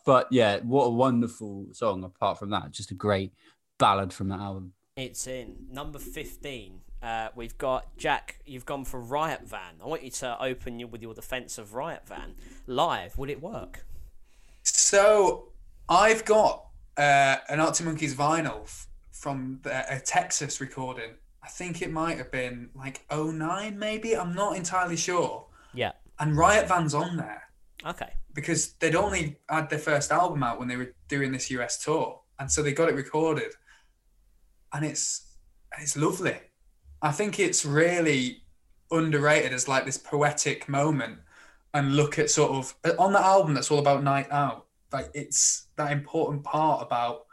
But 0.04 0.28
yeah, 0.30 0.60
what 0.60 0.84
a 0.84 0.90
wonderful 0.90 1.68
song. 1.72 2.04
Apart 2.04 2.38
from 2.38 2.50
that, 2.50 2.70
just 2.72 2.90
a 2.90 2.94
great 2.94 3.32
ballad 3.78 4.12
from 4.12 4.28
that 4.28 4.40
album. 4.40 4.72
It's 4.96 5.26
in 5.26 5.66
number 5.70 5.98
15. 5.98 6.80
Uh, 7.02 7.28
we've 7.34 7.56
got 7.58 7.96
Jack. 7.96 8.40
You've 8.44 8.66
gone 8.66 8.84
for 8.84 9.00
Riot 9.00 9.42
Van. 9.46 9.74
I 9.82 9.86
want 9.86 10.02
you 10.02 10.10
to 10.10 10.42
open 10.42 10.78
you 10.78 10.86
with 10.86 11.02
your 11.02 11.14
defense 11.14 11.58
of 11.58 11.74
Riot 11.74 12.02
Van 12.06 12.34
live. 12.66 13.16
Would 13.18 13.30
it 13.30 13.42
work? 13.42 13.84
So 14.62 15.48
I've 15.88 16.24
got 16.24 16.66
uh, 16.96 17.36
an 17.48 17.60
Arctic 17.60 17.86
Monkeys 17.86 18.14
vinyl 18.14 18.62
f- 18.64 18.88
from 19.10 19.60
the, 19.62 19.96
a 19.96 19.98
Texas 19.98 20.60
recording. 20.60 21.12
I 21.42 21.48
think 21.48 21.82
it 21.82 21.90
might 21.90 22.18
have 22.18 22.30
been 22.30 22.70
like 22.74 23.04
09 23.12 23.76
maybe. 23.78 24.16
I'm 24.16 24.34
not 24.34 24.56
entirely 24.56 24.96
sure. 24.96 25.46
And 26.22 26.36
Riot 26.36 26.68
Van's 26.68 26.94
on 26.94 27.16
there 27.16 27.42
Okay. 27.84 28.12
because 28.32 28.74
they'd 28.74 28.94
only 28.94 29.38
had 29.48 29.68
their 29.68 29.78
first 29.80 30.12
album 30.12 30.44
out 30.44 30.58
when 30.60 30.68
they 30.68 30.76
were 30.76 30.94
doing 31.08 31.32
this 31.32 31.50
US 31.50 31.82
tour, 31.82 32.20
and 32.38 32.50
so 32.50 32.62
they 32.62 32.72
got 32.72 32.88
it 32.88 32.94
recorded, 32.94 33.52
and 34.72 34.84
it's 34.84 35.34
it's 35.80 35.96
lovely. 35.96 36.36
I 37.02 37.10
think 37.10 37.40
it's 37.40 37.64
really 37.64 38.44
underrated 38.92 39.52
as 39.52 39.66
like 39.66 39.84
this 39.84 39.98
poetic 39.98 40.68
moment, 40.68 41.18
and 41.74 41.96
look 41.96 42.20
at 42.20 42.30
sort 42.30 42.52
of 42.52 42.74
on 42.98 43.12
the 43.12 43.20
album 43.20 43.54
that's 43.54 43.70
all 43.72 43.80
about 43.80 44.04
night 44.04 44.30
out. 44.30 44.66
Like 44.92 45.10
it's 45.14 45.66
that 45.76 45.90
important 45.90 46.44
part 46.44 46.82
about 46.82 47.26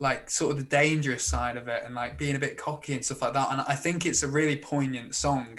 like 0.00 0.28
sort 0.30 0.50
of 0.52 0.58
the 0.58 0.64
dangerous 0.64 1.24
side 1.24 1.56
of 1.56 1.68
it 1.68 1.82
and 1.84 1.94
like 1.94 2.18
being 2.18 2.34
a 2.36 2.38
bit 2.38 2.56
cocky 2.56 2.94
and 2.94 3.04
stuff 3.04 3.22
like 3.22 3.34
that. 3.34 3.48
And 3.52 3.60
I 3.60 3.74
think 3.74 4.06
it's 4.06 4.22
a 4.24 4.28
really 4.28 4.56
poignant 4.56 5.14
song. 5.14 5.58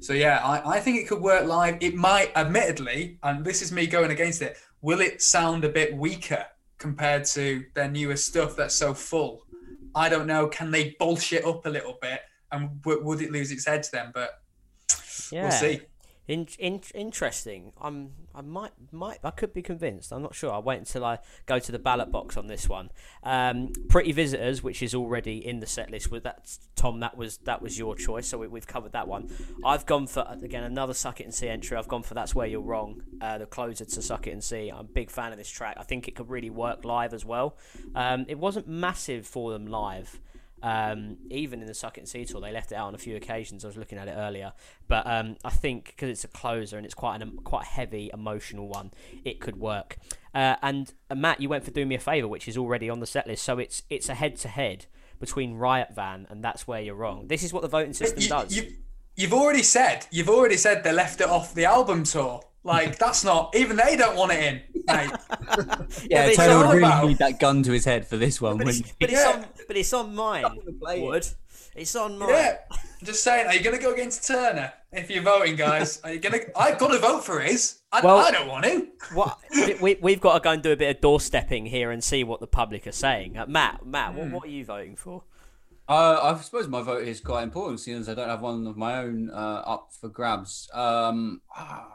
So 0.00 0.12
yeah, 0.12 0.40
I, 0.44 0.76
I 0.76 0.80
think 0.80 0.98
it 0.98 1.08
could 1.08 1.20
work 1.20 1.46
live. 1.46 1.78
It 1.80 1.94
might, 1.94 2.30
admittedly, 2.36 3.18
and 3.22 3.44
this 3.44 3.62
is 3.62 3.72
me 3.72 3.86
going 3.86 4.10
against 4.10 4.42
it. 4.42 4.56
Will 4.80 5.00
it 5.00 5.20
sound 5.22 5.64
a 5.64 5.68
bit 5.68 5.96
weaker 5.96 6.44
compared 6.78 7.24
to 7.26 7.64
their 7.74 7.88
newest 7.90 8.26
stuff 8.26 8.54
that's 8.56 8.74
so 8.74 8.94
full? 8.94 9.42
I 9.94 10.08
don't 10.08 10.26
know. 10.26 10.46
Can 10.46 10.70
they 10.70 10.94
bullshit 10.98 11.44
up 11.44 11.66
a 11.66 11.70
little 11.70 11.98
bit, 12.00 12.20
and 12.52 12.80
w- 12.82 13.02
would 13.04 13.20
it 13.22 13.32
lose 13.32 13.50
its 13.50 13.66
edge 13.66 13.90
then? 13.90 14.12
But 14.14 14.30
Yeah. 15.32 15.42
we'll 15.42 15.50
see. 15.52 15.80
In, 16.28 16.46
in, 16.58 16.82
interesting. 16.94 17.72
I'm. 17.80 18.10
I 18.34 18.42
might. 18.42 18.72
Might. 18.92 19.18
I 19.24 19.30
could 19.30 19.54
be 19.54 19.62
convinced. 19.62 20.12
I'm 20.12 20.22
not 20.22 20.34
sure. 20.34 20.52
I'll 20.52 20.62
wait 20.62 20.78
until 20.78 21.04
I 21.04 21.18
go 21.46 21.58
to 21.58 21.72
the 21.72 21.78
ballot 21.78 22.12
box 22.12 22.36
on 22.36 22.46
this 22.46 22.68
one. 22.68 22.90
Um, 23.22 23.72
Pretty 23.88 24.12
Visitors, 24.12 24.62
which 24.62 24.82
is 24.82 24.94
already 24.94 25.44
in 25.44 25.60
the 25.60 25.66
set 25.66 25.90
list. 25.90 26.10
With 26.10 26.24
that, 26.24 26.58
Tom. 26.76 27.00
That 27.00 27.16
was 27.16 27.38
that 27.38 27.62
was 27.62 27.78
your 27.78 27.96
choice. 27.96 28.28
So 28.28 28.36
we, 28.36 28.46
we've 28.46 28.66
covered 28.66 28.92
that 28.92 29.08
one. 29.08 29.30
I've 29.64 29.86
gone 29.86 30.06
for 30.06 30.26
again 30.42 30.64
another 30.64 30.92
Suck 30.92 31.20
It 31.20 31.24
and 31.24 31.34
See 31.34 31.48
entry. 31.48 31.78
I've 31.78 31.88
gone 31.88 32.02
for 32.02 32.12
That's 32.12 32.34
Where 32.34 32.46
You're 32.46 32.60
Wrong. 32.60 33.02
Uh, 33.22 33.38
the 33.38 33.46
closer 33.46 33.86
to 33.86 34.02
Suck 34.02 34.26
It 34.26 34.32
and 34.32 34.44
See. 34.44 34.68
I'm 34.68 34.80
a 34.80 34.84
big 34.84 35.10
fan 35.10 35.32
of 35.32 35.38
this 35.38 35.48
track. 35.48 35.76
I 35.80 35.82
think 35.82 36.08
it 36.08 36.14
could 36.14 36.28
really 36.28 36.50
work 36.50 36.84
live 36.84 37.14
as 37.14 37.24
well. 37.24 37.56
Um, 37.94 38.26
it 38.28 38.38
wasn't 38.38 38.68
massive 38.68 39.26
for 39.26 39.52
them 39.52 39.66
live. 39.66 40.20
Um, 40.62 41.18
even 41.30 41.60
in 41.60 41.66
the 41.66 41.74
Suck 41.74 41.98
It 41.98 42.00
and 42.02 42.08
See 42.08 42.24
tour, 42.24 42.40
they 42.40 42.52
left 42.52 42.72
it 42.72 42.74
out 42.74 42.88
on 42.88 42.94
a 42.94 42.98
few 42.98 43.16
occasions. 43.16 43.64
I 43.64 43.68
was 43.68 43.76
looking 43.76 43.98
at 43.98 44.08
it 44.08 44.14
earlier, 44.16 44.52
but 44.88 45.06
um, 45.06 45.36
I 45.44 45.50
think 45.50 45.86
because 45.86 46.08
it's 46.08 46.24
a 46.24 46.28
closer 46.28 46.76
and 46.76 46.84
it's 46.84 46.94
quite 46.94 47.22
an 47.22 47.38
quite 47.44 47.62
a 47.62 47.68
heavy 47.68 48.10
emotional 48.12 48.68
one, 48.68 48.90
it 49.24 49.40
could 49.40 49.56
work. 49.56 49.98
Uh, 50.34 50.56
and 50.62 50.92
uh, 51.10 51.14
Matt, 51.14 51.40
you 51.40 51.48
went 51.48 51.64
for 51.64 51.70
"Do 51.70 51.86
Me 51.86 51.94
a 51.94 51.98
Favor," 51.98 52.28
which 52.28 52.48
is 52.48 52.56
already 52.58 52.90
on 52.90 53.00
the 53.00 53.06
set 53.06 53.26
list, 53.26 53.44
so 53.44 53.58
it's 53.58 53.82
it's 53.88 54.08
a 54.08 54.14
head 54.14 54.36
to 54.36 54.48
head 54.48 54.86
between 55.20 55.54
Riot 55.54 55.88
Van 55.94 56.26
and 56.30 56.44
That's 56.44 56.66
Where 56.66 56.80
You're 56.80 56.94
Wrong. 56.94 57.26
This 57.28 57.42
is 57.42 57.52
what 57.52 57.62
the 57.62 57.68
voting 57.68 57.92
system 57.92 58.22
You, 58.22 58.28
does. 58.28 58.56
you, 58.56 58.72
you've 59.16 59.32
already 59.34 59.62
said 59.62 60.06
you've 60.10 60.28
already 60.28 60.56
said 60.56 60.84
they 60.84 60.92
left 60.92 61.20
it 61.20 61.28
off 61.28 61.54
the 61.54 61.64
album 61.64 62.04
tour. 62.04 62.40
Like 62.64 62.98
that's 62.98 63.24
not 63.24 63.54
even 63.54 63.76
they 63.76 63.96
don't 63.96 64.16
want 64.16 64.32
it 64.32 64.42
in. 64.42 64.60
Mate. 64.86 65.10
Yeah, 66.10 66.26
but 66.26 66.34
Taylor 66.34 66.58
would 66.58 66.66
really 66.74 66.78
about- 66.84 67.06
need 67.06 67.18
that 67.18 67.38
gun 67.40 67.62
to 67.62 67.72
his 67.72 67.84
head 67.84 68.06
for 68.06 68.16
this 68.16 68.40
one. 68.40 68.58
but 68.58 68.66
wouldn't 68.66 68.80
it's, 68.84 68.90
he? 68.90 68.96
but 69.00 69.10
it's 69.10 69.24
on 69.26 69.44
but 69.66 69.76
it's 69.76 69.92
on 69.92 70.14
mine. 70.14 70.44
play 70.80 71.00
it. 71.02 71.04
Wood. 71.06 71.26
It's 71.76 71.94
on 71.96 72.18
mine. 72.18 72.30
Yeah, 72.30 72.56
just 73.04 73.22
saying. 73.22 73.46
Are 73.46 73.54
you 73.54 73.62
gonna 73.62 73.78
go 73.78 73.92
against 73.92 74.26
Turner 74.26 74.72
if 74.92 75.08
you're 75.10 75.22
voting, 75.22 75.54
guys? 75.56 76.00
Are 76.02 76.12
you 76.12 76.18
gonna? 76.18 76.38
I've 76.56 76.78
got 76.78 76.88
to 76.88 76.98
vote 76.98 77.24
for 77.24 77.40
his. 77.40 77.78
I, 77.92 78.00
Well- 78.00 78.18
I 78.18 78.30
don't 78.32 78.48
want 78.48 78.64
to. 78.64 78.88
What 79.14 79.38
we, 79.80 79.96
we've 80.00 80.20
got 80.20 80.34
to 80.34 80.40
go 80.40 80.50
and 80.50 80.62
do 80.62 80.72
a 80.72 80.76
bit 80.76 80.96
of 80.96 81.00
doorstepping 81.02 81.68
here 81.68 81.90
and 81.90 82.02
see 82.02 82.24
what 82.24 82.40
the 82.40 82.46
public 82.48 82.86
are 82.86 82.92
saying. 82.92 83.38
Uh, 83.38 83.46
Matt, 83.46 83.86
Matt, 83.86 84.12
Hmm. 84.12 84.18
what, 84.18 84.30
what 84.32 84.44
are 84.44 84.48
you 84.50 84.64
voting 84.64 84.96
for? 84.96 85.22
Uh, 85.88 86.18
I 86.36 86.40
suppose 86.42 86.68
my 86.68 86.82
vote 86.82 87.06
is 87.08 87.20
quite 87.20 87.44
important, 87.44 87.80
seeing 87.80 87.98
as 87.98 88.08
I 88.10 88.14
don't 88.14 88.28
have 88.28 88.42
one 88.42 88.66
of 88.66 88.76
my 88.76 88.98
own 88.98 89.30
uh, 89.30 89.62
up 89.64 89.88
for 89.98 90.08
grabs. 90.10 90.68
Um, 90.74 91.40
ah, 91.56 91.86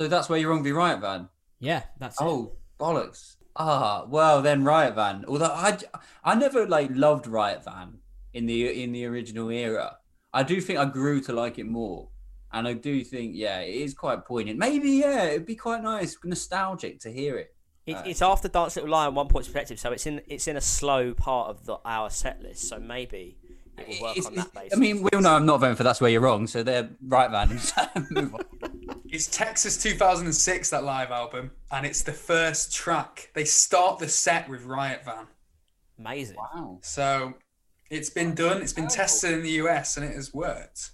so 0.00 0.08
that's 0.08 0.30
where 0.30 0.38
you're 0.38 0.48
wrong, 0.48 0.62
the 0.62 0.72
Riot 0.72 1.02
Van. 1.02 1.28
Yeah, 1.58 1.82
that's 1.98 2.18
it. 2.18 2.24
Oh, 2.24 2.52
bollocks. 2.78 3.36
Ah, 3.54 4.06
well 4.08 4.40
then 4.40 4.64
Riot 4.64 4.94
Van. 4.94 5.26
Although 5.28 5.52
I, 5.52 5.76
I 6.24 6.34
never 6.36 6.66
like 6.66 6.88
loved 6.94 7.26
Riot 7.26 7.62
Van 7.66 7.98
in 8.32 8.46
the 8.46 8.82
in 8.82 8.92
the 8.92 9.04
original 9.04 9.50
era. 9.50 9.98
I 10.32 10.42
do 10.42 10.58
think 10.62 10.78
I 10.78 10.86
grew 10.86 11.20
to 11.22 11.34
like 11.34 11.58
it 11.58 11.66
more, 11.66 12.08
and 12.50 12.66
I 12.66 12.72
do 12.72 13.04
think 13.04 13.32
yeah, 13.34 13.60
it 13.60 13.74
is 13.74 13.92
quite 13.92 14.24
poignant. 14.24 14.58
Maybe 14.58 14.88
yeah, 14.92 15.24
it'd 15.24 15.44
be 15.44 15.54
quite 15.54 15.82
nice, 15.82 16.16
nostalgic 16.24 17.00
to 17.00 17.12
hear 17.12 17.36
it. 17.36 17.54
It, 17.84 17.98
it's 18.06 18.22
after 18.22 18.48
Dance 18.48 18.76
Little 18.76 18.90
Liar, 18.90 19.10
one 19.10 19.28
point 19.28 19.44
perspective, 19.44 19.78
so 19.78 19.92
it's 19.92 20.06
in 20.06 20.22
it's 20.28 20.48
in 20.48 20.56
a 20.56 20.62
slow 20.62 21.12
part 21.12 21.50
of 21.50 21.66
the 21.66 21.76
our 21.84 22.08
set 22.08 22.40
list. 22.40 22.70
So 22.70 22.78
maybe 22.78 23.36
it 23.76 24.00
will 24.00 24.08
work 24.08 24.26
on 24.26 24.34
that 24.36 24.54
basis. 24.54 24.72
I 24.72 24.80
mean, 24.80 25.02
we 25.02 25.10
all 25.12 25.20
know 25.20 25.34
I'm 25.34 25.44
not 25.44 25.60
voting 25.60 25.76
for 25.76 25.82
that's 25.82 26.00
where 26.00 26.10
you're 26.10 26.22
wrong, 26.22 26.46
so 26.46 26.62
they're 26.62 26.88
Riot 27.06 27.32
Van. 27.32 27.48
Move 28.10 28.34
on. 28.34 28.79
It's 29.12 29.26
Texas 29.26 29.76
2006 29.82 30.70
that 30.70 30.84
live 30.84 31.10
album, 31.10 31.50
and 31.72 31.84
it's 31.84 32.04
the 32.04 32.12
first 32.12 32.72
track. 32.72 33.30
They 33.34 33.44
start 33.44 33.98
the 33.98 34.08
set 34.08 34.48
with 34.48 34.64
Riot 34.64 35.04
Van, 35.04 35.26
amazing. 35.98 36.36
Wow. 36.36 36.78
so 36.82 37.34
it's 37.90 38.08
been 38.08 38.36
done. 38.36 38.62
It's 38.62 38.72
been 38.72 38.86
tested 38.86 39.32
in 39.32 39.42
the 39.42 39.50
US, 39.62 39.96
and 39.96 40.06
it 40.06 40.14
has 40.14 40.32
worked. 40.32 40.92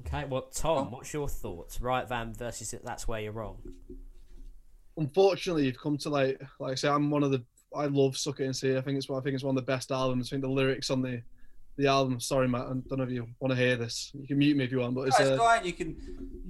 Okay, 0.00 0.26
well, 0.26 0.50
Tom, 0.52 0.90
what's 0.90 1.14
your 1.14 1.28
thoughts? 1.28 1.80
Riot 1.80 2.10
Van 2.10 2.34
versus 2.34 2.74
That's 2.84 3.08
Where 3.08 3.20
You're 3.20 3.32
Wrong. 3.32 3.56
unfortunately, 4.98 5.64
you've 5.64 5.80
come 5.80 5.96
to 5.98 6.10
like 6.10 6.38
like 6.60 6.72
I 6.72 6.74
say, 6.74 6.88
I'm 6.88 7.08
one 7.10 7.22
of 7.22 7.30
the 7.30 7.42
I 7.74 7.86
love 7.86 8.18
Suck 8.18 8.40
It 8.40 8.44
and 8.44 8.54
See. 8.54 8.76
I 8.76 8.82
think 8.82 8.98
it's 8.98 9.08
I 9.08 9.20
think 9.20 9.34
it's 9.34 9.44
one 9.44 9.56
of 9.56 9.64
the 9.64 9.72
best 9.72 9.90
albums. 9.90 10.28
I 10.28 10.30
think 10.32 10.42
the 10.42 10.50
lyrics 10.50 10.90
on 10.90 11.00
the 11.00 11.22
the 11.76 11.86
album. 11.86 12.18
Sorry, 12.20 12.48
Matt, 12.48 12.62
I 12.62 12.68
don't 12.68 12.92
know 12.98 13.04
if 13.04 13.10
you 13.10 13.26
want 13.40 13.52
to 13.52 13.56
hear 13.56 13.76
this. 13.76 14.10
You 14.14 14.26
can 14.26 14.38
mute 14.38 14.56
me 14.56 14.64
if 14.64 14.72
you 14.72 14.78
want, 14.78 14.94
but 14.94 15.08
it's 15.08 15.20
It's 15.20 15.30
uh, 15.30 15.36
fine. 15.36 15.64
You 15.64 15.72
can. 15.72 15.96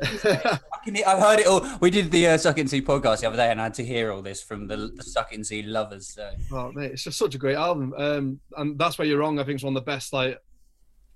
I 0.03 0.79
can. 0.85 0.95
hear- 0.95 1.05
I've 1.07 1.18
heard 1.18 1.41
it 1.41 1.47
all. 1.47 1.66
We 1.81 1.91
did 1.91 2.11
the 2.11 2.29
uh, 2.29 2.39
Suck 2.39 2.59
It 2.59 2.62
and 2.62 2.70
See 2.70 2.83
podcast 2.83 3.20
the 3.20 3.29
other 3.29 3.37
day, 3.37 3.51
and 3.51 3.61
I 3.61 3.64
had 3.64 3.74
to 3.74 3.85
hear 3.85 4.12
all 4.12 4.22
this 4.22 4.43
from 4.43 4.68
the, 4.68 4.93
the 4.95 5.03
Suck 5.03 5.33
It 5.33 5.37
and 5.37 5.47
See 5.47 5.62
lovers. 5.62 6.09
So 6.14 6.31
oh, 6.53 6.72
mate, 6.72 6.93
it's 6.93 7.03
just 7.05 7.18
such 7.18 7.35
a 7.35 7.39
great 7.39 7.57
album. 7.57 7.93
Um, 7.97 8.41
and 8.57 8.79
that's 8.79 8.99
where 8.99 9.07
you're 9.07 9.18
wrong. 9.18 9.39
I 9.39 9.45
think 9.45 9.57
it's 9.57 9.64
one 9.64 9.77
of 9.77 9.83
the 9.85 9.91
best 9.91 10.12
like 10.12 10.41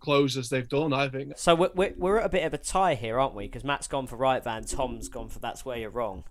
closers 0.01 0.49
they've 0.49 0.69
done. 0.69 0.93
I 0.93 1.09
think. 1.09 1.35
So 1.37 1.55
we're, 1.55 1.71
we're, 1.75 1.95
we're 1.97 2.19
at 2.19 2.27
a 2.27 2.31
bit 2.31 2.45
of 2.45 2.55
a 2.55 2.59
tie 2.59 2.95
here, 2.95 3.21
aren't 3.21 3.35
we? 3.35 3.47
Because 3.47 3.65
Matt's 3.65 3.87
gone 3.87 4.07
for 4.07 4.17
Riot 4.17 4.45
Van, 4.45 4.65
Tom's 4.65 5.09
gone 5.09 5.29
for 5.29 5.39
that's 5.39 5.65
where 5.65 5.77
you're 5.77 5.91
wrong. 5.91 6.25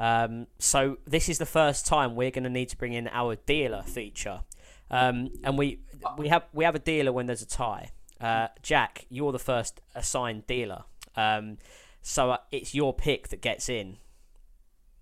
Um, 0.00 0.46
so 0.58 0.98
this 1.06 1.28
is 1.28 1.38
the 1.38 1.46
first 1.46 1.86
time 1.86 2.16
we're 2.16 2.30
going 2.30 2.44
to 2.44 2.50
need 2.50 2.70
to 2.70 2.76
bring 2.76 2.94
in 2.94 3.08
our 3.08 3.36
dealer 3.36 3.82
feature, 3.82 4.40
um, 4.90 5.30
and 5.44 5.56
we 5.58 5.80
we 6.16 6.28
have 6.28 6.44
we 6.52 6.64
have 6.64 6.74
a 6.74 6.80
dealer 6.80 7.12
when 7.12 7.26
there's 7.26 7.42
a 7.42 7.46
tie. 7.46 7.90
Uh, 8.20 8.48
Jack, 8.62 9.06
you're 9.08 9.32
the 9.32 9.38
first 9.38 9.80
assigned 9.94 10.46
dealer, 10.46 10.84
um, 11.16 11.58
so 12.02 12.30
uh, 12.30 12.36
it's 12.50 12.74
your 12.74 12.94
pick 12.94 13.28
that 13.28 13.40
gets 13.42 13.68
in. 13.68 13.96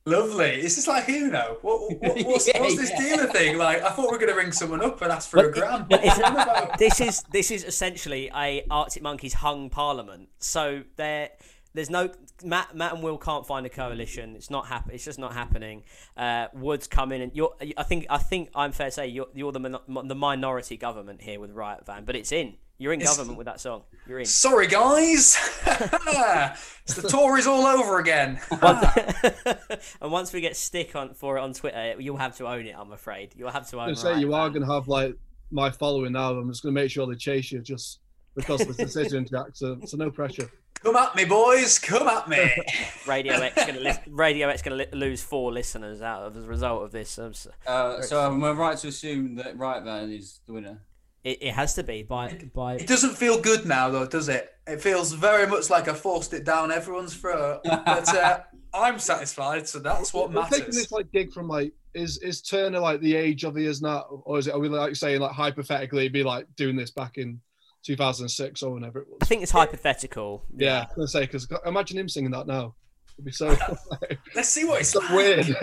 Lovely. 0.07 0.62
Is 0.62 0.76
this 0.76 0.88
like 0.88 1.09
Uno? 1.09 1.59
What, 1.61 2.01
what, 2.01 2.16
what's, 2.26 2.48
Yeah, 2.48 2.61
what's 2.61 2.76
this 2.76 2.90
yeah. 2.90 3.16
dealer 3.16 3.26
thing? 3.26 3.59
Like, 3.59 3.82
I 3.82 3.90
thought 3.90 4.07
we 4.07 4.12
were 4.12 4.18
going 4.18 4.30
to 4.30 4.34
ring 4.34 4.51
someone 4.51 4.82
up 4.82 5.03
and 5.03 5.12
ask 5.12 5.28
for 5.28 5.44
a 5.46 5.53
grand. 5.53 5.86
Well, 5.90 6.01
it 6.03 6.18
about? 6.18 6.78
this 6.78 7.01
is 7.01 7.22
this 7.30 7.51
is 7.51 7.64
essentially 7.64 8.30
a 8.34 8.64
Arctic 8.70 9.03
Monkeys 9.03 9.34
hung 9.34 9.68
parliament. 9.68 10.30
So 10.38 10.82
there, 10.96 11.30
there's 11.75 11.91
no 11.91 12.11
Matt. 12.43 12.75
Matt 12.75 12.95
and 12.95 13.03
Will 13.03 13.18
can't 13.18 13.47
find 13.47 13.64
a 13.64 13.68
coalition. 13.68 14.35
It's 14.35 14.51
not 14.51 14.66
happen. 14.66 14.95
It's 14.95 15.05
just 15.05 15.18
not 15.18 15.35
happening. 15.35 15.85
Uh, 16.16 16.47
Woods 16.53 16.87
come 16.87 17.12
in 17.12 17.23
and 17.23 17.33
you're. 17.35 17.55
I 17.77 17.83
think 17.83 18.07
I 18.11 18.18
think 18.18 18.51
I'm 18.55 18.73
fair 18.73 18.87
to 18.89 18.93
say 18.93 19.07
you're 19.07 19.29
you're 19.35 19.53
the 19.53 19.61
min- 19.61 19.79
the 19.87 20.14
minority 20.14 20.77
government 20.77 21.23
here 21.23 21.39
with 21.39 21.53
Riot 21.53 21.87
Van, 21.87 22.05
but 22.05 22.16
it's 22.16 22.33
in. 22.33 22.55
You're 22.79 22.95
in 22.95 23.01
It's- 23.03 23.14
government 23.14 23.37
with 23.37 23.45
that 23.45 23.61
song. 23.61 23.83
You're 24.09 24.21
in. 24.21 24.25
Sorry, 24.25 24.66
guys. 24.66 25.37
it's 25.66 26.95
the 26.95 27.07
Tories 27.07 27.47
all 27.47 27.66
over 27.66 27.99
again. 27.99 28.41
and 30.01 30.11
once 30.11 30.33
we 30.33 30.41
get 30.41 30.57
stick 30.57 30.97
on 30.97 31.12
for 31.12 31.37
it 31.37 31.41
on 31.43 31.53
Twitter, 31.53 31.97
you'll 31.99 32.16
have 32.16 32.37
to 32.39 32.49
own 32.49 32.66
it. 32.66 32.75
I'm 32.77 32.93
afraid 32.93 33.35
you'll 33.37 33.51
have 33.51 33.68
to 33.71 33.81
own. 33.81 33.91
I'm 33.91 33.95
say 33.97 34.12
Riot 34.12 34.21
you 34.21 34.35
are 34.35 34.49
gonna 34.49 34.73
have 34.73 34.89
like 34.89 35.14
my 35.51 35.71
following 35.71 36.12
now. 36.12 36.33
I'm 36.33 36.49
just 36.49 36.62
gonna 36.62 36.73
make 36.73 36.91
sure 36.91 37.07
they 37.07 37.16
chase 37.16 37.53
you 37.53 37.61
just 37.61 38.01
because 38.35 38.62
of 38.62 38.68
the 38.68 38.85
decision, 38.85 39.27
Jack. 39.27 39.49
So, 39.55 39.79
so 39.85 39.97
no 39.97 40.11
pressure. 40.11 40.51
Come 40.83 40.97
at 40.97 41.14
me, 41.14 41.24
boys. 41.26 41.78
Come 41.78 42.09
at 42.09 42.28
me. 42.28 42.39
Radio 43.07 43.35
X 43.35 43.66
gonna 43.66 43.81
li- 43.81 43.93
Radio 44.09 44.49
X 44.49 44.62
gonna 44.62 44.76
li- 44.76 44.87
lose 44.93 45.22
four 45.22 45.53
listeners 45.53 46.01
out 46.01 46.22
of 46.22 46.37
as 46.37 46.45
a 46.45 46.49
result 46.49 46.83
of 46.85 46.91
this. 46.91 47.11
So- 47.11 47.33
Uh, 47.66 48.01
so 48.01 48.24
am 48.26 48.43
I 48.43 48.53
right 48.53 48.78
to 48.78 48.89
assume 48.89 49.35
that 49.37 49.59
Riot 49.59 49.85
Van 49.85 50.11
is 50.11 50.41
the 50.47 50.55
winner? 50.55 50.81
It, 51.22 51.43
it 51.43 51.53
has 51.53 51.74
to 51.74 51.83
be 51.83 52.03
by 52.03 52.39
by. 52.55 52.76
It 52.76 52.87
doesn't 52.87 53.14
feel 53.14 53.39
good 53.39 53.66
now, 53.66 53.91
though, 53.91 54.07
does 54.07 54.31
it? 54.31 54.55
It 54.66 54.81
feels 54.81 55.12
very 55.12 55.47
much 55.47 55.68
like 55.68 55.87
I 55.87 55.93
forced 55.93 56.33
it 56.33 56.45
down 56.45 56.72
everyone's 56.72 57.14
throat. 57.14 57.61
But 57.62 58.09
uh, 58.16 58.41
I'm 58.74 58.99
satisfied, 58.99 59.68
so 59.68 59.81
that's 59.81 60.14
what 60.14 60.33
We're 60.33 60.43
taking 60.45 60.59
matters. 60.61 60.76
this 60.76 60.93
like 60.93 61.12
gig 61.12 61.31
from 61.33 61.47
like 61.47 61.74
is 61.93 62.16
is 62.18 62.41
Turner 62.41 62.78
like 62.78 63.01
the 63.03 63.16
age 63.16 63.45
of 63.45 63.55
he 63.55 63.66
is 63.66 63.83
now, 63.83 64.01
or 64.24 64.39
is 64.39 64.47
it? 64.47 64.55
Are 64.55 64.59
we 64.59 64.70
like 64.70 64.97
saying 64.97 65.20
like 65.20 65.33
hypothetically 65.33 66.09
be 66.09 66.22
like 66.22 66.47
doing 66.57 66.74
this 66.76 66.91
back 66.91 67.18
in 67.18 67.39
2006 67.83 68.62
or 68.62 68.74
whenever 68.74 69.01
it 69.01 69.09
was. 69.09 69.18
I 69.22 69.24
think 69.24 69.43
it's 69.43 69.53
hypothetical. 69.53 70.45
Yeah, 70.57 70.81
I 70.81 70.87
was 70.87 70.95
gonna 70.97 71.09
say 71.09 71.20
because 71.22 71.49
imagine 71.66 71.99
him 71.99 72.09
singing 72.09 72.31
that 72.33 72.47
now. 72.47 72.74
It'd 73.14 73.24
be 73.24 73.33
so, 73.33 73.57
Let's 74.35 74.49
see 74.49 74.64
what 74.64 74.81
it's 74.81 74.91
so 74.91 75.01
like. 75.01 75.11
weird. 75.12 75.57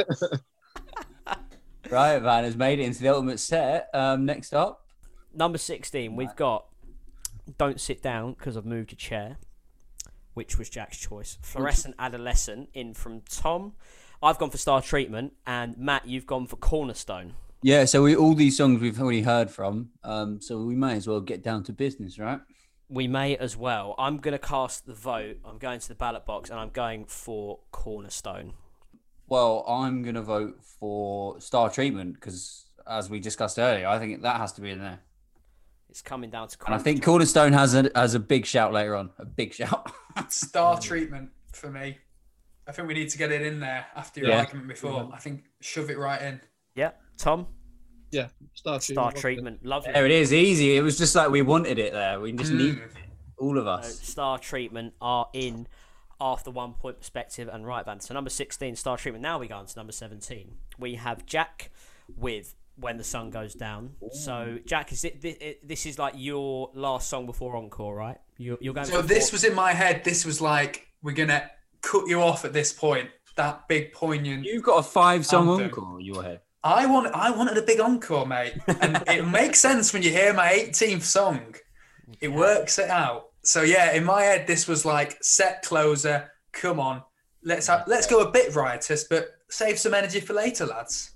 Riot 1.89 2.23
Van 2.23 2.43
has 2.43 2.55
made 2.55 2.79
it 2.79 2.83
into 2.83 3.01
the 3.01 3.09
ultimate 3.09 3.39
set. 3.39 3.89
Um, 3.93 4.25
next 4.25 4.53
up, 4.53 4.85
Number 5.33 5.57
sixteen, 5.57 6.15
we've 6.15 6.35
got. 6.35 6.65
Don't 7.57 7.79
sit 7.79 8.01
down 8.01 8.33
because 8.33 8.57
I've 8.57 8.65
moved 8.65 8.91
your 8.91 8.97
chair, 8.97 9.37
which 10.33 10.57
was 10.57 10.69
Jack's 10.69 10.97
choice. 10.97 11.37
Fluorescent 11.41 11.95
adolescent 11.97 12.69
in 12.73 12.93
from 12.93 13.21
Tom. 13.29 13.73
I've 14.21 14.37
gone 14.37 14.49
for 14.49 14.57
Star 14.57 14.81
Treatment, 14.81 15.33
and 15.45 15.77
Matt, 15.77 16.07
you've 16.07 16.25
gone 16.25 16.47
for 16.47 16.57
Cornerstone. 16.57 17.35
Yeah. 17.61 17.85
So 17.85 18.03
we 18.03 18.15
all 18.15 18.33
these 18.33 18.57
songs 18.57 18.81
we've 18.81 18.99
already 18.99 19.21
heard 19.21 19.49
from. 19.51 19.89
Um, 20.03 20.41
so 20.41 20.61
we 20.63 20.75
may 20.75 20.95
as 20.95 21.07
well 21.07 21.21
get 21.21 21.43
down 21.43 21.63
to 21.65 21.73
business, 21.73 22.17
right? 22.19 22.39
We 22.89 23.07
may 23.07 23.35
as 23.37 23.57
well. 23.57 23.95
I'm 23.97 24.17
going 24.17 24.31
to 24.31 24.39
cast 24.39 24.85
the 24.85 24.93
vote. 24.93 25.37
I'm 25.43 25.57
going 25.57 25.79
to 25.81 25.87
the 25.89 25.95
ballot 25.95 26.25
box, 26.25 26.49
and 26.49 26.57
I'm 26.59 26.69
going 26.69 27.05
for 27.05 27.59
Cornerstone. 27.71 28.53
Well, 29.29 29.65
I'm 29.67 30.03
gonna 30.03 30.21
vote 30.21 30.63
for 30.79 31.41
Star 31.41 31.69
Treatment 31.69 32.13
because, 32.13 32.65
as 32.89 33.09
we 33.09 33.19
discussed 33.19 33.59
earlier, 33.59 33.85
I 33.85 33.99
think 33.99 34.21
that 34.21 34.37
has 34.37 34.53
to 34.53 34.61
be 34.61 34.71
in 34.71 34.79
there. 34.79 34.99
It's 35.89 36.01
coming 36.01 36.29
down 36.29 36.47
to. 36.47 36.57
And 36.65 36.73
I 36.73 36.77
think 36.77 37.03
Cornerstone 37.03 37.51
has 37.51 37.73
a 37.75 37.91
has 37.93 38.15
a 38.15 38.19
big 38.21 38.45
shout 38.45 38.71
later 38.71 38.95
on. 38.95 39.09
A 39.19 39.25
big 39.25 39.53
shout. 39.53 39.91
Star 40.29 40.79
treatment 40.79 41.31
for 41.51 41.69
me. 41.69 41.97
I 42.67 42.71
think 42.71 42.87
we 42.87 42.93
need 42.93 43.09
to 43.09 43.17
get 43.17 43.33
it 43.33 43.41
in 43.41 43.59
there 43.59 43.87
after 43.95 44.21
your 44.21 44.29
Yeah. 44.29 44.39
argument 44.39 44.69
before. 44.69 45.09
I 45.13 45.17
think 45.17 45.43
shove 45.59 45.89
it 45.89 45.97
right 45.97 46.21
in. 46.21 46.39
Yeah, 46.75 46.91
Tom. 47.17 47.47
yeah, 48.11 48.27
Star, 48.53 48.79
Star 48.79 49.11
Treatment. 49.11 49.17
Treatment. 49.21 49.65
Lovely. 49.65 49.91
there 49.93 50.05
it 50.05 50.11
is, 50.11 50.33
easy. 50.33 50.75
It 50.77 50.81
was 50.81 50.97
just 50.97 51.15
like 51.15 51.29
we 51.29 51.41
wanted 51.41 51.77
it 51.79 51.93
there. 51.93 52.19
We 52.19 52.31
just 52.31 52.51
need 52.51 52.75
Mm. 52.75 52.85
it, 52.85 52.91
all 53.37 53.57
of 53.57 53.65
So 53.65 53.69
us. 53.71 53.99
Star 54.01 54.39
Treatment 54.39 54.93
are 55.01 55.27
in 55.33 55.67
after 56.19 56.49
one 56.49 56.73
point 56.73 56.99
perspective 56.99 57.47
and 57.51 57.65
Riot 57.67 57.85
Van. 57.85 57.99
So 57.99 58.13
number 58.13 58.29
16, 58.29 58.75
Star 58.75 58.97
Treatment. 58.97 59.21
Now 59.21 59.37
we 59.39 59.47
go 59.47 59.55
on 59.55 59.65
to 59.67 59.75
number 59.77 59.91
17. 59.91 60.55
We 60.79 60.95
have 60.95 61.25
Jack 61.25 61.69
with 62.15 62.55
When 62.75 62.97
the 62.97 63.03
Sun 63.03 63.29
Goes 63.31 63.53
Down. 63.53 63.95
So, 64.11 64.57
Jack, 64.65 64.91
is 64.91 65.03
it, 65.03 65.67
this 65.67 65.85
is 65.85 65.99
like 65.99 66.13
your 66.17 66.71
last 66.73 67.09
song 67.09 67.25
before 67.25 67.55
Encore, 67.55 67.95
right? 67.95 68.17
You're, 68.37 68.57
you're 68.61 68.73
going 68.73 68.87
So 68.87 69.01
for 69.01 69.07
this 69.07 69.31
was 69.31 69.43
in 69.43 69.53
my 69.53 69.73
head. 69.73 70.03
This 70.03 70.25
was 70.25 70.39
like 70.41 70.87
we're 71.03 71.11
gonna 71.13 71.49
cut 71.81 72.07
you 72.07 72.21
off 72.21 72.45
at 72.45 72.53
this 72.53 72.71
point. 72.73 73.09
That 73.35 73.67
big 73.67 73.93
poignant. 73.93 74.45
You've 74.45 74.63
got 74.63 74.79
a 74.79 74.83
five 74.83 75.23
song 75.25 75.47
Anthem. 75.49 75.65
encore 75.67 75.99
in 75.99 76.05
your 76.05 76.23
head. 76.23 76.39
I 76.67 76.85
want. 76.85 77.07
I 77.07 77.31
wanted 77.31 77.57
a 77.57 77.61
big 77.61 77.79
encore, 77.79 78.25
mate, 78.25 78.55
and 78.67 79.01
it 79.07 79.25
makes 79.25 79.59
sense 79.59 79.93
when 79.93 80.03
you 80.03 80.11
hear 80.11 80.33
my 80.33 80.49
18th 80.49 81.03
song. 81.03 81.55
It 82.19 82.27
works 82.27 82.77
it 82.77 82.89
out. 82.89 83.29
So 83.43 83.61
yeah, 83.61 83.93
in 83.93 84.03
my 84.03 84.23
head, 84.23 84.47
this 84.47 84.67
was 84.67 84.83
like 84.83 85.17
set 85.23 85.61
closer. 85.61 86.29
Come 86.51 86.79
on, 86.79 87.03
let's 87.41 87.67
have, 87.67 87.87
let's 87.87 88.05
go 88.05 88.19
a 88.19 88.31
bit 88.31 88.53
riotous, 88.53 89.05
but 89.05 89.29
save 89.49 89.79
some 89.79 89.93
energy 89.93 90.19
for 90.19 90.33
later, 90.33 90.65
lads. 90.65 91.11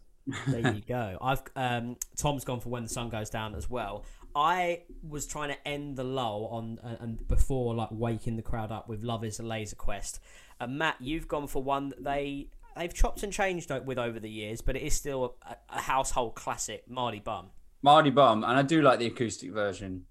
there 0.48 0.74
you 0.74 0.82
go. 0.88 1.18
I've 1.22 1.42
um, 1.58 1.98
Tom's 2.16 2.46
gone 2.46 2.62
for 2.62 2.70
when 2.70 2.84
the 2.84 2.90
sun 2.90 3.10
goes 3.10 3.30
down 3.30 3.54
as 3.56 3.70
well. 3.70 4.06
I 4.34 4.84
was 5.06 5.28
trying 5.28 5.50
to 5.50 5.68
end 5.68 5.98
the 5.98 6.06
lull 6.06 6.48
on 6.50 6.80
uh, 6.82 6.96
and 7.02 7.28
before 7.28 7.76
like 7.76 7.90
waking 7.92 8.38
the 8.38 8.42
crowd 8.42 8.72
up 8.72 8.88
with 8.88 9.04
"Love 9.04 9.26
Is 9.26 9.40
a 9.40 9.44
Laser 9.44 9.76
Quest." 9.76 10.22
And 10.62 10.78
Matt, 10.78 10.96
you've 11.02 11.28
gone 11.28 11.48
for 11.48 11.62
one 11.62 11.90
that 11.90 12.04
they 12.06 12.48
they've 12.76 12.94
chopped 12.94 13.24
and 13.24 13.32
changed 13.34 13.72
with 13.86 13.98
over 13.98 14.20
the 14.20 14.30
years, 14.30 14.62
but 14.62 14.76
it 14.76 14.82
is 14.84 14.94
still 14.94 15.36
a, 15.48 15.56
a 15.70 15.82
household 15.82 16.36
classic. 16.36 16.84
Mardy 16.90 17.20
Bum. 17.20 17.48
Mardy 17.82 18.10
Bum, 18.12 18.44
and 18.44 18.58
I 18.58 18.62
do 18.62 18.82
like 18.82 19.00
the 19.00 19.08
acoustic 19.08 19.52
version. 19.52 20.06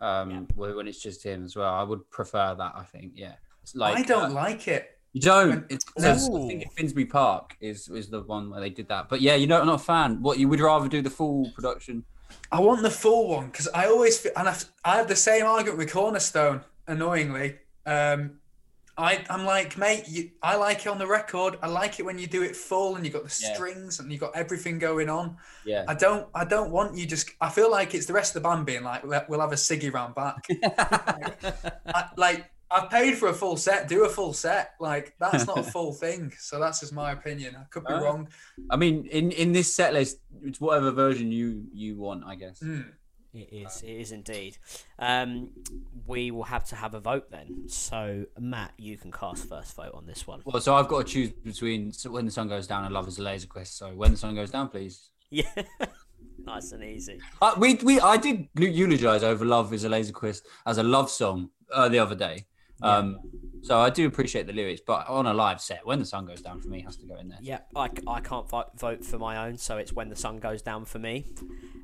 Um, 0.00 0.30
Yeah. 0.30 0.38
wh- 0.54 0.76
when 0.76 0.86
it's 0.88 1.00
just 1.00 1.22
him 1.24 1.44
as 1.44 1.56
well. 1.56 1.72
I 1.72 1.82
would 1.82 2.10
prefer 2.10 2.54
that. 2.56 2.72
I 2.76 2.84
think. 2.84 3.12
Yeah. 3.14 3.34
It's 3.62 3.74
like 3.74 3.96
I 3.96 4.02
don't 4.02 4.32
uh, 4.32 4.34
like 4.34 4.68
it. 4.68 4.90
You 5.12 5.20
don't. 5.20 5.64
It's, 5.70 5.84
it's- 5.96 6.28
I 6.28 6.32
Ooh. 6.32 6.46
think 6.48 6.70
Finsbury 6.72 7.06
Park 7.06 7.56
is 7.60 7.88
is 7.88 8.08
the 8.10 8.20
one 8.22 8.50
where 8.50 8.60
they 8.60 8.70
did 8.70 8.88
that. 8.88 9.08
But 9.08 9.20
yeah, 9.20 9.34
you 9.36 9.46
know, 9.46 9.60
I'm 9.60 9.66
not 9.66 9.76
a 9.80 9.84
fan. 9.84 10.20
What 10.20 10.38
you 10.38 10.48
would 10.48 10.60
rather 10.60 10.88
do 10.88 11.00
the 11.00 11.10
full 11.10 11.50
production? 11.54 12.04
I 12.50 12.60
want 12.60 12.82
the 12.82 12.90
full 12.90 13.28
one 13.28 13.46
because 13.46 13.68
I 13.74 13.86
always 13.86 14.18
feel, 14.18 14.32
and 14.36 14.48
I've, 14.48 14.64
I 14.84 14.96
have 14.96 15.08
the 15.08 15.16
same 15.16 15.46
argument 15.46 15.78
with 15.78 15.92
Cornerstone. 15.92 16.62
Annoyingly, 16.86 17.56
um, 17.86 18.32
I 18.96 19.24
I'm 19.28 19.44
like, 19.44 19.76
mate, 19.76 20.04
you, 20.06 20.30
I 20.42 20.56
like 20.56 20.86
it 20.86 20.88
on 20.88 20.98
the 20.98 21.06
record. 21.06 21.58
I 21.62 21.66
like 21.68 21.98
it 21.98 22.04
when 22.04 22.18
you 22.18 22.26
do 22.26 22.42
it 22.42 22.54
full 22.54 22.94
and 22.96 23.04
you 23.04 23.10
got 23.10 23.24
the 23.24 23.40
Yeah. 23.42 23.54
strings 23.54 23.98
and 23.98 24.10
you 24.12 24.18
got 24.18 24.36
everything 24.36 24.78
going 24.78 25.08
on. 25.08 25.36
Yeah. 25.64 25.84
I 25.88 25.94
don't 25.94 26.28
I 26.34 26.44
don't 26.44 26.70
want 26.70 26.96
you 26.96 27.04
just. 27.06 27.30
I 27.40 27.50
feel 27.50 27.70
like 27.70 27.94
it's 27.94 28.06
the 28.06 28.12
rest 28.12 28.36
of 28.36 28.42
the 28.42 28.48
band 28.48 28.66
being 28.66 28.84
like, 28.84 29.02
"We'll- 29.04 29.40
have 29.40 29.52
a 29.52 29.56
ciggy 29.56 29.92
round 29.92 30.14
back. 30.14 30.46
I, 31.86 32.08
like 32.16 32.50
I've 32.70 32.90
paid 32.90 33.16
for 33.18 33.28
a 33.28 33.34
full 33.34 33.56
set. 33.56 33.88
Do 33.88 34.04
a 34.04 34.08
full 34.08 34.32
set. 34.32 34.74
Like 34.80 35.14
that's 35.20 35.46
not 35.46 35.58
a 35.58 35.62
full 35.62 35.92
thing. 36.04 36.32
So 36.38 36.58
that's 36.58 36.80
just 36.80 36.92
my 36.92 37.12
opinion. 37.12 37.56
I 37.56 37.64
could 37.70 37.84
be 37.84 37.92
wrong. 37.94 38.28
I 38.70 38.76
mean, 38.76 39.06
in 39.06 39.30
in 39.32 39.52
this 39.52 39.74
set 39.74 39.92
list, 39.92 40.18
it's 40.42 40.60
whatever 40.60 40.90
version 40.90 41.30
you 41.32 41.64
you 41.72 41.96
want, 41.98 42.24
I 42.24 42.34
guess. 42.36 42.60
Mm. 42.60 42.86
It 43.34 43.48
is. 43.50 43.82
It 43.82 43.90
is 43.90 44.12
indeed. 44.12 44.58
Um, 44.98 45.50
we 46.06 46.30
will 46.30 46.44
have 46.44 46.64
to 46.66 46.76
have 46.76 46.94
a 46.94 47.00
vote 47.00 47.30
then. 47.30 47.68
So 47.68 48.26
Matt, 48.38 48.72
you 48.78 48.96
can 48.96 49.10
cast 49.10 49.48
first 49.48 49.74
vote 49.74 49.92
on 49.92 50.06
this 50.06 50.26
one. 50.26 50.40
Well, 50.44 50.60
so 50.60 50.76
I've 50.76 50.88
got 50.88 51.06
to 51.06 51.12
choose 51.12 51.30
between 51.30 51.92
when 52.06 52.26
the 52.26 52.30
sun 52.30 52.48
goes 52.48 52.66
down 52.66 52.84
and 52.84 52.94
Love 52.94 53.08
is 53.08 53.18
a 53.18 53.22
Laser 53.22 53.48
Quest. 53.48 53.76
So 53.76 53.92
when 53.94 54.12
the 54.12 54.16
sun 54.16 54.34
goes 54.34 54.50
down, 54.50 54.68
please. 54.68 55.10
Yeah. 55.30 55.46
nice 56.44 56.70
and 56.70 56.84
easy. 56.84 57.18
Uh, 57.42 57.54
we 57.58 57.74
we 57.76 57.98
I 57.98 58.16
did 58.18 58.48
eulogize 58.54 59.24
over 59.24 59.44
Love 59.44 59.72
is 59.72 59.82
a 59.82 59.88
Laser 59.88 60.12
Quest 60.12 60.46
as 60.64 60.78
a 60.78 60.82
love 60.84 61.10
song 61.10 61.50
uh, 61.72 61.88
the 61.88 61.98
other 61.98 62.14
day. 62.14 62.46
Um, 62.82 63.18
so 63.62 63.78
I 63.78 63.88
do 63.88 64.06
appreciate 64.06 64.46
the 64.46 64.52
lyrics, 64.52 64.82
but 64.86 65.08
on 65.08 65.26
a 65.26 65.32
live 65.32 65.60
set, 65.60 65.86
when 65.86 65.98
the 65.98 66.04
sun 66.04 66.26
goes 66.26 66.42
down 66.42 66.60
for 66.60 66.68
me 66.68 66.82
has 66.82 66.96
to 66.98 67.06
go 67.06 67.16
in 67.16 67.28
there. 67.28 67.38
Yeah, 67.40 67.60
I, 67.74 67.88
I 68.06 68.20
can't 68.20 68.48
vote, 68.48 68.78
vote 68.78 69.04
for 69.04 69.18
my 69.18 69.46
own, 69.46 69.56
so 69.56 69.78
it's 69.78 69.92
when 69.92 70.10
the 70.10 70.16
sun 70.16 70.38
goes 70.38 70.60
down 70.60 70.84
for 70.84 70.98
me, 70.98 71.26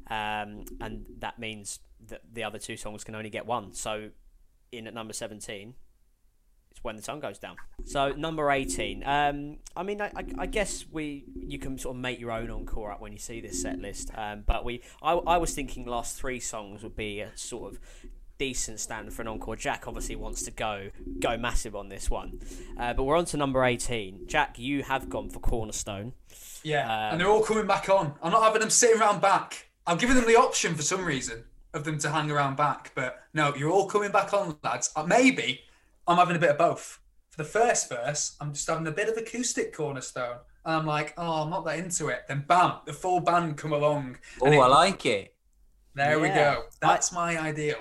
um, 0.08 0.64
and 0.80 1.06
that 1.18 1.38
means 1.38 1.80
that 2.08 2.22
the 2.32 2.44
other 2.44 2.58
two 2.58 2.76
songs 2.76 3.04
can 3.04 3.14
only 3.14 3.30
get 3.30 3.46
one. 3.46 3.72
So, 3.72 4.10
in 4.72 4.86
at 4.86 4.94
number 4.94 5.12
seventeen, 5.12 5.74
it's 6.70 6.84
when 6.84 6.96
the 6.96 7.02
sun 7.02 7.20
goes 7.20 7.38
down. 7.38 7.56
So 7.84 8.12
number 8.12 8.50
eighteen. 8.50 9.02
Um, 9.04 9.58
I 9.74 9.82
mean, 9.82 10.00
I, 10.00 10.12
I, 10.14 10.24
I 10.38 10.46
guess 10.46 10.84
we 10.90 11.24
you 11.34 11.58
can 11.58 11.78
sort 11.78 11.96
of 11.96 12.02
make 12.02 12.20
your 12.20 12.30
own 12.30 12.50
encore 12.50 12.92
up 12.92 13.00
when 13.00 13.12
you 13.12 13.18
see 13.18 13.40
this 13.40 13.60
set 13.62 13.78
list. 13.78 14.10
Um, 14.14 14.44
but 14.46 14.64
we, 14.64 14.82
I, 15.02 15.14
I 15.14 15.36
was 15.38 15.54
thinking 15.54 15.86
last 15.86 16.18
three 16.18 16.40
songs 16.40 16.82
would 16.82 16.96
be 16.96 17.20
a 17.20 17.30
sort 17.36 17.72
of 17.72 17.80
decent 18.40 18.80
standard 18.80 19.12
for 19.12 19.20
an 19.20 19.28
encore. 19.28 19.54
Jack 19.54 19.86
obviously 19.86 20.16
wants 20.16 20.42
to 20.44 20.50
go 20.50 20.88
go 21.20 21.36
massive 21.36 21.76
on 21.76 21.90
this 21.90 22.08
one, 22.10 22.40
uh, 22.78 22.94
but 22.94 23.04
we're 23.04 23.16
on 23.18 23.26
to 23.26 23.36
number 23.36 23.62
eighteen. 23.64 24.26
Jack, 24.26 24.58
you 24.58 24.82
have 24.82 25.10
gone 25.10 25.28
for 25.28 25.40
Cornerstone. 25.40 26.14
Yeah, 26.64 26.84
Um, 26.84 27.12
and 27.12 27.20
they're 27.20 27.28
all 27.28 27.42
coming 27.44 27.66
back 27.66 27.88
on. 27.90 28.14
I'm 28.22 28.32
not 28.32 28.42
having 28.42 28.60
them 28.62 28.70
sitting 28.70 28.98
around 29.00 29.20
back. 29.20 29.68
I'm 29.86 29.98
giving 29.98 30.16
them 30.16 30.26
the 30.26 30.36
option 30.36 30.74
for 30.74 30.82
some 30.82 31.04
reason 31.04 31.44
of 31.74 31.84
them 31.84 31.98
to 31.98 32.10
hang 32.10 32.30
around 32.30 32.56
back, 32.56 32.92
but 32.94 33.22
no, 33.34 33.54
you're 33.54 33.70
all 33.70 33.86
coming 33.86 34.10
back 34.10 34.32
on, 34.32 34.56
lads. 34.64 34.90
Uh, 34.96 35.04
maybe 35.04 35.60
I'm 36.08 36.16
having 36.16 36.36
a 36.36 36.38
bit 36.38 36.50
of 36.50 36.58
both. 36.58 36.98
For 37.30 37.36
the 37.42 37.48
first 37.48 37.88
verse, 37.90 38.36
I'm 38.40 38.52
just 38.54 38.66
having 38.68 38.86
a 38.86 38.90
bit 38.90 39.08
of 39.08 39.16
acoustic 39.18 39.72
cornerstone. 39.74 40.38
And 40.64 40.74
I'm 40.76 40.86
like, 40.86 41.12
oh, 41.16 41.42
I'm 41.42 41.50
not 41.50 41.64
that 41.66 41.78
into 41.78 42.08
it. 42.08 42.22
Then 42.26 42.44
bam, 42.48 42.72
the 42.86 42.92
full 42.92 43.20
band 43.20 43.56
come 43.58 43.72
along. 43.72 44.16
Oh, 44.42 44.50
it- 44.50 44.58
I 44.58 44.66
like 44.66 45.04
it. 45.06 45.34
There 45.94 46.18
we 46.20 46.28
go. 46.28 46.64
That's 46.80 47.12
my 47.12 47.38
ideal. 47.38 47.76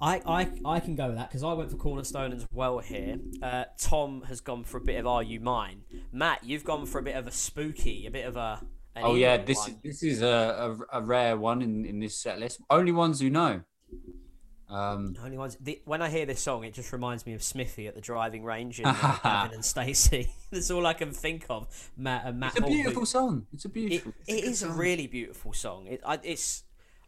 I, 0.00 0.20
I, 0.26 0.50
I 0.76 0.80
can 0.80 0.94
go 0.94 1.06
with 1.08 1.16
that 1.16 1.28
because 1.30 1.42
I 1.42 1.52
went 1.54 1.70
for 1.70 1.76
Cornerstone 1.78 2.32
as 2.32 2.46
well 2.52 2.78
here. 2.80 3.16
Uh, 3.42 3.64
Tom 3.78 4.22
has 4.28 4.40
gone 4.40 4.62
for 4.64 4.76
a 4.76 4.80
bit 4.82 4.96
of 5.00 5.06
Are 5.06 5.22
You 5.22 5.40
Mine? 5.40 5.82
Matt, 6.12 6.44
you've 6.44 6.64
gone 6.64 6.84
for 6.86 6.98
a 6.98 7.02
bit 7.02 7.16
of 7.16 7.26
a 7.26 7.30
spooky, 7.32 8.06
a 8.06 8.10
bit 8.10 8.26
of 8.26 8.36
a. 8.36 8.60
an 8.94 9.02
Oh 9.04 9.14
yeah, 9.14 9.38
this 9.38 9.58
one. 9.58 9.78
this 9.82 10.02
is 10.02 10.20
a, 10.22 10.76
a, 10.92 10.98
a 11.00 11.02
rare 11.02 11.36
one 11.38 11.62
in, 11.62 11.86
in 11.86 11.98
this 11.98 12.18
set 12.18 12.38
list. 12.38 12.60
Only 12.68 12.92
ones 12.92 13.20
who 13.20 13.30
know. 13.30 13.62
Um, 14.68 15.14
Only 15.24 15.38
ones. 15.38 15.56
The, 15.60 15.80
when 15.84 16.02
I 16.02 16.08
hear 16.10 16.26
this 16.26 16.40
song, 16.40 16.64
it 16.64 16.74
just 16.74 16.92
reminds 16.92 17.24
me 17.24 17.34
of 17.34 17.42
Smithy 17.42 17.86
at 17.86 17.94
the 17.94 18.00
driving 18.00 18.42
range 18.42 18.80
in 18.80 18.86
uh, 18.86 19.18
Gavin 19.22 19.54
and 19.54 19.64
Stacey. 19.64 20.28
That's 20.50 20.72
all 20.72 20.84
I 20.86 20.92
can 20.92 21.12
think 21.12 21.46
of. 21.48 21.68
Matt 21.96 22.24
and 22.26 22.40
Matt. 22.40 22.50
it's 22.50 22.58
a 22.58 22.62
Hall, 22.62 22.70
who- 22.70 22.76
beautiful 22.76 23.06
song. 23.06 23.46
It's 23.54 23.64
a 23.64 23.68
It, 23.68 23.72
beautiful. 23.74 24.12
it 24.26 24.40
good 24.42 24.44
is 24.50 24.62
a 24.64 24.68
really 24.70 25.06
beautiful 25.06 25.52
song. 25.52 25.86
It, 25.86 26.00
I, 26.04 26.18
it's 26.24 26.64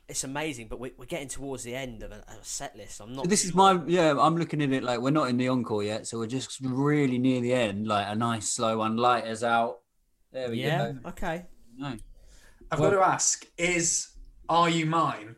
it's 0.09 0.25
amazing, 0.25 0.69
but 0.69 0.81
we're, 0.81 0.93
we're 0.97 1.05
getting 1.05 1.29
towards 1.29 1.63
the 1.65 1.75
end 1.75 2.03
of 2.03 2.13
a, 2.13 2.25
a 2.29 2.37
set 2.43 2.75
list. 2.77 3.01
I'm 3.01 3.13
not. 3.13 3.29
this 3.29 3.45
is 3.45 3.55
my 3.55 3.79
yeah. 3.87 4.17
I'm 4.19 4.37
looking 4.37 4.63
at 4.63 4.73
it 4.73 4.83
like 4.83 5.01
we're 5.01 5.11
not 5.11 5.29
in 5.29 5.37
the 5.37 5.49
encore 5.49 5.83
yet, 5.83 6.07
so 6.07 6.19
we're 6.19 6.27
just 6.27 6.59
really 6.63 7.19
near 7.19 7.41
the 7.41 7.53
end. 7.53 7.87
Like 7.87 8.07
a 8.09 8.15
nice 8.15 8.51
slow 8.53 8.79
one, 8.79 8.97
light 8.97 9.25
us 9.25 9.43
out. 9.43 9.79
There 10.33 10.51
we 10.51 10.63
Yeah. 10.63 10.93
go. 10.93 11.09
Okay. 11.11 11.45
No. 11.77 11.97
I've 12.71 12.81
Well- 12.81 12.91
got 12.91 12.97
to 12.97 13.07
ask: 13.07 13.47
Is 13.59 14.09
"Are 14.49 14.69
You 14.71 14.87
Mine"? 14.87 15.37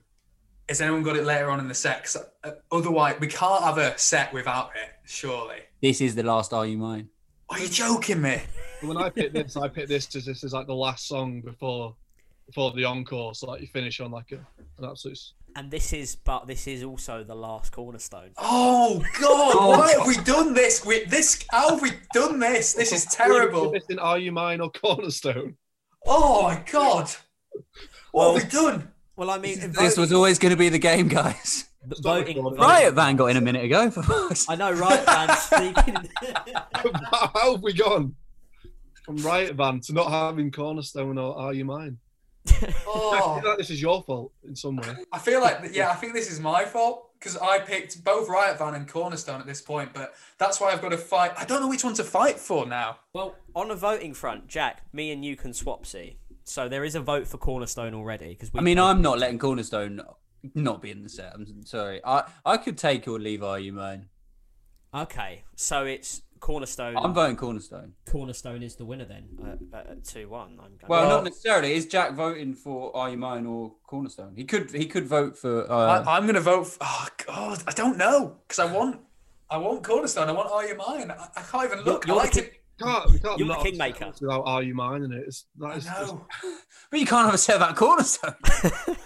Has 0.68 0.80
anyone 0.80 1.02
got 1.02 1.16
it 1.16 1.24
later 1.24 1.50
on 1.50 1.58
in 1.58 1.66
the 1.66 1.74
set? 1.74 2.04
'Cause, 2.04 2.16
uh, 2.44 2.52
otherwise, 2.70 3.16
we 3.18 3.26
can't 3.26 3.64
have 3.64 3.76
a 3.78 3.98
set 3.98 4.32
without 4.32 4.70
it. 4.76 4.88
Surely. 5.04 5.56
This 5.82 6.00
is 6.00 6.14
the 6.14 6.22
last 6.22 6.52
Are 6.52 6.64
You 6.64 6.78
Mine? 6.78 7.08
Are 7.48 7.58
you 7.58 7.68
joking 7.68 8.22
me? 8.22 8.40
When 8.82 8.96
I 8.96 9.10
picked 9.10 9.34
this, 9.34 9.56
I 9.56 9.66
picked 9.66 9.88
this 9.88 10.14
as 10.14 10.24
this 10.26 10.44
is 10.44 10.52
like 10.52 10.68
the 10.68 10.74
last 10.74 11.08
song 11.08 11.40
before 11.40 11.96
before 12.50 12.72
the 12.72 12.84
encore, 12.84 13.34
so 13.34 13.46
like 13.46 13.60
you 13.60 13.68
finish 13.68 14.00
on 14.00 14.10
like 14.10 14.32
a, 14.32 14.36
an 14.78 14.90
absolute. 14.90 15.18
And 15.56 15.70
this 15.70 15.92
is, 15.92 16.16
but 16.16 16.46
this 16.46 16.66
is 16.66 16.82
also 16.82 17.22
the 17.24 17.34
last 17.34 17.72
cornerstone. 17.72 18.30
Oh 18.38 19.02
God! 19.20 19.54
Oh, 19.54 19.78
why 19.78 19.92
have 19.92 20.06
we 20.06 20.16
done 20.24 20.52
this? 20.52 20.84
We 20.84 21.04
this 21.04 21.44
how 21.50 21.70
have 21.70 21.82
we 21.82 21.92
done 22.12 22.38
this? 22.38 22.72
This 22.72 22.92
is 22.92 23.04
terrible. 23.06 23.70
This 23.70 23.84
in 23.88 23.98
Are 23.98 24.18
You 24.18 24.32
Mine 24.32 24.60
or 24.60 24.70
Cornerstone? 24.70 25.56
Oh 26.06 26.42
my 26.42 26.62
God! 26.70 27.10
What 28.12 28.34
have 28.34 28.42
we 28.42 28.48
done? 28.48 28.90
Well, 29.16 29.30
I 29.30 29.38
mean, 29.38 29.60
in 29.60 29.72
This 29.72 29.96
was 29.96 30.12
always 30.12 30.38
going 30.38 30.50
to 30.50 30.56
be 30.56 30.68
the 30.70 30.78
game, 30.78 31.08
guys. 31.08 31.68
the 31.86 31.96
voting. 32.02 32.42
voting- 32.42 32.58
Riot 32.58 32.94
Van 32.94 33.16
got 33.16 33.26
in 33.26 33.36
a 33.36 33.40
minute 33.40 33.64
ago. 33.64 33.90
For 33.90 34.02
fuck's 34.02 34.48
I 34.48 34.54
know, 34.56 34.72
right? 34.72 35.04
Van 35.04 35.36
speaking. 35.36 36.08
How 37.12 37.52
have 37.52 37.62
we 37.62 37.72
gone 37.74 38.14
from 39.04 39.16
Riot 39.18 39.56
Van 39.56 39.80
to 39.80 39.92
not 39.92 40.10
having 40.10 40.50
Cornerstone 40.50 41.18
or 41.18 41.36
Are 41.36 41.52
You 41.52 41.64
Mine? 41.64 41.98
I 42.62 42.74
Oh, 42.86 43.38
feel 43.40 43.48
like 43.50 43.58
this 43.58 43.70
is 43.70 43.80
your 43.80 44.02
fault 44.02 44.32
in 44.46 44.54
some 44.56 44.76
way. 44.76 44.88
I 45.12 45.18
feel 45.18 45.40
like 45.40 45.58
yeah, 45.72 45.90
I 45.90 45.94
think 45.94 46.14
this 46.14 46.30
is 46.30 46.40
my 46.40 46.64
fault 46.64 47.10
because 47.18 47.36
I 47.36 47.58
picked 47.58 48.02
both 48.04 48.28
Riot 48.28 48.58
Van 48.58 48.74
and 48.74 48.88
Cornerstone 48.88 49.40
at 49.40 49.46
this 49.46 49.60
point, 49.60 49.92
but 49.92 50.14
that's 50.38 50.60
why 50.60 50.72
I've 50.72 50.80
got 50.82 50.90
to 50.90 50.98
fight. 50.98 51.32
I 51.36 51.44
don't 51.44 51.60
know 51.60 51.68
which 51.68 51.84
one 51.84 51.94
to 51.94 52.04
fight 52.04 52.38
for 52.38 52.66
now. 52.66 52.98
well, 53.14 53.36
on 53.54 53.70
a 53.70 53.74
voting 53.74 54.14
front, 54.14 54.48
Jack, 54.48 54.82
me 54.92 55.10
and 55.12 55.24
you 55.24 55.36
can 55.36 55.52
swap 55.52 55.84
see. 55.86 56.16
So 56.44 56.68
there 56.68 56.84
is 56.84 56.94
a 56.94 57.00
vote 57.00 57.26
for 57.28 57.38
cornerstone 57.38 57.94
already 57.94 58.30
because 58.30 58.50
I 58.54 58.60
mean, 58.60 58.78
I'm 58.78 59.02
not 59.02 59.18
letting 59.18 59.38
Cornerstone 59.38 60.00
not 60.54 60.80
be 60.82 60.90
in 60.90 61.02
the 61.02 61.08
set. 61.08 61.32
I'm 61.34 61.64
sorry. 61.66 62.00
I, 62.04 62.24
I 62.44 62.56
could 62.56 62.76
take 62.78 63.06
or 63.06 63.20
leave 63.20 63.42
Are 63.42 63.58
You 63.60 63.72
Mine. 63.74 64.06
okay. 64.94 65.44
So 65.54 65.84
it's 65.84 66.22
cornerstone. 66.40 66.96
I'm 66.96 67.14
voting 67.14 67.36
Cornerstone. 67.36 67.92
cornerstone 68.10 68.62
is 68.62 68.76
the 68.76 68.84
winner 68.84 69.04
then 69.04 69.24
uh, 69.44 69.76
uh, 69.76 69.80
at 69.92 70.04
two 70.04 70.28
one. 70.28 70.58
I'm 70.62 70.72
Well, 70.88 71.02
Well- 71.02 71.10
not 71.10 71.24
necessarily. 71.24 71.74
Is 71.74 71.86
Jack 71.86 72.14
voting 72.14 72.54
for 72.54 72.94
Are 72.96 73.10
You 73.10 73.16
Mine 73.18 73.46
or 73.46 73.74
Cornerstone? 73.86 74.34
He 74.36 74.44
could 74.44 74.70
he 74.70 74.86
could 74.86 75.06
vote 75.06 75.36
for. 75.38 75.70
Uh, 75.70 76.02
I, 76.04 76.16
I'm 76.16 76.22
going 76.24 76.34
to 76.34 76.40
vote. 76.40 76.66
For, 76.66 76.78
oh 76.82 77.06
God, 77.26 77.62
I 77.66 77.72
don't 77.72 77.96
know 77.98 78.36
because 78.48 78.58
I 78.58 78.72
want, 78.72 79.00
I 79.48 79.58
want 79.58 79.82
Cornerstone. 79.84 80.28
I 80.28 80.32
want 80.32 80.50
Are 80.50 80.66
You 80.66 80.76
Mine. 80.76 81.10
I, 81.10 81.28
I 81.36 81.42
can't 81.42 81.64
even 81.72 81.84
look. 81.84 82.04
I 82.04 82.08
you're 82.08 82.16
like 82.16 82.32
the 82.32 82.40
to. 82.42 82.50
Can't, 82.82 83.10
we 83.12 83.18
can't 83.18 83.38
You're 83.38 83.48
the 83.48 83.54
kingmaker. 83.56 84.10
without 84.20 84.42
Are 84.46 84.62
You 84.62 84.74
Mine 84.74 85.02
in 85.02 85.12
it. 85.12 85.24
It's, 85.26 85.44
that 85.58 85.66
I 85.66 85.74
is 85.76 85.84
just- 85.84 86.14
but 86.90 86.98
you 86.98 87.04
can't 87.06 87.26
have 87.26 87.34
a 87.34 87.38
set 87.38 87.56
about 87.56 87.76
Cornerstone. 87.76 88.34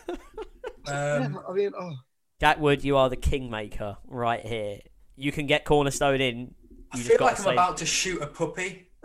Yeah, 0.87 1.15
Um, 1.25 1.41
I 1.49 1.53
mean, 1.55 1.71
oh, 1.79 1.95
Jack 2.41 2.59
Wood, 2.61 2.85
you 2.85 2.97
are 2.99 3.09
the 3.09 3.17
kingmaker 3.17 3.97
right 4.07 4.45
here. 4.45 4.81
You 5.17 5.33
can 5.33 5.47
get 5.47 5.65
cornerstone 5.65 6.21
in. 6.21 6.55
I 6.95 6.99
feel 6.99 7.17
like 7.21 7.39
I'm 7.39 7.45
say- 7.45 7.53
about 7.53 7.77
to 7.79 7.87
shoot 7.87 8.23
a 8.23 8.27
puppy. 8.27 8.89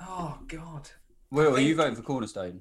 oh 0.00 0.38
God. 0.48 0.90
Will, 1.30 1.56
are 1.56 1.60
you 1.60 1.74
voting 1.74 1.96
for 1.96 2.02
Cornerstone? 2.02 2.60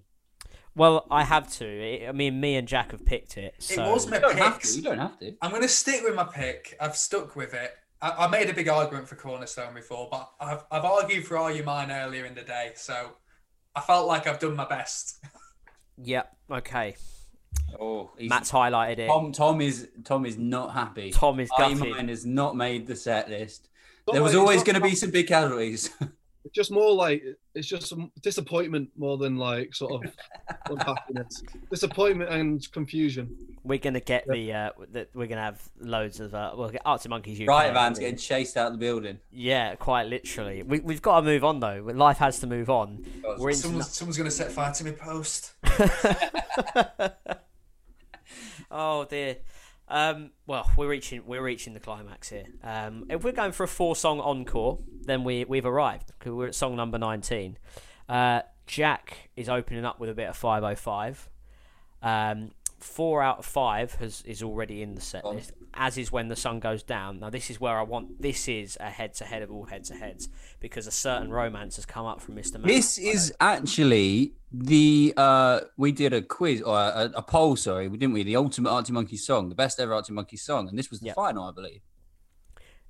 Well, 0.76 1.06
I 1.12 1.24
have 1.24 1.52
to. 1.56 2.08
I 2.08 2.12
mean, 2.14 2.40
me 2.40 2.56
and 2.56 2.68
Jack 2.68 2.92
have 2.92 3.06
picked 3.06 3.38
it. 3.38 3.56
So 3.60 3.84
It 3.84 3.92
was 3.92 4.08
my 4.08 4.16
You 4.18 4.22
don't 4.22 4.38
have 4.38 4.60
to. 4.62 4.76
You 4.76 4.82
don't 4.82 5.00
have 5.00 5.20
to. 5.20 5.36
I'm 5.42 5.50
going 5.50 5.62
to 5.64 5.68
stick 5.68 6.02
with 6.04 6.16
my 6.16 6.24
pick. 6.24 6.78
I've 6.80 6.96
stuck 6.96 7.36
with 7.36 7.54
it. 7.54 7.74
I, 8.02 8.26
I 8.26 8.28
made 8.28 8.50
a 8.50 8.54
big 8.54 8.70
argument 8.70 9.08
for 9.08 9.16
Cornerstone 9.16 9.74
before, 9.74 10.08
but 10.10 10.32
I've, 10.40 10.64
I've 10.72 10.86
argued 10.86 11.28
for 11.28 11.38
Are 11.38 11.52
You 11.52 11.64
Mine 11.64 11.92
earlier 11.92 12.26
in 12.26 12.36
the 12.36 12.44
day, 12.44 12.72
so 12.76 13.12
I 13.76 13.82
felt 13.82 14.08
like 14.08 14.28
I've 14.28 14.40
done 14.40 14.56
my 14.56 14.68
best. 14.68 15.24
Yep. 16.04 16.36
Okay. 16.50 16.96
Oh, 17.80 18.12
he's, 18.18 18.30
Matt's 18.30 18.52
highlighted 18.52 19.00
it. 19.00 19.08
Tom. 19.08 19.32
Tom 19.32 19.62
is 19.62 19.88
Tom 20.04 20.26
is 20.26 20.38
not 20.38 20.74
happy. 20.74 21.12
Tom 21.12 21.40
is 21.40 21.50
Are 21.58 21.70
You 21.70 21.78
gutted. 21.78 21.94
Mine 21.96 22.08
has 22.10 22.26
not 22.26 22.56
made 22.56 22.86
the 22.88 22.96
set 22.96 23.30
list. 23.30 23.70
not 24.08 24.14
There 24.14 24.24
was 24.24 24.34
like- 24.34 24.42
always 24.42 24.64
going 24.64 24.76
to 24.76 24.82
be 24.82 24.96
some 24.96 25.12
big 25.12 25.28
casualties. 25.28 25.90
It's 26.44 26.56
just 26.56 26.72
more 26.72 26.92
like 26.92 27.24
it's 27.54 27.68
just 27.68 27.88
some 27.88 28.12
disappointment 28.22 28.90
more 28.98 29.18
than 29.18 29.38
like 29.38 29.76
sort 29.76 30.04
of 30.04 30.12
unhappiness. 30.70 31.44
Disappointment 31.70 32.32
and 32.32 32.72
confusion. 32.72 33.38
We're 33.64 33.78
gonna 33.78 34.00
get 34.00 34.26
the. 34.28 34.52
Uh, 34.52 34.70
the 34.92 35.08
we're 35.14 35.28
gonna 35.28 35.44
have 35.44 35.62
loads 35.80 36.20
of. 36.20 36.34
Uh, 36.34 36.54
we'll 36.56 36.70
get 36.70 36.82
Arctic 36.84 37.12
Monkeys. 37.12 37.40
UK. 37.40 37.48
Riot 37.48 37.74
Van's 37.76 38.00
getting 38.00 38.18
chased 38.18 38.58
out 38.58 38.68
of 38.68 38.74
the 38.74 38.80
building. 38.80 39.20
Yeah, 39.30 39.76
quite 39.76 40.08
literally. 40.08 40.64
We, 40.64 40.80
we've 40.80 41.02
got 41.02 41.20
to 41.20 41.26
move 41.26 41.44
on 41.44 41.60
though. 41.60 41.88
Life 41.94 42.18
has 42.18 42.40
to 42.40 42.48
move 42.48 42.72
on. 42.72 43.06
We're 43.38 43.52
into 43.52 43.62
Someone's, 43.62 43.90
someone's 43.90 44.18
going 44.18 44.30
to 44.30 44.36
set 44.36 44.52
fire 44.52 44.74
to 44.74 44.84
my 44.84 44.92
post. 44.92 45.54
Oh 48.72 49.06
dear. 49.06 49.38
Um, 49.88 50.32
well, 50.48 50.70
we're 50.78 50.88
reaching 50.88 51.24
we're 51.26 51.44
reaching 51.44 51.74
the 51.74 51.80
climax 51.82 52.30
here. 52.30 52.46
Um, 52.64 53.06
if 53.10 53.24
we're 53.24 53.34
going 53.34 53.52
for 53.52 53.64
a 53.64 53.68
four 53.68 53.96
song 53.96 54.22
encore, 54.22 54.80
then 55.02 55.26
we 55.26 55.44
we've 55.44 55.66
arrived 55.66 56.14
because 56.18 56.32
we're 56.32 56.48
at 56.48 56.56
song 56.56 56.78
number 56.78 56.98
nineteen. 56.98 57.58
Uh, 58.08 58.42
Jack 58.68 59.30
is 59.36 59.50
opening 59.50 59.84
up 59.84 60.00
with 60.00 60.10
a 60.10 60.14
bit 60.14 60.30
of 60.30 60.38
five 60.38 60.64
oh 60.64 60.76
five. 60.76 61.30
Um, 62.02 62.52
four 62.84 63.22
out 63.22 63.40
of 63.40 63.46
five 63.46 63.94
has 63.96 64.22
is 64.26 64.42
already 64.44 64.82
in 64.82 64.96
the 64.96 65.02
set 65.02 65.24
list. 65.26 65.54
As 65.74 65.98
is 65.98 66.12
when 66.12 66.28
the 66.28 66.36
sun 66.36 66.60
goes 66.60 66.84
down. 66.84 67.20
Now 67.20 67.30
this 67.30 67.50
is 67.50 67.60
where 67.62 67.78
I 67.78 67.84
want. 67.84 68.22
This 68.22 68.48
is 68.48 68.78
a 68.80 68.90
head 68.90 69.14
to 69.16 69.24
head 69.26 69.42
of 69.42 69.52
all 69.52 69.66
head 69.66 69.84
to 69.86 69.94
heads 69.96 70.28
because 70.60 70.88
a 70.88 70.92
certain 70.92 71.32
romance 71.32 71.76
has 71.78 71.86
come 71.86 72.06
up 72.06 72.22
from 72.22 72.36
Mister. 72.36 72.58
This 72.60 72.98
is 72.98 73.34
actually 73.40 74.34
the 74.52 75.14
uh 75.16 75.62
we 75.78 75.92
did 75.92 76.12
a 76.14 76.22
quiz 76.22 76.62
or 76.62 76.78
a, 76.78 77.12
a 77.16 77.22
poll, 77.22 77.56
sorry, 77.56 77.88
we 77.88 77.98
didn't 77.98 78.14
we? 78.14 78.24
The 78.24 78.36
ultimate 78.36 78.70
Arctic 78.70 78.94
Monkey 78.94 79.18
song, 79.18 79.50
the 79.50 79.56
best 79.56 79.80
ever 79.80 79.94
Arctic 79.94 80.14
Monkey 80.16 80.38
song, 80.38 80.68
and 80.68 80.78
this 80.78 80.90
was 80.90 81.00
the 81.00 81.08
Yep. 81.08 81.16
final, 81.16 81.44
I 81.46 81.52
believe. 81.52 81.82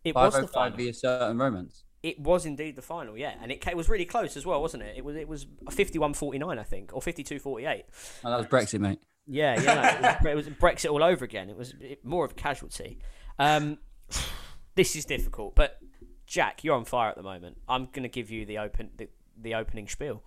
it 0.04 0.16
was 0.16 0.34
the 0.34 0.48
505 0.48 0.54
final. 0.54 0.78
via 0.78 0.94
certain 0.94 1.38
romance. 1.38 1.84
It 2.04 2.20
was 2.20 2.48
indeed 2.48 2.76
the 2.76 2.82
final, 2.82 3.16
yeah, 3.16 3.36
and 3.44 3.52
it 3.52 3.64
was 3.78 3.88
really 3.88 4.06
close 4.06 4.36
as 4.36 4.44
well, 4.44 4.60
wasn't 4.60 4.82
it? 4.82 4.96
It 4.98 5.06
was 5.06 5.16
it 5.16 5.28
was 5.28 5.46
51-49, 5.70 6.58
I 6.58 6.64
think, 6.64 6.90
or 6.96 7.00
52-48. 7.00 7.84
Oh, 8.26 8.30
that 8.32 8.38
was 8.38 8.48
Brexit, 8.48 8.80
mate. 8.80 8.98
Yeah, 9.28 9.62
yeah, 9.62 10.18
no, 10.24 10.30
it, 10.32 10.36
was, 10.36 10.48
it 10.48 10.52
was 10.52 10.58
Brexit 10.58 10.92
all 10.92 11.04
over 11.04 11.24
again. 11.24 11.50
It 11.50 11.58
was 11.58 11.74
more 12.04 12.26
of 12.26 12.32
a 12.32 12.36
casualty. 12.36 13.00
Um, 13.40 13.78
this 14.76 14.96
is 14.96 15.06
difficult, 15.06 15.56
but 15.56 15.80
Jack, 16.26 16.64
you're 16.64 16.76
on 16.76 16.86
fire 16.86 17.10
at 17.10 17.18
the 17.18 17.24
moment. 17.24 17.58
I'm 17.68 17.86
going 17.86 18.04
to 18.04 18.10
give 18.10 18.32
you 18.32 18.46
the 18.46 18.58
open 18.58 18.90
the, 18.98 19.10
the 19.40 19.56
opening 19.56 19.88
spiel. 19.88 20.24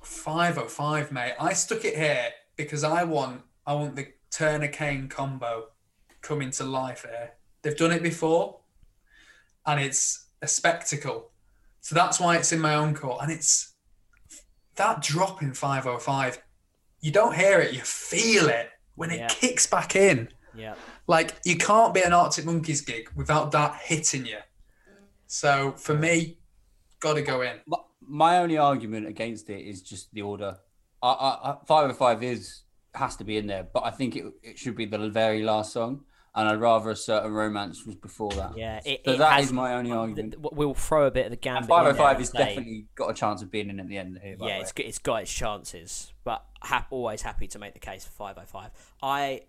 505, 0.00 1.12
mate. 1.12 1.34
I 1.40 1.52
stuck 1.52 1.84
it 1.84 1.96
here 1.96 2.30
because 2.56 2.84
I 2.84 3.04
want 3.04 3.42
I 3.66 3.74
want 3.74 3.96
the 3.96 4.08
Turner 4.30 4.68
Kane 4.68 5.08
combo 5.08 5.68
coming 6.20 6.50
to 6.52 6.64
life 6.64 7.04
here. 7.08 7.32
They've 7.62 7.76
done 7.76 7.92
it 7.92 8.02
before, 8.02 8.60
and 9.66 9.80
it's 9.80 10.26
a 10.42 10.46
spectacle. 10.46 11.30
So 11.80 11.94
that's 11.94 12.18
why 12.18 12.36
it's 12.36 12.52
in 12.52 12.60
my 12.60 12.74
own 12.74 12.94
court. 12.94 13.22
And 13.22 13.30
it's 13.30 13.74
that 14.76 15.02
drop 15.02 15.42
in 15.42 15.52
505. 15.54 16.42
You 17.04 17.12
don't 17.12 17.34
hear 17.34 17.60
it, 17.60 17.74
you 17.74 17.82
feel 17.82 18.48
it 18.48 18.70
when 18.94 19.10
it 19.10 19.18
Yeah. 19.18 19.26
kicks 19.28 19.66
back 19.66 19.94
in. 19.94 20.30
Yeah. 20.54 20.74
Like 21.06 21.34
you 21.44 21.58
can't 21.58 21.92
be 21.92 22.00
an 22.00 22.14
Arctic 22.14 22.46
Monkeys 22.46 22.80
gig 22.80 23.10
without 23.14 23.52
that 23.52 23.74
hitting 23.82 24.24
you. 24.24 24.38
So 25.26 25.72
for 25.72 25.94
me, 25.94 26.38
got 27.00 27.14
to 27.14 27.22
go 27.22 27.42
in. 27.42 27.60
My, 27.66 27.76
my 28.00 28.38
only 28.38 28.56
argument 28.56 29.06
against 29.06 29.50
it 29.50 29.60
is 29.66 29.82
just 29.82 30.14
the 30.14 30.22
order. 30.22 30.56
I, 31.02 31.10
I, 31.10 31.50
I, 31.50 31.56
505 31.66 32.22
is 32.22 32.62
has 32.94 33.16
to 33.16 33.24
be 33.24 33.36
in 33.36 33.48
there, 33.48 33.64
but 33.70 33.84
I 33.84 33.90
think 33.90 34.16
it, 34.16 34.24
it 34.42 34.58
should 34.58 34.74
be 34.74 34.86
the 34.86 35.10
very 35.10 35.42
last 35.42 35.74
song. 35.74 36.04
And 36.36 36.48
I'd 36.48 36.60
rather 36.60 36.90
a 36.90 36.96
certain 36.96 37.32
romance 37.32 37.86
was 37.86 37.94
before 37.94 38.32
that. 38.32 38.56
Yeah. 38.56 38.80
It, 38.84 39.02
So 39.04 39.12
it 39.12 39.18
that 39.18 39.32
has- 39.34 39.46
is 39.46 39.52
my 39.52 39.74
only 39.74 39.92
argument. 39.92 40.32
th- 40.34 40.52
We'll 40.52 40.74
throw 40.74 41.06
a 41.06 41.10
bit 41.12 41.26
of 41.26 41.30
the 41.30 41.36
And 41.36 41.40
gambit. 41.42 41.68
505 41.68 42.16
and 42.16 42.22
is 42.22 42.30
say- 42.30 42.38
definitely 42.38 42.86
got 42.96 43.10
a 43.10 43.14
chance 43.14 43.40
of 43.40 43.52
being 43.52 43.70
in 43.70 43.78
at 43.78 43.86
the 43.88 43.96
end 43.98 44.18
here. 44.20 44.36
by 44.36 44.48
yeah, 44.48 44.54
the 44.56 44.60
it's 44.62 44.74
way. 44.76 44.82
g- 44.82 44.88
it's 44.88 44.98
got 44.98 45.22
its 45.22 45.32
chances, 45.32 46.12
but 46.24 46.44
hap- 46.62 46.88
always 46.90 47.22
happy 47.22 47.46
to 47.46 47.58
make 47.60 47.74
the 47.74 47.78
case 47.80 48.04
for 48.04 48.10
505. 48.10 48.70
I 49.00 49.42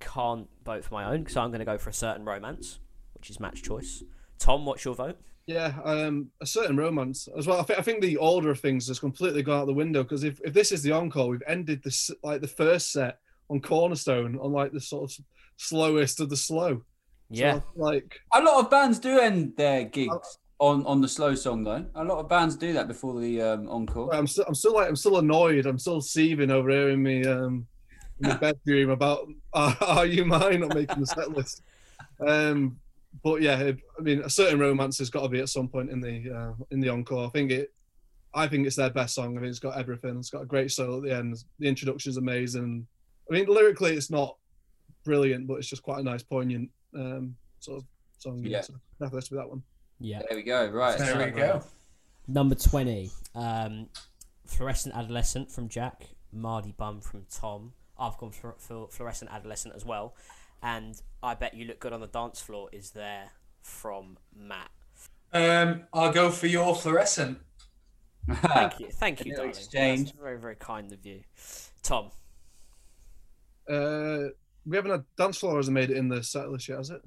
can't 0.00 0.48
vote 0.64 0.84
for 0.84 0.94
my 0.94 1.04
own, 1.04 1.26
so 1.26 1.40
I'm 1.42 1.50
going 1.50 1.58
to 1.60 1.64
go 1.66 1.78
for 1.78 1.90
a 1.90 1.94
certain 1.94 2.24
romance, 2.24 2.78
which 3.14 3.28
is 3.30 3.38
match 3.38 3.62
choice. 3.62 4.02
Tom, 4.38 4.64
what's 4.64 4.84
your 4.84 4.94
vote? 4.94 5.18
Yeah, 5.46 5.74
um, 5.84 6.30
a 6.40 6.46
certain 6.46 6.76
romance 6.76 7.28
as 7.36 7.46
well. 7.46 7.60
I, 7.60 7.62
think 7.62 7.78
I 7.78 7.82
think 7.82 8.00
the 8.00 8.16
order 8.16 8.50
of 8.50 8.58
things 8.58 8.88
has 8.88 8.98
completely 8.98 9.42
gone 9.42 9.60
out 9.60 9.66
the 9.66 9.72
window 9.74 10.02
because 10.02 10.24
if, 10.24 10.40
if 10.44 10.52
this 10.54 10.72
is 10.72 10.82
the 10.82 10.92
encore, 10.92 11.28
we've 11.28 11.42
ended 11.46 11.82
this 11.84 12.10
like 12.22 12.40
the 12.40 12.48
first 12.48 12.90
set 12.90 13.20
on 13.48 13.60
Cornerstone 13.60 14.36
on 14.40 14.50
like 14.52 14.72
the 14.72 14.80
sort 14.80 15.10
of 15.10 15.24
slowest 15.56 16.20
of 16.20 16.28
the 16.30 16.36
slow. 16.36 16.76
So, 16.76 16.82
Yeah, 17.30 17.60
like 17.74 18.20
A 18.34 18.40
lot 18.42 18.64
of 18.64 18.70
bands 18.70 18.98
do 18.98 19.18
end 19.18 19.54
their 19.56 19.84
gigs 19.84 20.38
on, 20.58 20.86
on 20.86 21.00
the 21.00 21.08
slow 21.08 21.34
song, 21.34 21.64
though. 21.64 21.84
A 21.96 22.04
lot 22.04 22.18
of 22.18 22.28
bands 22.28 22.56
do 22.56 22.72
that 22.74 22.88
before 22.88 23.20
the 23.20 23.42
um, 23.42 23.68
encore. 23.68 24.14
I'm 24.14 24.26
still 24.26 24.44
I'm 24.46 24.54
still 24.54 24.74
like 24.74 24.88
I'm 24.88 24.96
still 24.96 25.18
annoyed. 25.18 25.66
I'm 25.66 25.78
still 25.78 26.00
seething 26.00 26.50
over 26.50 26.70
here 26.70 26.90
in 26.90 27.02
me 27.02 27.24
um 27.26 27.66
in 28.20 28.30
the 28.30 28.34
bedroom 28.66 28.90
about 28.90 29.26
are, 29.52 29.76
are 29.80 30.06
you 30.06 30.24
mine 30.24 30.60
not 30.60 30.74
making 30.74 31.00
the 31.00 31.06
set 31.06 31.30
list. 31.32 31.62
Um, 32.26 32.78
but 33.24 33.42
yeah, 33.42 33.58
it- 33.58 33.78
I 33.98 34.02
mean, 34.02 34.20
a 34.20 34.30
certain 34.30 34.58
romance 34.60 34.98
has 34.98 35.10
got 35.10 35.22
to 35.22 35.28
be 35.28 35.40
at 35.40 35.48
some 35.48 35.68
point 35.68 35.90
in 35.90 36.00
the 36.00 36.30
uh, 36.30 36.52
in 36.70 36.80
the 36.80 36.88
encore. 36.90 37.26
I 37.26 37.30
think 37.30 37.50
it. 37.50 37.72
I 38.34 38.46
think 38.46 38.66
it's 38.66 38.76
their 38.76 38.90
best 38.90 39.14
song. 39.14 39.36
I 39.36 39.40
think 39.40 39.50
it's 39.50 39.58
got 39.58 39.78
everything. 39.78 40.16
It's 40.18 40.28
got 40.30 40.42
a 40.42 40.46
great 40.46 40.70
solo 40.70 40.98
at 40.98 41.02
the 41.04 41.14
end. 41.16 41.42
The 41.58 41.66
introduction 41.68 42.10
is 42.10 42.18
amazing. 42.18 42.86
I 43.30 43.34
mean, 43.34 43.46
lyrically, 43.46 43.94
it's 43.94 44.10
not 44.10 44.36
brilliant, 45.06 45.46
but 45.46 45.54
it's 45.54 45.68
just 45.68 45.82
quite 45.82 46.00
a 46.00 46.02
nice, 46.02 46.22
poignant 46.22 46.70
um, 46.94 47.36
sort 47.60 47.78
of 47.78 47.84
song. 48.18 48.44
Yeah. 48.44 48.60
So 48.60 48.74
definitely 49.00 49.16
let's 49.16 49.28
that 49.30 49.48
one. 49.48 49.62
Yeah. 50.00 50.20
There 50.28 50.36
we 50.36 50.42
go. 50.42 50.66
Right. 50.68 50.98
There 50.98 51.24
we 51.24 51.30
go. 51.30 51.62
Number 52.28 52.54
20. 52.54 53.10
um, 53.34 53.88
Fluorescent 54.46 54.94
Adolescent 54.94 55.50
from 55.50 55.68
Jack, 55.68 56.08
Mardy 56.32 56.72
Bum 56.76 57.00
from 57.00 57.26
Tom. 57.30 57.72
I've 57.98 58.16
gone 58.18 58.30
for, 58.30 58.54
for 58.58 58.88
Fluorescent 58.88 59.30
Adolescent 59.32 59.74
as 59.74 59.84
well, 59.84 60.14
and 60.62 61.00
I 61.22 61.34
bet 61.34 61.54
you 61.54 61.64
look 61.64 61.80
good 61.80 61.92
on 61.92 62.00
the 62.00 62.06
dance 62.06 62.40
floor 62.40 62.68
is 62.72 62.90
there 62.90 63.30
from 63.62 64.18
Matt. 64.36 64.70
Um, 65.32 65.84
I'll 65.92 66.12
go 66.12 66.30
for 66.30 66.46
your 66.46 66.74
fluorescent. 66.74 67.38
Thank 68.28 68.80
you, 68.80 68.88
thank 68.90 69.20
you, 69.20 69.30
little 69.30 69.46
darling. 69.46 69.50
exchange. 69.50 70.08
That's 70.12 70.20
very, 70.20 70.38
very 70.38 70.56
kind 70.56 70.92
of 70.92 71.04
you, 71.04 71.22
Tom. 71.82 72.10
Uh, 73.68 74.28
we 74.66 74.76
haven't 74.76 74.90
had 74.90 75.04
dance 75.16 75.38
floor 75.38 75.56
hasn't 75.56 75.74
made 75.74 75.90
it 75.90 75.96
in 75.96 76.08
the 76.08 76.22
set 76.22 76.50
list 76.50 76.68
yet, 76.68 76.78
has 76.78 76.90
it? 76.90 77.02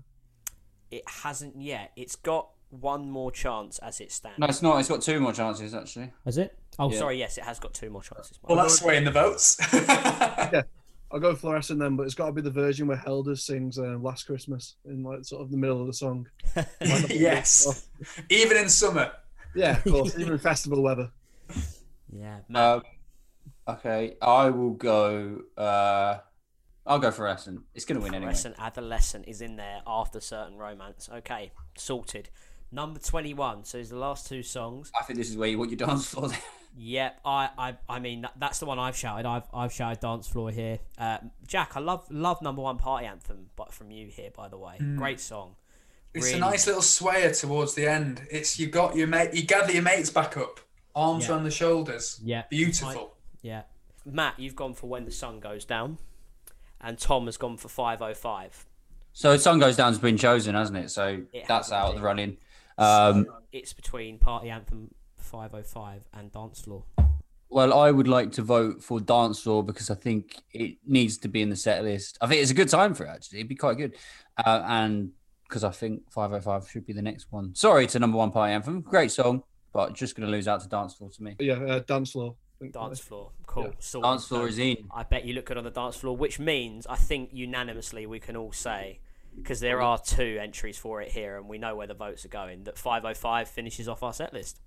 It 0.91 1.03
hasn't 1.07 1.61
yet. 1.61 1.91
It's 1.95 2.15
got 2.15 2.49
one 2.69 3.09
more 3.09 3.31
chance 3.31 3.79
as 3.79 3.99
it 3.99 4.11
stands. 4.11 4.39
No, 4.39 4.47
it's 4.47 4.61
not. 4.61 4.79
It's 4.79 4.89
got 4.89 5.01
two 5.01 5.19
more 5.19 5.33
chances, 5.33 5.73
actually. 5.73 6.11
Is 6.25 6.37
it? 6.37 6.57
Oh, 6.77 6.91
Yeah. 6.91 6.97
Sorry, 6.99 7.17
yes, 7.19 7.37
it 7.37 7.43
has 7.43 7.59
got 7.59 7.73
two 7.73 7.89
more 7.89 8.01
chances. 8.01 8.39
Well, 8.43 8.57
that's 8.57 8.79
swaying 8.79 9.05
the 9.05 9.11
votes. 9.11 9.57
Yeah, 10.51 10.61
I'll 11.11 11.19
go 11.19 11.35
fluorescent 11.35 11.79
then, 11.79 11.95
but 11.95 12.03
it's 12.03 12.13
got 12.15 12.27
to 12.27 12.31
be 12.31 12.41
the 12.41 12.51
version 12.51 12.87
where 12.87 12.97
Helders 12.97 13.43
sings 13.43 13.77
uh, 13.79 13.97
"Last 13.99 14.23
Christmas" 14.27 14.75
in 14.85 15.03
like 15.03 15.25
sort 15.25 15.41
of 15.41 15.49
the 15.51 15.57
middle 15.57 15.81
of 15.81 15.87
the 15.87 15.93
song. 15.93 16.27
yes. 16.81 17.87
Even 18.29 18.57
in 18.57 18.69
summer. 18.69 19.11
Yeah, 19.55 19.77
of 19.77 19.83
course, 19.83 20.17
even 20.19 20.33
in 20.33 20.39
festival 20.39 20.81
weather. 20.83 21.09
yeah, 22.11 22.37
Matt. 22.47 22.75
Um, 22.77 22.81
okay, 23.67 24.15
I 24.21 24.49
will 24.51 24.71
go. 24.73 25.41
Uh, 25.57 26.19
I'll 26.89 26.99
go 26.99 27.11
fluorescent. 27.11 27.61
It's 27.75 27.85
going 27.85 27.97
to 27.99 28.03
win 28.03 28.13
anyway. 28.15 28.31
Fluorescent 28.33 28.55
Adolescent 28.59 29.25
is 29.27 29.41
in 29.41 29.55
there 29.55 29.81
after 29.87 30.19
certain 30.19 30.57
romance. 30.57 31.07
Okay, 31.13 31.51
sorted. 31.77 32.29
Number 32.71 32.99
twenty-one. 32.99 33.63
So 33.63 33.77
it's 33.77 33.89
the 33.89 33.97
last 33.97 34.27
two 34.27 34.43
songs. 34.43 34.91
I 34.99 35.03
think 35.03 35.17
this 35.17 35.29
is 35.29 35.37
where 35.37 35.47
you 35.47 35.57
want 35.57 35.71
your 35.71 35.77
dance 35.77 36.07
floor. 36.07 36.29
Yep, 36.77 37.21
I, 37.25 37.49
I, 37.57 37.77
I 37.89 37.99
mean 37.99 38.21
that, 38.21 38.33
that's 38.37 38.59
the 38.59 38.67
one 38.67 38.77
I've 38.77 38.95
shouted. 38.95 39.25
I've, 39.25 39.43
I've 39.51 39.73
shouted 39.73 39.99
dance 40.01 40.27
floor 40.27 40.51
here. 40.51 40.77
Uh, 40.99 41.17
Jack, 41.47 41.71
I 41.75 41.79
love, 41.79 42.05
love 42.11 42.43
number 42.43 42.61
one 42.61 42.77
party 42.77 43.07
anthem, 43.07 43.49
but 43.55 43.73
from 43.73 43.89
you 43.89 44.05
here, 44.07 44.29
by 44.33 44.47
the 44.49 44.57
way, 44.57 44.77
great 44.95 45.19
song. 45.19 45.55
It's 46.13 46.27
Really- 46.27 46.37
a 46.37 46.41
nice 46.41 46.67
little 46.67 46.83
swayer 46.83 47.37
towards 47.37 47.73
the 47.73 47.87
end. 47.87 48.21
It's 48.29 48.59
you 48.59 48.67
got 48.67 48.95
your 48.95 49.07
mate, 49.07 49.33
you 49.33 49.43
gather 49.43 49.73
your 49.73 49.81
mates 49.81 50.11
back 50.11 50.37
up, 50.37 50.59
arms 50.95 51.25
Yeah. 51.25 51.31
around 51.33 51.45
the 51.45 51.51
shoulders. 51.51 52.19
Yeah. 52.23 52.43
Beautiful. 52.51 53.15
Yeah, 53.41 53.63
Matt, 54.05 54.39
you've 54.39 54.55
gone 54.55 54.75
for 54.75 54.87
when 54.87 55.05
the 55.05 55.11
sun 55.11 55.39
goes 55.39 55.65
down, 55.65 55.97
and 56.81 56.97
Tom 56.97 57.25
has 57.25 57.37
gone 57.37 57.57
for 57.57 57.69
five 57.69 58.01
oh 58.01 58.13
five. 58.13 58.65
so 59.13 59.35
sun 59.37 59.59
goes 59.59 59.75
down's 59.75 59.97
been 59.99 60.17
chosen, 60.17 60.55
hasn't 60.55 60.77
it? 60.77 60.89
So 60.91 61.21
It 61.33 61.45
that's 61.47 61.71
out 61.71 61.89
of 61.89 61.95
the 61.95 62.01
running. 62.01 62.37
Um, 62.77 63.25
It's 63.51 63.73
between 63.73 64.17
party 64.19 64.49
anthem 64.49 64.93
five 65.17 65.53
oh 65.53 65.63
five 65.63 66.07
and 66.13 66.31
dance 66.31 66.61
floor. 66.61 66.83
well, 67.49 67.73
I 67.73 67.91
would 67.91 68.07
like 68.07 68.31
to 68.33 68.41
vote 68.41 68.83
for 68.83 68.99
dance 68.99 69.41
floor 69.41 69.63
because 69.63 69.89
I 69.89 69.95
think 69.95 70.41
it 70.53 70.77
needs 70.85 71.17
to 71.19 71.27
be 71.27 71.41
in 71.41 71.49
the 71.49 71.55
set 71.55 71.83
list. 71.83 72.17
I 72.21 72.27
think 72.27 72.41
it's 72.41 72.51
a 72.51 72.55
good 72.55 72.69
time 72.69 72.93
for 72.93 73.05
it. 73.05 73.09
Actually, 73.09 73.39
it'd 73.39 73.49
be 73.49 73.55
quite 73.55 73.77
good, 73.77 73.95
uh, 74.45 74.63
and 74.67 75.11
because 75.43 75.63
I 75.63 75.71
think 75.71 76.03
505 76.11 76.69
should 76.69 76.85
be 76.85 76.93
the 76.93 77.01
next 77.01 77.31
one. 77.31 77.55
Sorry 77.55 77.87
to 77.87 77.99
number 77.99 78.17
one 78.17 78.31
party 78.31 78.53
anthem, 78.53 78.81
great 78.81 79.11
song, 79.11 79.41
but 79.73 79.93
just 79.93 80.15
going 80.15 80.27
to 80.27 80.31
lose 80.31 80.47
out 80.47 80.61
to 80.61 80.69
dance 80.69 80.93
floor 80.93 81.09
to 81.09 81.23
me. 81.23 81.35
Yeah, 81.39 81.55
uh, 81.55 81.79
dance 81.79 82.11
floor. 82.11 82.35
I 82.59 82.63
think. 82.63 82.73
Dance 82.73 82.99
floor, 82.99 83.31
cool. 83.47 83.63
Yeah. 83.65 83.71
sorted. 83.79 84.09
Dance 84.09 84.27
floor 84.27 84.41
So- 84.41 84.45
is 84.47 84.59
in. 84.59 84.87
I 84.93 85.03
bet 85.03 85.25
you 85.25 85.33
look 85.33 85.45
good 85.45 85.57
on 85.57 85.63
the 85.63 85.69
dance 85.71 85.95
floor, 85.95 86.15
which 86.17 86.39
means 86.39 86.85
I 86.87 86.95
think 86.95 87.29
unanimously 87.33 88.05
we 88.05 88.19
can 88.19 88.35
all 88.35 88.51
say, 88.51 88.99
because 89.35 89.59
there 89.61 89.81
are 89.81 89.97
two 89.97 90.37
entries 90.41 90.77
for 90.77 91.01
it 91.01 91.11
here, 91.11 91.37
and 91.37 91.47
we 91.47 91.57
know 91.57 91.75
where 91.75 91.87
the 91.87 91.93
votes 91.93 92.25
are 92.25 92.29
going, 92.29 92.65
that 92.65 92.77
505 92.77 93.47
finishes 93.47 93.87
off 93.87 94.03
our 94.03 94.13
set 94.13 94.33
list. 94.33 94.59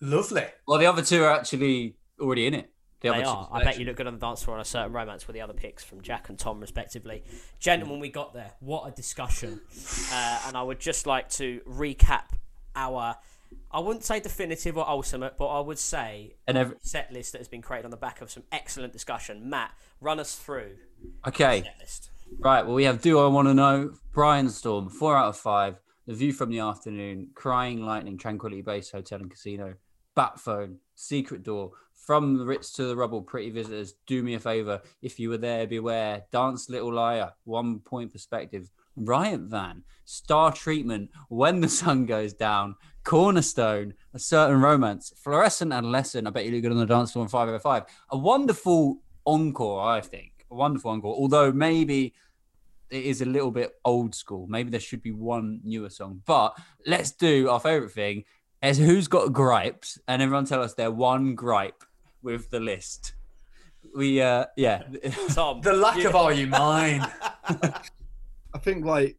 Lovely. 0.00 0.44
Well, 0.66 0.78
the 0.78 0.86
other 0.86 1.02
two 1.02 1.22
are 1.24 1.32
actually 1.32 1.96
already 2.20 2.46
in 2.46 2.54
it. 2.54 2.70
The 3.00 3.08
They 3.10 3.14
other 3.22 3.24
are. 3.26 3.48
two 3.48 3.54
I 3.54 3.64
bet 3.64 3.78
you 3.78 3.86
look 3.86 3.96
good 3.96 4.06
on 4.06 4.14
the 4.14 4.20
dance 4.20 4.42
floor 4.42 4.56
on 4.56 4.60
a 4.60 4.64
certain 4.64 4.92
romance 4.92 5.26
with 5.26 5.34
the 5.34 5.40
other 5.40 5.54
picks 5.54 5.82
from 5.82 6.02
Jack 6.02 6.28
and 6.28 6.38
Tom, 6.38 6.60
respectively. 6.60 7.24
Gentlemen, 7.58 7.98
we 7.98 8.10
got 8.10 8.34
there. 8.34 8.52
What 8.60 8.86
a 8.86 8.90
discussion. 8.94 9.60
Uh, 10.12 10.42
and 10.46 10.56
I 10.56 10.62
would 10.62 10.78
just 10.80 11.06
like 11.06 11.28
to 11.30 11.60
recap 11.66 12.24
our, 12.76 13.16
I 13.72 13.80
wouldn't 13.80 14.04
say 14.04 14.20
definitive 14.20 14.76
or 14.76 14.88
ultimate, 14.88 15.36
but 15.36 15.46
I 15.46 15.60
would 15.60 15.78
say 15.78 16.34
And 16.46 16.58
every, 16.58 16.76
set 16.80 17.12
list 17.12 17.32
that 17.32 17.38
has 17.38 17.48
been 17.48 17.62
created 17.62 17.84
on 17.84 17.90
the 17.90 17.96
back 17.96 18.20
of 18.20 18.30
some 18.30 18.42
excellent 18.50 18.92
discussion. 18.92 19.48
Matt, 19.48 19.72
run 20.00 20.18
us 20.18 20.34
through 20.36 20.76
okay. 21.26 21.62
set 21.62 21.76
list. 21.78 22.10
Right, 22.38 22.64
well, 22.64 22.74
we 22.74 22.84
have 22.84 23.00
Do 23.00 23.18
I 23.20 23.26
Want 23.26 23.48
to 23.48 23.54
Know, 23.54 23.94
Brianstorm, 24.14 24.90
four 24.90 25.16
out 25.16 25.28
of 25.28 25.36
five, 25.36 25.80
The 26.06 26.14
View 26.14 26.32
from 26.32 26.50
the 26.50 26.60
Afternoon, 26.60 27.30
Crying 27.34 27.84
Lightning, 27.84 28.18
Tranquility 28.18 28.62
Base 28.62 28.90
Hotel 28.90 29.20
and 29.20 29.30
Casino, 29.30 29.74
Batphone, 30.16 30.76
Secret 30.94 31.42
Door, 31.42 31.72
From 31.92 32.38
the 32.38 32.44
Ritz 32.44 32.72
to 32.72 32.84
the 32.84 32.96
Rubble, 32.96 33.22
Pretty 33.22 33.50
Visitors, 33.50 33.94
Do 34.06 34.22
Me 34.22 34.34
a 34.34 34.40
Favor, 34.40 34.80
If 35.02 35.18
You 35.18 35.30
Were 35.30 35.38
There, 35.38 35.66
Beware, 35.66 36.24
Dance 36.32 36.68
Little 36.68 36.92
Liar, 36.92 37.32
One 37.44 37.80
Point 37.80 38.12
Perspective, 38.12 38.70
Riot 39.00 39.40
Van, 39.40 39.82
Star 40.04 40.52
Treatment, 40.52 41.10
When 41.28 41.60
the 41.60 41.68
Sun 41.68 42.06
Goes 42.06 42.32
Down, 42.32 42.76
Cornerstone, 43.04 43.94
A 44.14 44.18
Certain 44.18 44.60
Romance, 44.60 45.12
Fluorescent 45.16 45.72
Adolescent, 45.72 46.26
I 46.26 46.30
bet 46.30 46.44
you 46.44 46.52
look 46.52 46.62
good 46.62 46.72
on 46.72 46.78
the 46.78 46.86
dance 46.86 47.12
floor 47.12 47.24
in 47.24 47.28
505. 47.28 47.84
A 48.10 48.18
wonderful 48.18 48.98
encore, 49.24 49.82
I 49.82 50.00
think. 50.00 50.46
A 50.50 50.54
wonderful 50.54 50.90
encore, 50.90 51.14
although 51.14 51.52
maybe 51.52 52.14
it 52.90 53.04
is 53.04 53.20
a 53.22 53.24
little 53.24 53.50
bit 53.50 53.72
old 53.84 54.14
school. 54.14 54.46
Maybe 54.48 54.70
there 54.70 54.80
should 54.80 55.02
be 55.02 55.12
one 55.12 55.60
newer 55.64 55.90
song. 55.90 56.22
But 56.26 56.58
let's 56.86 57.12
do 57.12 57.48
our 57.48 57.60
favorite 57.60 57.92
thing 57.92 58.24
is 58.62 58.78
who's 58.78 59.08
got 59.08 59.32
gripes 59.32 59.98
and 60.06 60.20
everyone 60.20 60.44
tell 60.44 60.62
us 60.62 60.74
their 60.74 60.90
one 60.90 61.34
gripe 61.34 61.84
with 62.22 62.50
the 62.50 62.60
list. 62.60 63.14
We 63.96 64.20
uh 64.20 64.46
yeah. 64.56 64.82
Tom. 65.30 65.60
The 65.62 65.72
lack 65.72 66.04
of 66.04 66.14
Are 66.14 66.32
You 66.32 66.46
Mine? 66.46 67.06
I 68.54 68.58
think 68.58 68.84
like 68.84 69.16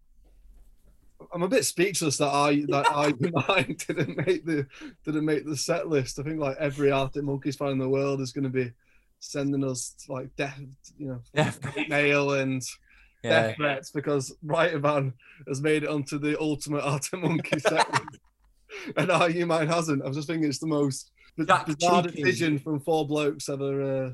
I'm 1.34 1.44
a 1.44 1.48
bit 1.48 1.66
speechless 1.66 2.18
that 2.18 2.30
I 2.30 2.64
that 2.70 2.88
I 2.90 3.14
mine 3.48 3.76
didn't 3.88 4.26
make 4.26 4.46
the 4.46 4.66
didn't 5.06 5.26
make 5.26 5.46
the 5.46 5.58
set 5.58 5.88
list. 5.88 6.20
I 6.20 6.24
think 6.24 6.40
like 6.40 6.58
every 6.58 6.92
Arctic 6.92 7.24
Monkeys 7.24 7.56
fan 7.56 7.70
in 7.70 7.78
the 7.78 7.90
world 7.90 8.22
is 8.22 8.32
going 8.32 8.44
to 8.44 8.50
be 8.50 8.72
sending 9.20 9.64
us 9.64 9.96
like 10.10 10.36
death, 10.36 10.60
you 10.98 11.08
know, 11.08 11.22
yeah. 11.34 11.52
mail 11.88 12.34
and 12.34 12.64
yeah. 13.24 13.48
death 13.48 13.56
threats 13.58 13.92
because 13.92 14.36
Riot 14.44 14.82
Van 14.82 15.14
has 15.48 15.62
made 15.62 15.84
it 15.84 15.90
onto 15.90 16.18
the 16.18 16.40
ultimate 16.40 16.84
Arctic 16.84 17.22
Monkey 17.22 17.60
set 17.60 17.92
list. 17.92 18.20
and 18.98 19.12
Are 19.12 19.30
You 19.30 19.46
Mine 19.46 19.68
hasn't. 19.68 20.04
I 20.04 20.08
was 20.08 20.18
just 20.18 20.28
thinking 20.28 20.50
it's 20.50 20.60
the 20.60 20.68
most 20.68 21.12
Jack 21.46 21.66
bizarre 21.68 22.04
cheeky. 22.04 22.24
decision 22.24 22.60
from 22.60 22.80
four 22.80 23.08
blokes 23.08 23.48
ever. 23.50 24.06
Uh, 24.08 24.12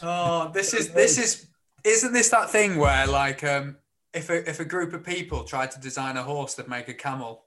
Oh, 0.00 0.50
this 0.52 0.74
is 0.74 0.90
this 0.92 1.18
is 1.18 1.46
Isn't 1.84 2.12
this 2.12 2.28
that 2.30 2.50
thing 2.50 2.76
where 2.76 3.06
like 3.06 3.44
um 3.44 3.76
if 4.14 4.30
a 4.30 4.48
if 4.48 4.60
a 4.60 4.64
group 4.64 4.92
of 4.92 5.04
people 5.04 5.44
tried 5.44 5.70
to 5.72 5.80
design 5.80 6.16
a 6.16 6.22
horse 6.22 6.54
that 6.54 6.68
make 6.68 6.88
a 6.88 6.94
camel? 6.94 7.44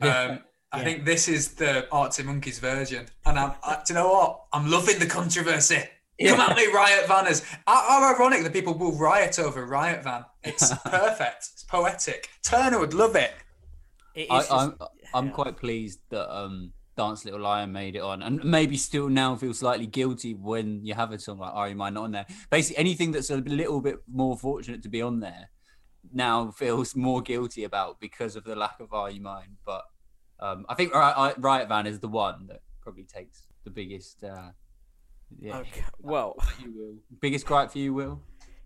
Um 0.00 0.40
I 0.74 0.78
Yeah. 0.78 0.84
think 0.84 1.04
this 1.04 1.28
is 1.28 1.54
the 1.54 1.86
Arctic 1.92 2.24
Monkeys 2.24 2.58
version. 2.58 3.06
And 3.26 3.38
I'm 3.38 3.52
I, 3.62 3.74
do 3.86 3.92
you 3.92 3.94
know 4.00 4.10
what? 4.10 4.44
I'm 4.52 4.70
loving 4.70 4.98
the 4.98 5.06
controversy. 5.06 5.82
Come 6.22 6.40
at 6.40 6.56
me, 6.56 6.66
Riot 6.72 7.06
Vanners. 7.06 7.42
How, 7.66 7.88
how 8.00 8.14
ironic 8.14 8.42
that 8.44 8.52
people 8.52 8.74
will 8.74 8.92
riot 8.96 9.38
over 9.38 9.66
Riot 9.66 10.04
Van. 10.04 10.24
It's 10.44 10.72
perfect. 10.84 11.48
It's 11.52 11.64
poetic. 11.64 12.28
Turner 12.42 12.78
would 12.78 12.94
love 12.94 13.16
it. 13.16 13.32
It 14.14 14.22
is 14.22 14.30
I, 14.30 14.38
just- 14.38 14.52
I'm 14.52 14.76
I'm 15.14 15.30
quite 15.30 15.56
pleased 15.56 16.00
that 16.10 16.32
um 16.34 16.72
Dance 16.96 17.24
Little 17.24 17.40
Liar 17.40 17.66
made 17.66 17.96
it 17.96 18.02
on, 18.02 18.22
and 18.22 18.44
maybe 18.44 18.76
still 18.76 19.08
now 19.08 19.34
feel 19.34 19.54
slightly 19.54 19.86
guilty 19.86 20.34
when 20.34 20.84
you 20.84 20.92
have 20.94 21.10
a 21.10 21.18
song 21.18 21.38
like 21.38 21.52
"Are 21.54 21.68
You 21.68 21.74
Mine" 21.74 21.94
not 21.94 22.04
on 22.04 22.12
there. 22.12 22.26
Basically, 22.50 22.76
anything 22.78 23.12
that's 23.12 23.30
a 23.30 23.36
little 23.38 23.80
bit 23.80 23.96
more 24.06 24.36
fortunate 24.38 24.82
to 24.82 24.90
be 24.90 25.00
on 25.00 25.20
there 25.20 25.48
now 26.12 26.50
feels 26.50 26.96
more 26.96 27.22
guilty 27.22 27.64
about 27.64 28.00
because 28.00 28.36
of 28.36 28.44
the 28.44 28.56
lack 28.56 28.80
of 28.80 28.92
"Are 28.92 29.10
You 29.10 29.20
Mine." 29.20 29.56
But 29.64 29.84
um, 30.40 30.66
I 30.68 30.74
think 30.74 30.94
Riot, 30.94 31.68
Van 31.68 31.86
is 31.86 32.00
the 32.00 32.08
one 32.08 32.46
that 32.48 32.60
probably 32.80 33.04
takes 33.04 33.46
the 33.64 33.70
biggest. 33.70 34.22
Uh, 34.24 34.50
yeah, 35.38 35.58
Okay, 35.58 35.84
well, 35.98 36.36
you 36.62 36.72
will. 36.76 36.94
Biggest 37.20 37.46
gripe 37.46 37.70
for 37.70 37.78
you, 37.78 37.94
Will. 37.94 38.20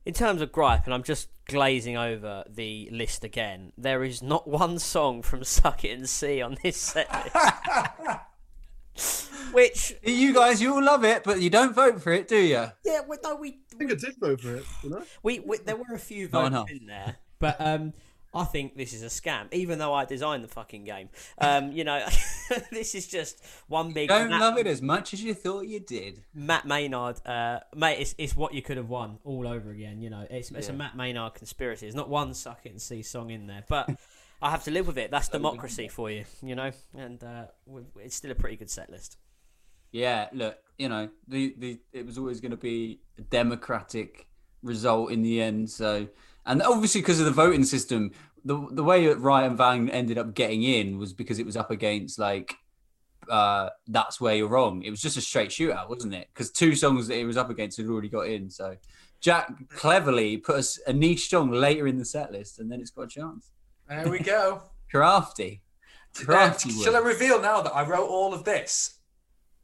in 0.04 0.14
terms 0.14 0.40
of 0.40 0.50
gripe, 0.50 0.84
and 0.86 0.94
I'm 0.94 1.04
just 1.04 1.28
glazing 1.46 1.96
over 1.96 2.42
the 2.48 2.88
list 2.90 3.22
again. 3.22 3.72
There 3.78 4.02
is 4.02 4.20
not 4.22 4.48
one 4.48 4.78
song 4.80 5.22
from 5.22 5.44
Suck 5.44 5.84
It 5.84 5.90
and 5.96 6.08
See 6.08 6.42
on 6.42 6.56
this 6.62 6.76
set 6.76 7.08
list. 7.12 7.36
Which, 9.52 9.94
You 10.02 10.34
guys, 10.34 10.60
you 10.60 10.74
all 10.74 10.82
love 10.82 11.04
it, 11.04 11.22
but 11.22 11.40
you 11.40 11.50
don't 11.50 11.74
vote 11.74 12.02
for 12.02 12.12
it, 12.12 12.28
do 12.28 12.36
you? 12.36 12.66
yeah, 12.84 13.00
we, 13.08 13.16
no, 13.22 13.36
we, 13.36 13.60
I 13.72 13.76
think 13.76 13.92
I 13.92 13.94
did 13.94 14.16
vote 14.18 14.40
for 14.40 14.56
it. 14.56 14.64
You 14.82 14.90
know? 14.90 15.02
we, 15.22 15.38
we 15.40 15.58
there 15.58 15.76
were 15.76 15.94
a 15.94 15.98
few 15.98 16.24
Not 16.24 16.32
votes 16.32 16.46
enough. 16.48 16.70
in 16.70 16.86
there, 16.86 17.16
but 17.38 17.56
um, 17.60 17.92
I 18.34 18.44
think 18.44 18.76
this 18.76 18.92
is 18.92 19.02
a 19.02 19.06
scam. 19.06 19.52
Even 19.52 19.78
though 19.78 19.94
I 19.94 20.04
designed 20.04 20.44
the 20.44 20.48
fucking 20.48 20.84
game, 20.84 21.08
um, 21.38 21.72
you 21.72 21.84
know, 21.84 22.06
this 22.70 22.94
is 22.94 23.06
just 23.06 23.42
one 23.68 23.92
big. 23.92 24.08
Don't 24.08 24.30
Matt, 24.30 24.40
love 24.40 24.58
it 24.58 24.66
as 24.66 24.82
much 24.82 25.14
as 25.14 25.22
you 25.22 25.34
thought 25.34 25.66
you 25.66 25.80
did. 25.80 26.22
Matt 26.34 26.66
Maynard, 26.66 27.26
uh, 27.26 27.60
mate, 27.74 27.98
it's, 28.00 28.14
it's 28.18 28.36
what 28.36 28.52
you 28.52 28.62
could 28.62 28.76
have 28.76 28.88
won 28.88 29.18
all 29.24 29.48
over 29.48 29.70
again. 29.70 30.02
You 30.02 30.10
know, 30.10 30.26
it's, 30.28 30.50
it's 30.50 30.68
a 30.68 30.72
Matt 30.72 30.96
Maynard 30.96 31.34
conspiracy. 31.34 31.86
There's 31.86 31.94
not 31.94 32.08
one 32.08 32.34
suck 32.34 32.60
it 32.64 32.72
and 32.72 32.82
see 32.82 33.02
song 33.02 33.30
in 33.30 33.46
there, 33.46 33.64
but 33.68 33.88
I 34.42 34.50
have 34.50 34.64
to 34.64 34.70
live 34.70 34.86
with 34.86 34.98
it. 34.98 35.10
That's 35.10 35.28
democracy 35.28 35.88
for 35.88 36.10
you, 36.10 36.24
you 36.42 36.54
know, 36.54 36.70
and 36.96 37.22
uh, 37.24 37.44
it's 37.96 38.16
still 38.16 38.30
a 38.30 38.34
pretty 38.34 38.56
good 38.56 38.70
set 38.70 38.90
list. 38.90 39.16
Yeah, 39.92 40.28
look, 40.32 40.58
you 40.78 40.90
know, 40.90 41.08
the, 41.26 41.54
the 41.56 41.80
it 41.92 42.04
was 42.04 42.18
always 42.18 42.40
going 42.40 42.50
to 42.50 42.56
be 42.58 43.00
a 43.18 43.22
democratic 43.22 44.26
result 44.62 45.10
in 45.10 45.22
the 45.22 45.40
end. 45.40 45.70
So, 45.70 46.08
and 46.46 46.62
obviously 46.62 47.00
because 47.00 47.18
of 47.20 47.26
the 47.26 47.32
voting 47.32 47.64
system, 47.64 48.12
the 48.44 48.66
the 48.70 48.84
way 48.84 49.06
that 49.06 49.18
Riot 49.18 49.52
Van 49.52 49.90
ended 49.90 50.18
up 50.18 50.34
getting 50.34 50.62
in 50.62 50.98
was 50.98 51.12
because 51.12 51.38
it 51.38 51.46
was 51.46 51.56
up 51.56 51.70
against 51.70 52.18
like 52.18 52.54
uh 53.28 53.68
that's 53.88 54.20
where 54.20 54.34
you're 54.36 54.48
wrong. 54.48 54.82
It 54.82 54.90
was 54.90 55.00
just 55.00 55.16
a 55.16 55.20
straight 55.20 55.50
shootout, 55.50 55.88
wasn't 55.88 56.14
it? 56.14 56.28
Because 56.32 56.50
two 56.50 56.74
songs 56.74 57.08
that 57.08 57.18
it 57.18 57.24
was 57.24 57.36
up 57.36 57.50
against 57.50 57.76
had 57.78 57.86
already 57.88 58.08
got 58.08 58.28
in. 58.28 58.48
So 58.50 58.76
Jack 59.20 59.68
cleverly 59.70 60.36
put 60.36 60.56
us 60.56 60.78
a 60.86 60.92
niche 60.92 61.28
song 61.30 61.50
later 61.50 61.86
in 61.88 61.98
the 61.98 62.04
set 62.04 62.30
list, 62.32 62.58
and 62.60 62.70
then 62.70 62.80
it's 62.80 62.90
got 62.90 63.02
a 63.02 63.08
chance. 63.08 63.50
There 63.88 64.08
we 64.08 64.18
go. 64.20 64.62
Crafty, 64.90 65.62
Uh, 66.20 66.24
crafty. 66.24 66.70
shall 66.70 66.94
I 66.94 67.00
reveal 67.00 67.40
now 67.42 67.60
that 67.62 67.74
I 67.74 67.84
wrote 67.84 68.08
all 68.08 68.32
of 68.32 68.44
this 68.44 68.98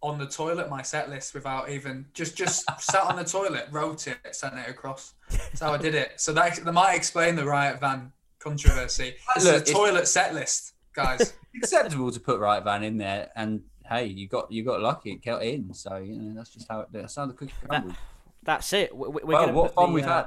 on 0.03 0.19
the 0.19 0.27
toilet, 0.27 0.69
my 0.69 0.83
set 0.83 1.09
list, 1.09 1.33
without 1.33 1.69
even 1.71 2.07
just 2.15 2.37
just 2.37 2.65
sat 2.81 3.05
on 3.05 3.15
the 3.17 3.25
toilet, 3.25 3.69
wrote 3.71 4.09
it, 4.09 4.19
sent 4.33 4.59
it 4.59 4.69
across. 4.69 5.15
That's 5.51 5.61
how 5.61 5.73
I 5.73 5.79
did 5.79 5.95
it. 5.95 6.13
So 6.21 6.33
that 6.35 6.57
that 6.65 6.73
might 6.73 6.95
explain 6.95 7.37
the 7.37 7.45
Riot 7.45 7.81
Van 7.81 8.13
controversy. 8.39 9.15
This 9.35 9.45
Look, 9.45 9.63
is 9.63 9.71
a 9.71 9.73
toilet 9.75 10.09
set 10.09 10.35
list, 10.35 10.75
guys. 10.95 11.35
acceptable 11.57 12.11
to 12.11 12.19
put 12.21 12.41
Riot 12.41 12.65
Van 12.65 12.83
in 12.83 12.97
there 12.97 13.31
and 13.37 13.63
hey 13.89 14.07
you 14.07 14.27
got 14.29 14.51
you 14.51 14.65
got 14.65 14.81
lucky 14.81 15.13
it 15.13 15.25
got 15.25 15.43
in 15.43 15.75
so 15.75 15.97
you 15.97 16.17
know 16.19 16.35
that's 16.35 16.49
just 16.51 16.67
how 16.69 16.81
it 16.81 16.89
that's 16.93 17.15
how 17.17 17.27
the 17.27 17.35
cookie 17.35 17.53
crumbles 17.69 17.95
That's 18.43 18.73
it. 18.73 18.97
We- 18.97 19.09
we- 19.09 19.21
We're 19.25 19.33
well 19.35 19.41
gonna 19.47 19.53
what 19.59 19.67
put 19.67 19.75
fun 19.75 19.91
the, 19.91 19.95
we've 19.95 20.05
uh, 20.07 20.15
had 20.17 20.27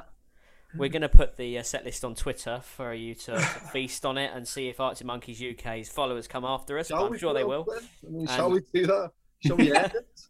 We're 0.78 0.90
going 0.90 1.02
to 1.02 1.10
put 1.10 1.38
the 1.38 1.58
uh, 1.58 1.64
set 1.64 1.84
list 1.86 2.04
on 2.06 2.14
Twitter 2.16 2.60
for 2.64 2.94
you 2.94 3.16
to 3.16 3.40
feast 3.74 4.06
on 4.06 4.18
it 4.20 4.32
and 4.36 4.48
see 4.48 4.68
if 4.70 4.80
Arctic 4.80 5.08
Monkeys 5.08 5.42
UK's 5.42 5.90
followers 5.90 6.28
come 6.28 6.44
after 6.46 6.78
us. 6.78 6.88
Shall 6.88 7.06
I'm 7.06 7.12
we 7.12 7.18
sure 7.18 7.34
they 7.34 7.44
will. 7.46 7.66
I 7.74 8.10
mean, 8.12 8.20
And- 8.22 8.30
shall 8.30 8.52
we 8.52 8.60
do 8.74 8.86
that? 8.88 9.12
Shall 9.46 9.56
we 9.58 9.74
end 9.76 9.94
it? 9.96 10.22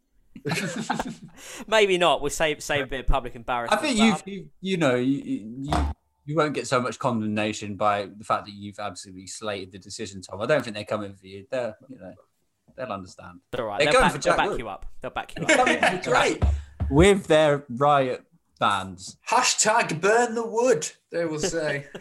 Maybe 1.67 1.97
not. 1.97 2.21
We'll 2.21 2.29
save 2.29 2.61
save 2.61 2.83
a 2.83 2.87
bit 2.87 2.99
of 3.01 3.07
public 3.07 3.35
embarrassment. 3.35 3.81
i 3.81 3.85
think 3.85 3.97
you've 3.97 4.23
you, 4.25 4.49
you 4.61 4.77
know 4.77 4.95
you, 4.95 5.21
you 5.59 5.73
you 6.25 6.35
won't 6.35 6.53
get 6.53 6.67
so 6.67 6.79
much 6.81 6.97
condemnation 6.99 7.75
by 7.75 8.07
the 8.17 8.23
fact 8.23 8.45
that 8.45 8.53
you've 8.53 8.79
absolutely 8.79 9.27
slated 9.27 9.71
the 9.71 9.79
decision 9.79 10.21
tom 10.21 10.41
i 10.41 10.45
don't 10.45 10.63
think 10.63 10.75
they're 10.75 10.85
coming 10.85 11.13
for 11.13 11.27
you 11.27 11.45
they're 11.51 11.75
you 11.89 11.97
know 11.99 12.13
they'll 12.75 12.87
understand 12.91 13.39
It's 13.53 13.59
all 13.59 13.67
right. 13.67 13.79
They're 13.79 13.91
They'll 13.91 14.01
going 14.01 14.11
back, 14.11 14.11
for 14.13 14.17
they'll 14.19 14.37
back 14.37 14.49
Wood. 14.49 14.59
you 14.59 14.69
up. 14.69 14.85
They'll 15.01 15.11
back 15.11 15.33
you 15.37 15.45
up. 15.45 16.03
Great. 16.03 16.43
with 16.89 17.27
their 17.27 17.63
riot 17.69 18.23
bands 18.59 19.17
Hashtag 19.29 20.01
burn 20.01 20.35
the 20.35 20.45
wood, 20.45 20.89
they 21.11 21.25
will 21.25 21.39
say. 21.39 21.87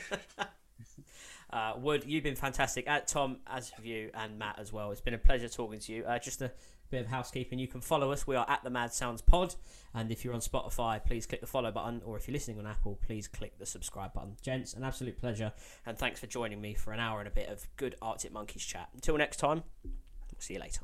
Uh, 1.50 1.74
Wood, 1.78 2.02
you've 2.04 2.24
been 2.24 2.34
fantastic. 2.34 2.88
At 2.88 3.06
Tom, 3.06 3.36
as 3.46 3.70
have 3.70 3.84
you, 3.86 4.10
and 4.14 4.36
Matt 4.40 4.58
as 4.58 4.72
well. 4.72 4.90
It's 4.90 5.00
been 5.00 5.14
a 5.14 5.18
pleasure 5.18 5.48
talking 5.48 5.78
to 5.78 5.92
you. 5.92 6.02
Uh, 6.04 6.18
just 6.18 6.42
a 6.42 6.50
bit 6.94 7.04
of 7.06 7.10
housekeeping. 7.10 7.58
You 7.58 7.66
can 7.66 7.80
follow 7.80 8.12
us. 8.12 8.24
We 8.24 8.36
are 8.36 8.48
at 8.48 8.62
the 8.62 8.70
Mad 8.70 8.94
Sounds 8.94 9.20
Pod, 9.20 9.56
and 9.94 10.12
if 10.12 10.24
you're 10.24 10.32
on 10.32 10.38
Spotify, 10.38 11.04
please 11.04 11.26
click 11.26 11.40
the 11.40 11.46
follow 11.46 11.72
button, 11.72 12.00
or 12.04 12.16
if 12.16 12.28
you're 12.28 12.32
listening 12.32 12.60
on 12.60 12.68
Apple, 12.68 13.00
please 13.04 13.26
click 13.26 13.58
the 13.58 13.66
subscribe 13.66 14.12
button. 14.12 14.36
Gents, 14.42 14.74
an 14.74 14.84
absolute 14.84 15.18
pleasure, 15.18 15.52
and 15.86 15.98
thanks 15.98 16.20
for 16.20 16.28
joining 16.28 16.60
me 16.60 16.72
for 16.72 16.92
an 16.92 17.00
hour 17.00 17.18
and 17.18 17.26
a 17.26 17.32
bit 17.32 17.48
of 17.48 17.66
good 17.76 17.96
Arctic 18.00 18.32
Monkeys 18.32 18.64
chat. 18.64 18.90
Until 18.94 19.16
next 19.16 19.38
time, 19.38 19.64
we'll 19.82 20.38
see 20.38 20.54
you 20.54 20.60
later. 20.60 20.82